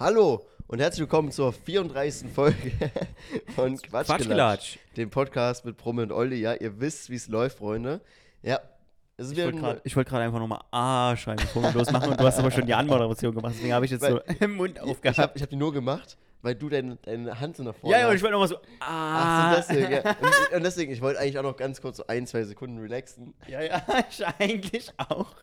Hallo 0.00 0.46
und 0.66 0.78
herzlich 0.80 1.00
willkommen 1.00 1.30
zur 1.30 1.52
34. 1.52 2.30
Folge 2.30 2.56
von 3.54 3.76
Quatschgelatsch, 3.76 4.06
Quatschgelatsch. 4.06 4.78
dem 4.96 5.10
Podcast 5.10 5.66
mit 5.66 5.76
Brumme 5.76 6.04
und 6.04 6.12
Olli. 6.12 6.36
Ja, 6.40 6.54
ihr 6.54 6.80
wisst, 6.80 7.10
wie 7.10 7.16
es 7.16 7.28
läuft, 7.28 7.58
Freunde. 7.58 8.00
Ja, 8.42 8.60
Ich 9.18 9.28
wollte 9.36 9.58
gerade 9.58 9.82
wollt 9.94 10.12
einfach 10.14 10.38
nochmal 10.38 10.62
A 10.70 11.14
schreiben, 11.18 11.42
bevor 11.42 11.64
wir 11.64 11.72
losmachen. 11.72 12.12
Und 12.12 12.18
du 12.18 12.24
hast 12.24 12.38
aber 12.38 12.50
schon 12.50 12.64
die 12.64 12.72
Anmoderation 12.72 13.34
gemacht. 13.34 13.52
Deswegen 13.56 13.74
habe 13.74 13.84
ich 13.84 13.90
jetzt 13.90 14.02
so 14.02 14.14
Weil- 14.14 14.36
im 14.40 14.56
Mund 14.56 14.76
ich 14.76 14.80
habe 14.80 14.90
aufgehabt. 14.90 15.36
ich 15.36 15.42
hab 15.42 15.50
die 15.50 15.56
nur 15.56 15.70
gemacht, 15.74 16.16
weil 16.40 16.54
du 16.54 16.70
deine, 16.70 16.96
deine 16.96 17.38
Hand 17.38 17.58
so 17.58 17.62
nach 17.62 17.74
vorne 17.74 17.94
Ja, 17.94 18.00
ja, 18.00 18.08
und 18.08 18.16
ich 18.16 18.22
wollte 18.22 18.32
nochmal 18.32 18.48
so 18.48 18.56
A. 18.80 19.52
Ach 19.58 19.62
so, 19.62 19.74
deswegen, 19.74 19.92
ja. 19.92 20.00
Und, 20.00 20.56
und 20.56 20.62
deswegen, 20.62 20.92
ich 20.92 21.02
wollte 21.02 21.20
eigentlich 21.20 21.38
auch 21.38 21.42
noch 21.42 21.58
ganz 21.58 21.82
kurz 21.82 21.98
so 21.98 22.06
ein, 22.06 22.26
zwei 22.26 22.44
Sekunden 22.44 22.78
relaxen. 22.78 23.34
Ja, 23.46 23.60
ja, 23.60 23.82
ich 24.10 24.26
eigentlich 24.26 24.90
auch. 24.96 25.34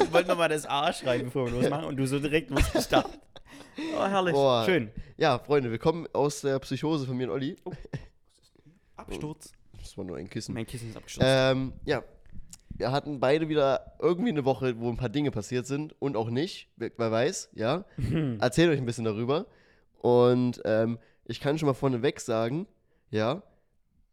Ich 0.00 0.10
wollte 0.10 0.30
nochmal 0.30 0.48
das 0.48 0.64
A 0.66 0.90
schreiben, 0.94 1.24
bevor 1.26 1.44
wir 1.52 1.60
losmachen. 1.60 1.84
Und 1.84 1.98
du 1.98 2.06
so 2.06 2.18
direkt 2.18 2.50
musst 2.50 2.70
starten. 2.82 3.18
Oh, 3.78 4.04
herrlich. 4.04 4.34
Boah. 4.34 4.64
Schön. 4.64 4.90
Ja, 5.16 5.38
Freunde, 5.38 5.70
willkommen 5.70 6.06
aus 6.12 6.42
der 6.42 6.58
Psychose 6.58 7.06
von 7.06 7.16
mir 7.16 7.24
und 7.24 7.30
Olli. 7.30 7.56
Absturz. 8.96 9.52
Das 9.78 9.96
war 9.96 10.04
nur 10.04 10.16
ein 10.16 10.28
Kissen. 10.28 10.54
Mein 10.54 10.66
Kissen 10.66 10.90
ist 10.90 10.96
abgestürzt. 10.96 11.28
Ähm, 11.30 11.72
ja. 11.84 12.02
Wir 12.74 12.90
hatten 12.90 13.20
beide 13.20 13.48
wieder 13.48 13.96
irgendwie 13.98 14.30
eine 14.30 14.44
Woche, 14.44 14.78
wo 14.80 14.88
ein 14.88 14.96
paar 14.96 15.08
Dinge 15.08 15.30
passiert 15.30 15.66
sind 15.66 15.94
und 16.00 16.16
auch 16.16 16.30
nicht. 16.30 16.68
Wer, 16.76 16.90
wer 16.96 17.10
weiß, 17.10 17.50
ja. 17.54 17.84
Erzählt 18.40 18.70
euch 18.70 18.78
ein 18.78 18.86
bisschen 18.86 19.04
darüber. 19.04 19.46
Und 19.98 20.60
ähm, 20.64 20.98
ich 21.24 21.40
kann 21.40 21.58
schon 21.58 21.66
mal 21.66 21.74
vorneweg 21.74 22.20
sagen, 22.20 22.66
ja, 23.10 23.42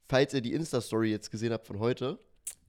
falls 0.08 0.34
ihr 0.34 0.42
die 0.42 0.54
Insta-Story 0.54 1.10
jetzt 1.10 1.32
gesehen 1.32 1.54
habt 1.54 1.68
von 1.68 1.80
heute, 1.80 2.20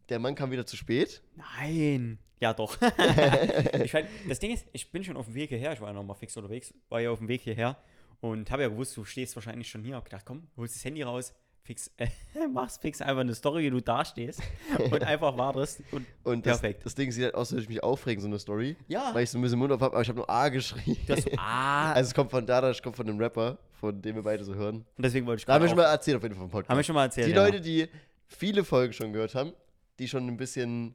der 0.08 0.18
Mann 0.18 0.34
kam 0.34 0.50
wieder 0.50 0.66
zu 0.66 0.76
spät. 0.76 1.22
Nein. 1.36 2.18
Ja, 2.40 2.54
doch. 2.54 2.76
ich 3.84 3.92
mein, 3.92 4.06
das 4.28 4.38
Ding 4.38 4.52
ist, 4.52 4.66
ich 4.72 4.90
bin 4.90 5.04
schon 5.04 5.16
auf 5.16 5.26
dem 5.26 5.34
Weg 5.34 5.50
hierher. 5.50 5.72
Ich 5.72 5.80
war 5.80 5.88
ja 5.88 5.94
noch 5.94 6.02
mal 6.02 6.14
fix 6.14 6.36
unterwegs. 6.36 6.72
War 6.88 7.00
ja 7.00 7.10
auf 7.10 7.18
dem 7.18 7.28
Weg 7.28 7.42
hierher. 7.42 7.76
Und 8.20 8.50
habe 8.50 8.62
ja 8.62 8.68
gewusst, 8.68 8.96
du 8.96 9.04
stehst 9.04 9.36
wahrscheinlich 9.36 9.68
schon 9.68 9.82
hier. 9.84 9.96
Hab 9.96 10.04
gedacht, 10.04 10.24
komm, 10.24 10.48
holst 10.56 10.74
das 10.74 10.84
Handy 10.84 11.02
raus. 11.02 11.34
Fix, 11.62 11.90
äh, 11.98 12.08
machst 12.52 12.80
fix 12.80 13.02
einfach 13.02 13.20
eine 13.20 13.34
Story, 13.34 13.64
wie 13.64 13.70
du 13.70 13.80
da 13.80 14.04
stehst. 14.04 14.40
und 14.78 15.04
einfach 15.04 15.36
wartest. 15.36 15.82
Und 15.92 16.06
Und 16.24 16.46
das, 16.46 16.60
Perfekt. 16.60 16.86
das 16.86 16.94
Ding 16.94 17.12
sieht 17.12 17.24
halt 17.24 17.34
aus, 17.34 17.48
als 17.48 17.52
würde 17.52 17.62
ich 17.64 17.68
mich 17.68 17.82
aufregen, 17.82 18.22
so 18.22 18.26
eine 18.26 18.38
Story. 18.38 18.76
Ja. 18.88 19.10
Weil 19.14 19.24
ich 19.24 19.30
so 19.30 19.38
ein 19.38 19.42
bisschen 19.42 19.58
Mund 19.58 19.70
auf 19.72 19.80
habe, 19.80 19.92
aber 19.92 20.02
ich 20.02 20.08
habe 20.08 20.18
nur 20.18 20.30
A 20.30 20.48
geschrieben. 20.48 20.98
du 21.06 21.12
hast 21.12 21.24
so, 21.24 21.30
ah. 21.36 21.92
Also 21.92 22.08
es 22.08 22.14
kommt 22.14 22.30
von 22.30 22.46
Dada, 22.46 22.70
es 22.70 22.82
kommt 22.82 22.96
von 22.96 23.06
dem 23.06 23.18
Rapper, 23.18 23.58
von 23.72 24.00
dem 24.00 24.16
wir 24.16 24.22
beide 24.22 24.42
so 24.44 24.54
hören. 24.54 24.86
und 24.96 25.04
deswegen 25.04 25.26
wollte 25.26 25.40
ich 25.40 25.44
Da 25.46 25.54
haben 25.54 25.62
wir 25.62 25.68
schon 25.68 25.76
mal 25.76 25.84
erzählt 25.84 26.16
auf 26.16 26.22
jeden 26.22 26.34
Fall 26.34 26.44
vom 26.44 26.50
Podcast. 26.50 26.70
haben 26.70 26.78
wir 26.78 26.84
schon 26.84 26.94
mal 26.94 27.04
erzählt. 27.04 27.26
Die 27.26 27.32
ja. 27.32 27.44
Leute, 27.44 27.60
die 27.60 27.88
viele 28.26 28.64
Folgen 28.64 28.94
schon 28.94 29.12
gehört 29.12 29.34
haben, 29.34 29.52
die 29.98 30.08
schon 30.08 30.26
ein 30.26 30.36
bisschen 30.38 30.94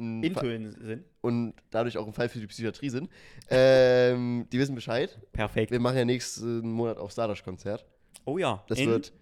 Intuin 0.00 0.72
sind. 0.80 1.04
und 1.20 1.54
dadurch 1.70 1.98
auch 1.98 2.06
ein 2.06 2.12
Fall 2.12 2.28
für 2.28 2.38
die 2.38 2.46
Psychiatrie 2.46 2.88
sind, 2.90 3.10
ähm, 3.48 4.46
die 4.52 4.58
wissen 4.58 4.74
Bescheid. 4.74 5.18
Perfekt. 5.32 5.70
Wir 5.70 5.80
machen 5.80 5.96
ja 5.96 6.04
nächsten 6.04 6.70
Monat 6.70 6.98
auch 6.98 7.10
Stardust-Konzert. 7.10 7.84
Oh 8.24 8.38
ja. 8.38 8.64
Das 8.68 8.78
in 8.78 8.88
wird 8.88 9.12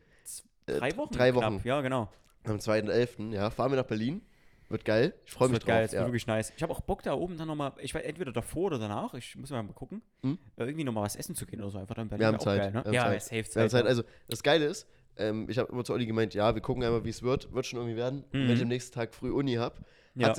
äh, 0.67 0.75
drei 0.79 0.97
Wochen. 0.97 1.12
Drei 1.15 1.31
knapp. 1.33 1.45
Wochen. 1.55 1.61
Ja, 1.65 1.81
genau. 1.81 2.09
am 2.45 2.56
2.11. 2.56 3.33
Ja, 3.33 3.51
fahren 3.51 3.73
wir 3.73 3.77
nach 3.77 3.87
Berlin. 3.87 4.23
Wird 4.69 4.84
geil. 4.84 5.15
Ich 5.25 5.33
freue 5.33 5.49
mich 5.49 5.55
wird 5.55 5.62
drauf. 5.62 5.69
geil, 5.69 5.83
das 5.84 5.93
ja. 5.93 6.01
wird 6.01 6.09
wirklich 6.09 6.27
nice. 6.27 6.53
Ich 6.55 6.62
habe 6.62 6.73
auch 6.73 6.81
Bock 6.81 7.03
da 7.03 7.15
oben 7.15 7.39
dann 7.39 7.49
nochmal, 7.49 7.73
ich 7.81 7.95
weiß 7.95 8.03
entweder 8.05 8.33
davor 8.33 8.67
oder 8.67 8.79
danach, 8.79 9.15
ich 9.15 9.34
muss 9.34 9.49
mal 9.51 9.62
gucken, 9.69 10.03
Hm? 10.23 10.37
äh, 10.56 10.65
irgendwie 10.65 10.84
nochmal 10.84 11.05
was 11.05 11.17
essen 11.17 11.34
zu 11.34 11.47
gehen 11.47 11.61
oder 11.61 11.71
so. 11.71 11.79
Einfach 11.79 11.95
dann 11.95 12.05
in 12.05 12.09
Berlin 12.11 12.21
Wir 12.21 12.27
haben 12.27 12.39
Zeit. 12.39 12.61
Geil, 12.61 12.73
ne? 12.73 12.84
wir 12.84 12.84
haben 12.84 12.93
ja, 12.93 13.19
Zeit. 13.19 13.23
safe 13.23 13.33
Wir 13.33 13.43
haben 13.62 13.71
Zeit. 13.71 13.71
Zeit. 13.71 13.87
Also, 13.87 14.03
das 14.29 14.43
Geile 14.43 14.67
ist, 14.67 14.87
ähm, 15.17 15.49
ich 15.49 15.56
habe 15.56 15.73
immer 15.73 15.84
zu 15.84 15.95
Olli 15.95 16.05
gemeint, 16.05 16.34
ja, 16.34 16.55
wir 16.55 16.61
gucken 16.61 16.84
einmal, 16.84 17.03
wie 17.05 17.09
es 17.09 17.23
wird. 17.23 17.51
Wird 17.53 17.65
schon 17.65 17.79
irgendwie 17.79 17.97
werden. 17.97 18.25
Mhm. 18.31 18.49
Wenn 18.49 18.51
ich 18.51 18.62
am 18.62 18.69
nächsten 18.69 18.95
Tag 18.95 19.15
früh 19.15 19.31
Uni 19.33 19.55
habe, 19.55 19.77
ja. 20.15 20.34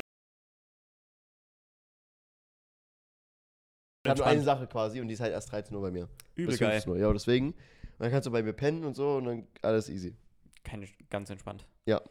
Habe 4.10 4.20
nur 4.20 4.28
eine. 4.28 4.42
Sache 4.42 4.68
quasi 4.68 5.02
und 5.02 5.08
die 5.08 5.14
ist 5.14 5.20
halt 5.22 5.32
erst 5.34 5.52
13 5.52 5.76
Uhr 5.76 5.82
bei 5.82 5.92
mir. 5.92 6.08
Übel 6.36 6.52
Bis 6.52 6.60
geil. 6.60 6.72
15 6.72 6.92
Uhr. 6.94 6.98
Ja, 7.00 7.12
deswegen. 7.14 7.48
Und 7.50 7.56
dann 8.00 8.12
kannst 8.12 8.28
du 8.28 8.32
bei 8.32 8.42
mir 8.44 8.54
pennen 8.54 8.84
und 8.86 8.96
so 8.96 9.16
und 9.18 9.26
dann 9.26 9.48
alles 9.62 9.90
easy. 9.90 10.16
Keine, 10.64 10.86
ganz 11.10 11.30
entspannt. 11.30 11.66
Ja. 11.86 12.02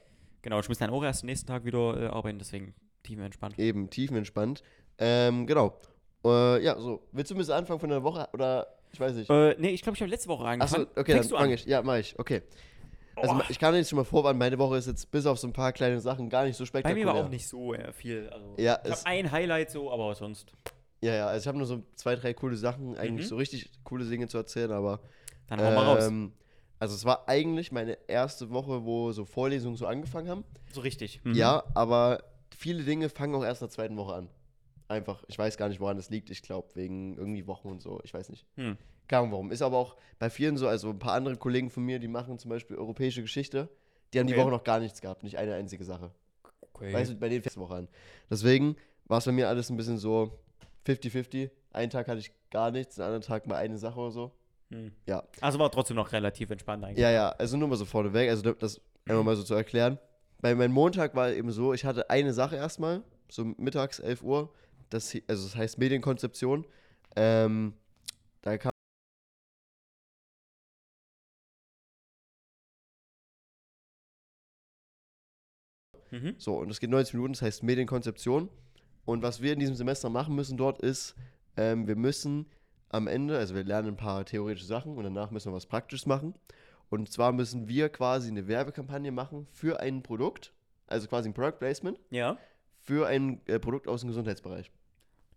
Genau, 0.42 0.60
ich 0.60 0.68
muss 0.68 0.78
dann 0.78 0.90
auch 0.90 1.02
erst 1.02 1.24
nächsten 1.24 1.46
Tag 1.46 1.64
wieder 1.64 2.00
äh, 2.00 2.06
arbeiten, 2.06 2.38
deswegen 2.38 2.74
tief 3.02 3.18
entspannt. 3.18 3.58
Eben 3.58 3.90
tiefenentspannt. 3.90 4.62
Ähm, 4.98 5.46
genau. 5.46 5.78
Äh, 6.24 6.62
ja, 6.62 6.78
so. 6.78 7.02
Willst 7.12 7.30
du 7.30 7.34
ein 7.34 7.38
bisschen 7.38 7.54
anfangen 7.54 7.80
von 7.80 7.90
der 7.90 8.02
Woche 8.02 8.28
oder 8.32 8.66
ich 8.92 8.98
weiß 9.00 9.14
nicht. 9.14 9.30
Äh, 9.30 9.54
nee, 9.58 9.70
ich 9.70 9.82
glaube, 9.82 9.96
ich 9.96 10.00
habe 10.02 10.10
letzte 10.10 10.28
Woche 10.28 10.44
Achso, 10.44 10.76
angefangen. 10.76 10.86
okay, 10.96 11.12
Fängst 11.12 11.30
dann 11.32 11.38
fange 11.38 11.54
ich. 11.54 11.66
Ja, 11.66 11.82
mach 11.82 11.96
ich. 11.96 12.18
Okay. 12.18 12.42
Also 13.16 13.34
Oh. 13.34 13.40
ich 13.48 13.58
kann 13.58 13.74
jetzt 13.74 13.90
schon 13.90 13.96
mal 13.96 14.04
vorwarnen, 14.04 14.38
meine 14.38 14.56
Woche 14.58 14.76
ist 14.76 14.86
jetzt 14.86 15.10
bis 15.10 15.26
auf 15.26 15.38
so 15.40 15.48
ein 15.48 15.52
paar 15.52 15.72
kleine 15.72 15.98
Sachen 16.00 16.28
gar 16.28 16.44
nicht 16.44 16.56
so 16.56 16.62
Bei 16.62 16.66
spektakulär. 16.68 17.04
mir 17.06 17.12
war 17.12 17.24
auch 17.24 17.28
nicht 17.28 17.48
so 17.48 17.74
äh, 17.74 17.92
viel. 17.92 18.28
Also, 18.28 18.54
Ja, 18.58 18.78
ich 18.84 18.90
habe 18.92 19.06
ein 19.06 19.30
Highlight 19.32 19.70
so, 19.72 19.92
aber 19.92 20.14
sonst. 20.14 20.52
Ja, 21.00 21.14
ja, 21.14 21.26
also 21.28 21.42
ich 21.44 21.46
habe 21.48 21.58
nur 21.58 21.66
so 21.66 21.82
zwei, 21.94 22.16
drei 22.16 22.34
coole 22.34 22.56
Sachen, 22.56 22.96
eigentlich 22.96 23.26
Mhm. 23.26 23.28
so 23.28 23.36
richtig 23.36 23.70
coole 23.84 24.04
Dinge 24.04 24.26
zu 24.28 24.36
erzählen, 24.36 24.72
aber 24.72 25.00
Dann 25.46 25.60
hau 25.60 25.70
mal 25.70 25.84
raus. 25.84 26.06
ähm, 26.06 26.32
also 26.80 26.94
es 26.94 27.04
war 27.04 27.28
eigentlich 27.28 27.70
meine 27.72 27.98
erste 28.08 28.50
Woche, 28.50 28.84
wo 28.84 29.12
so 29.12 29.24
Vorlesungen 29.24 29.76
so 29.76 29.86
angefangen 29.86 30.28
haben. 30.28 30.44
So 30.72 30.80
richtig. 30.80 31.20
Mhm. 31.24 31.34
Ja, 31.34 31.62
aber 31.74 32.22
viele 32.56 32.82
Dinge 32.82 33.08
fangen 33.08 33.34
auch 33.34 33.44
erst 33.44 33.62
in 33.62 33.66
der 33.68 33.72
zweiten 33.72 33.96
Woche 33.96 34.14
an. 34.14 34.28
Einfach, 34.88 35.22
ich 35.28 35.38
weiß 35.38 35.56
gar 35.56 35.68
nicht, 35.68 35.80
woran 35.80 35.96
das 35.96 36.08
liegt. 36.10 36.30
Ich 36.30 36.42
glaube, 36.42 36.68
wegen 36.74 37.16
irgendwie 37.16 37.46
Wochen 37.46 37.68
und 37.68 37.82
so. 37.82 38.00
Ich 38.04 38.14
weiß 38.14 38.30
nicht. 38.30 38.46
Hm. 38.56 38.76
Keine 39.06 39.20
Ahnung 39.20 39.32
warum. 39.32 39.50
Ist 39.52 39.62
aber 39.62 39.76
auch 39.76 39.96
bei 40.18 40.30
vielen 40.30 40.56
so, 40.56 40.66
also 40.66 40.90
ein 40.90 40.98
paar 40.98 41.12
andere 41.12 41.36
Kollegen 41.36 41.70
von 41.70 41.84
mir, 41.84 41.98
die 41.98 42.08
machen 42.08 42.38
zum 42.38 42.48
Beispiel 42.48 42.76
europäische 42.76 43.22
Geschichte. 43.22 43.68
Die 44.12 44.18
haben 44.18 44.26
die 44.26 44.32
Okay. 44.34 44.42
Woche 44.42 44.50
noch 44.50 44.64
gar 44.64 44.80
nichts 44.80 45.00
gehabt, 45.00 45.22
nicht 45.22 45.36
eine 45.38 45.54
einzige 45.54 45.84
Sache. 45.84 46.10
Okay. 46.72 46.92
Weißt 46.92 47.12
du, 47.12 47.16
bei 47.16 47.28
denen 47.28 47.42
fängt 47.42 47.54
die 47.56 47.60
Woche 47.60 47.74
an. 47.74 47.88
Deswegen 48.30 48.76
war 49.04 49.18
es 49.18 49.24
bei 49.26 49.32
mir 49.32 49.48
alles 49.48 49.68
ein 49.70 49.76
bisschen 49.76 49.98
so 49.98 50.38
50-50. 50.88 51.50
Einen 51.72 51.90
Tag 51.90 52.08
hatte 52.08 52.18
ich 52.20 52.32
gar 52.50 52.70
nichts, 52.70 52.96
den 52.96 53.04
anderen 53.04 53.22
Tag 53.22 53.46
mal 53.46 53.56
eine 53.56 53.78
Sache 53.78 53.98
oder 53.98 54.10
so. 54.10 54.32
Hm. 54.70 54.92
Ja. 55.06 55.22
Also 55.40 55.58
war 55.58 55.70
trotzdem 55.70 55.96
noch 55.96 56.12
relativ 56.12 56.50
entspannt 56.50 56.84
eigentlich. 56.84 56.98
Ja, 56.98 57.10
ja, 57.10 57.30
also 57.30 57.56
nur 57.56 57.68
mal 57.68 57.76
so 57.76 57.84
vorneweg, 57.84 58.28
also 58.30 58.52
das 58.52 58.80
einfach 59.06 59.24
mal 59.24 59.36
so 59.36 59.42
zu 59.42 59.54
erklären. 59.54 59.98
Bei 60.40 60.54
meinem 60.54 60.72
Montag 60.72 61.14
war 61.14 61.30
eben 61.32 61.50
so, 61.50 61.72
ich 61.72 61.84
hatte 61.84 62.10
eine 62.10 62.32
Sache 62.32 62.56
erstmal, 62.56 63.02
so 63.28 63.44
mittags 63.44 63.98
11 63.98 64.22
Uhr, 64.22 64.52
das, 64.90 65.14
also 65.26 65.46
das 65.48 65.56
heißt 65.56 65.78
Medienkonzeption. 65.78 66.66
Ähm, 67.16 67.74
da 68.42 68.56
kam 68.56 68.72
Mhm. 76.10 76.34
so 76.38 76.56
und 76.56 76.70
es 76.70 76.80
geht 76.80 76.90
90 76.90 77.14
Minuten, 77.14 77.34
das 77.34 77.42
heißt 77.42 77.62
Medienkonzeption. 77.62 78.48
Und 79.08 79.22
was 79.22 79.40
wir 79.40 79.54
in 79.54 79.58
diesem 79.58 79.74
Semester 79.74 80.10
machen 80.10 80.34
müssen 80.34 80.58
dort 80.58 80.82
ist, 80.82 81.14
ähm, 81.56 81.86
wir 81.86 81.96
müssen 81.96 82.44
am 82.90 83.06
Ende, 83.06 83.38
also 83.38 83.54
wir 83.54 83.64
lernen 83.64 83.88
ein 83.88 83.96
paar 83.96 84.22
theoretische 84.26 84.66
Sachen 84.66 84.98
und 84.98 85.02
danach 85.04 85.30
müssen 85.30 85.50
wir 85.50 85.56
was 85.56 85.64
Praktisches 85.64 86.04
machen. 86.04 86.34
Und 86.90 87.10
zwar 87.10 87.32
müssen 87.32 87.68
wir 87.68 87.88
quasi 87.88 88.28
eine 88.28 88.46
Werbekampagne 88.48 89.10
machen 89.10 89.46
für 89.50 89.80
ein 89.80 90.02
Produkt, 90.02 90.52
also 90.88 91.08
quasi 91.08 91.30
ein 91.30 91.32
Product 91.32 91.56
Placement, 91.58 91.98
Ja. 92.10 92.36
für 92.82 93.06
ein 93.06 93.40
äh, 93.46 93.58
Produkt 93.58 93.88
aus 93.88 94.02
dem 94.02 94.08
Gesundheitsbereich. 94.08 94.70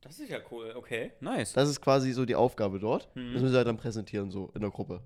Das 0.02 0.20
ist 0.20 0.30
ja 0.30 0.40
cool, 0.52 0.74
okay. 0.76 1.14
Nice. 1.22 1.54
Das 1.54 1.70
ist 1.70 1.80
quasi 1.80 2.12
so 2.12 2.26
die 2.26 2.36
Aufgabe 2.36 2.78
dort. 2.78 3.08
Mhm. 3.16 3.32
Das 3.32 3.42
müssen 3.42 3.54
wir 3.54 3.58
halt 3.60 3.68
dann 3.70 3.78
präsentieren, 3.78 4.32
so 4.32 4.52
in 4.54 4.60
der 4.60 4.70
Gruppe. 4.72 5.00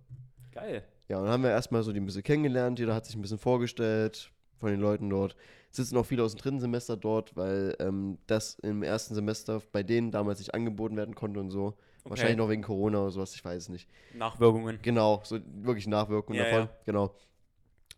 Geil. 0.52 0.84
Ja, 1.08 1.18
und 1.20 1.26
dann 1.26 1.34
haben 1.34 1.44
wir 1.44 1.52
erstmal 1.52 1.84
so 1.84 1.94
die 1.94 2.00
ein 2.00 2.06
bisschen 2.08 2.24
kennengelernt, 2.24 2.80
jeder 2.80 2.96
hat 2.96 3.06
sich 3.06 3.16
ein 3.16 3.22
bisschen 3.22 3.38
vorgestellt 3.38 4.32
von 4.59 4.69
den 4.71 4.79
Leuten 4.79 5.09
dort. 5.09 5.35
Sitzen 5.71 5.97
auch 5.97 6.05
viele 6.05 6.23
aus 6.23 6.33
dem 6.35 6.39
dritten 6.39 6.59
Semester 6.59 6.95
dort, 6.95 7.35
weil 7.35 7.75
ähm, 7.79 8.17
das 8.27 8.55
im 8.59 8.81
ersten 8.83 9.13
Semester 9.16 9.61
bei 9.71 9.83
denen 9.83 10.11
damals 10.11 10.39
nicht 10.39 10.53
angeboten 10.53 10.95
werden 10.95 11.16
konnte 11.16 11.39
und 11.39 11.51
so. 11.51 11.67
Okay. 11.67 12.11
Wahrscheinlich 12.11 12.38
noch 12.38 12.49
wegen 12.49 12.61
Corona 12.61 13.01
oder 13.01 13.11
sowas, 13.11 13.33
ich 13.35 13.43
weiß 13.43 13.63
es 13.63 13.69
nicht. 13.69 13.89
Nachwirkungen. 14.13 14.79
Genau, 14.81 15.21
so 15.23 15.39
wirklich 15.55 15.88
Nachwirkungen 15.88 16.38
Ja, 16.38 16.45
davon. 16.45 16.59
ja. 16.67 16.69
Genau. 16.85 17.16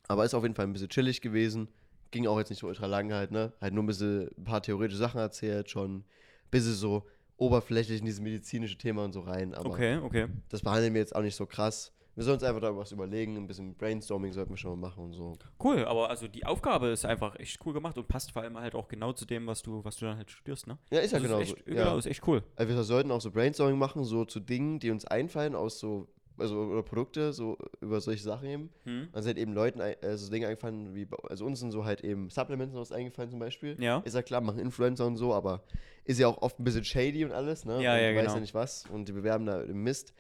Aber 0.08 0.24
ist 0.26 0.34
auf 0.34 0.44
jeden 0.44 0.56
Fall 0.56 0.66
ein 0.66 0.74
bisschen 0.74 0.90
chillig 0.90 1.22
gewesen. 1.22 1.68
Ging 2.12 2.26
auch 2.26 2.38
jetzt 2.40 2.50
nicht 2.50 2.60
so 2.60 2.68
ultra 2.68 2.86
lang 2.86 3.12
halt, 3.12 3.32
ne? 3.32 3.52
Halt 3.60 3.74
nur 3.74 3.84
ein 3.84 3.88
bisschen 3.88 4.30
ein 4.38 4.44
paar 4.46 4.62
theoretische 4.62 4.98
Sachen 5.00 5.20
erzählt, 5.20 5.70
schon 5.70 5.98
ein 5.98 6.06
bisschen 6.50 6.74
so 6.74 7.06
oberflächlich 7.36 8.00
in 8.00 8.06
dieses 8.06 8.22
medizinische 8.22 8.78
Thema 8.78 9.04
und 9.04 9.12
so 9.12 9.20
rein. 9.20 9.54
Aber 9.54 9.70
Okay, 9.70 9.98
okay. 9.98 10.28
das 10.50 10.62
behandeln 10.62 10.94
wir 10.94 11.02
jetzt 11.02 11.14
auch 11.16 11.22
nicht 11.22 11.36
so 11.36 11.46
krass. 11.46 11.92
Wir 12.18 12.24
sollen 12.24 12.34
uns 12.38 12.44
einfach 12.44 12.62
da 12.62 12.76
was 12.76 12.92
überlegen, 12.92 13.38
ein 13.38 13.46
bisschen 13.46 13.76
Brainstorming 13.76 14.34
sollten 14.34 14.50
wir 14.50 14.58
schon 14.58 14.72
mal 14.80 14.88
machen 14.90 15.04
und 15.06 15.14
so. 15.14 15.38
Cool, 15.64 15.86
aber 15.86 16.10
also 16.10 16.28
die 16.28 16.46
Aufgabe 16.48 16.88
ist 16.88 17.06
einfach 17.06 17.38
echt 17.40 17.60
cool 17.64 17.74
gemacht 17.74 17.96
und 17.98 18.08
passt 18.08 18.32
vor 18.32 18.42
allem 18.42 18.58
halt 18.58 18.74
auch 18.74 18.88
genau 18.88 19.14
zu 19.14 19.26
dem, 19.26 19.46
was 19.46 19.62
du, 19.62 19.86
was 19.86 19.98
du 19.98 20.06
dann 20.06 20.18
halt 20.18 20.32
studierst, 20.32 20.66
ne? 20.66 20.80
Ja, 20.90 21.00
ist 21.00 21.12
ja 21.14 21.20
genau 21.20 21.40
ist 21.40 21.50
so. 21.50 21.56
echt, 21.56 21.66
genau, 21.68 21.80
Ja. 21.82 21.98
ist 21.98 22.08
echt 22.08 22.28
cool. 22.28 22.42
Also 22.56 22.74
wir 22.76 22.84
sollten 22.84 23.12
auch 23.12 23.22
so 23.22 23.30
Brainstorming 23.30 23.78
machen, 23.78 24.04
so 24.04 24.26
zu 24.26 24.40
Dingen, 24.40 24.80
die 24.80 24.90
uns 24.90 25.06
einfallen 25.06 25.54
aus 25.54 25.78
so, 25.80 26.08
also 26.40 26.56
oder 26.60 26.82
Produkte, 26.82 27.34
so 27.34 27.56
über 27.82 28.02
solche 28.02 28.24
Sachen 28.24 28.48
eben. 28.50 28.70
Hm? 28.86 29.10
Also 29.14 29.28
halt 29.28 29.38
eben 29.38 29.54
Leuten 29.54 29.80
ein- 29.82 30.02
äh, 30.02 30.18
so 30.18 30.32
Dinge 30.32 30.48
eingefallen, 30.48 30.96
wie, 30.96 31.08
also 31.30 31.46
uns 31.46 31.60
sind 31.60 31.70
so 31.72 31.86
halt 31.86 32.02
eben 32.04 32.32
Supplements 32.32 32.74
und 32.74 32.82
was 32.82 32.92
eingefallen 32.92 33.30
zum 33.30 33.40
Beispiel. 33.40 33.76
Ja. 33.80 34.00
Ist 34.06 34.16
ja 34.16 34.24
klar, 34.24 34.42
machen 34.42 34.58
Influencer 34.58 35.06
und 35.06 35.18
so, 35.18 35.36
aber 35.36 35.62
ist 36.04 36.20
ja 36.20 36.28
auch 36.28 36.42
oft 36.42 36.60
ein 36.60 36.64
bisschen 36.64 36.84
shady 36.84 37.26
und 37.26 37.32
alles, 37.32 37.64
ne? 37.64 37.74
Ja, 37.84 37.94
und 37.94 38.02
ja, 38.02 38.08
Weiß 38.16 38.22
genau. 38.24 38.34
ja 38.34 38.40
nicht 38.40 38.56
was 38.56 38.86
und 38.92 39.08
die 39.08 39.12
bewerben 39.14 39.46
da 39.46 39.62
im 39.62 39.84
Mist. 39.84 40.16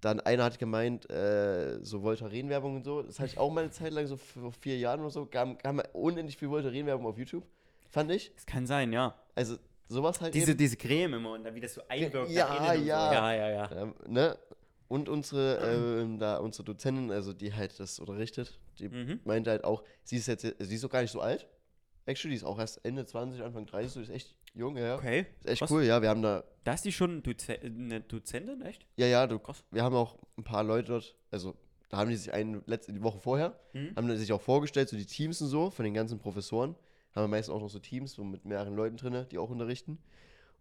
Dann 0.00 0.20
einer 0.20 0.44
hat 0.44 0.58
gemeint, 0.58 1.10
äh, 1.10 1.78
so 1.82 2.02
Voltaren-Werbung 2.02 2.76
und 2.76 2.84
so. 2.84 3.02
Das 3.02 3.18
hatte 3.18 3.32
ich 3.32 3.38
auch 3.38 3.50
mal 3.50 3.62
eine 3.62 3.70
Zeit 3.70 3.92
lang, 3.92 4.06
so 4.06 4.16
vor 4.16 4.52
vier 4.52 4.78
Jahren 4.78 5.00
oder 5.00 5.10
so, 5.10 5.26
kam, 5.26 5.58
kam 5.58 5.82
unendlich 5.92 6.36
viel 6.38 6.48
Voltaren-Werbung 6.48 7.06
auf 7.06 7.18
YouTube. 7.18 7.44
Fand 7.90 8.10
ich. 8.10 8.32
Das 8.34 8.46
kann 8.46 8.66
sein, 8.66 8.92
ja. 8.92 9.14
Also 9.34 9.56
sowas 9.88 10.20
halt 10.20 10.34
Diese, 10.34 10.52
eben. 10.52 10.58
diese 10.58 10.76
Creme 10.76 11.14
immer 11.14 11.32
und 11.32 11.44
dann 11.44 11.54
wie 11.54 11.60
das 11.60 11.74
so 11.74 11.82
einwirkt. 11.88 12.30
Ja, 12.30 12.72
ja. 12.72 12.74
So. 12.74 12.84
Ja, 12.86 13.34
ja, 13.34 13.50
ja. 13.50 13.70
Ähm, 13.72 13.94
ne? 14.06 14.38
Und 14.88 15.08
unsere, 15.08 15.58
ähm, 16.02 16.18
da 16.18 16.38
unsere 16.38 16.64
Dozentin, 16.64 17.10
also 17.12 17.32
die 17.32 17.52
halt 17.54 17.78
das 17.78 17.98
unterrichtet, 18.00 18.58
die 18.78 18.88
Mhm. 18.88 19.20
meinte 19.24 19.50
halt 19.50 19.64
auch, 19.64 19.84
sie 20.02 20.16
ist 20.16 20.26
jetzt, 20.28 20.42
sie 20.58 20.74
ist 20.74 20.82
doch 20.82 20.90
gar 20.90 21.02
nicht 21.02 21.12
so 21.12 21.20
alt. 21.20 21.46
Actually, 22.10 22.32
die 22.32 22.36
ist 22.38 22.44
auch 22.44 22.58
erst 22.58 22.84
Ende 22.84 23.06
20, 23.06 23.40
Anfang 23.42 23.66
30, 23.66 23.92
so 23.92 24.00
ist 24.00 24.10
echt 24.10 24.34
jung, 24.54 24.76
ja. 24.76 24.96
Okay. 24.96 25.26
Ist 25.40 25.46
echt 25.48 25.62
Was? 25.62 25.70
cool, 25.70 25.84
ja. 25.84 26.02
Wir 26.02 26.08
haben 26.08 26.22
da, 26.22 26.42
Da 26.64 26.72
ist 26.74 26.84
die 26.84 26.90
schon 26.92 27.22
Doze 27.22 27.58
eine 27.60 28.00
Dozentin, 28.00 28.62
echt? 28.62 28.84
ja, 28.96 29.06
ja, 29.06 29.26
du, 29.26 29.38
wir 29.70 29.82
haben 29.84 29.94
auch 29.94 30.18
ein 30.36 30.42
paar 30.44 30.64
Leute 30.64 30.88
dort, 30.88 31.16
also 31.30 31.54
da 31.88 31.98
haben 31.98 32.10
die 32.10 32.16
sich 32.16 32.32
eine 32.32 32.62
letzte 32.66 32.92
die 32.92 33.02
Woche 33.02 33.20
vorher, 33.20 33.58
Mhm. 33.72 33.94
haben 33.96 34.08
die 34.08 34.16
sich 34.16 34.32
auch 34.32 34.40
vorgestellt, 34.40 34.88
so 34.88 34.96
die 34.96 35.06
Teams 35.06 35.40
und 35.40 35.48
so, 35.48 35.70
von 35.70 35.84
den 35.84 35.94
ganzen 35.94 36.18
Professoren. 36.18 36.74
Haben 37.14 37.24
wir 37.24 37.28
meistens 37.28 37.54
auch 37.54 37.60
noch 37.60 37.70
so 37.70 37.78
Teams, 37.80 38.12
so 38.12 38.22
mit 38.24 38.44
mehreren 38.44 38.74
Leuten 38.76 38.96
drin, 38.96 39.26
die 39.30 39.38
auch 39.38 39.50
unterrichten. 39.50 39.98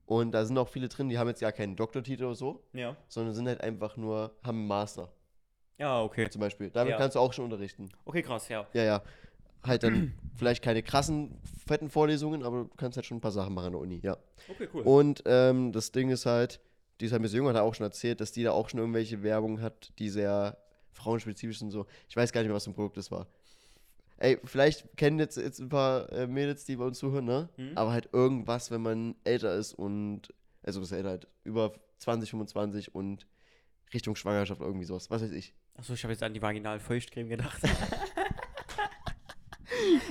Und 0.07 0.31
da 0.31 0.43
sind 0.45 0.57
auch 0.57 0.67
viele 0.69 0.87
drin, 0.87 1.09
die 1.09 1.17
haben 1.19 1.27
jetzt 1.27 1.41
ja 1.41 1.51
keinen 1.51 1.75
Doktortitel 1.75 2.25
oder 2.25 2.35
so, 2.35 2.63
Ja. 2.73 2.95
sondern 3.07 3.33
sind 3.35 3.47
halt 3.47 3.61
einfach 3.61 3.97
nur, 3.97 4.35
haben 4.43 4.57
einen 4.59 4.67
Master 4.67 5.11
Ja, 5.77 6.01
okay. 6.01 6.27
zum 6.29 6.41
Beispiel. 6.41 6.69
Damit 6.71 6.91
Ja. 6.91 6.97
kannst 6.97 7.15
du 7.15 7.19
auch 7.19 7.31
schon 7.33 7.45
unterrichten. 7.45 7.89
Okay, 8.05 8.23
krass, 8.23 8.49
ja. 8.49 8.67
Ja, 8.73 8.83
ja. 8.83 9.03
Halt 9.63 9.83
dann 9.83 10.13
vielleicht 10.35 10.63
keine 10.63 10.83
krassen, 10.83 11.37
fetten 11.65 11.89
Vorlesungen, 11.89 12.43
aber 12.43 12.63
du 12.63 12.69
kannst 12.77 12.97
halt 12.97 13.05
schon 13.05 13.17
ein 13.17 13.21
paar 13.21 13.31
Sachen 13.31 13.53
machen 13.53 13.67
an 13.67 13.71
der 13.73 13.81
Uni, 13.81 13.99
ja. 14.03 14.17
Okay, 14.47 14.67
cool. 14.73 14.83
Und 14.83 15.23
ähm, 15.25 15.71
das 15.71 15.91
Ding 15.91 16.09
ist 16.09 16.25
halt, 16.25 16.59
die 16.99 17.05
ist 17.05 17.11
halt 17.11 17.21
ein 17.21 17.23
bisschen 17.23 17.37
jünger, 17.37 17.49
hat 17.49 17.57
er 17.57 17.63
auch 17.63 17.75
schon 17.75 17.85
erzählt, 17.85 18.21
dass 18.21 18.31
die 18.31 18.43
da 18.43 18.51
auch 18.51 18.69
schon 18.69 18.79
irgendwelche 18.79 19.23
Werbung 19.23 19.61
hat, 19.61 19.91
die 19.99 20.09
sehr 20.09 20.57
frauenspezifisch 20.91 21.59
sind. 21.59 21.71
So. 21.71 21.85
Ich 22.09 22.15
weiß 22.15 22.31
gar 22.31 22.41
nicht 22.41 22.49
mehr, 22.49 22.55
was 22.55 22.65
für 22.65 22.71
ein 22.71 22.75
Produkt 22.75 22.97
das 22.97 23.11
war. 23.11 23.27
Ey, 24.17 24.37
vielleicht 24.43 24.97
kennen 24.97 25.17
jetzt, 25.17 25.37
jetzt 25.37 25.59
ein 25.59 25.69
paar 25.69 26.11
äh, 26.11 26.27
Mädels, 26.27 26.65
die 26.65 26.75
bei 26.75 26.83
uns 26.83 26.99
zuhören, 26.99 27.25
ne? 27.25 27.47
Mhm. 27.55 27.71
Aber 27.75 27.93
halt 27.93 28.09
irgendwas, 28.11 28.69
wenn 28.69 28.81
man 28.81 29.15
älter 29.23 29.55
ist 29.55 29.73
und, 29.73 30.33
also 30.61 30.81
was 30.81 30.91
älter 30.91 31.09
halt, 31.09 31.27
über 31.45 31.73
20, 31.99 32.29
25 32.31 32.93
und 32.93 33.27
Richtung 33.93 34.15
Schwangerschaft 34.15 34.59
irgendwie 34.59 34.85
sowas, 34.85 35.09
was 35.09 35.21
weiß 35.21 35.31
ich. 35.31 35.53
Achso, 35.75 35.93
ich 35.93 36.03
habe 36.03 36.11
jetzt 36.11 36.21
an 36.21 36.33
die 36.33 36.41
Vaginal-Feuchtcreme 36.41 37.29
gedacht. 37.29 37.61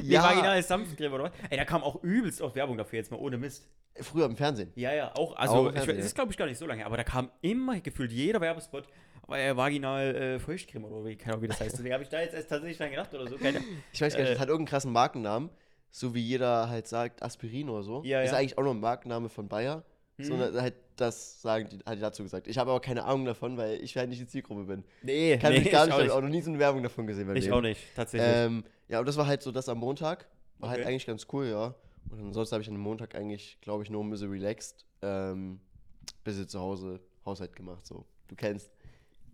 Die 0.03 0.15
vaginale 0.15 0.63
Sanftcreme 0.63 1.13
oder 1.13 1.25
was? 1.25 1.33
Ey, 1.51 1.57
da 1.57 1.65
kam 1.65 1.83
auch 1.83 2.03
übelst 2.03 2.41
oft 2.41 2.55
Werbung 2.57 2.77
dafür, 2.79 2.99
jetzt 2.99 3.11
mal 3.11 3.19
ohne 3.19 3.39
Mist. 3.39 3.69
früher 4.01 4.27
im 4.27 4.37
Fernsehen. 4.37 4.73
Ja, 4.77 4.93
ja, 4.95 5.13
auch. 5.17 5.37
Also, 5.37 5.55
Auch 5.55 5.69
ich, 5.69 5.75
das 5.75 5.87
ja. 5.87 5.93
ist 5.95 6.15
glaube 6.15 6.31
ich 6.33 6.39
gar 6.39 6.47
nicht 6.47 6.59
so 6.59 6.67
lange, 6.67 6.85
aber 6.87 6.97
da 6.97 7.05
kam 7.05 7.31
immer 7.41 7.81
gefühlt 7.81 8.13
jeder 8.13 8.41
Werbespot 8.41 8.85
äh, 9.29 9.55
vaginal 9.57 10.15
äh, 10.15 10.39
Feuchtcreme 10.39 10.85
oder 10.85 11.05
wie, 11.05 11.17
keine 11.17 11.35
Ahnung, 11.35 11.43
wie 11.43 11.49
das 11.49 11.61
heißt. 11.61 11.77
Deswegen 11.77 11.93
habe 11.93 12.03
ich 12.03 12.09
da 12.09 12.21
jetzt 12.21 12.35
erst 12.35 12.49
tatsächlich 12.49 12.79
dran 12.79 12.91
gedacht 12.91 13.13
oder 13.15 13.27
so. 13.29 13.37
Keine, 13.37 13.61
Ich 13.93 14.01
weiß 14.01 14.15
gar 14.15 14.21
nicht, 14.21 14.29
Äh, 14.31 14.33
das 14.35 14.41
hat 14.41 14.49
irgendeinen 14.49 14.71
krassen 14.71 14.93
Markennamen, 14.93 15.51
so 15.91 16.15
wie 16.15 16.21
jeder 16.21 16.69
halt 16.69 16.87
sagt, 16.87 17.23
Aspirin 17.23 17.69
oder 17.69 17.83
so. 17.83 18.03
Ja, 18.05 18.23
ist 18.23 18.33
ja. 18.33 18.39
eigentlich 18.39 18.57
auch 18.59 18.63
noch 18.63 18.71
ein 18.73 18.81
Markenname 18.81 19.29
von 19.29 19.49
Bayer. 19.49 19.83
Mhm. 20.19 20.25
Sondern 20.25 20.61
halt 20.61 20.75
das 20.97 21.41
sagen 21.41 21.69
die, 21.71 21.79
hat 21.87 21.97
die 21.97 22.01
dazu 22.01 22.23
gesagt. 22.25 22.49
Ich 22.49 22.59
habe 22.59 22.71
aber 22.71 22.81
keine 22.81 23.05
Ahnung 23.05 23.25
davon, 23.25 23.57
weil 23.57 23.81
ich 23.83 23.97
halt 23.97 24.09
nicht 24.09 24.21
die 24.21 24.27
Zielgruppe 24.27 24.65
bin. 24.65 24.85
nee, 25.03 25.39
Kann 25.39 25.53
nee, 25.53 25.61
mich 25.61 25.71
gar 25.71 25.85
ich 25.85 25.87
nicht, 25.87 25.95
auch 25.95 25.99
ich 26.01 26.05
nicht. 26.07 26.13
auch 26.13 26.21
noch 26.21 26.29
nie 26.29 26.41
so 26.43 26.51
eine 26.51 26.59
Werbung 26.59 26.83
davon 26.83 27.07
gesehen. 27.07 27.35
Ich 27.37 27.45
Leben. 27.45 27.55
auch 27.55 27.61
nicht, 27.61 27.81
tatsächlich. 27.95 28.29
Ähm, 28.35 28.65
ja, 28.89 28.99
und 28.99 29.07
das 29.07 29.17
war 29.17 29.27
halt 29.27 29.43
so 29.43 29.53
das 29.53 29.69
am 29.69 29.79
Montag. 29.79 30.27
War 30.59 30.71
halt 30.71 30.81
Okay. 30.81 30.89
eigentlich 30.89 31.07
ganz 31.07 31.27
cool, 31.33 31.47
ja. 31.47 31.75
Und 32.11 32.21
ansonsten 32.21 32.55
habe 32.55 32.63
ich 32.63 32.69
an 32.69 32.75
dem 32.75 32.81
Montag 32.83 33.15
eigentlich, 33.15 33.59
glaube 33.61 33.85
ich, 33.85 33.91
nur 33.91 34.03
ein 34.03 34.11
bisschen 34.11 34.31
relaxed, 34.31 34.85
ähm, 35.03 35.61
bisschen 36.25 36.49
zu 36.49 36.59
Hause 36.59 37.01
Haushalt 37.25 37.55
gemacht, 37.55 37.87
so. 37.87 38.05
Du 38.27 38.35
kennst. 38.35 38.71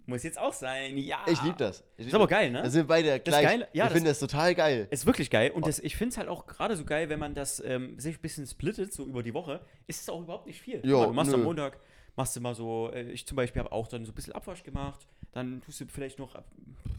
Muss 0.07 0.23
jetzt 0.23 0.39
auch 0.39 0.53
sein, 0.53 0.99
ja. 0.99 1.19
Ich 1.27 1.43
liebe 1.43 1.57
das. 1.57 1.83
Ich 1.97 2.01
lieb 2.05 2.09
Ist 2.09 2.15
aber 2.15 2.25
das. 2.27 2.31
geil, 2.39 2.51
ne? 2.51 2.63
Da 2.63 2.69
sind 2.71 2.87
beide 2.87 3.19
gleich. 3.21 3.43
geil- 3.47 3.69
ja, 3.73 3.85
ich 3.85 3.89
das- 3.89 3.93
finde 3.95 4.11
das 4.11 4.19
total 4.19 4.55
geil. 4.55 4.87
Ist 4.91 5.07
wirklich 5.07 5.31
geil. 5.31 5.51
Und 5.51 5.67
das, 5.67 5.79
ich 5.79 5.97
finde 5.97 6.11
es 6.13 6.19
halt 6.19 6.29
auch 6.29 6.47
gerade 6.47 6.77
so 6.77 6.85
geil, 6.85 7.09
wenn 7.09 7.19
man 7.19 7.35
das 7.35 7.61
ähm, 7.65 7.99
sich 7.99 8.17
ein 8.19 8.21
bisschen 8.21 8.47
splittet, 8.47 8.93
so 8.93 9.05
über 9.07 9.23
die 9.23 9.33
Woche, 9.33 9.61
ist 9.87 10.03
es 10.03 10.09
auch 10.11 10.21
überhaupt 10.21 10.47
nicht 10.47 10.61
viel. 10.61 10.81
Jo, 10.85 11.07
du 11.07 11.13
machst 11.15 11.33
am 11.33 11.41
nö. 11.41 11.47
Montag, 11.47 11.79
machst 12.17 12.37
du 12.37 12.41
mal 12.43 12.55
so, 12.55 12.91
äh, 12.93 13.11
ich 13.13 13.27
zum 13.27 13.37
Beispiel 13.37 13.61
habe 13.61 13.73
auch 13.73 13.89
dann 13.89 14.05
so 14.05 14.13
ein 14.13 14.15
bisschen 14.15 14.35
Abwasch 14.35 14.63
gemacht, 14.63 15.07
dann 15.33 15.63
tust 15.63 15.81
du 15.81 15.87
vielleicht 15.87 16.19
noch, 16.19 16.35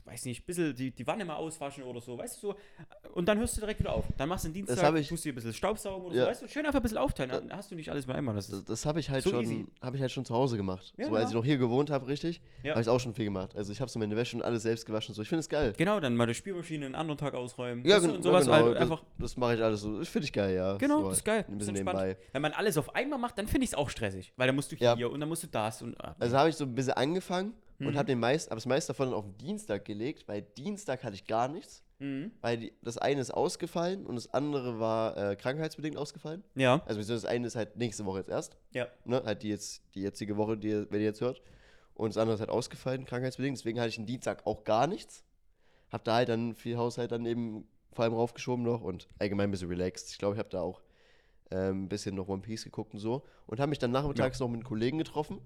weiß 0.06 0.26
nicht, 0.26 0.44
ein 0.44 0.46
bisschen 0.46 0.76
die, 0.76 0.92
die 0.92 1.08
Wanne 1.08 1.26
mal 1.26 1.36
auswaschen 1.36 1.84
oder 1.84 2.00
so, 2.00 2.18
weißt 2.18 2.42
du 2.44 2.48
so, 2.50 2.56
und 3.14 3.28
dann 3.28 3.40
hörst 3.40 3.58
du 3.58 3.62
direkt 3.62 3.80
wieder 3.80 3.92
auf. 3.94 4.06
Dann 4.18 4.30
machst 4.30 4.44
du 4.46 4.50
den 4.50 4.54
Dienstag, 4.54 4.84
hab 4.84 4.96
ich- 4.96 5.08
tust 5.10 5.26
du 5.26 5.30
ein 5.30 5.36
bisschen 5.36 5.54
Staubsaugen 5.54 6.06
oder 6.06 6.16
Ja. 6.16 6.24
so, 6.26 6.30
weißt 6.32 6.42
du, 6.44 6.48
schön 6.48 6.66
einfach 6.66 6.80
ein 6.80 6.84
bisschen 6.84 6.98
aufteilen, 7.00 7.32
dann 7.32 7.52
hast 7.58 7.72
du 7.72 7.76
nicht 7.76 7.90
alles 7.90 8.06
mit 8.06 8.16
einmal. 8.16 8.36
Das 8.36 8.48
Das, 8.48 8.64
das 8.64 8.86
habe 8.86 9.00
ich 9.00 9.10
halt 9.10 9.24
So 9.24 9.32
schon, 9.32 9.68
habe 9.82 9.96
ich 9.96 10.02
halt 10.02 10.12
schon 10.12 10.24
zu 10.24 10.34
Hause 10.36 10.58
gemacht. 10.58 10.94
Ja, 10.98 11.08
so, 11.08 11.16
als 11.16 11.24
ja. 11.24 11.30
ich 11.30 11.34
noch 11.36 11.44
hier 11.46 11.58
gewohnt 11.58 11.90
habe, 11.90 12.08
richtig, 12.08 12.40
Ja. 12.64 12.72
habe 12.74 12.82
ich 12.82 12.90
auch 12.90 13.00
schon 13.00 13.14
viel 13.16 13.26
gemacht. 13.26 13.56
Also 13.56 13.72
ich 13.72 13.82
habe 13.82 13.90
so 13.90 13.98
meine 14.00 14.16
Wäsche 14.16 14.38
und 14.38 14.44
alles 14.44 14.64
selbst 14.64 14.86
gewaschen. 14.86 15.12
und 15.12 15.16
So, 15.16 15.22
ich 15.24 15.28
finde 15.30 15.40
es 15.40 15.50
geil. 15.50 15.74
genau, 15.76 16.00
dann 16.00 16.16
mal 16.16 16.28
die 16.28 16.34
Spülmaschine 16.36 16.86
einen 16.86 16.96
anderen 16.96 17.18
Tag 17.18 17.34
ausräumen. 17.34 17.84
Ja, 17.86 17.96
weißt 17.96 18.06
du, 18.06 18.08
gen- 18.10 18.18
und 18.18 18.26
ja, 18.26 18.32
sowas 18.32 18.46
genau. 18.46 18.56
halt 18.58 18.76
das, 18.76 18.82
einfach. 18.82 19.04
Das 19.18 19.38
mache 19.38 19.56
ich 19.56 19.62
alles 19.64 19.82
so. 19.82 19.98
Das 20.00 20.08
finde 20.08 20.26
ich 20.26 20.34
geil, 20.34 20.56
ja. 20.56 20.78
Genau, 20.78 21.02
so 21.02 21.10
das 21.10 21.18
ist 21.18 21.24
geil. 21.26 21.46
Ein 21.48 21.58
Das 21.58 21.68
bisschen 21.68 21.74
nebenbei. 21.74 22.16
Wenn 22.32 22.42
man 22.44 22.52
alles 22.54 22.78
auf 22.78 22.94
einmal 22.96 23.18
macht, 23.18 23.38
dann 23.38 23.48
finde 23.48 23.64
ich 23.66 23.72
es 23.72 23.76
auch 23.76 23.90
stressig. 23.90 24.34
Weil 24.38 24.48
dann 24.48 24.56
musst 24.56 24.72
du 24.72 24.76
hier 24.76 25.10
und 25.12 25.20
dann 25.20 25.30
musst 25.30 25.42
du 25.44 25.48
das 25.48 25.82
und. 25.82 26.00
ah, 26.00 26.16
Also 26.20 26.38
habe 26.38 26.50
ich 26.50 26.56
so 26.56 26.64
ein 26.66 26.76
bisschen 26.76 26.94
angefangen 26.94 27.54
und 27.80 27.88
Mhm. 27.88 27.96
habe 27.98 28.08
den 28.08 28.20
meist, 28.20 28.50
aber 28.50 28.56
das 28.56 28.66
meiste 28.66 28.94
davon 28.94 29.14
auf 29.14 29.26
den 29.26 29.38
Dienstag 29.38 29.86
gelegt, 29.86 30.28
weil 30.28 30.42
Dienstag 30.42 31.04
hatte 31.04 31.16
ich 31.16 31.26
gar 31.28 31.48
nichts. 31.48 31.84
mhm. 32.00 32.32
Weil 32.42 32.58
die, 32.58 32.74
das 32.82 32.98
eine 32.98 33.22
ist 33.22 33.32
ausgefallen 33.32 34.06
und 34.06 34.16
das 34.16 34.34
andere 34.34 34.80
war 34.80 35.16
äh, 35.18 35.36
krankheitsbedingt 35.38 35.96
ausgefallen. 35.98 36.44
Ja, 36.56 36.82
Also 36.86 37.02
das 37.02 37.24
eine 37.26 37.48
ist 37.48 37.56
halt 37.56 37.78
nächste 37.78 38.06
Woche 38.06 38.20
jetzt 38.20 38.30
erst. 38.30 38.58
ja. 38.72 38.88
Ne? 39.06 39.22
Halt 39.26 39.44
die 39.44 39.50
jetzt, 39.50 39.82
die 39.96 40.02
jetzige 40.02 40.36
Woche, 40.38 40.58
die, 40.58 40.68
ihr- 40.70 40.88
wenn 40.92 41.00
ihr 41.00 41.06
jetzt 41.08 41.22
hört. 41.22 41.42
Und 41.94 42.10
das 42.14 42.18
andere 42.18 42.34
ist 42.36 42.42
halt 42.42 42.50
ausgefallen, 42.50 43.06
krankheitsbedingt. 43.06 43.58
Deswegen 43.58 43.80
hatte 43.80 43.90
ich 43.90 43.96
den 43.96 44.06
Dienstag 44.06 44.46
auch 44.46 44.66
gar 44.66 44.88
nichts. 44.88 45.24
Hab 45.90 46.04
da 46.04 46.16
halt 46.16 46.28
dann 46.28 46.54
viel 46.56 46.76
Haushalt 46.78 47.12
dann 47.14 47.26
eben 47.26 47.66
vor 47.94 48.04
allem 48.04 48.14
raufgeschoben 48.14 48.66
noch 48.66 48.82
und 48.82 49.08
allgemein 49.20 49.48
ein 49.48 49.52
bisschen 49.52 49.70
relaxed. 49.70 50.10
Ich 50.12 50.18
glaube, 50.18 50.36
ich 50.36 50.40
habe 50.40 50.50
da 50.50 50.60
auch 50.62 50.82
ähm, 51.52 51.84
ein 51.86 51.88
bisschen 51.88 52.14
noch 52.16 52.28
One 52.28 52.42
Piece 52.42 52.66
geguckt 52.66 52.94
und 52.94 53.00
so. 53.00 53.24
Und 53.48 53.62
habe 53.62 53.70
mich 53.70 53.80
dann 53.80 53.92
nachmittags 53.92 54.42
noch 54.42 54.50
mit 54.50 54.56
einem 54.56 54.64
Kollegen 54.68 54.98
getroffen. 54.98 55.40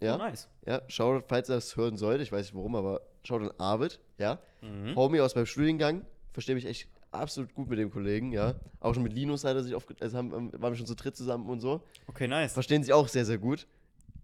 Ja, 0.00 0.14
Oh, 0.16 0.18
nice. 0.18 0.48
ja, 0.66 0.82
schaut, 0.88 1.24
falls 1.28 1.48
er 1.48 1.56
das 1.56 1.76
hören 1.76 1.96
sollte, 1.96 2.22
ich 2.22 2.30
weiß 2.32 2.46
nicht 2.46 2.54
warum, 2.54 2.76
aber 2.76 3.00
schaut 3.24 3.42
an 3.42 3.50
Arvid, 3.58 3.98
ja. 4.18 4.38
Mhm. 4.62 4.94
Homie 4.96 5.20
aus 5.20 5.34
meinem 5.34 5.46
Studiengang, 5.46 6.04
verstehe 6.32 6.54
mich 6.54 6.66
echt 6.66 6.88
absolut 7.12 7.54
gut 7.54 7.68
mit 7.70 7.78
dem 7.78 7.90
Kollegen, 7.90 8.32
ja. 8.32 8.54
Auch 8.80 8.92
schon 8.94 9.02
mit 9.02 9.14
Linus 9.14 9.44
hat 9.44 9.56
er 9.56 9.62
sich 9.62 9.74
oft, 9.74 10.00
also 10.02 10.18
haben, 10.18 10.32
waren 10.52 10.72
wir 10.72 10.76
schon 10.76 10.86
zu 10.86 10.94
dritt 10.96 11.16
zusammen 11.16 11.48
und 11.48 11.60
so. 11.60 11.80
Okay, 12.08 12.28
nice. 12.28 12.52
Verstehen 12.52 12.82
sich 12.82 12.92
auch 12.92 13.08
sehr, 13.08 13.24
sehr 13.24 13.38
gut. 13.38 13.66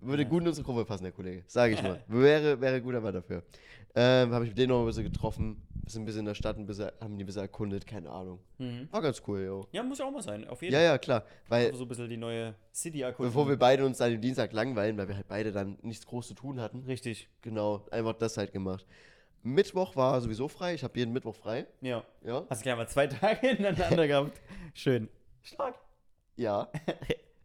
Würde 0.03 0.25
Ja. 0.25 0.29
gut 0.29 0.43
in 0.43 0.49
unsere 0.49 0.65
Gruppe 0.67 0.85
passen, 0.85 1.05
der 1.05 1.13
Kollege. 1.13 1.45
Sage 1.47 1.75
ich 1.75 1.83
mal. 1.83 2.03
Wäre, 2.09 2.61
wäre 2.61 2.83
guter 2.83 3.01
Mann 3.01 3.15
dafür. 3.15 3.43
Ähm, 3.95 4.33
habe 4.33 4.45
ich 4.45 4.51
mit 4.51 4.59
denen 4.59 4.69
noch 4.71 4.81
ein 4.81 4.87
bisschen 4.87 5.05
getroffen. 5.05 5.63
Sind 5.87 6.03
ein 6.03 6.05
bisschen 6.07 6.21
in 6.21 6.27
der 6.27 6.35
Stadt, 6.35 6.57
ein 6.57 6.65
bisschen, 6.65 6.91
haben 7.01 7.19
die 7.19 7.25
ein 7.25 7.27
bisschen 7.27 7.43
erkundet, 7.43 7.87
keine 7.87 8.09
Ahnung. 8.11 8.39
Mhm. 8.59 8.89
War 8.91 9.03
ganz 9.03 9.21
cool, 9.27 9.41
jo. 9.43 9.67
Ja, 9.73 9.83
muss 9.83 9.99
ja 9.99 10.07
auch 10.07 10.11
mal 10.13 10.23
sein, 10.23 10.47
auf 10.49 10.63
jeden 10.63 10.73
Ja, 10.73 10.79
Fall. 10.79 10.87
ja, 10.87 10.99
klar. 10.99 11.25
Weil, 11.49 11.75
So 11.75 11.85
ein 11.85 11.89
bisschen 11.89 12.09
die 12.09 12.17
neue 12.17 12.55
City 12.73 13.03
erkunden. 13.03 13.31
bevor 13.31 13.49
wir 13.49 13.57
beide 13.59 13.85
uns 13.85 14.01
an 14.01 14.13
dem 14.13 14.21
Dienstag 14.21 14.53
langweilen, 14.53 14.97
weil 14.97 15.09
wir 15.09 15.17
halt 15.17 15.29
beide 15.29 15.53
dann 15.53 15.77
nichts 15.83 16.07
groß 16.07 16.29
zu 16.29 16.35
tun 16.35 16.61
hatten. 16.61 16.85
Richtig. 16.87 17.29
Genau, 17.43 17.85
einfach 17.91 18.15
das 18.15 18.37
halt 18.39 18.53
gemacht. 18.53 18.87
Mittwoch 19.43 19.97
war 19.97 20.21
sowieso 20.21 20.47
frei. 20.49 20.75
Ich 20.75 20.85
habe 20.85 20.97
jeden 20.99 21.13
Mittwoch 21.13 21.35
frei. 21.35 21.67
Ja. 21.81 22.05
Ja. 22.25 22.47
Hast 22.49 22.61
du 22.61 22.63
gleich 22.63 22.77
mal 22.77 22.89
zwei 22.89 23.07
Tage 23.09 23.49
hintereinander 23.49 24.07
gehabt. 24.07 24.41
Schön. 24.75 25.09
Stark. 25.43 25.75
Ja. 26.37 26.71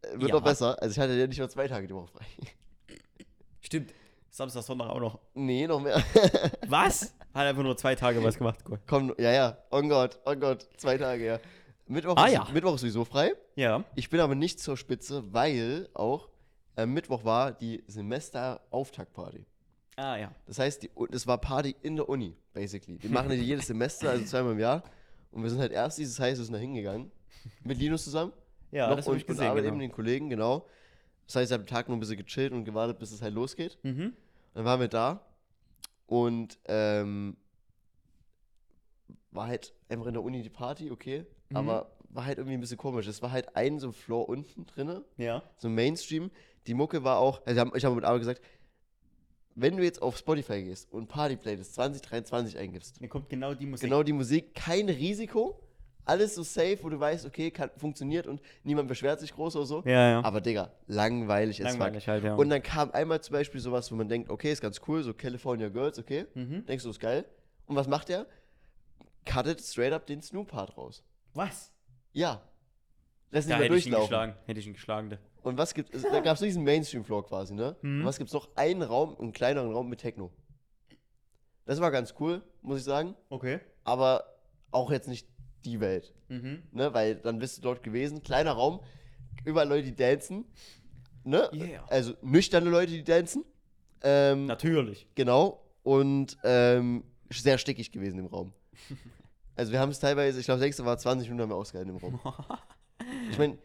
Äh, 0.03 0.11
Wird 0.19 0.29
Ja. 0.29 0.35
noch 0.35 0.43
besser. 0.43 0.79
Also 0.79 0.93
ich 0.93 0.99
hatte 0.99 1.13
ja 1.19 1.25
nicht 1.25 1.39
nur 1.39 1.49
zwei 1.49 1.67
Tage 1.67 1.87
die 1.87 1.93
Woche 1.95 2.07
frei. 2.07 2.23
Stimmt. 3.61 3.93
Samstag, 4.37 4.61
Sonntag 4.63 4.89
auch 4.89 4.99
noch. 4.99 5.19
nee, 5.33 5.65
noch 5.65 5.79
mehr. 5.81 6.01
Was? 6.67 7.15
Hat 7.33 7.45
einfach 7.47 7.63
nur 7.63 7.75
zwei 7.75 7.95
Tage 7.95 8.23
was 8.23 8.37
gemacht. 8.37 8.59
Cool. 8.69 8.79
Komm, 8.87 9.13
ja, 9.17 9.31
ja. 9.31 9.57
Oh 9.71 9.81
Gott, 9.81 10.19
oh 10.25 10.35
Gott. 10.35 10.67
Zwei 10.77 10.97
Tage, 10.97 11.25
ja. 11.25 11.39
Mittwoch, 11.87 12.15
Ah, 12.17 12.27
ist, 12.27 12.33
ja. 12.33 12.47
Mittwoch 12.53 12.75
ist 12.75 12.81
sowieso 12.81 13.03
frei. 13.05 13.33
Ja. 13.55 13.83
Ich 13.95 14.09
bin 14.09 14.19
aber 14.19 14.35
nicht 14.35 14.59
zur 14.59 14.77
Spitze, 14.77 15.23
weil 15.33 15.89
auch 15.93 16.29
äh, 16.75 16.85
Mittwoch 16.85 17.23
war 17.25 17.51
die 17.51 17.83
Semesterauftaktparty. 17.87 19.45
Ah, 19.95 20.17
ja. 20.17 20.31
Das 20.45 20.59
heißt, 20.59 20.83
die, 20.83 20.91
das 21.09 21.25
war 21.27 21.37
Party 21.39 21.75
in 21.81 21.95
der 21.95 22.07
Uni, 22.07 22.35
basically. 22.53 22.97
Die 22.99 23.07
machen 23.09 23.29
die 23.29 23.35
jedes 23.37 23.67
Semester, 23.67 24.11
also 24.11 24.25
zweimal 24.25 24.51
im 24.53 24.59
Jahr. 24.59 24.83
Und 25.31 25.43
wir 25.43 25.49
sind 25.49 25.59
halt 25.59 25.71
erst 25.71 25.97
dieses 25.97 26.19
heißt, 26.19 26.37
wir 26.39 26.45
sind 26.45 26.53
da 26.53 26.59
hingegangen. 26.59 27.11
Mit 27.63 27.77
Linus 27.79 28.03
zusammen. 28.03 28.33
Ja, 28.71 28.89
noch 28.89 28.97
das 28.97 29.07
habe 29.07 29.17
ich 29.17 29.25
gesehen. 29.25 29.49
und 29.49 29.55
Genau. 29.55 29.67
eben 29.67 29.79
den 29.79 29.91
Kollegen, 29.91 30.29
genau. 30.29 30.67
Das 31.25 31.35
heißt, 31.37 31.51
ich 31.51 31.53
habe 31.53 31.63
am 31.63 31.67
Tag 31.67 31.87
nur 31.87 31.97
ein 31.97 31.99
bisschen 31.99 32.17
gechillt 32.17 32.53
und 32.53 32.65
gewartet, 32.65 32.99
bis 32.99 33.11
es 33.11 33.21
halt 33.21 33.33
losgeht. 33.33 33.77
Mhm. 33.83 34.13
Dann 34.57 34.65
waren 34.65 34.79
wir 34.79 34.87
da 34.87 35.21
und 36.07 36.57
ähm, 36.65 37.37
war 39.29 39.45
halt 39.45 39.75
einfach 39.87 40.07
in 40.07 40.13
der 40.15 40.23
Uni 40.23 40.41
die 40.41 40.49
Party, 40.49 40.89
okay. 40.89 41.27
Mhm. 41.49 41.57
Aber 41.57 41.91
war 42.09 42.25
halt 42.25 42.39
irgendwie 42.39 42.55
ein 42.55 42.59
bisschen 42.59 42.79
komisch. 42.79 43.05
Es 43.05 43.21
war 43.21 43.31
halt 43.31 43.55
ein 43.55 43.79
so 43.79 43.91
Floor 43.91 44.27
unten 44.27 44.65
drinne, 44.65 45.05
Ja. 45.17 45.43
so 45.57 45.69
Mainstream. 45.69 46.31
Die 46.65 46.73
Mucke 46.73 47.03
war 47.03 47.19
auch, 47.19 47.45
also 47.45 47.71
ich 47.75 47.85
habe 47.85 47.93
mit 47.93 48.03
Arbeit 48.03 48.21
gesagt, 48.21 48.41
wenn 49.53 49.77
du 49.77 49.83
jetzt 49.83 50.01
auf 50.01 50.17
Spotify 50.17 50.63
gehst 50.63 50.91
und 50.91 51.07
Party 51.07 51.35
Playlist 51.35 51.75
2023 51.75 52.57
eingibst, 52.57 52.99
Mir 52.99 53.09
kommt 53.09 53.29
genau 53.29 53.53
die 53.53 53.67
Musik. 53.67 53.87
genau 53.87 54.01
die 54.01 54.13
Musik, 54.13 54.55
kein 54.55 54.89
Risiko, 54.89 55.59
alles 56.07 56.35
so 56.35 56.43
safe, 56.43 56.79
wo 56.81 56.89
du 56.89 56.99
weißt, 56.99 57.25
okay, 57.25 57.51
kann, 57.51 57.69
funktioniert 57.77 58.27
und 58.27 58.41
niemand 58.63 58.87
beschwert 58.87 59.19
sich 59.19 59.33
groß 59.33 59.55
oder 59.55 59.65
so. 59.65 59.83
Ja, 59.85 60.09
ja. 60.09 60.23
Aber 60.23 60.41
Digga, 60.41 60.71
langweilig 60.87 61.59
ist 61.59 61.65
Langweilig 61.65 62.07
halt, 62.07 62.23
ja. 62.23 62.35
Und 62.35 62.49
dann 62.49 62.63
kam 62.63 62.91
einmal 62.91 63.21
zum 63.21 63.33
Beispiel 63.33 63.59
sowas, 63.59 63.91
wo 63.91 63.95
man 63.95 64.07
denkt, 64.07 64.29
okay, 64.29 64.51
ist 64.51 64.61
ganz 64.61 64.81
cool, 64.87 65.03
so 65.03 65.13
California 65.13 65.69
Girls, 65.69 65.99
okay, 65.99 66.25
mhm. 66.33 66.65
denkst 66.65 66.83
du, 66.83 66.89
ist 66.89 66.99
geil. 66.99 67.25
Und 67.65 67.75
was 67.75 67.87
macht 67.87 68.09
er? 68.09 68.25
Cuttet 69.25 69.61
straight 69.61 69.93
up 69.93 70.05
den 70.05 70.21
Snoop-Part 70.21 70.77
raus. 70.77 71.03
Was? 71.33 71.71
Ja. 72.13 72.41
Lässt 73.29 73.49
Da 73.49 73.57
nicht 73.57 73.59
mehr 73.59 73.65
hätte 73.65 73.77
ich 73.77 73.85
ihn 73.85 73.91
durchlaufen. 73.91 74.09
geschlagen. 74.09 74.33
Hätte 74.45 74.59
ich 74.59 74.67
ihn 74.67 74.73
geschlagen. 74.73 75.09
da. 75.09 75.17
Und 75.43 75.57
was 75.57 75.73
gibt 75.73 75.93
es? 75.93 76.01
Da 76.03 76.19
gab 76.21 76.35
es 76.35 76.39
diesen 76.39 76.63
Mainstream-Floor 76.63 77.25
quasi, 77.25 77.53
ne? 77.53 77.75
Mhm. 77.81 78.01
Und 78.01 78.05
was 78.05 78.17
gibt 78.17 78.29
es 78.29 78.33
noch? 78.33 78.49
Einen 78.55 78.81
Raum, 78.81 79.17
einen 79.19 79.33
kleineren 79.33 79.71
Raum 79.71 79.89
mit 79.89 79.99
Techno. 79.99 80.31
Das 81.65 81.81
war 81.81 81.91
ganz 81.91 82.15
cool, 82.19 82.41
muss 82.61 82.79
ich 82.79 82.85
sagen. 82.85 83.15
Okay. 83.29 83.59
Aber 83.83 84.23
auch 84.71 84.91
jetzt 84.91 85.07
nicht 85.07 85.27
die 85.65 85.79
Welt, 85.79 86.13
Mhm. 86.29 86.63
ne? 86.71 86.93
Weil 86.93 87.15
dann 87.15 87.39
bist 87.39 87.57
du 87.57 87.61
dort 87.61 87.83
gewesen. 87.83 88.23
Kleiner 88.23 88.51
Raum, 88.53 88.79
überall 89.45 89.67
Leute, 89.67 89.83
die 89.83 89.95
dancen. 89.95 90.45
Ne? 91.23 91.49
Yeah. 91.53 91.85
Also 91.89 92.13
nüchterne 92.21 92.69
Leute, 92.69 92.91
die 92.93 93.03
dancen. 93.03 93.43
Ähm, 94.01 94.45
Natürlich. 94.45 95.07
Genau. 95.15 95.61
Und 95.83 96.37
ähm, 96.43 97.03
sehr 97.31 97.57
stickig 97.57 97.91
gewesen 97.91 98.19
im 98.19 98.25
Raum. 98.27 98.53
Also 99.59 99.71
wir 99.71 99.79
haben 99.79 99.89
es 99.89 99.99
teilweise, 99.99 100.39
ich 100.39 100.45
glaube, 100.45 100.59
das 100.59 100.65
nächste 100.67 100.85
war 100.85 100.99
20 100.99 101.29
Minuten 101.29 101.41
haben 101.41 101.49
wir 101.49 101.55
ausgehalten 101.55 101.89
im 101.91 101.97
Raum. 101.97 102.19
Ich 103.31 103.37
meine, 103.39 103.57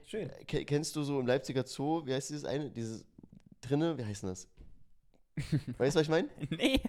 kennst 0.46 0.94
du 0.96 1.02
so 1.02 1.20
im 1.20 1.26
Leipziger 1.26 1.64
Zoo, 1.66 2.06
wie 2.06 2.14
heißt 2.14 2.30
dieses 2.30 2.44
eine, 2.46 2.70
dieses 2.70 3.04
drinne, 3.61 3.99
wie 3.99 4.04
heißt 4.04 4.22
denn 4.22 4.30
das? 4.30 4.49
Weißt 5.78 5.94
du, 5.96 6.00
was 6.00 6.02
ich 6.02 6.08
meine? 6.08 6.28
Nee. 6.50 6.80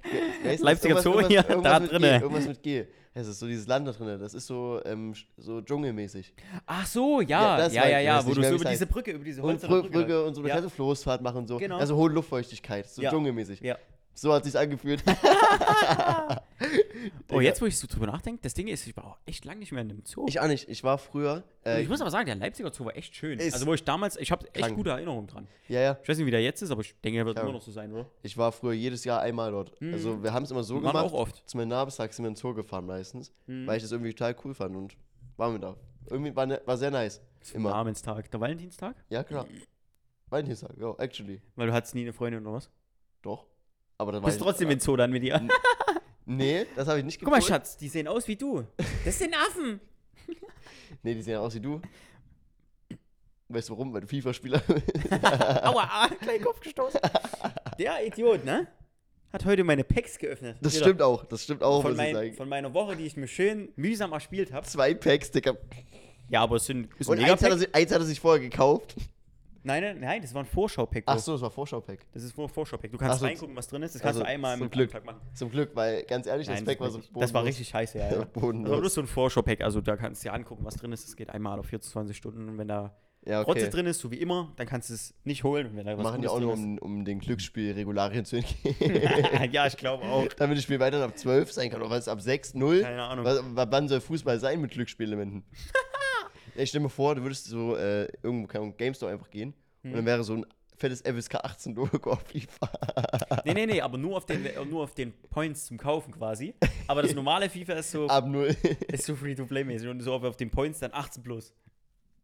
Leipziger 0.60 1.02
Zoo 1.02 1.20
hier, 1.28 1.48
irgendwas 1.50 1.64
da 1.64 1.80
G, 1.80 1.88
drinne. 1.88 2.20
Irgendwas 2.22 2.48
mit 2.48 2.62
G. 2.64 2.86
Das 3.16 3.28
ist 3.28 3.40
so 3.40 3.46
dieses 3.48 3.68
Land 3.68 3.88
da 3.88 3.92
drinne, 3.92 4.18
das 4.18 4.34
ist 4.34 4.48
so, 4.48 4.82
ähm, 4.86 5.14
so 5.38 5.62
dschungelmäßig. 5.62 6.34
Ach 6.66 6.86
so, 6.88 7.22
Ja, 7.22 7.28
ja. 7.42 7.58
das 7.58 7.74
Ja, 7.74 7.88
ja, 7.88 8.00
ja. 8.00 8.26
Wo 8.26 8.30
du 8.30 8.36
so 8.36 8.42
es 8.42 8.62
über 8.62 8.70
diese. 8.72 8.88
Brücke, 8.88 9.12
über 9.12 9.24
diese 9.24 9.42
Und 9.42 9.50
Holzerne 9.50 9.74
Brücke, 9.82 9.90
Brücke. 9.90 10.26
und 10.26 10.34
so 10.34 10.42
eine 10.42 10.50
Ja. 10.50 10.56
kleine 10.56 10.70
Floßfahrt 10.72 11.22
machen 11.22 11.38
und 11.38 11.48
so. 11.48 11.58
Genau. 11.58 11.78
Also 11.78 11.96
hohe 11.96 12.10
Luftfeuchtigkeit, 12.10 12.90
so 12.90 13.02
Ja. 13.04 13.12
dschungelmäßig. 13.12 13.62
Ja. 13.62 13.78
So 14.16 14.32
hat 14.34 14.44
sich's 14.44 14.56
angefühlt. 14.56 15.04
Oh, 17.30 17.42
jetzt, 17.42 17.62
wo 17.62 17.66
ich 17.66 17.78
so 17.78 17.88
drüber 17.88 18.06
nachdenke, 18.08 18.42
das 18.44 18.54
Ding 18.54 18.68
ist, 18.68 18.88
ich 18.88 18.96
war 18.96 19.06
auch 19.06 19.18
echt 19.26 19.44
lange 19.44 19.60
nicht 19.60 19.72
mehr 19.72 19.82
in 19.82 19.90
einem 19.90 20.06
Zoo. 20.06 20.26
ich 20.30 20.40
auch 20.40 20.48
nicht, 20.48 20.70
ich 20.70 20.84
war 20.84 20.98
früher, 20.98 21.44
äh, 21.66 21.82
ich 21.82 21.90
muss 21.90 22.00
aber 22.00 22.12
sagen, 22.12 22.28
der 22.28 22.36
Leipziger 22.36 22.72
Zoo 22.72 22.86
war 22.86 22.96
echt 22.96 23.16
schön. 23.16 23.40
Also, 23.42 23.66
wo 23.66 23.74
ich 23.74 23.84
damals, 23.84 24.16
ich 24.18 24.32
habe 24.32 24.48
echt 24.54 24.74
gute 24.76 24.92
Erinnerungen 24.92 25.28
dran. 25.28 25.48
ja, 25.68 25.82
ja, 25.82 25.98
Ich 26.02 26.08
weiß 26.08 26.18
nicht, 26.18 26.28
wie 26.28 26.32
der 26.32 26.42
jetzt 26.42 26.62
ist, 26.62 26.72
aber 26.72 26.82
ich 26.82 26.96
denke, 27.02 27.20
er 27.20 27.26
wird 27.26 27.38
Ja. 27.38 27.44
immer 27.44 27.52
noch 27.54 27.62
so 27.62 27.72
sein, 27.72 27.92
oder? 27.92 28.06
ich 28.22 28.38
war 28.38 28.52
früher 28.52 28.74
jedes 28.74 29.04
Jahr 29.04 29.22
einmal 29.22 29.52
dort. 29.52 29.80
Mhm. 29.82 29.94
Also 29.94 30.24
wir 30.24 30.32
haben 30.32 30.44
es 30.44 30.52
immer 30.52 30.64
so 30.64 30.76
Wir 30.76 30.84
waren 30.84 30.94
gemacht. 30.94 31.06
auch 31.08 31.14
oft. 31.14 31.44
Zu 31.50 31.58
meinem 31.58 31.70
Namenstag 31.70 32.14
sind 32.14 32.24
wir 32.24 32.30
in 32.30 32.36
den 32.36 32.40
Zoo 32.40 32.54
gefahren 32.54 32.86
meistens, 32.86 33.34
Mhm. 33.48 33.68
weil 33.68 33.78
ich 33.78 33.84
das 33.84 33.92
irgendwie 33.92 34.14
total 34.14 34.36
cool 34.46 34.54
fand 34.54 34.76
und 34.76 34.96
waren 35.38 35.54
wir 35.54 35.60
da. 35.60 35.76
Irgendwie 36.10 36.34
war, 36.36 36.46
ne, 36.46 36.62
war 36.66 36.78
sehr 36.78 36.92
nice. 36.92 37.22
Immer. 37.54 37.72
Namenstag. 37.72 38.30
Der 38.32 38.40
Valentinstag? 38.40 38.96
Ja, 39.10 39.24
klar. 39.24 39.46
Valentinstag, 40.30 40.72
ja, 40.80 40.94
actually. 40.98 41.42
Weil 41.56 41.68
du 41.68 41.74
hattest 41.74 41.94
nie 41.96 42.02
eine 42.04 42.14
Freundin 42.14 42.42
oder 42.46 42.54
was? 42.56 42.70
Doch. 43.22 43.46
Aber 43.98 44.12
das 44.12 44.22
Bist 44.24 44.38
ich- 44.38 44.44
trotzdem 44.44 44.70
in 44.72 44.80
Zoo 44.80 44.96
dann 44.96 45.12
mit 45.12 45.24
ihr. 45.24 45.42
Nee, 46.26 46.66
das 46.76 46.88
habe 46.88 47.00
ich 47.00 47.06
nicht 47.06 47.20
Guck 47.20 47.30
mal. 47.32 47.42
Schatz, 47.42 47.78
die 47.78 47.90
sehen 47.90 48.08
aus 48.08 48.28
wie 48.28 48.36
du. 48.36 48.64
Das 49.06 49.18
sind 49.20 49.36
Affen. 49.36 49.80
Nee, 51.06 51.16
die 51.16 51.22
sehen 51.22 51.38
aus 51.38 51.54
wie 51.56 51.60
du. 51.60 51.82
Weißt 53.50 53.68
du 53.68 53.74
warum? 53.74 53.94
Weil 53.94 54.02
du 54.02 54.08
FIFA-Spieler 54.08 54.62
Aua, 55.64 55.84
ah, 55.84 56.08
kleinen 56.22 56.44
Kopf 56.44 56.60
gestoßen. 56.62 57.00
Der 57.78 58.06
Idiot, 58.08 58.46
ne? 58.46 58.68
Hat 59.34 59.44
heute 59.46 59.64
meine 59.64 59.84
Packs 59.84 60.18
geöffnet. 60.18 60.58
Das 60.62 60.76
Wieder. 60.76 60.86
stimmt 60.86 61.02
auch, 61.02 61.26
das 61.26 61.44
stimmt 61.44 61.62
auch, 61.62 61.82
Von, 61.82 61.92
muss 61.92 62.00
ich 62.00 62.06
mein, 62.06 62.16
sagen. 62.16 62.34
von 62.36 62.48
meiner 62.50 62.74
Woche, 62.74 62.96
die 62.96 63.06
ich 63.06 63.18
mir 63.18 63.28
schön 63.28 63.70
mühsam 63.76 64.14
erspielt 64.14 64.54
habe. 64.54 64.66
Zwei 64.66 64.94
Packs, 64.94 65.30
Digga. 65.32 65.56
Ja, 66.30 66.42
aber 66.42 66.56
es 66.56 66.66
sind 66.66 66.88
ist 67.00 67.10
ein 67.10 67.18
Und 67.18 67.24
eins 67.26 67.42
hat, 67.44 67.50
er 67.50 67.58
sich, 67.58 67.76
eins 67.76 67.92
hat 67.92 68.00
er 68.00 68.06
sich 68.06 68.20
vorher 68.20 68.42
gekauft. 68.42 68.96
Nein, 69.66 69.82
nein, 69.82 70.00
nein, 70.02 70.22
das 70.22 70.34
war 70.34 70.44
ein 70.44 70.46
Vorschau-Pack. 70.46 71.04
Ach 71.08 71.18
so, 71.20 71.32
das 71.34 71.42
war 71.42 71.50
Vorschau-Pack. 71.50 72.06
Das 72.12 72.22
ist 72.24 72.36
nur 72.38 72.48
ein 72.48 72.50
Vorschau-Pack. 72.54 72.92
Du 72.92 72.98
kannst 72.98 73.20
so, 73.20 73.26
reingucken, 73.26 73.56
was 73.56 73.68
drin 73.68 73.82
ist. 73.82 73.96
Das 73.96 74.02
kannst 74.02 74.18
also 74.18 74.24
du 74.24 74.28
einmal 74.28 74.58
zum 74.58 74.66
im 74.66 74.72
Glück. 74.72 74.92
Tag 74.92 75.06
machen. 75.06 75.22
Zum 75.34 75.50
Glück, 75.50 75.72
weil 75.76 76.04
ganz 76.04 76.28
ehrlich, 76.28 76.48
das 76.48 76.58
Nein, 76.58 76.66
Pack 76.66 76.80
war 76.82 76.90
so 76.92 76.98
das, 76.98 77.08
das 77.08 77.16
war 77.16 77.42
bodenlos. 77.42 77.48
richtig 77.48 77.68
scheiße, 77.70 77.98
ja. 77.98 78.04
ja. 78.06 78.10
Das 78.12 78.20
war 78.20 78.26
bodenlos. 78.26 78.80
bloß 78.80 78.94
so 78.94 79.02
ein 79.02 79.08
Vorschau-Pack. 79.08 79.62
Also 79.62 79.80
da 79.82 79.96
kannst 79.96 80.24
du 80.24 80.30
dir 80.30 80.34
angucken, 80.34 80.66
was 80.66 80.76
drin 80.76 80.92
ist. 80.92 81.08
Es 81.08 81.16
geht 81.16 81.30
einmal 81.30 81.58
auf 81.60 81.66
24 81.68 82.16
Stunden. 82.18 82.50
Und 82.50 82.58
wenn 82.58 82.68
da 82.68 82.94
Ja, 83.26 83.42
Rotze 83.42 83.62
okay. 83.62 83.70
drin 83.70 83.86
ist, 83.86 84.00
so 84.00 84.12
wie 84.12 84.18
immer, 84.18 84.52
dann 84.58 84.68
kannst 84.68 84.90
du 84.90 84.96
es 84.96 85.14
nicht 85.24 85.46
holen. 85.46 85.70
Wenn 85.76 85.86
da 85.86 85.98
was 85.98 86.04
Machen 86.04 86.22
die 86.22 86.28
auch 86.28 86.42
nur, 86.42 86.52
um, 86.54 86.78
um 86.80 87.06
den 87.06 87.20
Glücksspiel-Regularien 87.20 88.26
zu 88.26 88.36
entgehen. 88.36 88.76
ja, 89.54 89.66
ich 89.66 89.78
glaube 89.78 90.04
auch. 90.04 90.28
Damit 90.34 90.58
das 90.58 90.66
Spiel 90.66 90.82
weiter 90.82 91.02
ab 91.02 91.18
12 91.18 91.54
sein 91.54 91.70
kann. 91.70 91.82
Oder 91.82 91.90
was 91.90 92.10
ab 92.10 92.20
6, 92.20 92.56
0. 92.56 92.82
Keine 92.82 93.02
Ahnung. 93.02 93.24
Was, 93.24 93.40
wa- 93.56 93.68
wann 93.70 93.88
soll 93.88 94.02
Fußball 94.02 94.40
sein 94.42 94.60
mit 94.60 94.72
Glücksspielelementen? 94.72 95.44
ich 96.56 96.70
stell 96.70 96.82
mir 96.82 96.90
vor, 96.90 97.16
du 97.16 97.24
würdest 97.24 97.46
so 97.46 97.76
äh, 97.76 98.08
irgendwo 98.22 98.48
keine 98.48 98.64
Ahnung, 98.64 98.78
GameStore 98.78 99.12
einfach 99.12 99.30
gehen 99.30 99.54
und 99.84 99.90
Hm. 99.90 99.96
dann 99.98 100.06
wäre 100.06 100.24
so 100.24 100.34
ein 100.36 100.46
fettes 100.78 101.02
FSK 101.02 101.36
18 101.36 101.76
Logo 101.76 102.12
auf 102.12 102.24
FIFA. 102.24 102.70
Nee, 103.46 103.54
nee, 103.54 103.66
nee, 103.66 103.82
aber 103.82 103.98
nur 103.98 104.18
auf, 104.18 104.26
den, 104.26 104.46
äh, 104.46 104.66
nur 104.66 104.84
auf 104.84 104.94
den 104.94 105.14
Points 105.30 105.66
zum 105.66 105.78
Kaufen 105.78 106.12
quasi. 106.14 106.54
Aber 106.88 107.02
das 107.02 107.14
normale 107.14 107.50
FIFA 107.50 107.74
ist 107.74 107.92
so, 107.92 108.08
Ab 108.10 108.26
0. 108.26 108.56
ist 108.92 109.06
so 109.06 109.16
Free-to-Play-mäßig 109.16 109.88
und 109.88 110.02
so 110.02 110.14
auf, 110.14 110.24
auf 110.24 110.36
den 110.36 110.50
Points 110.50 110.80
dann 110.80 110.94
18 110.94 111.24
plus. 111.24 111.54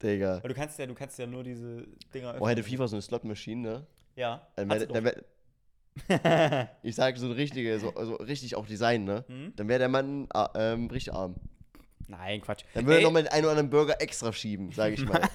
Digga. 0.02 0.42
Weil 0.42 0.50
du 0.50 0.56
kannst 0.56 0.80
ja, 0.80 0.86
du 0.86 0.94
kannst 0.94 1.20
ja 1.20 1.28
nur 1.28 1.44
diese 1.44 1.86
Dinger 2.14 2.36
Oh, 2.40 2.48
hätte 2.48 2.64
FIFA 2.64 2.88
so 2.88 2.96
eine 2.96 3.02
Slot-Maschine, 3.02 3.62
ne? 3.62 3.88
Ja. 4.16 4.48
Dann 4.56 4.70
wär, 4.70 4.86
dann 4.86 5.04
wär, 5.04 6.70
ich 6.84 6.96
sag 6.96 7.18
so 7.18 7.26
ein 7.28 7.34
richtige, 7.34 7.80
so, 7.80 7.94
also 7.94 8.16
richtig 8.16 8.56
auch 8.56 8.66
Design, 8.66 9.04
ne? 9.04 9.26
Hm? 9.28 9.54
Dann 9.56 9.68
wäre 9.68 9.80
der 9.80 9.90
Mann 9.90 10.28
ah, 10.34 10.50
ähm, 10.56 10.88
richtig 10.88 11.14
arm. 11.14 11.36
Nein, 12.10 12.42
Quatsch. 12.42 12.64
Dann 12.74 12.86
würde 12.86 13.00
er 13.00 13.04
nochmal 13.04 13.24
den 13.24 13.32
einen 13.32 13.44
oder 13.44 13.52
anderen 13.52 13.70
Burger 13.70 14.02
extra 14.02 14.34
schieben, 14.34 14.72
sage 14.72 14.96
ich 14.96 15.06
mal. 15.06 15.22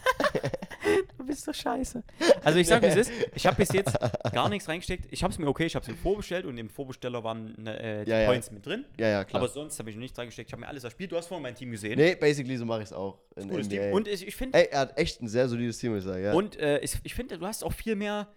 Du 1.17 1.25
bist 1.25 1.49
doch 1.49 1.55
scheiße. 1.55 2.03
Also 2.43 2.59
ich 2.59 2.67
sag, 2.67 2.83
wie 2.83 2.87
es 2.87 2.97
ist. 2.97 3.11
Ich 3.35 3.47
habe 3.47 3.57
bis 3.57 3.73
jetzt 3.73 3.97
gar 4.33 4.51
nichts 4.51 4.69
reingesteckt. 4.69 5.07
Ich 5.11 5.23
habe 5.23 5.33
es 5.33 5.39
mir 5.39 5.47
okay, 5.47 5.65
ich 5.65 5.75
habe 5.75 5.83
es 5.83 5.89
mir 5.89 5.97
vorbestellt 5.97 6.45
und 6.45 6.59
im 6.59 6.69
Vorbesteller 6.69 7.25
waren 7.25 7.55
ne, 7.57 7.81
äh, 7.81 8.05
die 8.05 8.11
Ja, 8.11 8.21
ja. 8.21 8.27
Points 8.29 8.51
mit 8.51 8.67
drin. 8.67 8.85
ja, 8.99 9.09
ja, 9.09 9.25
klar. 9.25 9.41
Aber 9.43 9.51
sonst 9.51 9.79
habe 9.79 9.89
ich 9.89 9.97
noch 9.97 10.03
nichts 10.03 10.19
reingesteckt. 10.19 10.51
Ich 10.51 10.53
habe 10.53 10.61
mir 10.61 10.69
alles 10.69 10.85
erspielt. 10.85 11.11
Du 11.11 11.17
hast 11.17 11.29
vorhin 11.29 11.43
mein 11.43 11.55
Team 11.55 11.71
gesehen. 11.71 11.99
nee, 11.99 12.15
basically 12.15 12.57
so 12.59 12.67
mache 12.67 12.81
ich 12.81 12.87
es 12.87 12.93
auch. 12.93 13.19
NBA. 13.37 13.63
Team. 13.63 13.93
Und 13.93 14.09
ich, 14.09 14.27
ich 14.27 14.37
finde, 14.37 14.59
Ey, 14.59 14.69
er 14.71 14.81
hat 14.81 14.99
echt 14.99 15.23
ein 15.23 15.29
sehr 15.29 15.49
solides 15.49 15.79
Team, 15.79 15.93
muss 15.95 16.05
ich 16.05 16.11
sagen, 16.11 16.23
ja. 16.23 16.35
und 16.35 16.57
äh, 16.59 16.81
ich, 16.81 16.99
ich 17.03 17.15
finde, 17.15 17.39
du 17.39 17.47
hast 17.47 17.65
auch 17.65 17.73
viel 17.73 17.97
mehr 17.97 18.29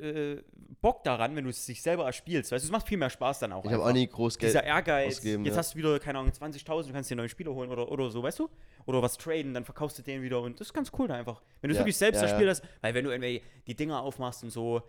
äh, 0.00 0.42
Bock 0.80 1.04
daran, 1.04 1.36
wenn 1.36 1.44
du 1.44 1.50
es 1.50 1.64
sich 1.64 1.82
selber 1.82 2.04
erspielst. 2.06 2.52
Weißt 2.52 2.64
du, 2.64 2.66
es 2.66 2.72
macht 2.72 2.88
viel 2.88 2.98
mehr 2.98 3.10
Spaß 3.10 3.40
dann 3.40 3.52
auch. 3.52 3.64
ich 3.64 3.72
habe 3.72 3.84
auch 3.84 3.92
nie 3.92 4.06
groß 4.06 4.38
Geld. 4.38 4.52
Dieser 4.52 4.64
Ehrgeiz, 4.64 5.18
ausgeben, 5.18 5.44
jetzt 5.44 5.54
ja. 5.54 5.58
hast 5.58 5.74
du 5.74 5.78
wieder, 5.78 5.98
keine 5.98 6.18
Ahnung, 6.18 6.32
20.000, 6.32 6.86
du 6.86 6.92
kannst 6.92 7.10
dir 7.10 7.16
neuen 7.16 7.28
Spieler 7.28 7.52
holen 7.52 7.70
oder, 7.70 7.90
oder 7.90 8.10
so, 8.10 8.22
weißt 8.22 8.38
du? 8.38 8.48
Oder 8.86 9.02
was 9.02 9.18
traden, 9.18 9.52
dann 9.54 9.64
verkaufst 9.64 9.98
du 9.98 10.02
den 10.02 10.22
wieder 10.22 10.40
und 10.40 10.58
das 10.60 10.68
ist 10.68 10.72
ganz 10.74 10.90
cool 10.98 11.08
da 11.08 11.14
einfach. 11.14 11.42
Wenn 11.60 11.68
du 11.68 11.72
es 11.72 11.78
Ja, 11.78 11.80
wirklich 11.82 11.96
selbst 11.96 12.22
ja, 12.22 12.28
erspielst, 12.28 12.64
weil 12.80 12.94
wenn 12.94 13.04
du 13.04 13.10
irgendwie 13.10 13.42
die 13.66 13.74
Dinger 13.74 14.00
aufmachst 14.00 14.42
und 14.42 14.50
so, 14.50 14.82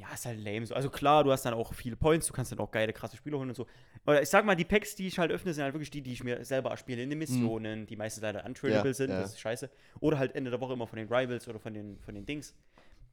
ja, 0.00 0.06
ist 0.14 0.24
halt 0.24 0.42
lame 0.42 0.64
so. 0.64 0.74
Also 0.74 0.88
klar, 0.88 1.24
du 1.24 1.30
hast 1.30 1.44
dann 1.44 1.52
auch 1.52 1.74
viele 1.74 1.96
Points, 1.96 2.26
du 2.26 2.32
kannst 2.32 2.50
dann 2.52 2.58
auch 2.58 2.70
geile, 2.70 2.92
krasse 2.92 3.16
Spieler 3.16 3.38
holen 3.38 3.50
und 3.50 3.54
so. 3.54 3.66
Aber 4.06 4.22
ich 4.22 4.28
sag 4.30 4.46
mal, 4.46 4.54
die 4.56 4.64
Packs, 4.64 4.96
die 4.96 5.06
ich 5.06 5.18
halt 5.18 5.30
öffne, 5.30 5.52
sind 5.52 5.62
halt 5.62 5.74
wirklich 5.74 5.90
die, 5.90 6.00
die 6.00 6.12
ich 6.14 6.24
mir 6.24 6.42
selber 6.44 6.70
erspiele 6.70 7.02
in 7.02 7.10
den 7.10 7.18
Missionen, 7.18 7.86
die 7.86 7.96
meistens 7.96 8.22
leider 8.22 8.44
untradable 8.46 8.90
Mhm. 8.90 8.94
Sind, 8.94 9.10
das 9.10 9.32
ist 9.32 9.40
scheiße. 9.40 9.68
Oder 10.00 10.18
halt 10.18 10.34
Ende 10.34 10.50
der 10.50 10.60
Woche 10.60 10.72
immer 10.72 10.86
von 10.86 10.98
den 10.98 11.08
Rivals 11.08 11.46
oder 11.48 11.58
von 11.58 11.74
den, 11.74 11.98
von 12.00 12.14
den 12.14 12.24
Dings. 12.24 12.54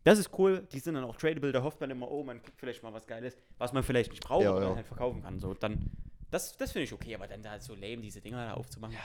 Das 0.07 0.19
ist 0.19 0.29
cool, 0.37 0.65
die 0.71 0.79
sind 0.79 0.93
dann 0.95 1.03
auch 1.03 1.17
tradable, 1.17 1.51
da 1.51 1.61
hofft 1.63 1.81
man 1.81 1.89
immer, 1.91 2.09
oh, 2.09 2.23
man 2.23 2.41
kriegt 2.41 2.57
vielleicht 2.59 2.81
mal 2.81 2.93
was 2.93 3.05
Geiles, 3.07 3.35
was 3.57 3.73
man 3.73 3.83
vielleicht 3.83 4.11
nicht 4.11 4.23
braucht, 4.23 4.43
Ja, 4.43 4.51
aber 4.51 4.61
ja. 4.61 4.67
dann 4.69 4.75
halt 4.77 4.87
verkaufen 4.87 5.21
kann. 5.21 5.37
So, 5.37 5.53
dann, 5.53 5.91
das, 6.31 6.55
das 6.55 6.71
finde 6.71 6.83
ich 6.85 6.93
okay, 6.93 7.13
aber 7.15 7.27
dann 7.27 7.41
da 7.43 7.59
so 7.59 7.73
lame, 7.75 7.97
diese 7.97 8.21
Dinger 8.21 8.45
da 8.45 8.53
aufzumachen. 8.53 8.95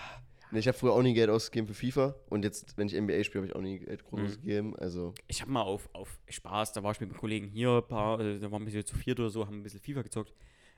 Nee, 0.52 0.58
ich 0.60 0.68
habe 0.68 0.78
früher 0.78 0.92
auch 0.92 1.02
nie 1.02 1.12
Geld 1.14 1.28
ausgegeben 1.28 1.66
für 1.66 1.74
FIFA 1.74 2.14
und 2.28 2.44
jetzt, 2.44 2.78
wenn 2.78 2.86
ich 2.86 2.94
NBA 2.94 3.24
spiele, 3.24 3.40
habe 3.42 3.46
ich 3.48 3.56
auch 3.56 3.60
nie 3.62 3.80
Geld 3.80 4.04
groß 4.04 4.20
Mhm. 4.20 4.26
ausgegeben. 4.26 4.76
Also, 4.76 5.12
Ich 5.26 5.40
habe 5.40 5.50
mal 5.50 5.62
auf, 5.62 5.88
auf 5.92 6.20
Spaß, 6.28 6.72
da 6.72 6.82
war 6.84 6.92
ich 6.92 7.00
mit 7.00 7.10
einem 7.10 7.18
Kollegen 7.18 7.48
hier, 7.48 7.70
ein 7.82 7.88
paar, 7.88 8.20
äh, 8.20 8.38
da 8.38 8.52
waren 8.52 8.64
wir 8.64 8.70
so 8.72 8.82
zu 8.84 8.94
viert 8.96 9.18
oder 9.18 9.30
so, 9.30 9.44
haben 9.46 9.58
ein 9.58 9.62
bisschen 9.64 9.80
FIFA 9.80 10.02
gezockt. 10.02 10.32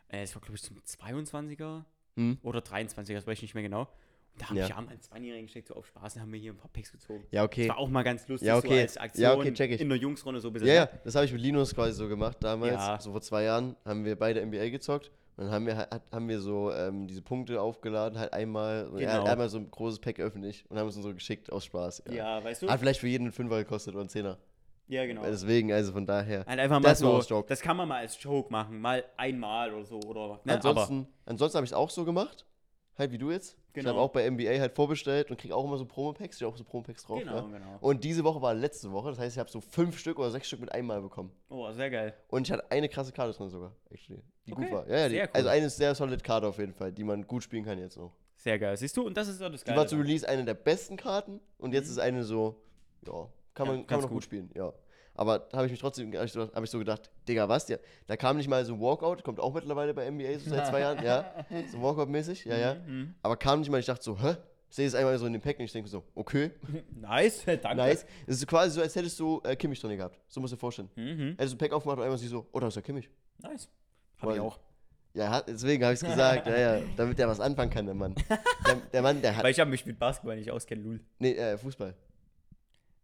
Äh, 0.08 0.22
Es 0.22 0.34
war, 0.34 0.40
glaube 0.40 0.54
ich, 0.56 0.62
zum 0.62 0.78
22er 0.78 1.84
hm? 2.16 2.38
oder 2.42 2.60
23er, 2.60 3.12
das 3.14 3.26
weiß 3.26 3.36
ich 3.38 3.42
nicht 3.42 3.54
mehr 3.54 3.62
genau. 3.64 3.88
Da 4.38 4.48
haben 4.50 4.56
Ja. 4.56 4.68
wir 4.68 4.76
haben 4.76 4.88
einen 4.88 5.00
Zweijährigen 5.00 5.46
gesteckt, 5.46 5.68
so 5.68 5.74
auf 5.74 5.86
Spaß, 5.86 6.16
und 6.16 6.22
haben 6.22 6.32
wir 6.32 6.40
hier 6.40 6.52
ein 6.52 6.56
paar 6.56 6.70
Picks 6.72 6.90
gezogen. 6.90 7.24
ja, 7.30 7.42
Das 7.42 7.46
okay. 7.46 7.68
war 7.68 7.78
auch 7.78 7.88
mal 7.88 8.02
ganz 8.02 8.26
lustig, 8.26 8.48
Ja, 8.48 8.60
so 8.60 8.66
okay. 8.66 8.80
als 8.80 8.96
Aktion 8.96 9.22
Ja, 9.22 9.34
okay, 9.34 9.52
check 9.52 9.70
ich. 9.70 9.80
in 9.80 9.88
der 9.88 9.98
Jungsrunde 9.98 10.40
so 10.40 10.48
ein 10.48 10.52
bisschen. 10.52 10.68
Ja, 10.68 10.74
ja, 10.74 10.84
ne? 10.86 11.00
das 11.04 11.14
habe 11.14 11.24
ich 11.26 11.32
mit 11.32 11.40
Linus 11.40 11.74
quasi 11.74 11.92
so 11.92 12.08
gemacht 12.08 12.38
damals. 12.40 12.72
Ja. 12.74 12.98
So 13.00 13.12
vor 13.12 13.20
zwei 13.20 13.44
Jahren 13.44 13.76
haben 13.84 14.04
wir 14.04 14.16
beide 14.16 14.44
NBA 14.44 14.70
gezockt. 14.70 15.10
Und 15.36 15.44
dann 15.46 15.52
haben 15.52 15.66
wir, 15.66 15.88
haben 16.12 16.28
wir 16.28 16.40
so 16.40 16.72
ähm, 16.72 17.06
diese 17.08 17.20
Punkte 17.22 17.60
aufgeladen, 17.60 18.18
halt 18.18 18.32
einmal. 18.32 18.88
Genau. 18.94 19.24
einmal 19.24 19.48
so 19.48 19.58
ein 19.58 19.68
großes 19.70 19.98
Pack 20.00 20.20
öffentlich 20.20 20.64
und 20.68 20.78
haben 20.78 20.86
es 20.88 20.94
uns 20.96 21.04
so 21.04 21.12
geschickt 21.12 21.50
aus 21.50 21.64
Spaß. 21.64 22.04
Ja. 22.08 22.14
Ja, 22.14 22.44
weißt 22.44 22.62
du? 22.62 22.68
Hat 22.68 22.78
vielleicht 22.80 23.00
für 23.00 23.08
jeden 23.08 23.24
einen 23.24 23.32
Fünfer 23.32 23.58
gekostet 23.58 23.94
oder 23.94 24.02
einen 24.02 24.08
Zehner. 24.10 24.38
ja, 24.86 25.04
genau. 25.06 25.22
Deswegen, 25.22 25.72
also 25.72 25.92
von 25.92 26.06
daher. 26.06 26.44
Halt 26.46 26.60
einfach 26.60 26.78
mal 26.80 26.88
Das 26.88 26.98
so, 27.00 27.20
Joke. 27.20 27.48
das 27.48 27.60
kann 27.60 27.76
man 27.76 27.88
mal 27.88 27.98
als 27.98 28.20
Joke 28.22 28.50
machen, 28.52 28.80
mal 28.80 29.04
einmal 29.16 29.74
oder 29.74 29.84
so, 29.84 29.98
oder, 30.00 30.40
ne? 30.44 30.52
aber, 30.54 30.54
ansonsten 30.68 31.08
ansonsten 31.26 31.56
habe 31.56 31.64
ich 31.64 31.70
es 31.70 31.74
auch 31.76 31.90
so 31.90 32.04
gemacht. 32.04 32.44
Halt 32.96 33.10
wie 33.10 33.18
du 33.18 33.30
jetzt. 33.32 33.56
Ich 33.76 33.80
Genau. 33.82 33.90
habe 33.90 34.00
auch 34.02 34.10
bei 34.10 34.24
NBA 34.30 34.60
halt 34.60 34.72
vorbestellt 34.72 35.30
und 35.32 35.36
kriege 35.36 35.54
auch 35.54 35.64
immer 35.64 35.76
so 35.76 35.84
Promo-Packs. 35.84 36.36
Ich 36.40 36.44
auch 36.46 36.56
so 36.56 36.62
Promo-Packs 36.62 37.02
drauf. 37.04 37.18
genau, 37.18 37.34
Ja. 37.36 37.42
genau. 37.42 37.78
Und 37.80 38.04
diese 38.04 38.22
Woche 38.22 38.40
war 38.40 38.54
letzte 38.54 38.92
Woche. 38.92 39.10
Das 39.10 39.18
heißt, 39.18 39.34
ich 39.34 39.40
habe 39.40 39.50
so 39.50 39.60
fünf 39.60 39.98
Stück 39.98 40.18
oder 40.20 40.30
sechs 40.30 40.46
Stück 40.46 40.60
mit 40.60 40.70
einmal 40.70 41.00
bekommen. 41.02 41.32
Oh, 41.48 41.68
sehr 41.72 41.90
geil. 41.90 42.14
Und 42.28 42.46
ich 42.46 42.52
hatte 42.52 42.70
eine 42.70 42.88
krasse 42.88 43.10
Karte 43.10 43.36
drin 43.36 43.48
sogar, 43.50 43.72
actually. 43.90 44.22
Die 44.46 44.52
Okay, 44.52 44.62
gut 44.62 44.72
war. 44.72 44.88
Ja, 44.88 44.96
ja, 44.98 45.08
die, 45.08 45.14
sehr 45.16 45.24
cool. 45.24 45.30
Also 45.34 45.48
eine 45.48 45.70
sehr 45.70 45.94
solid 45.96 46.22
Karte 46.22 46.46
auf 46.46 46.58
jeden 46.58 46.72
Fall, 46.72 46.92
die 46.92 47.02
man 47.02 47.26
gut 47.26 47.42
spielen 47.42 47.64
kann 47.64 47.78
jetzt 47.80 47.96
noch. 47.96 48.12
Sehr 48.36 48.60
geil. 48.60 48.76
Siehst 48.76 48.96
du, 48.96 49.06
und 49.06 49.16
das 49.16 49.26
ist 49.26 49.40
doch 49.40 49.50
das 49.50 49.62
Die 49.64 49.66
Geile. 49.66 49.78
war 49.80 49.86
zu. 49.88 49.96
Release 49.96 50.28
eine 50.28 50.44
der 50.44 50.54
besten 50.54 50.96
Karten 50.96 51.40
und 51.58 51.74
jetzt 51.74 51.88
ist 51.88 51.98
eine 51.98 52.22
so, 52.22 52.62
ja, 53.06 53.12
kann 53.54 53.66
Ja, 53.66 53.72
man, 53.72 53.76
kann 53.78 53.86
ganz 53.86 53.90
man 53.90 54.00
noch 54.02 54.08
gut 54.08 54.10
gut. 54.18 54.22
spielen, 54.24 54.50
ja. 54.54 54.72
Aber 55.14 55.38
da 55.38 55.58
habe 55.58 55.66
ich 55.66 55.72
mich 55.72 55.80
trotzdem, 55.80 56.12
habe 56.14 56.24
ich, 56.24 56.32
so, 56.32 56.50
hab 56.52 56.62
ich 56.64 56.70
so 56.70 56.78
gedacht, 56.78 57.10
Digga, 57.28 57.48
was? 57.48 57.68
Ja, 57.68 57.76
da 58.06 58.16
kam 58.16 58.36
nicht 58.36 58.48
mal 58.48 58.64
so 58.64 58.74
ein 58.74 58.80
Walkout, 58.80 59.22
kommt 59.22 59.38
auch 59.38 59.54
mittlerweile 59.54 59.94
bei 59.94 60.10
NBA 60.10 60.38
so 60.40 60.50
seit 60.50 60.66
zwei 60.66 60.80
Jahren, 60.80 61.04
ja. 61.04 61.24
So 61.70 61.78
Walkout-mäßig, 61.78 62.44
ja, 62.46 62.56
ja. 62.56 62.74
Mhm. 62.74 63.14
Aber 63.22 63.36
kam 63.36 63.60
nicht 63.60 63.70
mal, 63.70 63.78
ich 63.78 63.86
dachte 63.86 64.02
so, 64.02 64.20
hä? 64.20 64.36
sehe 64.74 64.88
es 64.88 64.94
einmal 64.96 65.16
so 65.18 65.26
in 65.26 65.32
dem 65.32 65.40
Pack 65.40 65.58
und 65.60 65.66
ich 65.66 65.72
denke 65.72 65.88
so, 65.88 66.02
okay, 66.16 66.50
Nice, 67.00 67.44
danke. 67.46 67.76
nice. 67.76 68.04
Es 68.26 68.38
ist 68.38 68.46
quasi 68.48 68.74
so, 68.74 68.80
als 68.82 68.96
hättest 68.96 69.18
du 69.20 69.40
äh, 69.44 69.54
Kimmich 69.54 69.80
drin 69.80 69.96
gehabt. 69.96 70.18
So 70.26 70.40
musst 70.40 70.52
du 70.52 70.56
dir 70.56 70.60
vorstellen. 70.60 70.90
Mhm. 70.96 71.34
Hättest 71.38 71.52
du 71.52 71.56
ein 71.56 71.58
Pack 71.58 71.72
aufgemacht 71.72 71.98
und 71.98 72.02
einmal 72.04 72.18
siehst 72.18 72.32
du 72.32 72.38
so, 72.38 72.46
oh, 72.50 72.58
da 72.58 72.66
ist 72.66 72.74
ja 72.74 72.82
Kimmich. 72.82 73.08
Nice. 73.38 73.68
Hab 74.18 74.30
ich 74.30 74.36
Weil- 74.36 74.40
auch. 74.40 74.58
Ja, 75.16 75.42
deswegen 75.42 75.84
habe 75.84 75.94
ich 75.94 76.02
es 76.02 76.08
gesagt, 76.08 76.48
ja, 76.48 76.58
ja, 76.58 76.82
damit 76.96 77.16
der 77.20 77.28
was 77.28 77.38
anfangen 77.38 77.70
kann, 77.70 77.86
der 77.86 77.94
Mann. 77.94 78.16
Der, 78.66 78.74
der 78.92 79.00
Mann, 79.00 79.22
der 79.22 79.36
hat. 79.36 79.44
Weil 79.44 79.52
ich 79.52 79.60
habe 79.60 79.70
mich 79.70 79.86
mit 79.86 79.96
Basketball 79.96 80.34
nicht 80.36 80.50
auskenne, 80.50 80.82
Lul. 80.82 81.00
Nee, 81.20 81.34
äh, 81.34 81.56
Fußball. 81.56 81.94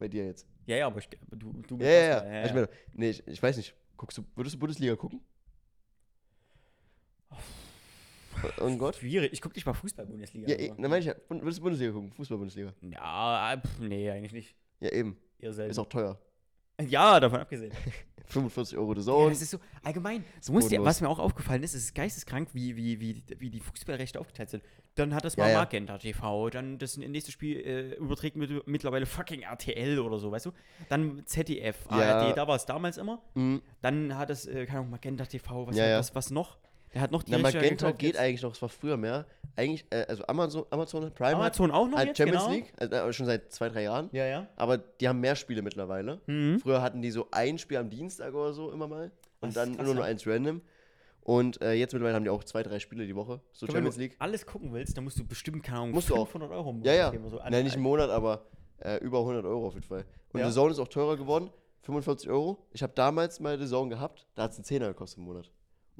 Bei 0.01 0.09
dir 0.09 0.27
jetzt. 0.27 0.45
Ja, 0.67 0.77
ja, 0.77 0.87
aber 0.87 0.99
ich, 0.99 1.09
du, 1.31 1.53
du 1.67 1.79
Ja, 1.79 1.91
ja, 1.91 2.01
ja. 2.01 2.15
Basketball, 2.21 2.45
Ich 2.47 2.55
meine, 2.55 2.69
nee, 2.95 3.11
ich, 3.11 3.27
ich 3.27 3.43
weiß 3.43 3.57
nicht. 3.57 3.75
Guckst 3.97 4.19
du, 4.19 4.25
würdest 4.35 4.55
du 4.55 4.59
Bundesliga 4.59 4.97
gucken? 4.97 5.21
Oh 8.59 8.77
Gott. 8.77 8.97
Schwierig. 8.97 9.33
Ich 9.33 9.43
gucke 9.43 9.55
nicht 9.55 9.67
mal 9.67 9.75
Fußball-Bundesliga. 9.75 10.49
Ja, 10.49 10.57
eh, 10.57 10.69
dann 10.69 10.91
meine 10.91 10.99
ich 10.99 11.07
ja, 11.07 11.15
würdest 11.29 11.59
du 11.59 11.63
Bundesliga 11.63 11.93
gucken? 11.93 12.13
Fußball-Bundesliga. 12.13 12.73
ja, 12.81 13.61
pff, 13.63 13.79
nee, 13.81 14.11
eigentlich 14.11 14.33
nicht. 14.33 14.57
Ja, 14.81 14.91
eben. 14.93 15.19
Eher 15.39 15.53
selten. 15.53 15.71
Ist 15.71 15.79
auch 15.79 15.89
teuer. 15.89 16.19
Ja, 16.89 17.21
davon 17.21 17.41
abgesehen. 17.41 17.73
45 18.27 18.79
Euro 18.79 18.95
the 18.95 19.01
Ja, 19.01 19.05
Zone. 19.07 19.31
das 19.31 19.43
ist 19.43 19.51
so 19.51 19.59
allgemein. 19.83 20.25
So 20.41 20.53
muss 20.53 20.69
dir, 20.69 20.85
was 20.85 21.01
mir 21.01 21.09
auch 21.09 21.19
aufgefallen 21.19 21.65
ist, 21.65 21.75
es 21.75 21.83
ist 21.87 21.95
geisteskrank, 21.97 22.51
wie, 22.53 22.77
wie, 22.77 23.01
wie, 23.01 23.25
wie 23.39 23.51
die 23.51 23.59
Fußballrechte 23.59 24.21
aufgeteilt 24.21 24.51
sind. 24.51 24.63
Dann 24.95 25.15
hat 25.15 25.25
das 25.25 25.35
Ja, 25.35 25.45
mal 25.45 25.51
ja. 25.51 25.59
Magenta 25.59 25.99
TV, 25.99 26.49
dann 26.51 26.79
das 26.79 26.97
nächste 26.97 27.33
Spiel 27.33 27.57
äh, 27.59 27.95
überträgt 27.97 28.37
mit, 28.37 28.67
mittlerweile 28.69 29.07
fucking 29.07 29.43
RTL 29.43 29.99
oder 29.99 30.19
so, 30.21 30.31
weißt 30.31 30.47
du? 30.47 30.53
Dann 30.89 31.23
ZDF, 31.27 31.77
Ja. 31.91 32.21
ARD, 32.21 32.37
da 32.37 32.47
war 32.47 32.55
es 32.55 32.67
damals 32.67 32.99
immer. 32.99 33.21
Mhm. 33.35 33.63
Dann 33.83 34.17
hat 34.17 34.31
es, 34.31 34.47
äh, 34.47 34.65
keine 34.67 34.79
Ahnung, 34.81 34.91
Magenta 34.91 35.25
TV, 35.25 35.67
was, 35.67 35.77
Ja, 35.77 35.89
ja. 35.89 35.99
was, 35.99 36.15
was 36.15 36.31
noch? 36.31 36.59
Der 36.93 37.01
hat 37.03 37.11
noch 37.13 37.23
die 37.23 37.31
Na, 37.33 37.39
Magenta 37.39 37.93
geht 37.93 38.15
jetzt. 38.15 38.19
eigentlich 38.21 38.43
noch, 38.43 38.53
es 38.53 38.61
war 38.63 38.69
früher 38.69 38.97
mehr. 38.97 39.25
Eigentlich, 39.57 39.85
äh, 39.91 40.07
also 40.09 40.25
Amazon, 40.27 40.65
Amazon 40.71 41.13
Prime 41.15 41.37
Amazon 41.37 41.71
auch 41.71 41.89
noch 41.89 41.99
hat, 41.99 42.07
jetzt, 42.09 42.17
Champions 42.19 42.45
genau. 42.45 42.55
League, 42.55 42.73
also, 42.79 42.95
äh, 42.95 43.13
schon 43.13 43.27
seit 43.27 43.53
zwei, 43.53 43.69
drei 43.69 43.83
Jahren. 43.85 44.09
Ja, 44.13 44.27
ja. 44.27 44.49
Aber 44.57 44.79
die 44.79 45.07
haben 45.09 45.21
mehr 45.21 45.37
Spiele 45.37 45.63
mittlerweile. 45.63 46.21
Mhm. 46.27 46.59
Früher 46.61 46.83
hatten 46.83 47.01
die 47.03 47.11
so 47.11 47.29
ein 47.31 47.59
Spiel 47.59 47.77
am 47.77 47.91
Dienstag 47.91 48.35
oder 48.35 48.53
so 48.53 48.71
immer 48.73 48.89
mal. 48.89 49.13
Und 49.41 49.49
Das 49.49 49.55
dann 49.55 49.77
krass, 49.77 49.87
nur 49.87 49.95
noch 49.95 50.03
ja. 50.03 50.09
eins 50.09 50.27
random. 50.27 50.63
Und 51.23 51.61
äh, 51.63 51.75
jetzt 51.75 51.93
mittlerweile 51.93 52.17
haben 52.17 52.25
die 52.25 52.31
auch 52.31 52.43
zwei, 52.43 52.63
drei 52.63 52.81
Spiele 52.81 53.07
die 53.07 53.15
Woche. 53.15 53.41
So 53.53 53.69
Wenn 53.69 53.75
Champions 53.75 53.95
du 53.97 54.01
League. 54.03 54.17
alles 54.19 54.45
gucken 54.47 54.73
willst, 54.73 54.97
dann 54.97 55.05
musst 55.05 55.19
du 55.19 55.25
bestimmt, 55.25 55.63
keine 55.63 55.79
Ahnung, 55.81 55.91
Musst 55.93 56.09
du 56.11 56.15
auch. 56.17 56.27
500 56.27 56.51
Euro 56.51 56.71
im 56.71 56.83
Ja, 56.83 56.93
ja. 56.95 57.07
ausgeben 57.07 57.25
oder 57.27 57.37
So. 57.37 57.43
Nein, 57.51 57.65
nicht 57.65 57.77
im 57.77 57.83
Monat, 57.83 58.11
aber 58.11 58.47
äh, 58.81 58.97
über 58.99 59.19
100 59.21 59.45
Euro 59.45 59.69
auf 59.69 59.75
jeden 59.75 59.87
Fall. 59.87 60.05
Und 60.33 60.41
Ja. 60.41 60.49
The 60.49 60.55
Zone 60.55 60.73
ist 60.73 60.79
auch 60.81 60.89
teurer 60.89 61.17
geworden. 61.17 61.51
45 61.83 62.29
Euro. 62.31 62.67
Ich 62.73 62.83
habe 62.83 62.93
damals 62.95 63.39
mal 63.39 63.59
The 63.59 63.67
Zone 63.67 63.91
gehabt. 63.91 64.27
Da 64.35 64.45
hat 64.45 64.53
es 64.53 64.57
einen 64.59 64.65
Zehner 64.65 64.89
gekostet 64.89 65.19
im 65.19 65.25
Monat. 65.25 65.51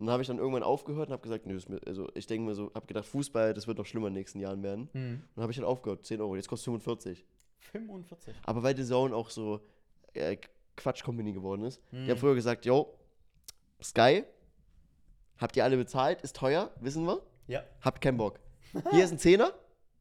Und 0.01 0.07
dann 0.07 0.15
habe 0.15 0.23
ich 0.23 0.29
dann 0.29 0.39
irgendwann 0.39 0.63
aufgehört 0.63 1.09
und 1.09 1.13
habe 1.13 1.23
gesagt, 1.23 1.45
nö, 1.45 1.55
ist 1.55 1.69
mir, 1.69 1.79
also 1.87 2.09
ich 2.15 2.27
denke 2.27 2.49
mir 2.49 2.55
so, 2.55 2.73
habe 2.75 2.87
gedacht, 2.87 3.05
Fußball, 3.05 3.53
das 3.53 3.67
wird 3.67 3.77
noch 3.77 3.85
schlimmer 3.85 4.07
in 4.07 4.15
den 4.15 4.21
nächsten 4.21 4.41
Jahren 4.41 4.63
werden. 4.63 4.89
Mhm. 4.95 5.01
Und 5.01 5.29
dann 5.37 5.43
habe 5.43 5.53
ich 5.53 5.59
halt 5.59 5.69
aufgehört, 5.69 6.07
10 6.07 6.23
Euro. 6.23 6.37
Jetzt 6.37 6.49
kostet 6.49 6.65
45. 6.65 7.27
45. 7.59 8.35
Aber 8.45 8.63
weil 8.63 8.75
The 8.75 8.85
Zone 8.87 9.15
auch 9.15 9.29
so 9.29 9.61
äh, 10.15 10.39
Quatsch-Company 10.77 11.35
geworden 11.35 11.65
ist. 11.65 11.83
Mhm. 11.93 12.07
Die 12.07 12.11
haben 12.13 12.19
früher 12.19 12.35
gesagt, 12.35 12.65
yo, 12.65 12.99
Sky, 13.83 14.25
habt 15.37 15.57
ihr 15.59 15.65
alle 15.65 15.77
bezahlt, 15.77 16.23
ist 16.23 16.35
teuer, 16.35 16.71
wissen 16.81 17.05
wir. 17.05 17.21
Ja. 17.47 17.63
Habt 17.83 18.01
keinen 18.01 18.17
Bock. 18.17 18.41
Hier 18.93 19.05
ist 19.05 19.13
ein 19.13 19.19
Zehner, 19.19 19.53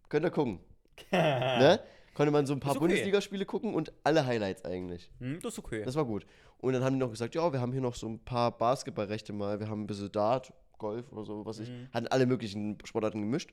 könnt 0.08 0.26
ihr 0.26 0.32
gucken. 0.32 0.62
ne? 1.12 1.82
Konnte 2.14 2.32
man 2.32 2.46
so 2.46 2.54
ein 2.54 2.62
paar 2.62 2.72
okay. 2.72 2.80
Bundesligaspiele 2.80 3.46
gucken 3.46 3.74
und 3.74 3.92
alle 4.06 4.26
Highlights 4.26 4.64
eigentlich. 4.64 5.12
Hm, 5.20 5.42
das 5.42 5.54
ist 5.54 5.60
okay. 5.60 5.84
Das 5.84 5.96
war 5.96 6.06
gut. 6.06 6.26
Und 6.62 6.74
dann 6.74 6.84
haben 6.84 6.94
die 6.94 7.00
noch 7.00 7.10
gesagt, 7.10 7.36
ja, 7.36 7.52
wir 7.54 7.62
haben 7.62 7.72
hier 7.72 7.82
noch 7.82 7.96
so 7.96 8.08
ein 8.08 8.20
paar 8.20 8.58
Basketballrechte 8.58 9.34
mal, 9.34 9.60
wir 9.60 9.70
haben 9.70 9.84
ein 9.84 9.88
bisschen 9.88 10.12
Dart, 10.12 10.54
Golf 10.78 11.12
oder 11.12 11.26
so, 11.26 11.46
was 11.46 11.60
ich. 11.60 11.70
Mhm. 11.70 11.88
Hatten 11.94 12.08
alle 12.08 12.26
möglichen 12.26 12.78
Sportarten 12.84 13.22
gemischt. 13.22 13.52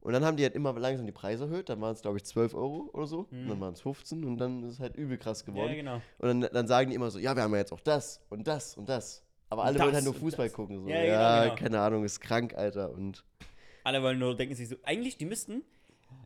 Und 0.00 0.12
dann 0.12 0.24
haben 0.24 0.36
die 0.36 0.42
halt 0.42 0.54
immer 0.54 0.78
langsam 0.78 1.06
die 1.06 1.12
Preise 1.12 1.44
erhöht. 1.44 1.70
Dann 1.70 1.80
waren 1.80 1.94
es, 1.94 2.02
glaube 2.02 2.18
ich, 2.18 2.24
12 2.24 2.54
Euro 2.54 2.90
oder 2.92 3.06
so. 3.06 3.26
Und 3.30 3.48
dann 3.48 3.58
waren 3.60 3.72
es 3.72 3.80
15 3.80 4.22
und 4.24 4.36
dann 4.36 4.62
ist 4.62 4.74
es 4.74 4.80
halt 4.80 4.96
übel 4.96 5.16
krass 5.16 5.46
geworden. 5.46 5.70
Mhm. 5.70 5.76
ja, 5.76 5.82
genau. 5.82 6.02
Und 6.18 6.42
dann, 6.42 6.50
dann 6.52 6.66
sagen 6.66 6.90
die 6.90 6.96
immer 6.96 7.10
so, 7.10 7.18
ja, 7.18 7.34
wir 7.34 7.42
haben 7.42 7.52
ja 7.52 7.58
jetzt 7.58 7.72
auch 7.72 7.80
das 7.80 8.20
und 8.28 8.46
das 8.46 8.76
und 8.76 8.88
das. 8.88 9.22
Aber 9.48 9.64
alle 9.64 9.78
wollen 9.78 9.88
das 9.88 9.94
halt 9.96 10.04
nur 10.04 10.14
Fußball 10.14 10.50
gucken. 10.50 10.82
So. 10.82 10.88
Ja, 10.88 11.02
Ja, 11.02 11.42
genau, 11.42 11.54
genau. 11.54 11.62
keine 11.62 11.80
Ahnung, 11.80 12.04
ist 12.04 12.20
krank, 12.20 12.54
Alter. 12.54 12.92
Und 12.92 13.24
Alle 13.82 14.02
wollen 14.02 14.18
nur 14.18 14.36
denken 14.36 14.54
sich 14.54 14.68
so, 14.68 14.76
eigentlich, 14.82 15.16
die 15.16 15.24
müssten, 15.24 15.62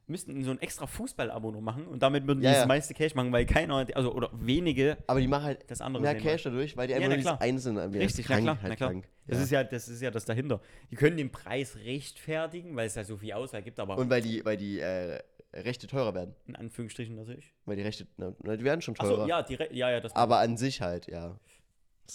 müssten 0.06 0.42
so 0.42 0.50
ein 0.50 0.60
extra 0.60 0.86
Fußball-Abo 0.86 1.50
noch 1.50 1.60
machen 1.60 1.86
und 1.86 2.02
damit 2.02 2.26
würden 2.26 2.40
die 2.40 2.46
Ja, 2.46 2.52
das 2.52 2.60
ja. 2.62 2.66
meiste 2.66 2.94
Cash 2.94 3.14
machen, 3.14 3.30
weil 3.32 3.44
keiner, 3.46 3.86
also 3.94 4.12
oder 4.14 4.30
wenige 4.32 4.96
aber 5.06 5.20
die 5.20 5.28
machen 5.28 5.44
halt 5.44 5.64
das 5.70 5.80
andere 5.80 6.02
mehr 6.02 6.14
Cash 6.16 6.44
dadurch, 6.44 6.76
weil 6.76 6.86
die 6.88 6.94
Ja, 6.94 7.00
einfach 7.00 7.20
klar. 7.20 7.40
Einzelne 7.40 7.82
anbieten. 7.82 8.04
Richtig, 8.04 8.26
krank, 8.26 8.44
na 8.44 8.52
klar, 8.54 8.62
halt 8.62 8.70
na 8.70 8.76
klar. 8.76 8.90
krank. 8.90 9.08
Das 9.26 9.38
Ja. 9.38 9.44
ist 9.44 9.50
ja, 9.50 9.64
das 9.64 9.88
ist 9.88 10.00
ja 10.00 10.10
das 10.10 10.24
dahinter. 10.24 10.60
Die 10.90 10.96
können 10.96 11.16
den 11.16 11.30
Preis 11.30 11.76
rechtfertigen, 11.76 12.74
weil 12.76 12.86
es 12.86 12.94
ja 12.94 13.04
so 13.04 13.16
viel 13.18 13.32
Auswahl 13.32 13.62
gibt, 13.62 13.78
aber 13.78 13.98
Und 13.98 14.08
weil 14.08 14.22
die, 14.22 14.44
weil 14.44 14.56
die 14.56 14.78
äh, 14.80 15.20
Rechte 15.54 15.86
teurer 15.86 16.14
werden. 16.14 16.34
in 16.46 16.56
Anführungsstrichen 16.56 17.14
natürlich. 17.16 17.52
Weil 17.64 17.76
die 17.76 17.82
Rechte, 17.82 18.06
na, 18.16 18.32
die 18.56 18.64
werden 18.64 18.80
schon 18.82 18.94
teurer. 18.94 19.12
Achso, 19.22 19.26
ja, 19.28 19.42
die 19.42 19.54
Re 19.54 19.68
ja, 19.72 19.90
ja, 19.90 20.00
das 20.00 20.14
Aber 20.14 20.38
an 20.38 20.56
sich 20.56 20.80
halt, 20.80 21.06
ja. 21.08 21.38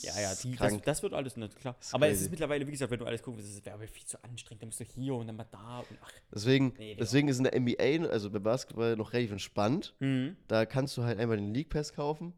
Ja, 0.01 0.19
ja, 0.19 0.33
die, 0.35 0.55
das, 0.55 0.81
das 0.81 1.03
wird 1.03 1.13
alles 1.13 1.37
nicht 1.37 1.55
klar. 1.59 1.75
Aber 1.91 2.07
es 2.07 2.13
crazy. 2.13 2.23
ist 2.25 2.31
mittlerweile, 2.31 2.65
wie 2.67 2.71
gesagt, 2.71 2.91
wenn 2.91 2.99
du 2.99 3.05
alles 3.05 3.21
guckst, 3.21 3.41
das 3.45 3.65
wäre 3.65 3.87
viel 3.87 4.05
zu 4.05 4.21
anstrengend. 4.23 4.63
Dann 4.63 4.69
musst 4.69 4.79
du 4.79 4.83
hier 4.85 5.13
und 5.13 5.27
dann 5.27 5.35
mal 5.35 5.45
da 5.51 5.79
und 5.79 5.97
ach. 6.03 6.11
Deswegen, 6.33 6.73
Nee, 6.77 6.89
Digga. 6.89 6.99
deswegen 7.01 7.27
ist 7.27 7.37
in 7.37 7.43
der 7.43 7.59
NBA, 7.59 8.09
also 8.09 8.29
bei 8.31 8.39
Basketball, 8.39 8.95
noch 8.95 9.13
relativ 9.13 9.31
entspannt. 9.31 9.93
Mhm. 9.99 10.35
Da 10.47 10.65
kannst 10.65 10.97
du 10.97 11.03
halt 11.03 11.19
einfach 11.19 11.35
den 11.35 11.53
League 11.53 11.69
Pass 11.69 11.93
kaufen, 11.93 12.33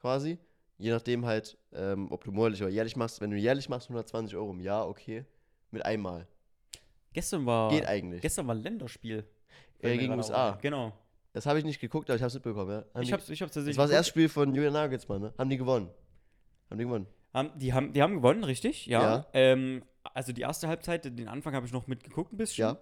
quasi. 0.00 0.38
Je 0.78 0.90
nachdem 0.90 1.24
halt, 1.26 1.56
ähm, 1.72 2.10
ob 2.10 2.24
du 2.24 2.32
monatlich 2.32 2.62
oder 2.62 2.70
jährlich 2.70 2.96
machst. 2.96 3.20
Wenn 3.20 3.30
du 3.30 3.36
jährlich 3.36 3.68
machst, 3.68 3.88
120 3.88 4.34
Euro 4.36 4.50
im 4.50 4.60
Jahr, 4.60 4.88
okay. 4.88 5.24
Mit 5.70 5.84
einmal. 5.84 6.26
Gestern 7.12 7.46
war. 7.46 7.70
Geht 7.70 7.86
eigentlich. 7.86 8.22
Gestern 8.22 8.46
war 8.48 8.54
Länderspiel. 8.54 9.24
Äh, 9.80 9.98
gegen 9.98 10.14
USA. 10.14 10.50
auf. 10.52 10.60
Genau. 10.60 10.92
Das 11.32 11.46
habe 11.46 11.58
ich 11.58 11.64
nicht 11.64 11.80
geguckt, 11.80 12.08
aber 12.10 12.16
ich 12.16 12.22
habe 12.22 12.28
es 12.28 12.34
mitbekommen, 12.34 12.70
ja. 12.70 12.84
Haben 12.94 13.02
Ich 13.02 13.08
die, 13.08 13.12
hab's, 13.12 13.28
ich 13.28 13.42
hab's 13.42 13.50
das 13.52 13.60
tatsächlich. 13.62 13.76
war 13.78 13.86
das 13.86 13.94
erste 13.94 14.10
Spiel 14.10 14.28
von 14.28 14.54
Julian 14.54 14.72
Nagelsmann, 14.72 15.20
ne? 15.20 15.34
Haben 15.36 15.50
die 15.50 15.56
gewonnen. 15.58 15.90
Haben 16.70 16.78
die 16.78 16.84
gewonnen. 16.84 17.06
Haben, 17.32 17.50
die, 17.58 17.72
haben, 17.72 17.92
die 17.92 18.02
haben 18.02 18.16
gewonnen, 18.16 18.44
richtig? 18.44 18.86
Ja. 18.86 19.02
Ja. 19.02 19.26
Ähm, 19.32 19.82
also 20.12 20.32
die 20.32 20.42
erste 20.42 20.68
Halbzeit, 20.68 21.04
den 21.04 21.28
Anfang 21.28 21.54
habe 21.54 21.66
ich 21.66 21.72
noch 21.72 21.86
mitgeguckt 21.86 22.32
ein 22.32 22.36
bisschen. 22.36 22.68
Ja. 22.68 22.78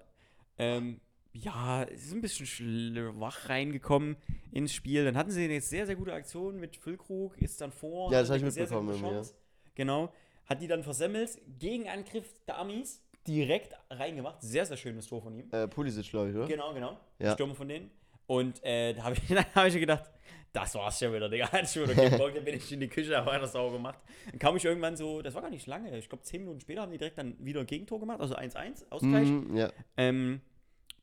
Ähm, 0.58 1.00
ja, 1.32 1.84
es 1.84 2.06
ist 2.06 2.12
ein 2.12 2.20
bisschen 2.20 2.46
schwach 2.46 3.48
reingekommen 3.48 4.16
ins 4.50 4.74
Spiel. 4.74 5.04
Dann 5.04 5.16
hatten 5.16 5.30
sie 5.30 5.44
eine 5.44 5.60
sehr, 5.60 5.86
sehr 5.86 5.96
gute 5.96 6.12
Aktion 6.12 6.60
mit 6.60 6.76
Füllkrug, 6.76 7.40
ist 7.40 7.60
dann 7.60 7.72
vor. 7.72 8.12
Ja, 8.12 8.20
das 8.20 8.28
hatte 8.28 8.32
hab 8.32 8.36
ich 8.36 8.42
eine 8.42 8.50
sehr, 8.50 8.66
sehr 8.66 8.82
mitbekommen. 8.82 9.26
Genau. 9.74 10.12
Hat 10.46 10.60
die 10.60 10.66
dann 10.66 10.82
versemmelt. 10.82 11.40
Gegenangriff 11.58 12.34
der 12.46 12.58
Amis 12.58 13.02
direkt 13.26 13.74
reingemacht. 13.88 14.42
Sehr, 14.42 14.66
sehr 14.66 14.76
schönes 14.76 15.06
Tor 15.06 15.22
von 15.22 15.34
ihm. 15.34 15.48
Äh, 15.50 15.68
Pulisic, 15.68 16.10
glaube 16.10 16.30
ich, 16.30 16.36
oder? 16.36 16.46
Genau, 16.46 16.74
genau. 16.74 16.98
Ja. 17.18 17.32
Stürmer 17.32 17.54
von 17.54 17.68
denen. 17.68 17.90
Und 18.26 18.62
äh, 18.64 18.92
da 18.92 19.04
habe 19.04 19.14
ich, 19.14 19.30
hab 19.54 19.66
ich 19.66 19.74
gedacht, 19.80 20.10
das 20.52 20.74
war's 20.74 20.98
schon 20.98 21.12
wieder, 21.12 21.28
Digga. 21.28 21.50
Hat 21.50 21.68
schon 21.68 21.84
wieder 21.84 21.94
keinen 21.94 22.18
Bock, 22.18 22.34
dann 22.34 22.44
bin 22.44 22.56
ich 22.56 22.70
in 22.72 22.80
die 22.80 22.88
Küche, 22.88 23.16
habe 23.16 23.26
weiter 23.26 23.46
sauber 23.46 23.76
gemacht. 23.76 23.98
Dann 24.30 24.38
kam 24.38 24.56
ich 24.56 24.64
irgendwann 24.64 24.96
so, 24.96 25.22
das 25.22 25.34
war 25.34 25.42
gar 25.42 25.50
nicht 25.50 25.66
lange, 25.66 25.96
ich 25.98 26.08
glaube, 26.08 26.24
zehn 26.24 26.42
Minuten 26.42 26.60
später 26.60 26.82
haben 26.82 26.92
die 26.92 26.98
direkt 26.98 27.18
dann 27.18 27.36
wieder 27.38 27.60
ein 27.60 27.66
Gegentor 27.66 28.00
gemacht, 28.00 28.20
also 28.20 28.36
1-1, 28.36 28.90
Ausgleich. 28.90 29.28
Mhm, 29.28 29.56
ja. 29.56 29.70
Ähm, 29.96 30.40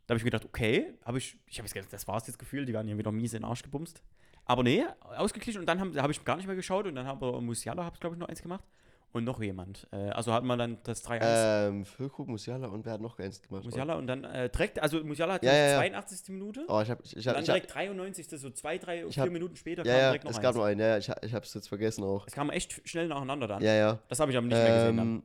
da 0.06 0.14
habe 0.14 0.18
ich 0.18 0.24
mir 0.24 0.32
gedacht, 0.32 0.46
okay, 0.46 0.94
habe 1.06 1.18
ich, 1.18 1.38
ich 1.48 1.60
habe 1.60 1.66
jetzt 1.66 1.74
gedacht, 1.74 1.94
das 1.94 2.08
war's 2.08 2.28
jetzt 2.28 2.40
gefühlt, 2.40 2.68
die 2.68 2.74
werden 2.74 2.88
hier 2.88 2.98
wieder 2.98 3.12
mies 3.12 3.34
in 3.34 3.42
den 3.42 3.46
Arsch 3.46 3.64
gebumst. 3.64 4.02
Aber 4.46 4.64
nee, 4.64 4.84
ausgeglichen 5.16 5.60
und 5.60 5.68
dann 5.68 5.80
habe 5.80 6.02
hab 6.02 6.10
ich 6.10 6.26
gar 6.26 6.36
nicht 6.36 6.48
mehr 6.48 6.56
geschaut 6.56 6.88
und 6.88 6.96
dann 6.96 7.06
habe 7.06 7.40
Musiala, 7.42 7.84
habe 7.84 8.00
glaube 8.00 8.16
ich, 8.16 8.20
noch 8.20 8.28
eins 8.28 8.42
gemacht. 8.42 8.64
Und 9.12 9.24
noch 9.24 9.42
jemand. 9.42 9.88
Äh, 9.92 10.10
also 10.10 10.32
hat 10.34 10.44
man 10.44 10.60
dann 10.60 10.78
das 10.84 11.04
3-1. 11.04 11.68
Ähm, 11.70 11.86
Füllkrug, 11.86 12.28
Musiala 12.28 12.68
und 12.68 12.86
wer 12.86 12.94
hat 12.94 13.02
noch 13.02 13.18
eins 13.18 13.42
gemacht? 13.42 13.64
Musiala 13.64 13.96
und 13.96 14.06
dann 14.06 14.24
äh, 14.24 14.50
direkt, 14.50 14.80
also 14.80 15.04
Musiala 15.04 15.34
hat 15.34 15.44
Ja, 15.44 15.52
die 15.52 15.58
ja, 15.58 15.68
ja. 15.72 15.78
82. 15.80 16.30
Minute. 16.30 16.66
Oh, 16.68 16.80
ich 16.82 16.90
habe 16.92 17.02
ich, 17.04 17.18
ich 17.18 17.28
hab, 17.28 17.34
dann 17.34 17.44
ich 17.44 17.50
hab, 17.50 17.56
direkt 17.56 17.74
93. 17.74 18.28
so 18.40 18.52
zwei, 18.52 18.78
drei, 18.78 19.08
vier 19.10 19.24
hab- 19.24 19.30
Minuten 19.32 19.56
später 19.56 19.84
Ja, 19.84 19.92
kam 19.94 20.00
ja, 20.02 20.08
direkt 20.10 20.24
noch 20.26 20.32
es 20.32 20.38
eins. 20.38 20.44
gab 20.44 20.56
noch 20.56 20.64
einen, 20.64 20.80
ja, 20.80 20.98
ich, 21.00 21.10
ich 21.24 21.34
hab's 21.34 21.54
jetzt 21.56 21.68
vergessen 21.68 22.04
auch. 22.04 22.28
es 22.28 22.34
kam 22.34 22.52
echt 22.52 22.88
schnell 22.88 23.08
nacheinander 23.08 23.48
dann. 23.48 23.64
Ja, 23.64 23.74
ja. 23.74 24.00
Das 24.10 24.20
habe 24.20 24.30
ich 24.32 24.38
aber 24.38 24.46
nicht 24.46 24.56
mehr 24.56 24.74
gesehen 24.76 24.98
dann. 24.98 25.08
Ähm, 25.08 25.24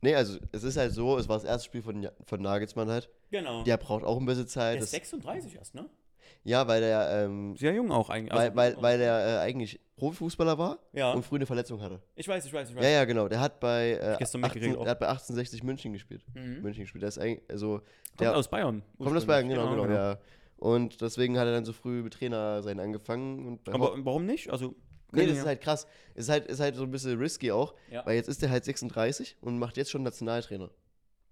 nee, 0.00 0.14
also 0.14 0.38
es 0.52 0.62
ist 0.64 0.78
halt 0.78 0.92
so, 0.92 1.18
es 1.18 1.28
war 1.28 1.36
das 1.36 1.44
erste 1.44 1.66
Spiel 1.66 1.82
von, 1.82 2.08
von 2.24 2.40
Nagelsmann 2.40 2.88
halt. 2.88 3.10
Genau. 3.30 3.62
Der 3.64 3.76
braucht 3.76 4.04
auch 4.04 4.18
ein 4.18 4.24
bisschen 4.24 4.48
Zeit. 4.48 4.76
der 4.76 4.82
ist 4.84 4.92
Das, 4.94 5.00
36 5.00 5.54
erst, 5.54 5.74
ne? 5.74 5.84
Ja, 6.44 6.66
weil 6.68 6.80
der, 6.80 7.24
ähm, 7.24 7.56
Sehr 7.56 7.72
jung 7.74 7.90
auch 7.90 8.10
eigentlich. 8.10 8.32
weil, 8.32 8.46
Also- 8.48 8.56
weil, 8.56 8.76
weil 8.82 8.98
der 8.98 9.18
äh, 9.26 9.38
eigentlich 9.40 9.80
Profifußballer 9.96 10.56
war 10.58 10.78
Ja, 10.92 11.12
und 11.12 11.24
früh 11.24 11.36
eine 11.36 11.46
Verletzung 11.46 11.80
hatte. 11.82 12.00
ich 12.14 12.28
weiß, 12.28 12.44
ich 12.46 12.52
weiß, 12.52 12.70
ich 12.70 12.76
weiß. 12.76 12.84
Ja, 12.84 12.90
ja, 12.90 13.04
genau. 13.04 13.26
Der 13.28 13.40
hat 13.40 13.58
bei, 13.60 13.98
äh, 14.00 14.12
ich 14.12 14.18
gestern 14.18 14.42
18, 14.44 14.60
mitgekriegt 14.60 14.76
auch. 14.78 14.82
der 14.84 14.90
hat 14.92 15.00
bei 15.00 15.08
1860 15.08 15.62
München 15.64 15.92
gespielt. 15.92 16.24
Mhm. 16.34 16.62
München 16.62 16.84
gespielt. 16.84 17.02
Der 17.02 17.08
ist 17.08 17.18
eigentlich, 17.18 17.42
also, 17.50 17.78
Kommt 17.78 18.20
der 18.20 18.36
aus 18.36 18.48
Bayern. 18.48 18.82
kommt 18.98 19.16
aus 19.16 19.26
Bayern, 19.26 19.46
ursprünglich. 19.48 19.70
genau, 19.76 19.82
genau, 19.82 19.94
ja. 19.94 20.18
Und 20.56 21.00
deswegen 21.00 21.38
hat 21.38 21.46
er 21.46 21.52
dann 21.52 21.64
so 21.64 21.72
früh 21.72 22.02
mit 22.02 22.14
Trainer 22.14 22.62
sein 22.62 22.80
angefangen. 22.80 23.58
Aber 23.70 23.94
warum 24.04 24.24
nicht? 24.26 24.50
Also, 24.50 24.74
Nee, 25.12 25.22
das 25.26 25.36
ja- 25.36 25.40
ist 25.42 25.46
halt 25.46 25.60
krass. 25.62 25.86
Es 26.14 26.24
ist 26.24 26.30
halt, 26.30 26.46
ist 26.46 26.60
halt 26.60 26.76
so 26.76 26.82
ein 26.82 26.90
bisschen 26.90 27.18
risky 27.18 27.50
auch, 27.50 27.74
Ja. 27.90 28.04
weil 28.04 28.16
jetzt 28.16 28.28
ist 28.28 28.42
der 28.42 28.50
halt 28.50 28.64
36 28.64 29.36
und 29.40 29.58
macht 29.58 29.76
jetzt 29.78 29.90
schon 29.90 30.02
Nationaltrainer. 30.02 30.70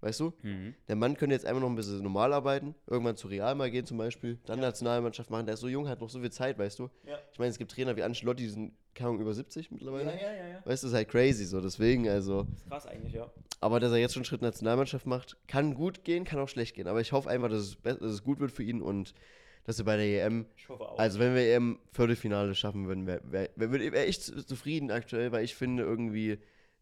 Weißt 0.01 0.19
du? 0.19 0.31
Mhm. 0.43 0.75
Der 0.87 0.95
Mann 0.95 1.17
könnte 1.17 1.33
jetzt 1.33 1.45
einfach 1.45 1.61
noch 1.61 1.69
ein 1.69 1.75
bisschen 1.75 2.03
normal 2.03 2.31
arbeiten, 2.33 2.75
irgendwann 2.85 3.17
zu 3.17 3.27
Real 3.27 3.55
mal 3.55 3.71
gehen 3.71 3.85
zum 3.85 3.97
Beispiel, 3.97 4.37
dann 4.45 4.59
Nationalmannschaft 4.59 5.29
machen. 5.31 5.45
Der 5.47 5.55
ist 5.55 5.61
so 5.61 5.67
jung, 5.67 5.87
hat 5.89 6.01
noch 6.01 6.09
so 6.09 6.19
viel 6.19 6.31
Zeit, 6.31 6.59
weißt 6.59 6.77
du? 6.79 6.89
Ja. 7.05 7.17
Ich 7.33 7.39
meine, 7.39 7.49
es 7.49 7.57
gibt 7.57 7.71
Trainer 7.71 7.95
wie 7.97 8.03
Ancelotti, 8.03 8.43
die 8.43 8.49
sind 8.49 8.73
keine 8.93 9.09
Ahnung, 9.09 9.21
über 9.21 9.33
70 9.33 9.69
mittlerweile. 9.71 10.11
ja, 10.11 10.33
ja, 10.33 10.47
ja. 10.53 10.61
Weißt 10.65 10.83
du, 10.83 10.87
ist 10.87 10.93
halt 10.93 11.07
crazy 11.09 11.45
so. 11.45 11.61
Deswegen, 11.61 12.07
also. 12.09 12.43
Das 12.43 12.53
ist 12.59 12.67
krass 12.69 12.85
eigentlich, 12.87 13.13
ja. 13.13 13.29
Aber 13.59 13.79
dass 13.79 13.91
er 13.91 13.97
jetzt 13.97 14.13
schon 14.13 14.21
einen 14.21 14.25
Schritt 14.25 14.41
Nationalmannschaft 14.41 15.05
macht, 15.07 15.37
kann 15.47 15.73
gut 15.75 16.03
gehen, 16.03 16.25
kann 16.25 16.39
auch 16.39 16.49
schlecht 16.49 16.75
gehen. 16.75 16.87
Aber 16.87 17.01
ich 17.01 17.11
hoffe 17.11 17.29
einfach, 17.29 17.49
dass 17.49 17.59
es, 17.61 17.77
dass 17.81 18.01
es 18.01 18.23
gut 18.23 18.39
wird 18.39 18.51
für 18.51 18.63
ihn 18.63 18.81
und 18.81 19.13
dass 19.65 19.77
wir 19.79 19.85
bei 19.85 19.97
der 19.97 20.25
EM, 20.25 20.45
Ich 20.55 20.69
hoffe 20.69 20.87
auch. 20.89 20.97
also 20.97 21.19
wenn 21.19 21.35
wir 21.35 21.41
EM 21.41 21.79
Viertelfinale 21.91 22.55
schaffen 22.55 22.87
würden, 22.87 23.05
wäre 23.05 23.21
wär, 23.25 23.49
wär, 23.55 23.71
wär, 23.93 24.07
ich 24.07 24.21
zu- 24.21 24.43
zufrieden 24.45 24.89
aktuell, 24.91 25.31
weil 25.31 25.43
ich 25.43 25.55
finde 25.55 25.83
irgendwie, 25.83 26.37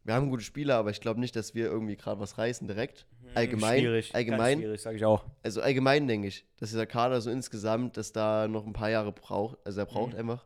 wir 0.06 0.14
haben 0.14 0.30
gute 0.30 0.44
Spieler, 0.44 0.76
aber 0.78 0.92
ich 0.92 1.02
glaube 1.02 1.20
nicht, 1.20 1.36
dass 1.36 1.54
wir 1.56 1.66
irgendwie 1.66 1.98
gerade 1.98 2.20
was 2.22 2.38
reißen 2.38 2.68
direkt. 2.68 3.06
Allgemein, 3.34 3.74
Hm, 3.80 3.82
schwierig, 3.82 4.06
ganz 4.14 4.16
allgemein, 4.16 4.60
schwierig, 4.60 4.82
sage 4.82 4.96
ich 4.98 5.04
auch. 5.06 5.26
also 5.44 5.62
allgemein 5.62 6.08
denke 6.08 6.28
ich, 6.30 6.46
dass 6.58 6.70
dieser 6.70 6.86
Kader 6.86 7.20
so 7.20 7.30
insgesamt, 7.30 7.98
dass 7.98 8.14
da 8.14 8.48
noch 8.48 8.66
ein 8.66 8.72
paar 8.74 8.90
Jahre 8.90 9.12
braucht, 9.12 9.58
also 9.66 9.82
er 9.82 9.86
Mhm. 9.86 9.90
braucht 9.90 10.16
einfach. 10.16 10.46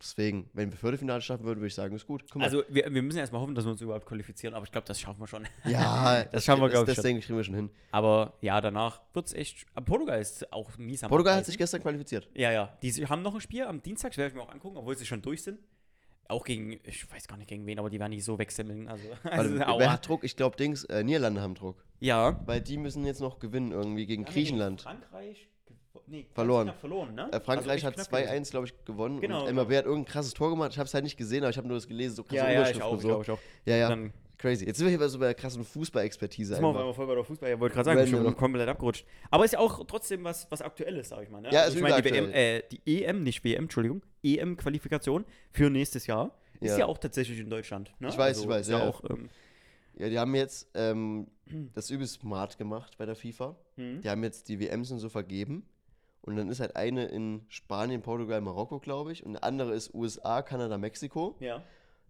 Deswegen, 0.00 0.48
wenn 0.52 0.70
wir 0.70 0.78
Viertelfinale 0.78 1.20
schaffen 1.20 1.44
würden, 1.44 1.58
würde 1.58 1.66
ich 1.66 1.74
sagen, 1.74 1.94
ist 1.96 2.06
gut. 2.06 2.24
Also 2.38 2.62
wir, 2.68 2.84
wir 2.94 3.02
müssen 3.02 3.18
erstmal 3.18 3.40
hoffen, 3.40 3.56
dass 3.56 3.64
wir 3.64 3.72
uns 3.72 3.80
überhaupt 3.80 4.06
qualifizieren, 4.06 4.54
aber 4.54 4.64
ich 4.64 4.70
glaube, 4.70 4.86
das 4.86 5.00
schaffen 5.00 5.18
wir 5.18 5.26
schon. 5.26 5.44
ja, 5.64 6.22
das 6.32 6.44
schaffen 6.44 6.60
wir, 6.62 6.68
glaub 6.68 6.82
ich, 6.82 6.86
Das, 6.86 6.94
schon. 6.94 7.02
das 7.02 7.02
denke 7.02 7.18
ich, 7.18 7.26
kriegen 7.26 7.36
wir 7.36 7.42
schon 7.42 7.56
hin. 7.56 7.70
Aber 7.90 8.34
ja, 8.40 8.60
danach 8.60 9.00
wird 9.12 9.26
es 9.26 9.32
echt. 9.34 9.66
Portugal 9.84 10.20
ist 10.20 10.52
auch 10.52 10.70
mies 10.78 11.02
am 11.02 11.08
Portugal 11.10 11.34
hat 11.36 11.46
sich 11.46 11.58
gestern 11.58 11.82
qualifiziert. 11.82 12.28
Ja, 12.34 12.52
ja. 12.52 12.78
Die 12.80 12.92
haben 13.08 13.22
noch 13.22 13.34
ein 13.34 13.40
Spiel 13.40 13.64
am 13.64 13.82
Dienstag, 13.82 14.12
das 14.12 14.18
werde 14.18 14.28
ich 14.30 14.34
mir 14.36 14.42
auch 14.42 14.52
angucken, 14.52 14.76
obwohl 14.76 14.96
sie 14.96 15.04
schon 15.04 15.20
durch 15.20 15.42
sind. 15.42 15.58
Auch 16.28 16.44
gegen, 16.44 16.78
ich 16.84 17.10
weiß 17.10 17.26
gar 17.26 17.38
nicht 17.38 17.48
gegen 17.48 17.64
wen, 17.66 17.78
aber 17.78 17.88
die 17.88 17.98
werden 17.98 18.10
nicht 18.10 18.24
so 18.24 18.38
wechseln. 18.38 18.86
Also, 18.86 19.08
also 19.24 19.58
Warte, 19.58 19.78
wer 19.78 19.92
hat 19.92 20.06
Druck? 20.06 20.24
Ich 20.24 20.36
glaube, 20.36 20.56
Dings, 20.56 20.84
äh, 20.84 21.02
Niederlande 21.02 21.40
haben 21.40 21.54
Druck. 21.54 21.82
ja. 22.00 22.38
Weil 22.46 22.60
die 22.60 22.76
müssen 22.76 23.04
jetzt 23.06 23.20
noch 23.20 23.38
gewinnen 23.38 23.72
irgendwie 23.72 24.04
gegen 24.06 24.24
die 24.24 24.32
Griechenland. 24.32 24.84
gegen 24.84 24.98
Frankreich 24.98 25.48
nee, 26.06 26.26
Verloren. 26.34 26.72
verloren, 26.80 27.14
ne? 27.14 27.32
Äh, 27.32 27.40
Frankreich 27.40 27.84
Also 27.84 27.86
hat 27.86 27.94
knapp 27.94 28.12
2-1, 28.12 28.50
glaube 28.50 28.66
ich, 28.66 28.84
gewonnen. 28.84 29.20
Genau, 29.20 29.40
Und 29.40 29.46
genau. 29.48 29.62
MAB 29.64 29.76
hat 29.76 29.84
irgendein 29.86 30.12
krasses 30.12 30.34
Tor 30.34 30.50
gemacht. 30.50 30.72
Ich 30.72 30.78
habe 30.78 30.86
es 30.86 30.94
halt 30.94 31.04
nicht 31.04 31.16
gesehen, 31.16 31.42
aber 31.44 31.50
ich 31.50 31.56
habe 31.56 31.68
nur 31.68 31.76
das 31.76 31.88
gelesen. 31.88 32.16
So 32.16 32.24
krasse 32.24 32.36
Ja, 32.36 32.50
ja, 32.50 32.68
ich 32.68 32.82
auch, 32.82 32.92
und 32.92 32.98
ich 32.98 33.02
so. 33.02 33.16
auch, 33.16 33.22
ich 33.22 33.30
auch. 33.30 33.38
Ja, 33.64 33.76
ja. 33.76 33.88
Dann 33.88 34.12
Crazy. 34.38 34.64
Jetzt 34.66 34.78
sind 34.78 34.86
wir 34.86 34.90
hier 34.90 34.98
bei 35.00 35.08
so 35.08 35.18
bei 35.18 35.26
der 35.26 35.34
krassen 35.34 35.64
Fußballexpertise 35.64 36.54
sind 36.54 36.62
wir 36.62 36.94
voll 36.94 37.06
bei 37.08 37.14
der 37.16 37.24
Fußball. 37.24 37.50
Ja, 37.50 37.58
wollte 37.58 37.74
gerade 37.74 37.86
sagen, 37.86 38.04
ich 38.04 38.10
bin 38.10 38.20
wieder 38.20 38.32
komplett 38.34 38.68
abgerutscht. 38.68 39.04
Aber 39.30 39.44
ist 39.44 39.52
ja 39.52 39.58
auch 39.58 39.84
trotzdem 39.84 40.22
was, 40.22 40.46
was 40.50 40.62
Aktuelles, 40.62 41.08
sage 41.08 41.24
ich 41.24 41.30
mal. 41.30 41.40
Ne? 41.40 41.50
Ja, 41.52 41.62
also 41.62 41.72
ist 41.72 41.76
ich 41.76 41.82
meine, 41.82 42.00
die, 42.00 42.10
WM, 42.10 42.30
äh, 42.30 42.62
die 42.70 43.02
EM, 43.04 43.24
nicht 43.24 43.42
WM, 43.42 43.64
Entschuldigung, 43.64 44.02
EM-Qualifikation 44.22 45.24
für 45.50 45.70
nächstes 45.70 46.06
Jahr 46.06 46.30
ist 46.60 46.72
Ja. 46.72 46.78
ja 46.78 46.86
auch 46.86 46.98
tatsächlich 46.98 47.38
in 47.40 47.50
Deutschland. 47.50 47.92
Ne? 47.98 48.08
Ich 48.08 48.18
weiß, 48.18 48.40
ich 48.40 48.48
weiß, 48.48 48.68
ja. 48.68 48.78
ja, 48.78 48.88
auch. 48.88 49.02
Ähm, 49.10 49.28
Ja, 49.96 50.08
die 50.08 50.18
haben 50.18 50.34
jetzt 50.36 50.68
ähm, 50.74 51.26
das 51.74 51.90
übelst 51.90 52.20
smart 52.20 52.58
gemacht 52.58 52.96
bei 52.96 53.06
der 53.06 53.16
FIFA. 53.16 53.56
hm. 53.76 54.02
Die 54.02 54.08
haben 54.08 54.22
jetzt 54.22 54.48
die 54.48 54.60
WMs 54.60 54.92
und 54.92 55.00
so 55.00 55.08
vergeben. 55.08 55.64
Und 56.22 56.36
dann 56.36 56.48
ist 56.50 56.60
halt 56.60 56.76
eine 56.76 57.06
in 57.06 57.42
Spanien, 57.48 58.02
Portugal, 58.02 58.40
Marokko, 58.40 58.78
glaube 58.80 59.12
ich. 59.12 59.24
Und 59.24 59.30
eine 59.36 59.42
andere 59.42 59.74
ist 59.74 59.94
USA, 59.94 60.42
Kanada, 60.42 60.76
Mexiko. 60.78 61.36
Ja. 61.40 61.62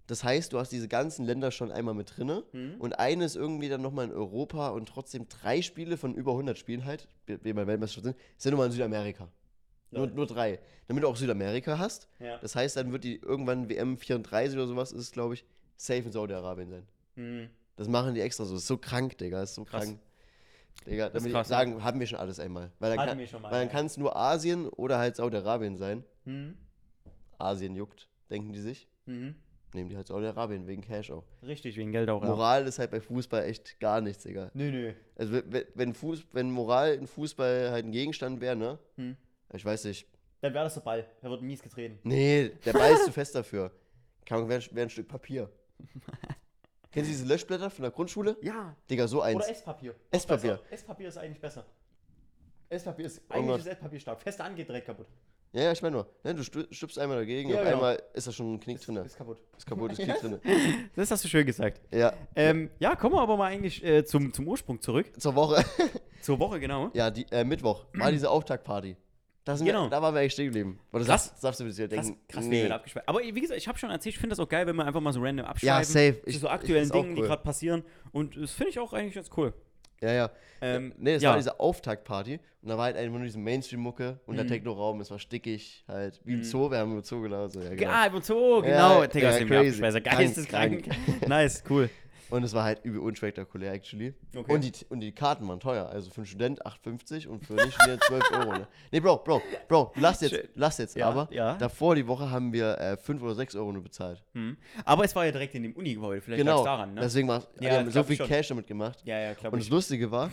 Das 0.08 0.24
heißt, 0.24 0.54
du 0.54 0.58
hast 0.58 0.72
diese 0.72 0.88
ganzen 0.88 1.26
Länder 1.26 1.50
schon 1.50 1.70
einmal 1.70 1.94
mit 1.94 2.16
drinne. 2.16 2.42
Hm. 2.52 2.76
Und 2.78 2.98
eine 2.98 3.26
ist 3.26 3.36
irgendwie 3.36 3.68
dann 3.68 3.82
nochmal 3.82 4.06
in 4.06 4.12
Europa 4.12 4.70
und 4.70 4.88
trotzdem 4.88 5.28
drei 5.28 5.60
Spiele 5.60 5.98
von 5.98 6.14
über 6.14 6.32
100 6.32 6.58
Spielen 6.58 6.86
halt, 6.86 7.08
wie 7.26 7.52
bei 7.52 7.66
Weltmeisterschaft 7.66 8.04
sind, 8.04 8.16
sind 8.38 8.52
nochmal 8.52 8.68
in 8.68 8.72
Südamerika. 8.72 9.28
Nur, 9.90 10.06
nur 10.06 10.26
drei. 10.26 10.60
Damit 10.86 11.04
du 11.04 11.08
auch 11.08 11.16
Südamerika 11.16 11.78
hast. 11.78 12.08
Ja. 12.20 12.38
Das 12.38 12.56
heißt, 12.56 12.76
dann 12.78 12.90
wird 12.90 13.04
die 13.04 13.16
irgendwann 13.16 13.68
WM 13.68 13.98
34 13.98 14.56
oder 14.56 14.66
sowas, 14.66 14.92
ist 14.92 15.12
glaube 15.12 15.34
ich, 15.34 15.44
safe 15.76 16.00
in 16.00 16.12
Saudi-Arabien 16.12 16.70
sein. 16.70 16.86
Hm. 17.16 17.50
Das 17.76 17.86
machen 17.86 18.14
die 18.14 18.22
extra 18.22 18.46
so. 18.46 18.54
Das 18.54 18.62
ist 18.62 18.68
so 18.68 18.78
krank, 18.78 19.18
Digga. 19.18 19.40
Das 19.40 19.50
ist 19.50 19.56
so 19.56 19.64
Krass. 19.64 19.84
krank. 19.84 20.00
Digga, 20.86 21.10
damit 21.10 21.32
krass, 21.32 21.46
ich 21.46 21.50
sagen, 21.50 21.84
haben 21.84 22.00
wir 22.00 22.06
schon 22.06 22.18
alles 22.18 22.40
einmal. 22.40 22.72
Weil 22.78 22.96
dann, 22.96 23.06
kann, 23.06 23.18
mal, 23.18 23.42
weil 23.42 23.50
dann 23.50 23.66
ja. 23.66 23.66
kann 23.66 23.86
es 23.86 23.98
nur 23.98 24.16
Asien 24.16 24.68
oder 24.68 24.98
halt 24.98 25.16
Saudi-Arabien 25.16 25.76
sein. 25.76 26.02
Hm. 26.24 26.56
Asien 27.36 27.74
juckt, 27.76 28.08
denken 28.30 28.52
die 28.52 28.60
sich. 28.60 28.88
Mhm. 29.04 29.34
Nehmen 29.74 29.90
die 29.90 29.96
halt 29.96 30.06
Saudi-Arabien 30.06 30.66
wegen 30.66 30.80
Cash 30.82 31.10
auch. 31.10 31.24
Richtig, 31.42 31.76
wegen 31.76 31.92
Geld 31.92 32.08
auch. 32.08 32.22
Ja. 32.22 32.28
Moral 32.30 32.66
ist 32.66 32.78
halt 32.78 32.90
bei 32.90 33.00
Fußball 33.00 33.44
echt 33.44 33.78
gar 33.80 34.00
nichts, 34.00 34.22
Digga. 34.22 34.50
Nö, 34.54 34.70
nö. 34.70 34.92
Also 35.16 35.32
we- 35.34 35.44
we- 35.52 35.66
wenn, 35.74 35.92
Fuß, 35.92 36.24
wenn 36.32 36.50
Moral 36.50 36.94
in 36.94 37.06
Fußball 37.06 37.70
halt 37.70 37.84
ein 37.84 37.92
Gegenstand 37.92 38.40
wäre, 38.40 38.56
ne? 38.56 38.78
Hm. 38.96 39.16
Ich 39.52 39.64
weiß 39.64 39.84
nicht. 39.84 40.06
Dann 40.40 40.54
wäre 40.54 40.64
das 40.64 40.74
der 40.74 40.80
Ball. 40.82 41.04
Er 41.20 41.30
wird 41.30 41.42
mies 41.42 41.62
getreten. 41.62 41.98
Nee, 42.02 42.50
der 42.64 42.72
Ball 42.72 42.92
ist 42.92 43.04
zu 43.04 43.12
fest 43.12 43.34
dafür. 43.34 43.70
Kann 44.24 44.48
wäre 44.48 44.62
wär 44.72 44.82
ein 44.84 44.90
Stück 44.90 45.08
Papier. 45.08 45.50
Kennen 46.90 47.04
Sie 47.04 47.12
diese 47.12 47.26
Löschblätter 47.26 47.68
von 47.70 47.82
der 47.82 47.90
Grundschule? 47.92 48.36
Ja. 48.40 48.74
Digga, 48.88 49.06
so 49.06 49.20
eins. 49.20 49.36
Oder 49.36 49.50
Esspapier. 49.50 49.94
Esspapier. 50.10 50.52
Besser. 50.52 50.72
Esspapier 50.72 51.08
ist 51.08 51.18
eigentlich 51.18 51.40
besser. 51.40 51.66
Esspapier 52.70 53.06
ist 53.06 53.20
Oh 53.28 53.34
eigentlich 53.34 53.46
Gott. 53.48 53.60
ist 53.60 53.66
Esspapier 53.66 54.00
stark. 54.00 54.20
Fester 54.20 54.44
angeht 54.44 54.68
direkt 54.68 54.86
kaputt. 54.86 55.06
Ja, 55.52 55.62
ja, 55.62 55.72
ich 55.72 55.80
meine 55.82 55.96
nur. 55.96 56.06
Ne, 56.24 56.34
du 56.34 56.42
stupst 56.44 56.98
einmal 56.98 57.16
dagegen, 57.18 57.48
Ja, 57.48 57.56
auf 57.56 57.62
genau. 57.64 57.76
einmal 57.76 58.02
ist 58.12 58.26
da 58.26 58.32
schon 58.32 58.54
ein 58.54 58.60
Knick 58.60 58.80
drin. 58.80 58.96
Ist 58.96 59.16
kaputt. 59.16 59.38
Ist 59.56 59.66
kaputt, 59.66 59.92
ist 59.92 59.98
Knick 60.02 60.20
drin. 60.20 60.38
Das 60.94 61.10
hast 61.10 61.24
du 61.24 61.28
schön 61.28 61.46
gesagt. 61.46 61.80
Ja. 61.92 62.12
Ähm, 62.36 62.70
ja, 62.78 62.94
kommen 62.96 63.14
wir 63.14 63.22
aber 63.22 63.36
mal 63.36 63.46
eigentlich 63.46 63.82
äh, 63.82 64.04
zum, 64.04 64.32
zum 64.32 64.46
Ursprung 64.46 64.80
zurück. 64.80 65.10
Zur 65.20 65.34
Woche. 65.34 65.64
Zur 66.20 66.38
Woche, 66.40 66.58
genau. 66.60 66.90
ja, 66.94 67.10
die, 67.10 67.24
äh, 67.30 67.44
Mittwoch 67.44 67.86
war 67.94 68.10
diese 68.12 68.28
Auftaktparty. 68.28 68.96
Da, 69.44 69.56
sind 69.56 69.66
Genau. 69.66 69.84
wir, 69.84 69.88
da 69.90 70.02
waren 70.02 70.12
wir 70.14 70.20
eigentlich 70.20 70.32
stehen 70.34 70.46
geblieben. 70.46 70.78
Weil 70.90 71.00
du 71.00 71.06
Krass. 71.06 71.26
sagst, 71.28 71.42
darfst 71.44 71.60
du 71.60 71.64
dir 71.64 71.88
Krass, 71.88 72.06
denken, 72.06 72.20
krass 72.28 72.44
wie 72.44 72.48
nee. 72.48 72.68
da 72.68 72.74
abgeschweift. 72.74 73.08
Aber 73.08 73.20
wie 73.20 73.40
gesagt, 73.40 73.56
ich 73.58 73.66
habe 73.68 73.78
schon 73.78 73.88
erzählt, 73.88 74.14
ich 74.16 74.18
finde 74.20 74.34
das 74.36 74.40
auch 74.40 74.48
geil, 74.48 74.66
wenn 74.66 74.76
wir 74.76 74.84
einfach 74.84 75.00
mal 75.00 75.12
so 75.14 75.20
random 75.22 75.46
abschreiben. 75.46 75.78
Ja, 75.78 75.84
safe. 75.84 76.20
zu 76.22 76.28
Ich- 76.28 76.40
so 76.40 76.46
ich- 76.48 76.52
aktuellen 76.52 76.90
Dingen, 76.90 77.14
die 77.14 77.22
cool. 77.22 77.28
gerade 77.28 77.42
passieren. 77.42 77.82
Und 78.12 78.36
das 78.36 78.50
finde 78.52 78.70
ich 78.70 78.78
auch 78.78 78.92
eigentlich 78.92 79.14
ganz 79.14 79.30
cool. 79.38 79.54
Ja, 80.00 80.12
ja. 80.12 80.30
Ähm, 80.60 80.92
nee, 80.98 81.14
das 81.14 81.22
ja. 81.22 81.30
war 81.30 81.36
diese 81.36 81.58
Auftaktparty. 81.60 82.40
Und 82.62 82.68
da 82.68 82.76
war 82.76 82.84
halt 82.86 82.96
einfach 82.96 83.16
nur 83.16 83.24
diese 83.24 83.38
Mainstream-Mucke 83.38 84.18
und 84.26 84.36
der 84.36 84.44
Mhm. 84.44 84.48
Techno-Raum. 84.48 85.00
Es 85.00 85.10
war 85.10 85.18
stickig, 85.18 85.84
halt. 85.88 86.20
Wie 86.24 86.32
im 86.34 86.38
Mhm. 86.40 86.44
Zoo, 86.44 86.70
wir 86.70 86.78
haben 86.78 86.96
im 86.96 87.02
Zoo 87.02 87.20
genauso. 87.22 87.60
Ja, 87.60 87.70
genau. 87.70 87.82
Ja, 87.82 88.06
im 88.06 88.22
Zoo, 88.22 88.62
genau. 88.62 89.00
Ja, 89.02 89.06
Digga, 89.06 89.30
ja, 89.30 89.36
ist 89.36 89.46
crazy. 89.46 89.80
crazy. 89.80 90.00
Krank, 90.00 90.18
Geisteskrank. 90.18 90.88
nice, 91.28 91.62
cool. 91.70 91.88
Und 92.30 92.42
es 92.42 92.52
war 92.52 92.64
halt 92.64 92.84
übel 92.84 93.00
unspektakulär, 93.00 93.72
actually. 93.72 94.14
Okay. 94.36 94.52
Und, 94.52 94.64
die, 94.64 94.84
und 94.90 95.00
die 95.00 95.12
Karten 95.12 95.48
waren 95.48 95.60
teuer. 95.60 95.88
Also 95.88 96.10
für 96.10 96.18
einen 96.18 96.26
Student 96.26 96.64
8,50 96.66 97.26
und 97.26 97.44
für 97.44 97.54
nicht 97.54 97.74
Student 97.74 98.04
12 98.04 98.32
Euro. 98.32 98.52
Ne? 98.58 98.68
Nee, 98.92 99.00
Bro, 99.00 99.18
Bro, 99.18 99.42
Bro, 99.66 99.92
lass 99.96 100.20
jetzt, 100.20 100.34
Schön. 100.34 100.48
lass 100.54 100.78
jetzt. 100.78 100.96
Ja, 100.96 101.08
aber 101.08 101.28
ja. 101.30 101.56
davor 101.56 101.94
die 101.94 102.06
Woche 102.06 102.30
haben 102.30 102.52
wir 102.52 102.78
äh, 102.78 102.96
5 102.96 103.22
oder 103.22 103.34
6 103.34 103.56
Euro 103.56 103.72
nur 103.72 103.82
bezahlt. 103.82 104.22
Hm. 104.34 104.56
Aber 104.84 105.04
es 105.04 105.16
war 105.16 105.24
ja 105.24 105.32
direkt 105.32 105.54
in 105.54 105.62
dem 105.62 105.72
Uni-Gebäude. 105.74 106.20
Vielleicht 106.20 106.40
genau. 106.40 106.64
daran, 106.64 106.94
ne? 106.94 107.00
Deswegen 107.00 107.28
war 107.28 107.42
Ja, 107.60 107.70
wir 107.70 107.78
haben 107.78 107.90
so 107.90 108.02
viel 108.02 108.16
schon. 108.16 108.26
Cash 108.26 108.48
damit 108.48 108.66
gemacht. 108.66 109.00
ja, 109.04 109.18
ja, 109.18 109.32
glaube 109.34 109.56
Und 109.56 109.62
das. 109.62 109.70
Lustige 109.70 110.10
war, 110.10 110.30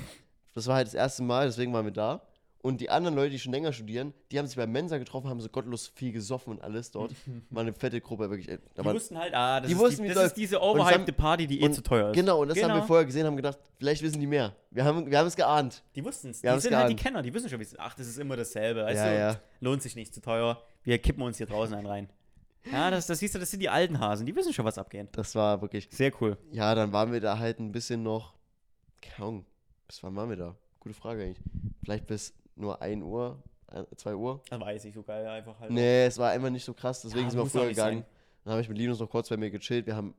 das 0.54 0.68
war 0.68 0.76
halt 0.76 0.88
das 0.88 0.94
erste 0.94 1.24
Mal, 1.24 1.48
deswegen 1.48 1.72
waren 1.74 1.86
wir 1.86 1.92
da. 1.92 2.22
Und 2.66 2.82
die 2.82 2.90
anderen 2.90 3.16
Leute, 3.16 3.30
die 3.30 3.38
schon 3.38 3.52
länger 3.52 3.72
studieren, 3.74 4.12
die 4.32 4.40
haben 4.40 4.48
sich 4.48 4.56
bei 4.58 4.66
Mensa 4.66 4.98
getroffen, 4.98 5.30
haben 5.30 5.40
so 5.40 5.50
gottlos 5.50 5.86
viel 5.88 6.12
gesoffen 6.12 6.50
und 6.54 6.62
alles 6.64 6.90
dort. 6.90 7.12
War 7.52 7.62
eine 7.62 7.74
fette 7.74 8.02
Gruppe, 8.02 8.28
wirklich. 8.32 8.50
ey, 8.50 8.58
Da 8.74 8.82
Die 8.82 8.90
wussten 8.90 9.20
halt, 9.20 9.36
ah, 9.36 9.60
das, 9.60 9.68
die 9.68 9.74
ist, 9.74 9.80
wussten, 9.80 10.02
die, 10.02 10.10
das 10.10 10.26
ist 10.26 10.34
diese 10.34 10.60
overhypte 10.60 11.14
Party, 11.14 11.46
die 11.46 11.62
eh 11.62 11.70
zu 11.70 11.84
teuer 11.84 12.10
ist. 12.10 12.16
Genau, 12.16 12.42
und 12.42 12.48
das 12.48 12.58
haben 12.58 12.70
wir 12.70 12.74
Genau. 12.78 12.88
vorher 12.88 13.06
gesehen, 13.06 13.28
haben 13.28 13.36
gedacht, 13.36 13.60
vielleicht 13.78 14.02
wissen 14.02 14.20
die 14.20 14.26
mehr. 14.26 14.56
Wir 14.72 14.84
haben, 14.84 15.06
wir 15.12 15.20
haben 15.20 15.28
es 15.28 15.36
geahnt. 15.36 15.84
Die 15.96 16.04
wussten 16.04 16.32
es. 16.32 16.42
Die 16.42 16.48
sind 16.48 16.76
halt 16.76 16.90
die 16.90 16.96
geahnt. 16.96 17.00
Kenner, 17.00 17.22
die 17.22 17.32
wissen 17.32 17.50
schon, 17.50 17.60
wie 17.60 17.64
es 17.66 17.74
ist. 17.74 17.80
Ach, 17.80 17.94
das 17.94 18.08
ist 18.08 18.18
immer 18.18 18.36
dasselbe. 18.36 18.84
Weißt 18.84 18.98
Ja, 18.98 19.14
ja. 19.14 19.40
Lohnt 19.60 19.84
sich 19.84 19.96
nicht, 19.96 20.12
zu 20.12 20.22
teuer. 20.22 20.60
Wir 20.82 20.98
kippen 20.98 21.22
uns 21.22 21.38
hier 21.38 21.46
draußen 21.46 21.76
einen 21.76 21.86
rein. 21.86 22.10
Ja, 22.72 22.90
das, 22.90 23.06
das 23.06 23.20
siehst 23.20 23.36
du, 23.36 23.40
das 23.40 23.52
sind 23.52 23.60
die 23.60 23.70
alten 23.70 24.00
Hasen. 24.00 24.26
Die 24.26 24.36
wissen 24.36 24.52
schon, 24.54 24.66
was 24.66 24.80
abgeht. 24.80 25.10
Das 25.12 25.36
war 25.36 25.62
wirklich. 25.62 25.88
Sehr 25.92 26.12
cool. 26.20 26.36
Ja, 26.52 26.74
dann 26.74 26.92
waren 26.92 27.12
wir 27.14 27.22
da 27.22 27.38
halt 27.38 27.60
ein 27.60 27.72
bisschen 27.72 28.02
noch. 28.02 28.34
Keine 29.02 29.28
Ahnung, 29.28 29.46
bis 29.88 30.02
wann 30.02 30.16
waren 30.16 30.30
wir 30.30 30.38
da? 30.38 30.56
Gute 30.80 30.96
Frage 30.96 31.22
eigentlich. 31.22 31.44
Vielleicht 31.84 32.08
bis 32.08 32.34
nur 32.56 32.82
1 32.82 33.04
Uhr, 33.04 33.42
2 33.96 34.16
Uhr? 34.16 34.42
Das 34.50 34.60
weiß 34.60 34.86
ich 34.86 34.94
so 34.94 35.04
geil, 35.04 35.26
einfach 35.28 35.60
halt. 35.60 35.72
Nee, 35.72 36.06
es 36.06 36.18
war 36.18 36.32
einfach 36.32 36.50
nicht 36.50 36.66
so 36.66 36.74
krass, 36.74 37.02
deswegen 37.02 37.26
Ja, 37.26 37.30
sind 37.32 37.40
wir 37.40 37.46
früher 37.48 37.70
gegangen. 37.70 38.00
sein. 38.02 38.06
Dann 38.44 38.52
habe 38.54 38.62
ich 38.62 38.70
mit 38.70 38.78
Linus 38.78 39.00
noch 39.00 39.10
kurz 39.10 39.30
bei 39.30 39.38
mir 39.38 39.50
gechillt. 39.50 39.86
Wir 39.88 39.96
haben, 39.96 40.14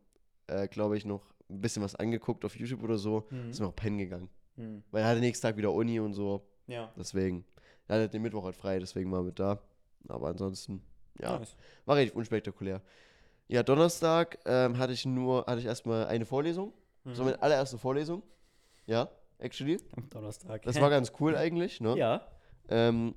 äh, 0.49 0.67
glaube 0.69 0.97
ich, 0.97 1.05
noch 1.05 1.23
ein 1.49 1.61
bisschen 1.61 1.83
was 1.83 1.95
angeguckt 1.95 2.45
auf 2.45 2.57
YouTube 2.57 2.83
oder 2.83 2.99
so. 2.99 3.27
Mhm. 3.31 3.53
Sind 3.53 3.65
wir 3.65 3.69
auch 3.69 3.77
pennen 3.77 3.99
gegangen. 3.99 4.29
Hm. 4.57 4.83
Weil 4.91 5.03
er 5.03 5.09
hatte 5.11 5.21
nächsten 5.21 5.47
Tag 5.47 5.57
wieder 5.57 5.71
Uni 5.73 6.01
und 6.01 6.13
so. 6.15 6.43
Ja. 6.67 6.91
Deswegen. 6.97 7.45
Er 7.89 7.97
hatte 8.01 8.09
den 8.09 8.23
Mittwoch 8.23 8.45
halt 8.45 8.57
frei, 8.57 8.79
deswegen 8.81 9.13
waren 9.13 9.25
wir 9.27 9.33
da. 9.33 9.61
Aber 10.09 10.29
ansonsten, 10.29 10.83
ja, 11.21 11.39
Nice. 11.39 11.55
war 11.85 11.95
relativ 11.97 12.17
unspektakulär. 12.17 12.83
Ja, 13.49 13.63
Donnerstag 13.63 14.39
ähm, 14.45 14.77
hatte 14.77 14.93
ich 14.93 15.07
nur, 15.07 15.47
hatte 15.47 15.61
ich 15.61 15.67
erstmal 15.67 16.07
eine 16.07 16.27
Vorlesung. 16.27 16.73
So 17.05 17.23
Mhm. 17.23 17.29
meine 17.31 17.43
allererste 17.43 17.79
Vorlesung. 17.79 18.25
Ja, 18.87 19.09
actually. 19.39 19.79
Am 19.97 20.09
Donnerstag. 20.11 20.63
Das 20.63 20.81
war 20.81 20.91
ganz 20.97 21.13
cool 21.21 21.37
eigentlich, 21.37 21.81
ne? 21.81 21.97
Ja. 21.97 22.27
Ähm, 22.69 23.15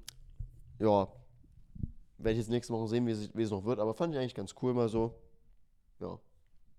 ja. 0.79 1.07
Werde 2.17 2.31
ich 2.31 2.39
jetzt 2.39 2.49
nächste 2.49 2.73
Woche 2.73 2.87
sehen, 2.87 3.07
wie 3.07 3.41
es, 3.41 3.51
noch 3.51 3.63
wird, 3.63 3.79
aber 3.79 3.93
fand 3.93 4.13
ich 4.13 4.19
eigentlich 4.19 4.35
ganz 4.35 4.53
cool 4.61 4.73
mal 4.73 4.89
so. 4.89 5.15
Ja. 5.99 6.19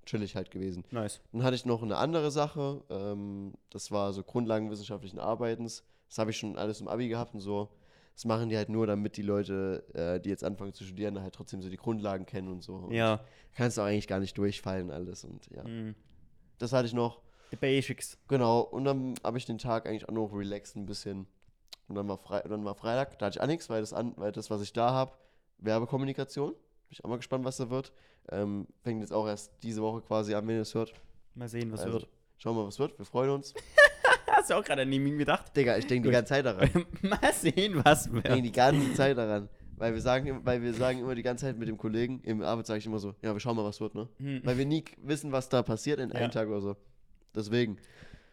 Chillig 0.05 0.37
halt 0.37 0.51
gewesen. 0.51 0.85
Nice. 0.91 1.21
Dann 1.33 1.43
hatte 1.43 1.55
ich 1.57 1.65
noch 1.65 1.83
eine 1.83 1.97
andere 1.97 2.31
Sache. 2.31 2.83
Ähm, 2.91 3.55
das 3.71 3.91
war 3.91 4.13
so 4.13 4.23
Grundlagen 4.23 4.71
wissenschaftlichen 4.71 5.19
Arbeitens. 5.19 5.85
Das 6.09 6.19
habe 6.19 6.31
ich 6.31 6.39
schon 6.39 6.59
alles 6.59 6.81
im 6.81 6.89
Abi 6.89 7.09
gehabt 7.09 7.35
und 7.35 7.41
so. 7.41 7.71
Das 8.15 8.25
machen 8.27 8.51
die 8.51 8.57
halt 8.57 8.69
nur, 8.69 8.87
damit 8.87 9.17
die 9.17 9.23
Leute, 9.23 9.85
äh, 9.95 10.21
die 10.21 10.29
jetzt 10.29 10.45
anfangen 10.45 10.75
zu 10.75 10.85
studieren, 10.85 11.21
halt 11.21 11.35
trotzdem 11.35 11.63
so 11.63 11.71
die 11.71 11.77
Grundlagen 11.77 12.27
kennen 12.27 12.49
und 12.49 12.63
so. 12.63 12.75
Und 12.75 12.93
Ja. 12.93 13.25
Kannst 13.55 13.79
du 13.79 13.83
auch 13.83 13.87
eigentlich 13.87 14.09
gar 14.09 14.21
nicht 14.21 14.37
durchfallen 14.37 14.91
alles 14.91 15.25
und 15.25 15.47
ja. 15.51 15.65
Mhm. 15.65 15.95
Das 16.59 16.73
hatte 16.73 16.87
ich 16.87 16.93
noch. 16.93 17.23
The 17.51 17.57
Basics. 17.57 18.19
Genau. 18.29 18.61
Und 18.61 18.85
dann 18.85 19.15
habe 19.25 19.39
ich 19.39 19.45
den 19.47 19.59
Tag 19.59 19.87
eigentlich 19.87 20.09
auch 20.09 20.13
noch 20.13 20.33
relaxed 20.33 20.77
ein 20.77 20.87
bisschen. 20.87 21.27
Und 21.89 21.97
dann 21.97 22.07
war, 22.09 22.19
Fre 22.19 22.43
dann 22.49 22.65
war 22.65 22.75
Freitag, 22.75 23.19
da 23.19 23.27
hatte 23.27 23.39
ich 23.39 23.43
auch 23.43 23.47
nichts, 23.49 23.69
weil 23.69 23.81
das, 23.81 23.93
an 23.93 24.13
weil 24.17 24.31
das 24.33 24.49
was 24.51 24.63
ich 24.63 24.73
da 24.73 24.91
habe, 24.93 25.13
Werbekommunikation. 25.59 26.55
ich 26.91 27.05
auch 27.05 27.09
mal 27.09 27.17
gespannt, 27.17 27.45
was 27.45 27.57
da 27.57 27.71
wird. 27.71 27.93
Ähm, 28.31 28.67
fängt 28.83 29.01
jetzt 29.01 29.13
auch 29.13 29.27
erst 29.27 29.53
diese 29.63 29.83
Woche 29.83 30.01
quasi 30.03 30.35
an, 30.35 30.47
wenn 30.47 30.57
ihr 30.57 30.63
es 30.63 30.75
hört. 30.75 30.93
Mal 31.35 31.49
sehen, 31.49 31.73
was 31.73 31.81
also, 31.81 31.95
wird. 31.95 32.09
Schauen 32.39 32.55
wir 32.57 32.63
mal, 32.63 32.69
was 32.69 32.79
wird. 32.79 32.97
Wir 32.99 33.05
freuen 33.07 33.31
uns. 33.31 33.55
Hast 34.29 34.51
du 34.51 34.55
auch 34.55 34.65
gerade 34.65 34.83
an 34.83 34.93
ihn 34.93 35.19
gedacht? 35.19 35.55
Digga, 35.57 35.77
ich 35.77 35.87
denke 35.87 36.09
die 36.09 36.13
ganze 36.13 36.31
Zeit 36.31 36.47
daran. 36.47 36.71
Mal 37.03 37.33
sehen, 37.33 37.81
was 37.85 38.07
Ich 38.07 38.13
wird. 38.13 38.27
denke 38.27 38.43
die 38.43 38.53
ganze 38.53 38.95
Zeit 38.95 39.19
daran. 39.19 39.49
Weil 39.77 39.93
wir 39.95 40.01
sagen, 40.01 40.41
weil 40.45 40.63
wir 40.63 40.73
sagen 40.73 41.01
immer 41.01 41.15
die 41.15 41.23
ganze 41.23 41.47
Zeit 41.47 41.59
mit 41.59 41.69
dem 41.69 41.77
Kollegen, 41.79 42.21
im 42.23 42.43
Abend 42.43 42.67
sage 42.67 42.79
ich 42.79 42.87
immer 42.87 42.99
so, 42.99 43.15
ja, 43.23 43.33
wir 43.33 43.41
schauen 43.41 43.57
mal, 43.57 43.65
was 43.65 43.81
wird, 43.81 43.95
ne? 43.95 44.09
Hm. 44.19 44.41
Weil 44.45 44.59
wir 44.59 44.67
nie 44.67 44.85
wissen, 45.03 45.33
was 45.33 45.49
da 45.49 45.63
passiert 45.63 45.99
in 45.99 46.11
Ja. 46.11 46.17
einem 46.17 46.31
Tag 46.31 46.49
oder 46.49 46.61
so. 46.61 46.77
Deswegen. 47.35 47.79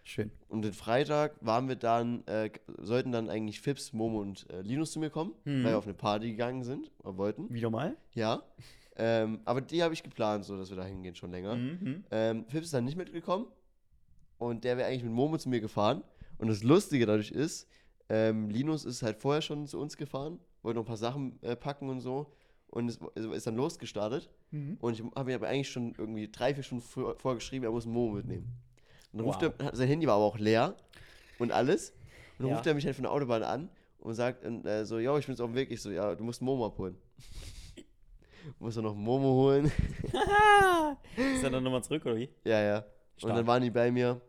Schön. 0.03 0.31
Und 0.47 0.61
den 0.61 0.71
Freitag 0.73 1.35
waren 1.41 1.67
wir 1.67 1.75
dann, 1.75 2.25
äh, 2.27 2.49
sollten 2.77 3.11
dann 3.11 3.29
eigentlich 3.29 3.59
Fips, 3.59 3.91
Momo 3.91 4.21
und 4.21 4.49
äh, 4.49 4.61
Linus 4.61 4.93
zu 4.93 4.99
mir 4.99 5.09
kommen, 5.09 5.33
Mhm. 5.43 5.63
weil 5.65 5.71
wir 5.73 5.77
auf 5.77 5.85
eine 5.85 5.93
Party 5.95 6.29
gegangen 6.31 6.63
sind, 6.63 6.91
oder 7.03 7.17
wollten. 7.17 7.53
Wieder 7.53 7.69
mal? 7.69 7.97
Ja. 8.13 8.41
Ähm, 8.95 9.39
aber 9.45 9.59
die 9.61 9.83
habe 9.83 9.93
ich 9.93 10.03
geplant, 10.03 10.45
so 10.45 10.57
dass 10.57 10.69
wir 10.69 10.77
da 10.77 10.85
hingehen 10.85 11.13
schon 11.15 11.31
länger. 11.31 11.55
Mhm. 11.55 12.03
Ähm, 12.09 12.45
Fips 12.47 12.67
ist 12.67 12.73
dann 12.73 12.85
nicht 12.85 12.95
mitgekommen 12.97 13.47
und 14.37 14.63
der 14.63 14.77
wäre 14.77 14.87
eigentlich 14.87 15.03
mit 15.03 15.11
Momo 15.13 15.37
zu 15.37 15.49
mir 15.49 15.59
gefahren. 15.59 16.03
Und 16.37 16.47
das 16.47 16.63
Lustige 16.63 17.05
dadurch 17.05 17.31
ist, 17.31 17.67
ähm, 18.09 18.49
Linus 18.49 18.85
ist 18.85 19.03
halt 19.03 19.17
vorher 19.17 19.41
schon 19.41 19.67
zu 19.67 19.77
uns 19.79 19.97
gefahren, 19.97 20.39
wollte 20.61 20.77
noch 20.79 20.85
ein 20.85 20.87
paar 20.87 20.97
Sachen 20.97 21.37
äh, 21.43 21.55
packen 21.57 21.89
und 21.89 21.99
so 21.99 22.31
und 22.67 22.87
ist, 22.87 23.01
also 23.15 23.33
ist 23.33 23.45
dann 23.45 23.55
losgestartet. 23.57 24.29
Mhm. 24.51 24.77
Und 24.79 24.93
ich 24.93 25.03
habe 25.15 25.25
mir 25.29 25.35
aber 25.35 25.49
eigentlich 25.49 25.69
schon 25.69 25.93
irgendwie 25.97 26.29
drei, 26.31 26.53
vier 26.55 26.63
Stunden 26.63 26.83
vor- 26.83 27.15
vorher 27.17 27.35
geschrieben, 27.37 27.65
er 27.65 27.71
muss 27.71 27.85
Momo 27.85 28.15
mitnehmen. 28.15 28.47
Und 29.17 29.25
dann 29.25 29.25
ruft 29.33 29.41
Wow. 29.41 29.53
er, 29.71 29.75
sein 29.75 29.87
Handy 29.87 30.05
war 30.07 30.15
aber 30.15 30.25
auch 30.25 30.37
leer 30.37 30.75
und 31.39 31.51
alles. 31.51 31.89
Und 32.37 32.43
dann 32.43 32.47
Ja. 32.49 32.55
ruft 32.55 32.67
er 32.67 32.73
mich 32.75 32.85
halt 32.85 32.95
von 32.95 33.03
der 33.03 33.11
Autobahn 33.11 33.41
an 33.43 33.69
und 33.99 34.13
sagt 34.13 34.45
und, 34.45 34.65
äh, 34.65 34.85
so, 34.85 34.99
ja, 34.99 35.17
ich 35.17 35.25
bin 35.25 35.33
jetzt 35.33 35.41
auf 35.41 35.49
dem 35.49 35.55
Weg. 35.55 35.71
Ich 35.71 35.81
so, 35.81 35.89
ja, 35.89 36.13
du 36.13 36.23
musst 36.23 36.41
Momo 36.41 36.65
abholen. 36.67 36.95
muss 38.59 38.75
er 38.77 38.83
noch 38.83 38.93
Momo 38.95 39.29
holen? 39.33 39.65
Ist 41.15 41.43
er 41.43 41.49
dann 41.49 41.63
nochmal 41.63 41.83
zurück, 41.83 42.05
oder 42.05 42.15
wie? 42.15 42.29
ja, 42.43 42.61
ja. 42.61 42.77
Und 42.77 42.85
Stark. 43.21 43.35
dann 43.35 43.47
waren 43.47 43.63
die 43.63 43.71
bei 43.71 43.91
mir. 43.91 44.21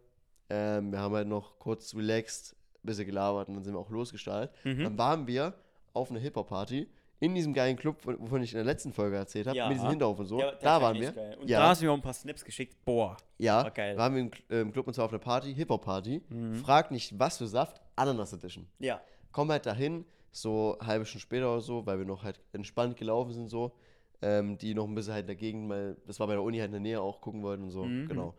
Ähm, 0.49 0.91
wir 0.93 0.99
haben 0.99 1.15
halt 1.15 1.29
noch 1.29 1.59
kurz 1.59 1.95
relaxed, 1.95 2.57
ein 2.83 2.87
bisschen 2.87 3.05
gelabert 3.05 3.49
und 3.49 3.55
dann 3.57 3.65
sind 3.65 3.75
wir 3.75 3.79
auch 3.79 3.91
losgestartet. 3.91 4.51
Mhm. 4.65 4.85
Dann 4.85 4.99
waren 4.99 5.27
wir 5.27 5.53
auf 5.93 6.11
einer 6.11 6.21
Hip-Hop-Party 6.21 6.89
in 7.21 7.35
diesem 7.35 7.53
geilen 7.53 7.77
Club, 7.77 8.01
von- 8.01 8.19
wovon 8.21 8.43
ich 8.43 8.53
in 8.53 8.57
der 8.59 8.65
letzten 8.65 8.93
Folge 8.93 9.17
erzählt 9.17 9.47
habe, 9.49 9.57
Ja. 9.57 9.69
mit 9.69 9.77
diesem 9.77 9.91
Hinterhof 9.91 10.19
und 10.21 10.27
so. 10.27 10.39
Ja, 10.41 10.53
da 10.53 10.81
waren 10.81 10.99
wir. 11.01 11.11
geil. 11.13 11.37
Und 11.41 11.49
Ja. 11.51 11.61
da 11.61 11.69
hast 11.71 11.81
du 11.81 11.87
mir 11.87 11.93
auch 11.93 11.97
ein 11.97 12.03
paar 12.03 12.13
Snaps 12.15 12.45
geschickt. 12.45 12.77
Boah. 12.85 13.17
Ja, 13.39 13.65
War 13.65 13.71
geil. 13.73 13.97
waren 13.97 14.15
wir 14.15 14.21
im, 14.23 14.31
äh, 14.51 14.61
im 14.61 14.73
Club 14.73 14.87
und 14.87 14.95
zwar 14.95 15.05
auf 15.07 15.11
einer 15.13 15.19
Party, 15.19 15.55
Hip-Hop-Party. 15.55 16.23
Mhm. 16.29 16.55
Frag 16.57 16.91
nicht, 16.91 17.19
was 17.19 17.39
für 17.39 17.47
Saft, 17.47 17.81
Ananas 17.97 18.33
Edition. 18.33 18.67
Ja. 18.79 19.01
Komm 19.33 19.51
halt 19.51 19.67
dahin, 19.67 20.05
so 20.31 20.77
halbe 20.81 21.05
Stunde 21.07 21.23
später 21.23 21.51
oder 21.53 21.61
so, 21.61 21.85
weil 21.87 21.99
wir 21.99 22.07
noch 22.07 22.23
halt 22.23 22.41
entspannt 22.53 22.97
gelaufen 22.97 23.33
sind, 23.33 23.49
so. 23.49 23.73
Ähm, 24.21 24.59
die 24.59 24.75
noch 24.75 24.85
ein 24.87 24.95
bisschen 24.97 25.13
halt 25.15 25.23
in 25.23 25.27
der 25.29 25.37
Gegend, 25.37 25.69
weil 25.71 25.97
das 26.07 26.19
war 26.19 26.27
bei 26.27 26.33
der 26.35 26.43
Uni 26.43 26.59
halt 26.59 26.69
in 26.69 26.73
der 26.73 26.81
Nähe 26.81 27.01
auch 27.01 27.21
gucken 27.21 27.43
wollten 27.43 27.63
und 27.65 27.71
so, 27.71 27.85
Mhm. 27.85 28.09
genau. 28.09 28.35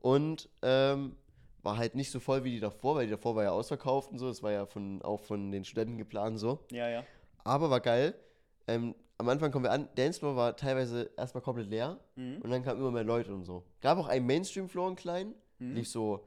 Und 0.00 0.48
ähm, 0.62 1.16
war 1.62 1.76
halt 1.78 1.94
nicht 1.94 2.10
so 2.10 2.18
voll 2.20 2.44
wie 2.44 2.50
die 2.50 2.60
davor, 2.60 2.96
weil 2.96 3.06
die 3.06 3.12
davor 3.12 3.36
war 3.36 3.44
ja 3.44 3.50
ausverkauft 3.52 4.10
und 4.10 4.18
so. 4.18 4.26
Das 4.28 4.42
war 4.42 4.50
ja 4.52 4.66
von, 4.66 5.00
auch 5.02 5.20
von 5.20 5.50
den 5.52 5.64
Studenten 5.64 5.96
geplant 5.96 6.38
so. 6.38 6.58
Ja, 6.70 6.88
ja. 6.88 7.04
Aber 7.44 7.70
war 7.70 7.80
geil. 7.80 8.14
Ähm, 8.66 8.94
am 9.18 9.28
Anfang 9.28 9.52
kommen 9.52 9.64
wir 9.64 9.72
an, 9.72 9.88
Dancefloor 9.94 10.34
war 10.36 10.56
teilweise 10.56 11.10
erstmal 11.16 11.42
komplett 11.42 11.68
leer 11.68 11.98
Mhm. 12.16 12.38
und 12.42 12.50
dann 12.50 12.62
kamen 12.64 12.80
immer 12.80 12.90
mehr 12.90 13.04
Leute 13.04 13.32
und 13.32 13.44
so. 13.44 13.62
Gab 13.80 13.98
auch 13.98 14.08
einen 14.08 14.26
Mainstream-Floor, 14.26 14.86
einen 14.88 14.96
kleinen. 14.96 15.34
Mhm. 15.58 15.74
Lief 15.74 15.88
so 15.88 16.26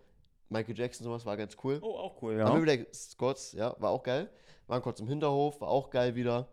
Michael 0.50 0.78
Jackson, 0.78 1.04
sowas, 1.04 1.26
war 1.26 1.36
ganz 1.38 1.58
cool. 1.64 1.80
Oh, 1.82 1.96
auch 1.98 2.22
cool, 2.22 2.42
Haben 2.44 2.64
wir 2.66 2.74
ja. 2.74 2.80
wieder 2.80 2.94
Scots, 2.94 3.54
ja, 3.54 3.76
war 3.80 3.90
auch 3.92 4.04
geil. 4.04 4.30
Waren 4.68 4.82
kurz 4.82 5.00
im 5.00 5.08
Hinterhof, 5.08 5.60
war 5.62 5.68
auch 5.70 5.90
geil 5.90 6.16
wieder. 6.16 6.48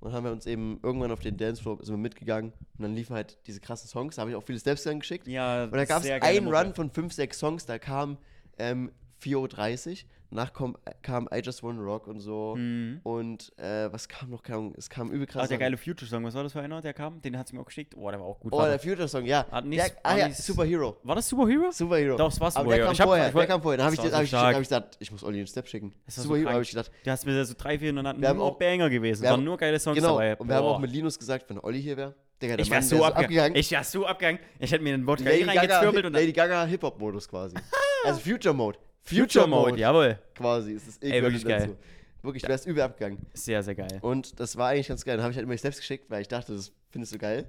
Und 0.00 0.10
dann 0.10 0.12
haben 0.18 0.24
wir 0.24 0.32
uns 0.32 0.46
eben 0.46 0.78
irgendwann 0.82 1.10
auf 1.10 1.20
den 1.20 1.36
Dancefloor 1.36 1.78
sind 1.82 1.94
wir 1.94 1.98
mitgegangen 1.98 2.52
und 2.76 2.82
dann 2.82 2.94
liefen 2.94 3.16
halt 3.16 3.38
diese 3.46 3.60
krassen 3.60 3.88
Songs. 3.88 4.16
Da 4.16 4.20
habe 4.20 4.30
ich 4.30 4.36
auch 4.36 4.42
viele 4.42 4.58
Steps 4.60 4.82
dann 4.84 5.00
geschickt. 5.00 5.26
Ja, 5.26 5.64
Und 5.64 5.72
da 5.72 5.84
gab 5.86 6.04
es 6.04 6.10
einen. 6.10 6.54
Run 6.54 6.74
von 6.74 6.90
5, 6.90 7.12
6 7.14 7.38
Songs, 7.38 7.64
da 7.66 7.78
kam 7.78 8.18
ähm, 8.58 8.92
4.30 9.24 9.90
Uhr, 9.90 9.96
danach 10.30 10.52
kom, 10.52 10.76
kam 11.02 11.28
I 11.32 11.40
Just 11.42 11.62
Wanna 11.62 11.80
Rock 11.82 12.06
und 12.08 12.20
so. 12.20 12.54
Mhm. 12.56 13.00
Und 13.02 13.52
äh, 13.58 13.92
was 13.92 14.08
kam 14.08 14.30
noch? 14.30 14.42
Ahnung, 14.44 14.74
es 14.76 14.90
kam 14.90 15.10
übel 15.10 15.26
krass. 15.26 15.44
Ah, 15.44 15.46
der 15.46 15.58
geile 15.58 15.76
Future-Song, 15.76 16.24
was 16.24 16.34
war 16.34 16.42
das 16.42 16.52
für 16.52 16.60
einer, 16.60 16.80
der 16.82 16.92
kam? 16.92 17.20
Den 17.22 17.38
hat 17.38 17.48
sie 17.48 17.54
mir 17.56 17.62
auch 17.62 17.66
geschickt. 17.66 17.94
Oh, 17.96 18.10
der 18.10 18.20
war 18.20 18.26
auch 18.26 18.40
gut. 18.40 18.52
Oh, 18.52 18.62
der 18.62 18.78
Future-Song, 18.78 19.24
ja. 19.24 19.46
Hat 19.50 19.64
nicht- 19.64 19.82
der, 19.82 19.90
ah 20.02 20.16
ja, 20.16 20.28
nicht- 20.28 20.36
Superhero. 20.38 20.96
war 21.02 21.14
das 21.16 21.28
Superhero? 21.28 21.70
Superhero. 21.70 22.16
Doch, 22.16 22.30
es 22.32 22.40
war 22.40 22.48
Aber 22.48 22.54
der 22.54 22.62
Superhero. 22.64 22.84
kam 22.86 22.92
Ich 22.92 23.00
hab- 23.00 23.06
vorher, 23.08 23.28
ich 23.28 23.34
der 23.34 23.46
kam 23.46 23.62
vorher. 23.62 23.76
Dann 23.78 23.86
habe 23.86 23.94
ich, 23.94 23.98
war 24.00 24.04
hab 24.06 24.12
so 24.18 24.22
ich, 24.24 24.34
hab 24.34 24.52
ich 24.52 24.58
gesagt, 24.58 24.96
ich 25.00 25.10
muss 25.12 25.24
Olli 25.24 25.38
einen 25.38 25.46
Step 25.46 25.66
schicken. 25.68 25.94
Das 26.06 26.16
so 26.16 26.22
Superhero 26.22 26.44
krank. 26.46 26.54
habe 26.54 26.62
ich 26.64 26.70
gedacht. 26.70 26.90
Du 27.04 27.10
hast 27.10 27.26
mir 27.26 27.44
so 27.44 27.54
drei, 27.56 27.78
vier 27.78 27.90
und 27.90 27.96
dann 28.04 28.20
Wir 28.20 28.28
haben 28.28 28.36
nur 28.38 28.46
auch- 28.46 28.58
Banger 28.58 28.90
gewesen. 28.90 29.22
wir 29.22 29.30
waren 29.30 29.38
haben- 29.38 29.44
nur 29.44 29.56
geile 29.56 29.78
Songs 29.78 29.96
Genau. 29.96 30.08
dabei. 30.14 30.36
Und 30.36 30.48
wir 30.48 30.54
haben 30.56 30.64
auch 30.66 30.78
mit 30.80 30.90
Linus 30.90 31.18
gesagt, 31.18 31.48
wenn 31.48 31.58
Olli 31.60 31.80
hier 31.82 31.96
wäre, 31.96 32.14
Digga, 32.42 32.58
Ich 32.58 32.68
wär 32.68 32.78
Mann 32.80 32.82
so 32.88 32.98
wär 32.98 33.16
abgegangen. 33.16 33.56
Ich 33.56 33.70
wär 33.70 33.84
so 33.84 34.04
abgegangen. 34.06 34.40
Ich 34.58 34.72
hätte 34.72 34.82
mir 34.82 34.90
den 34.96 35.06
Wodka 35.06 35.24
Lady 35.24 35.44
Gaga, 35.44 35.60
reingezwirbelt 35.60 35.94
Hip- 35.96 36.06
und 36.06 36.12
dann. 36.12 36.20
Lady 36.20 36.32
Gaga 36.32 36.64
Hip-Hop-Modus 36.66 37.28
quasi. 37.28 37.54
also 38.04 38.18
Future 38.20 38.52
Mode. 38.54 38.78
Future 39.04 39.46
Mode, 39.46 39.78
jawohl. 39.78 40.18
quasi. 40.34 40.72
Ist 40.72 40.88
das 40.88 40.98
Ey, 40.98 41.22
wirklich 41.22 41.44
geil. 41.44 41.60
dazu. 41.68 41.76
Wirklich, 42.22 42.42
du 42.42 42.48
wärst 42.48 42.66
übel 42.66 42.82
abgegangen. 42.82 43.18
Sehr, 43.34 43.62
sehr 43.62 43.74
geil. 43.74 43.98
Und 44.00 44.40
das 44.40 44.56
war 44.56 44.70
eigentlich 44.70 44.88
ganz 44.88 45.04
geil. 45.04 45.16
Dann 45.16 45.24
habe 45.24 45.32
ich 45.32 45.36
halt 45.36 45.44
immer 45.46 45.56
selbst 45.58 45.78
geschickt, 45.80 46.08
weil 46.08 46.22
ich 46.22 46.28
dachte, 46.28 46.54
das 46.54 46.72
findest 46.90 47.12
du 47.14 47.18
geil. 47.18 47.46